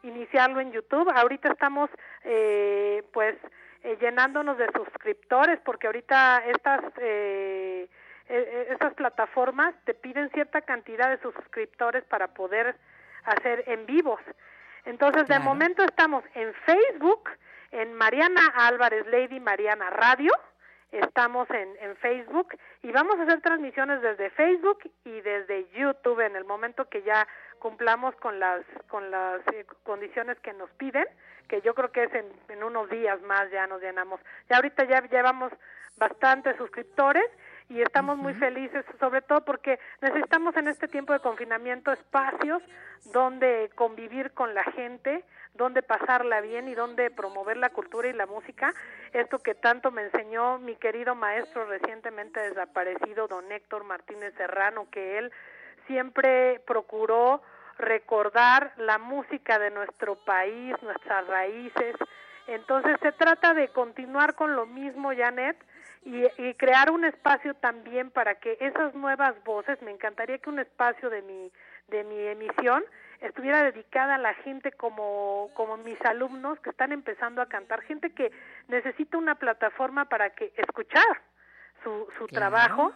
iniciarlo 0.04 0.62
en 0.62 0.72
YouTube. 0.72 1.12
Ahorita 1.14 1.52
estamos, 1.52 1.90
eh, 2.24 3.04
pues, 3.12 3.36
eh, 3.84 3.98
llenándonos 4.00 4.58
de 4.58 4.68
suscriptores, 4.74 5.60
porque 5.66 5.88
ahorita 5.88 6.42
estas, 6.46 6.82
eh, 7.00 7.90
eh, 8.30 8.68
estas 8.70 8.94
plataformas 8.94 9.76
te 9.84 9.94
piden 9.94 10.30
cierta 10.30 10.62
cantidad 10.62 11.10
de 11.10 11.22
suscriptores 11.22 12.06
para 12.06 12.30
poder 12.30 12.78
hacer 13.26 13.66
en 13.68 13.86
vivos. 13.86 14.22
Entonces, 14.86 15.28
de 15.28 15.38
momento 15.40 15.84
estamos 15.84 16.24
en 16.34 16.54
Facebook, 16.66 17.30
en 17.72 17.94
Mariana 17.94 18.54
Álvarez 18.56 19.06
Lady 19.08 19.42
Mariana 19.42 19.90
Radio, 19.90 20.32
estamos 20.94 21.50
en, 21.50 21.76
en 21.82 21.98
Facebook 21.98 22.56
y 22.84 22.92
vamos 22.92 23.20
a 23.20 23.24
hacer 23.24 23.42
transmisiones 23.42 24.02
desde 24.02 24.30
Facebook 24.30 24.80
y 25.04 25.22
desde 25.22 25.68
YouTube 25.72 26.22
en 26.22 26.38
el 26.38 26.46
momento 26.46 26.88
que 26.88 27.02
ya 27.02 27.28
cumplamos 27.64 28.14
con 28.18 28.42
las 28.42 28.62
con 28.90 29.10
las 29.10 29.40
condiciones 29.84 30.38
que 30.42 30.52
nos 30.52 30.70
piden 30.72 31.08
que 31.48 31.62
yo 31.62 31.74
creo 31.74 31.92
que 31.94 32.04
es 32.04 32.12
en, 32.14 32.64
unos 32.64 32.90
días 32.90 33.22
más 33.22 33.50
ya 33.52 33.68
nos 33.68 33.82
llenamos. 33.82 34.20
Ya 34.50 34.58
ahorita 34.58 34.84
ya 34.84 35.02
llevamos 35.08 35.52
bastantes 35.98 36.58
suscriptores 36.58 37.24
y 37.70 37.82
estamos 37.82 38.18
muy 38.18 38.34
felices, 38.34 38.84
sobre 39.00 39.22
todo 39.22 39.46
porque 39.46 39.80
necesitamos 40.02 40.58
en 40.58 40.68
este 40.68 40.88
tiempo 40.88 41.14
de 41.14 41.20
confinamiento 41.20 41.92
espacios 41.94 42.62
donde 43.14 43.72
convivir 43.76 44.32
con 44.32 44.54
la 44.54 44.64
gente, 44.64 45.24
donde 45.54 45.84
pasarla 45.84 46.42
bien 46.42 46.68
y 46.68 46.76
donde 46.76 47.12
promover 47.12 47.58
la 47.58 47.70
cultura 47.70 48.10
y 48.10 48.14
la 48.14 48.26
música. 48.26 48.74
Esto 49.14 49.40
que 49.40 49.56
tanto 49.56 49.92
me 49.92 50.04
enseñó 50.04 50.60
mi 50.60 50.76
querido 50.76 51.16
maestro 51.16 51.66
recientemente 51.66 52.42
desaparecido, 52.42 53.28
don 53.28 53.50
Héctor 53.52 53.86
Martínez 53.86 54.34
Serrano, 54.36 54.88
que 54.92 55.18
él 55.18 55.32
siempre 55.88 56.62
procuró 56.66 57.42
recordar 57.78 58.74
la 58.78 58.98
música 58.98 59.60
de 59.60 59.72
nuestro 59.72 60.16
país, 60.16 60.76
nuestras 60.82 61.28
raíces. 61.28 61.96
Entonces 62.48 62.98
se 63.02 63.12
trata 63.14 63.54
de 63.54 63.70
continuar 63.70 64.36
con 64.36 64.56
lo 64.56 64.66
mismo, 64.66 65.12
Janet, 65.16 65.58
y, 66.06 66.26
y, 66.38 66.54
crear 66.56 66.92
un 66.92 67.06
espacio 67.06 67.54
también 67.54 68.12
para 68.12 68.36
que 68.36 68.58
esas 68.60 68.94
nuevas 68.94 69.42
voces, 69.46 69.82
me 69.82 69.92
encantaría 69.92 70.38
que 70.38 70.50
un 70.50 70.60
espacio 70.60 71.10
de 71.10 71.22
mi, 71.22 71.50
de 71.88 72.04
mi 72.04 72.20
emisión 72.28 72.84
estuviera 73.22 73.64
dedicada 73.64 74.16
a 74.16 74.18
la 74.18 74.34
gente 74.34 74.74
como, 74.74 75.50
como 75.54 75.78
mis 75.78 76.00
alumnos 76.02 76.60
que 76.60 76.72
están 76.72 76.92
empezando 76.92 77.42
a 77.42 77.48
cantar, 77.48 77.82
gente 77.82 78.12
que 78.12 78.32
necesita 78.68 79.18
una 79.18 79.36
plataforma 79.36 80.06
para 80.06 80.32
que 80.32 80.52
escuchar 80.58 81.22
su, 81.84 82.08
su 82.18 82.28
trabajo, 82.28 82.94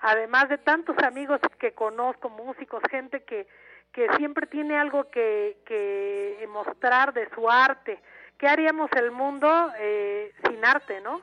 además 0.00 0.48
de 0.48 0.58
tantos 0.58 0.96
amigos 0.98 1.40
que 1.60 1.72
conozco, 1.72 2.28
músicos, 2.28 2.82
gente 2.90 3.22
que 3.22 3.46
que 3.92 4.08
siempre 4.16 4.46
tiene 4.46 4.78
algo 4.78 5.10
que, 5.10 5.58
que 5.64 6.46
mostrar 6.48 7.12
de 7.12 7.28
su 7.34 7.50
arte. 7.50 8.00
¿Qué 8.38 8.46
haríamos 8.46 8.90
el 8.92 9.10
mundo 9.10 9.72
eh, 9.78 10.32
sin 10.46 10.64
arte, 10.64 11.00
no? 11.00 11.20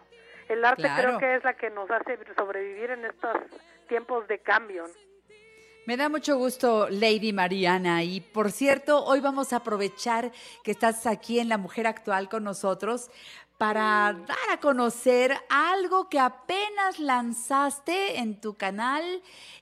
El 0.50 0.64
arte 0.64 0.88
creo 0.98 1.18
que 1.18 1.36
es 1.36 1.44
la 1.44 1.54
que 1.54 1.70
nos 1.70 1.90
hace 1.90 2.20
sobrevivir 2.38 2.92
en 2.92 3.06
estos 3.06 3.38
tiempos 3.88 4.28
de 4.28 4.40
cambio. 4.40 4.86
Me 5.88 5.98
da 5.98 6.10
mucho 6.10 6.36
gusto, 6.38 6.88
Lady 6.90 7.32
Mariana. 7.32 8.04
Y 8.04 8.20
por 8.20 8.52
cierto, 8.52 9.06
hoy 9.06 9.20
vamos 9.22 9.54
a 9.54 9.58
aprovechar 9.58 10.32
que 10.64 10.72
estás 10.72 11.06
aquí 11.06 11.40
en 11.40 11.48
La 11.48 11.60
Mujer 11.60 11.86
Actual 11.86 12.28
con 12.28 12.44
nosotros 12.44 13.12
para 13.58 14.14
dar 14.14 14.38
a 14.52 14.60
conocer 14.60 15.34
algo 15.50 16.10
que 16.10 16.20
apenas 16.20 17.00
lanzaste 17.00 18.20
en 18.20 18.42
tu 18.42 18.58
canal 18.58 19.04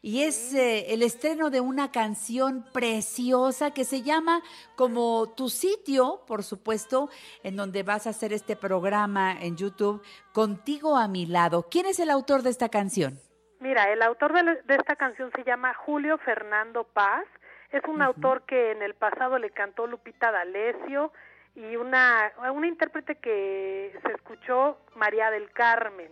y 0.01 0.23
es 0.23 0.53
eh, 0.53 0.93
el 0.93 1.03
estreno 1.03 1.49
de 1.49 1.61
una 1.61 1.91
canción 1.91 2.65
preciosa 2.73 3.71
que 3.71 3.85
se 3.85 4.01
llama 4.01 4.41
como 4.75 5.33
tu 5.35 5.49
sitio, 5.49 6.21
por 6.25 6.43
supuesto, 6.43 7.09
en 7.43 7.55
donde 7.55 7.83
vas 7.83 8.07
a 8.07 8.11
hacer 8.11 8.33
este 8.33 8.55
programa 8.55 9.33
en 9.39 9.57
YouTube, 9.57 10.03
Contigo 10.31 10.97
a 10.97 11.07
mi 11.07 11.27
lado. 11.27 11.67
¿Quién 11.69 11.85
es 11.85 11.99
el 11.99 12.09
autor 12.09 12.41
de 12.41 12.49
esta 12.49 12.69
canción? 12.69 13.19
Mira, 13.59 13.91
el 13.93 14.01
autor 14.01 14.33
de, 14.33 14.75
esta 14.75 14.95
canción 14.95 15.31
se 15.35 15.43
llama 15.43 15.73
Julio 15.73 16.17
Fernando 16.17 16.83
Paz. 16.83 17.25
Es 17.69 17.83
un 17.87 18.01
autor 18.01 18.41
que 18.43 18.71
en 18.71 18.81
el 18.81 18.93
pasado 18.93 19.37
le 19.37 19.51
cantó 19.51 19.87
Lupita 19.87 20.31
D'Alessio, 20.31 21.13
y 21.55 21.75
una, 21.75 22.31
una 22.53 22.67
intérprete 22.67 23.15
que 23.15 23.97
se 24.05 24.11
escuchó, 24.13 24.79
María 24.95 25.29
del 25.29 25.51
Carmen. 25.51 26.11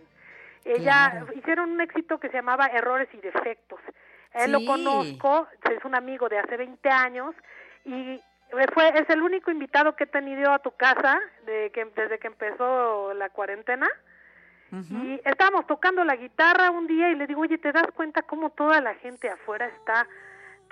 Ella 0.64 1.26
hicieron 1.34 1.72
un 1.72 1.80
éxito 1.80 2.20
que 2.20 2.28
se 2.28 2.34
llamaba 2.34 2.66
Errores 2.66 3.08
y 3.12 3.16
Defectos. 3.18 3.80
Él 4.32 4.52
lo 4.52 4.64
conozco, 4.64 5.48
es 5.70 5.84
un 5.84 5.94
amigo 5.94 6.28
de 6.28 6.38
hace 6.38 6.56
20 6.56 6.88
años 6.88 7.34
y 7.84 8.22
fue 8.72 8.88
es 8.94 9.08
el 9.10 9.22
único 9.22 9.50
invitado 9.50 9.96
que 9.96 10.04
he 10.04 10.06
tenido 10.06 10.52
a 10.52 10.60
tu 10.60 10.70
casa 10.72 11.18
de 11.46 11.70
que 11.72 11.84
desde 11.84 12.18
que 12.18 12.28
empezó 12.28 13.12
la 13.14 13.28
cuarentena. 13.30 13.88
Y 14.90 15.20
estábamos 15.26 15.66
tocando 15.66 16.02
la 16.02 16.16
guitarra 16.16 16.70
un 16.70 16.86
día 16.86 17.10
y 17.10 17.14
le 17.14 17.26
digo, 17.26 17.42
"Oye, 17.42 17.58
¿te 17.58 17.72
das 17.72 17.88
cuenta 17.94 18.22
cómo 18.22 18.48
toda 18.50 18.80
la 18.80 18.94
gente 18.94 19.28
afuera 19.28 19.66
está 19.66 20.06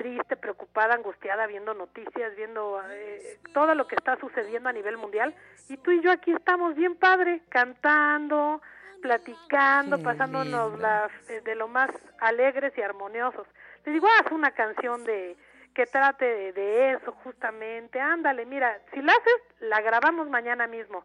triste, 0.01 0.35
preocupada, 0.35 0.95
angustiada, 0.95 1.47
viendo 1.47 1.75
noticias, 1.75 2.35
viendo 2.35 2.81
eh, 2.91 3.39
todo 3.53 3.75
lo 3.75 3.87
que 3.87 3.97
está 3.97 4.17
sucediendo 4.17 4.71
a 4.71 4.73
nivel 4.73 4.97
mundial. 4.97 5.35
Y 5.69 5.77
tú 5.77 5.91
y 5.91 6.01
yo 6.01 6.11
aquí 6.11 6.33
estamos 6.33 6.75
bien 6.75 6.97
padre, 6.97 7.43
cantando, 7.51 8.63
platicando, 9.03 10.03
pasándonos 10.03 10.79
la, 10.79 11.11
eh, 11.29 11.43
de 11.45 11.55
lo 11.55 11.69
más 11.69 11.91
alegres 12.19 12.73
y 12.79 12.81
armoniosos. 12.81 13.47
Le 13.85 13.93
digo, 13.93 14.07
haz 14.07 14.33
una 14.33 14.53
canción 14.53 15.05
de 15.05 15.37
que 15.75 15.85
trate 15.85 16.53
de, 16.55 16.93
eso 16.93 17.13
justamente, 17.23 18.01
ándale, 18.01 18.47
mira, 18.47 18.79
si 18.95 19.03
la 19.03 19.13
haces, 19.13 19.61
la 19.61 19.83
grabamos 19.83 20.31
mañana 20.31 20.67
mismo. 20.67 21.05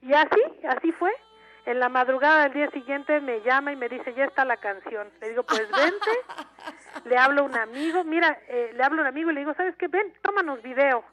Y 0.00 0.14
así, 0.14 0.40
así 0.66 0.92
fue. 0.92 1.12
En 1.66 1.78
la 1.78 1.88
madrugada 1.88 2.44
del 2.44 2.52
día 2.52 2.70
siguiente 2.70 3.20
me 3.20 3.40
llama 3.42 3.72
y 3.72 3.76
me 3.76 3.88
dice, 3.88 4.14
ya 4.14 4.24
está 4.24 4.44
la 4.44 4.56
canción. 4.56 5.08
Le 5.20 5.30
digo, 5.30 5.42
pues 5.42 5.68
vente. 5.70 6.10
le 7.04 7.16
hablo 7.18 7.42
a 7.42 7.44
un 7.44 7.56
amigo, 7.56 8.04
mira, 8.04 8.38
eh, 8.48 8.72
le 8.74 8.82
hablo 8.82 8.98
a 8.98 9.02
un 9.02 9.08
amigo 9.08 9.30
y 9.30 9.34
le 9.34 9.40
digo, 9.40 9.54
¿sabes 9.54 9.76
qué? 9.76 9.88
Ven, 9.88 10.12
tómanos 10.22 10.62
video. 10.62 11.04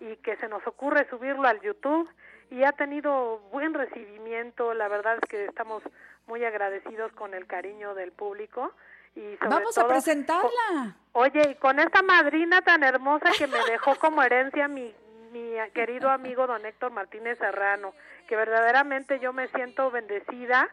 Y 0.00 0.16
que 0.16 0.36
se 0.36 0.48
nos 0.48 0.66
ocurre 0.66 1.08
subirlo 1.08 1.48
al 1.48 1.60
YouTube. 1.60 2.08
Y 2.50 2.62
ha 2.64 2.72
tenido 2.72 3.38
buen 3.50 3.72
recibimiento. 3.72 4.74
La 4.74 4.88
verdad 4.88 5.16
es 5.22 5.28
que 5.28 5.46
estamos 5.46 5.82
muy 6.26 6.44
agradecidos 6.44 7.12
con 7.12 7.34
el 7.34 7.46
cariño 7.46 7.94
del 7.94 8.12
público. 8.12 8.72
Y 9.16 9.36
Vamos 9.36 9.78
a 9.78 9.86
presentarla. 9.86 10.96
oye, 11.12 11.50
y 11.50 11.54
con 11.54 11.78
esta 11.78 12.02
madrina 12.02 12.62
tan 12.62 12.82
hermosa 12.82 13.30
que 13.38 13.46
me 13.46 13.58
dejó 13.70 13.94
como 13.96 14.22
herencia 14.22 14.66
mi, 14.66 14.92
mi 15.34 15.56
querido 15.72 16.10
amigo 16.10 16.46
don 16.46 16.64
Héctor 16.64 16.92
Martínez 16.92 17.38
Serrano 17.38 17.92
que 18.28 18.36
verdaderamente 18.36 19.18
yo 19.18 19.32
me 19.32 19.48
siento 19.48 19.90
bendecida 19.90 20.68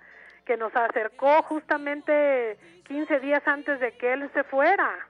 que 0.45 0.55
nos 0.55 0.75
acercó 0.75 1.41
justamente 1.43 2.57
15 2.87 3.19
días 3.19 3.41
antes 3.47 3.79
de 3.79 3.97
que 3.97 4.13
él 4.13 4.29
se 4.33 4.43
fuera. 4.43 5.07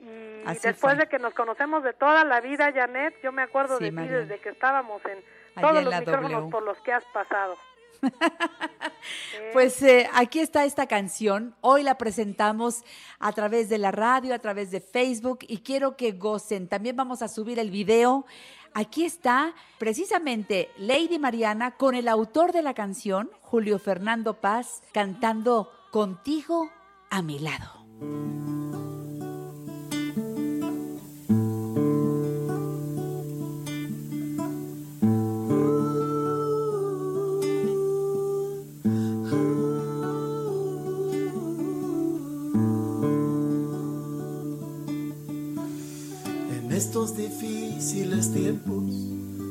Y 0.00 0.42
Así 0.46 0.68
después 0.68 0.94
fue. 0.94 1.04
de 1.04 1.08
que 1.08 1.18
nos 1.18 1.34
conocemos 1.34 1.82
de 1.82 1.92
toda 1.92 2.24
la 2.24 2.40
vida, 2.40 2.72
Janet, 2.72 3.14
yo 3.22 3.32
me 3.32 3.42
acuerdo 3.42 3.78
Sí, 3.78 3.84
de 3.84 3.90
ti 3.90 4.08
desde 4.08 4.38
que 4.38 4.50
estábamos 4.50 5.02
en 5.06 5.18
todos 5.60 5.78
en 5.78 5.84
los 5.86 5.98
micrófonos 5.98 6.30
W. 6.32 6.50
por 6.50 6.62
los 6.62 6.78
que 6.82 6.92
has 6.92 7.04
pasado. 7.06 7.56
Pues 9.52 9.82
eh, 9.82 10.08
aquí 10.14 10.40
está 10.40 10.64
esta 10.64 10.86
canción. 10.86 11.54
Hoy 11.60 11.82
la 11.82 11.96
presentamos 11.96 12.82
a 13.18 13.32
través 13.32 13.68
de 13.68 13.78
la 13.78 13.90
radio, 13.90 14.34
a 14.34 14.38
través 14.38 14.70
de 14.70 14.80
Facebook 14.80 15.40
y 15.42 15.58
quiero 15.58 15.96
que 15.96 16.12
gocen. 16.12 16.68
También 16.68 16.96
vamos 16.96 17.22
a 17.22 17.28
subir 17.28 17.58
el 17.58 17.70
video. 17.70 18.24
Aquí 18.74 19.04
está 19.04 19.54
precisamente 19.78 20.68
Lady 20.76 21.20
Mariana 21.20 21.76
con 21.76 21.94
el 21.94 22.08
autor 22.08 22.52
de 22.52 22.62
la 22.62 22.74
canción, 22.74 23.30
Julio 23.40 23.78
Fernando 23.78 24.40
Paz, 24.40 24.82
cantando 24.92 25.70
Contigo 25.92 26.70
a 27.08 27.22
mi 27.22 27.38
lado. 27.38 27.84
Tiempos, 48.32 48.94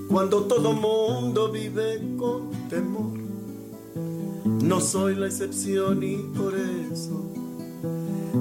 cuando 0.10 0.46
todo 0.46 0.74
mundo 0.74 1.52
vive 1.52 2.02
con 2.18 2.50
temor, 2.68 3.12
no 4.46 4.82
soy 4.82 5.16
la 5.16 5.28
excepción 5.28 6.02
y 6.02 6.16
por 6.36 6.56
eso 6.56 7.32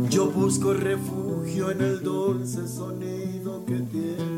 yo 0.09 0.31
busco 0.31 0.73
refugio 0.73 1.71
en 1.71 1.83
el 1.83 2.03
dulce 2.03 2.67
sonido 2.67 3.67
que 3.67 3.81
tiene 3.81 4.32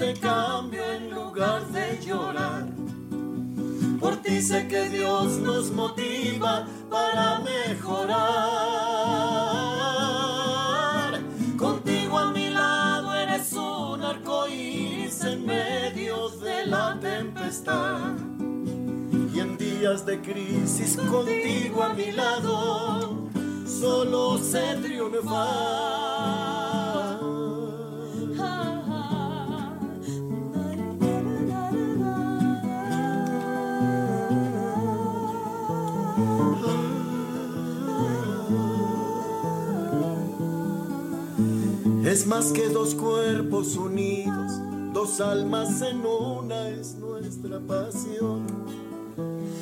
de 0.00 0.14
cambio 0.14 0.82
en 0.92 1.14
lugar 1.14 1.66
de 1.68 2.00
llorar. 2.02 2.66
Por 4.00 4.16
ti 4.22 4.40
sé 4.40 4.66
que 4.66 4.88
Dios 4.88 5.36
nos 5.40 5.70
motiva 5.72 6.66
para 6.90 7.40
mejorar. 7.40 8.00
Contigo 11.58 12.18
a 12.18 12.32
mi 12.32 12.48
lado 12.48 13.14
eres 13.14 13.52
un 13.52 14.02
arco 14.02 14.48
iris 14.48 15.22
en 15.24 15.44
medio 15.44 16.30
de 16.30 16.64
la 16.64 16.98
tempestad. 16.98 18.16
Y 19.34 19.38
en 19.38 19.58
días 19.58 20.06
de 20.06 20.18
crisis 20.22 20.96
contigo 20.96 21.82
a 21.82 21.92
mi 21.92 22.10
lado 22.10 23.28
solo 23.66 24.38
sé 24.38 24.78
triunfar. 24.82 25.89
Es 42.10 42.26
más 42.26 42.50
que 42.50 42.68
dos 42.68 42.96
cuerpos 42.96 43.76
unidos, 43.76 44.60
dos 44.92 45.20
almas 45.20 45.80
en 45.80 46.04
una 46.04 46.68
es 46.68 46.96
nuestra 46.96 47.60
pasión. 47.60 48.46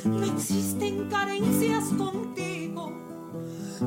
No 0.03 0.23
existen 0.23 1.07
carencias 1.11 1.83
contigo. 1.95 2.91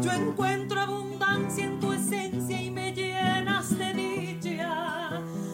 Yo 0.00 0.12
encuentro 0.12 0.80
abundancia 0.80 1.64
en 1.64 1.80
tu 1.80 1.92
esencia 1.92 2.62
y 2.62 2.70
me 2.70 2.92
llenas 2.94 3.76
de 3.76 3.94
dicha, 3.94 5.08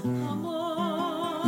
amor. 0.04 1.46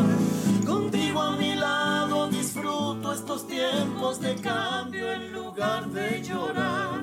Contigo 0.66 1.20
a 1.20 1.36
mi 1.36 1.56
lado 1.56 2.30
disfruto 2.30 3.12
estos 3.12 3.46
tiempos 3.46 4.18
de 4.18 4.34
cambio 4.36 5.12
en 5.12 5.30
lugar 5.34 5.90
de 5.90 6.22
llorar. 6.22 7.02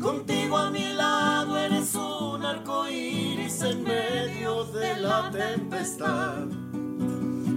Contigo 0.00 0.56
a 0.56 0.70
mi 0.70 0.94
lado 0.94 1.58
eres 1.58 1.94
un 1.94 2.44
arco 2.44 2.88
iris 2.88 3.60
en 3.62 3.84
medio 3.84 4.64
de 4.64 4.96
la 5.00 5.30
tempestad. 5.30 6.46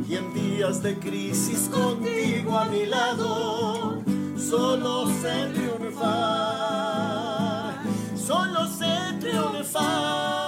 Y 0.10 0.16
en 0.16 0.34
días 0.34 0.84
de 0.84 1.00
crisis 1.00 1.70
contigo 1.70 2.60
a 2.60 2.66
mi 2.66 2.86
lado, 2.86 4.04
solo 4.38 5.08
sé 5.22 5.50
triunfar. 5.54 6.94
Solo 8.16 8.68
sé 8.68 8.96
triunfar. 9.22 10.43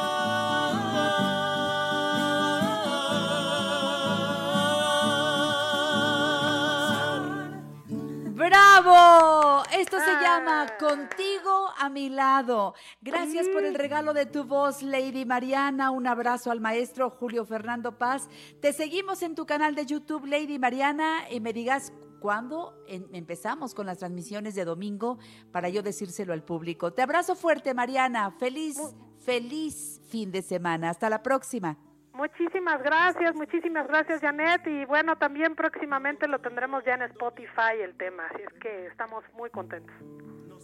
Contigo 10.79 11.69
a 11.77 11.87
mi 11.87 12.09
lado. 12.09 12.73
Gracias 12.99 13.47
por 13.47 13.63
el 13.63 13.73
regalo 13.73 14.13
de 14.13 14.25
tu 14.25 14.43
voz, 14.43 14.81
Lady 14.81 15.23
Mariana. 15.23 15.91
Un 15.91 16.07
abrazo 16.07 16.51
al 16.51 16.59
maestro 16.59 17.09
Julio 17.09 17.45
Fernando 17.45 17.97
Paz. 17.97 18.27
Te 18.61 18.73
seguimos 18.73 19.21
en 19.21 19.33
tu 19.33 19.45
canal 19.45 19.75
de 19.75 19.85
YouTube, 19.85 20.25
Lady 20.25 20.59
Mariana, 20.59 21.29
y 21.31 21.39
me 21.39 21.53
digas 21.53 21.93
cuándo 22.19 22.73
empezamos 22.87 23.73
con 23.73 23.85
las 23.85 23.99
transmisiones 23.99 24.55
de 24.55 24.65
domingo 24.65 25.19
para 25.53 25.69
yo 25.69 25.81
decírselo 25.81 26.33
al 26.33 26.43
público. 26.43 26.91
Te 26.91 27.01
abrazo 27.01 27.35
fuerte, 27.35 27.73
Mariana. 27.73 28.31
Feliz, 28.31 28.77
feliz 29.19 30.01
fin 30.09 30.31
de 30.31 30.41
semana. 30.41 30.89
Hasta 30.89 31.09
la 31.09 31.23
próxima. 31.23 31.77
Muchísimas 32.15 32.81
gracias, 32.81 33.35
muchísimas 33.35 33.87
gracias 33.87 34.21
Janet 34.21 34.65
y 34.67 34.85
bueno, 34.85 35.17
también 35.17 35.53
próximamente 35.53 36.27
lo 36.27 36.39
tendremos 36.39 36.83
ya 36.85 36.93
en 36.93 37.01
Spotify 37.03 37.81
el 37.83 37.95
tema, 37.97 38.23
así 38.27 38.41
es 38.41 38.53
que 38.61 38.87
estamos 38.87 39.23
muy 39.33 39.49
contentos. 39.49 39.93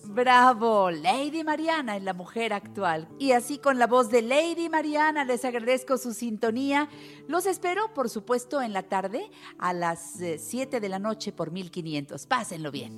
Bravo, 0.06 0.92
Lady 0.92 1.44
Mariana 1.44 1.98
es 1.98 2.04
la 2.04 2.14
mujer 2.14 2.54
actual. 2.54 3.08
Y 3.20 3.34
así 3.34 3.60
con 3.60 3.80
la 3.80 3.88
voz 3.88 4.10
de 4.10 4.22
Lady 4.22 4.68
Mariana 4.68 5.24
les 5.24 5.46
agradezco 5.46 5.98
su 5.98 6.14
sintonía. 6.14 6.90
Los 7.28 7.46
espero, 7.46 7.94
por 7.94 8.10
supuesto, 8.10 8.62
en 8.62 8.74
la 8.74 8.84
tarde 8.84 9.30
a 9.60 9.74
las 9.74 10.20
7 10.38 10.80
de 10.80 10.90
la 10.90 11.00
noche 11.00 11.32
por 11.32 11.52
1500. 11.52 12.26
Pásenlo 12.28 12.72
bien. 12.72 12.92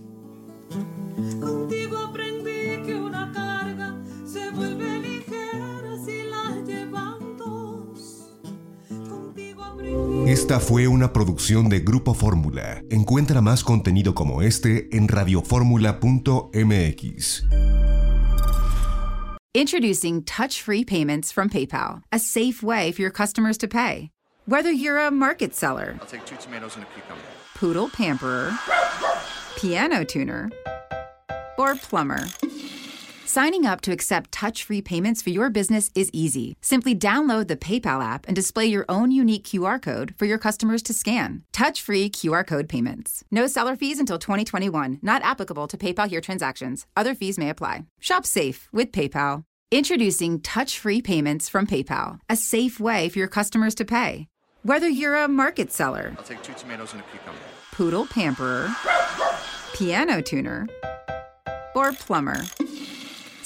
Esta 10.27 10.59
fue 10.59 10.87
una 10.87 11.11
producción 11.11 11.67
de 11.69 11.79
Grupo 11.81 12.13
Fórmula. 12.13 12.81
Encuentra 12.89 13.41
más 13.41 13.63
contenido 13.63 14.15
como 14.15 14.41
este 14.41 14.87
en 14.95 15.07
radioformula.mx. 15.09 17.43
Introducing 19.53 20.23
touch 20.23 20.61
free 20.63 20.83
payments 20.83 21.31
from 21.31 21.49
PayPal, 21.49 22.01
a 22.11 22.17
safe 22.19 22.63
way 22.63 22.91
for 22.91 23.01
your 23.01 23.11
customers 23.11 23.57
to 23.57 23.67
pay. 23.67 24.09
Whether 24.47 24.71
you're 24.71 24.97
a 24.97 25.11
market 25.11 25.53
seller, 25.53 25.95
I'll 26.01 26.07
take 26.07 26.25
two 26.25 26.37
tomatoes 26.37 26.75
and 26.75 26.83
a 26.83 26.87
cucumber. 26.95 27.21
poodle 27.55 27.89
pamperer, 27.89 28.51
piano 29.57 30.03
tuner, 30.03 30.49
or 31.57 31.75
plumber. 31.75 32.25
Signing 33.33 33.65
up 33.65 33.81
to 33.81 33.91
accept 33.91 34.31
touch 34.31 34.63
free 34.63 34.79
payments 34.79 35.23
for 35.23 35.31
your 35.31 35.49
business 35.49 35.89
is 35.95 36.07
easy. 36.13 36.55
Simply 36.61 36.93
download 36.93 37.47
the 37.47 37.55
PayPal 37.57 37.99
app 37.99 38.27
and 38.27 38.35
display 38.35 38.67
your 38.67 38.85
own 38.87 39.09
unique 39.09 39.43
QR 39.43 39.81
code 39.81 40.13
for 40.19 40.25
your 40.25 40.37
customers 40.37 40.83
to 40.83 40.93
scan. 40.93 41.41
Touch 41.51 41.81
free 41.81 42.11
QR 42.11 42.45
code 42.45 42.69
payments. 42.69 43.23
No 43.31 43.47
seller 43.47 43.75
fees 43.75 43.99
until 43.99 44.19
2021, 44.19 44.99
not 45.01 45.23
applicable 45.23 45.65
to 45.65 45.75
PayPal 45.75 46.07
here 46.07 46.21
transactions. 46.21 46.85
Other 46.95 47.15
fees 47.15 47.39
may 47.39 47.49
apply. 47.49 47.85
Shop 47.99 48.23
safe 48.27 48.69
with 48.71 48.91
PayPal. 48.91 49.45
Introducing 49.71 50.39
touch 50.39 50.77
free 50.77 51.01
payments 51.01 51.49
from 51.49 51.65
PayPal, 51.65 52.19
a 52.29 52.35
safe 52.35 52.79
way 52.79 53.09
for 53.09 53.17
your 53.17 53.27
customers 53.27 53.73
to 53.73 53.83
pay. 53.83 54.27
Whether 54.61 54.87
you're 54.87 55.15
a 55.15 55.27
market 55.27 55.71
seller, 55.71 56.13
I'll 56.19 56.23
take 56.23 56.43
two 56.43 56.53
tomatoes 56.53 56.93
and 56.93 57.01
a 57.01 57.05
cucumber. 57.05 57.39
poodle 57.71 58.05
pamperer, 58.05 58.69
piano 59.73 60.21
tuner, 60.21 60.67
or 61.73 61.93
plumber. 61.93 62.37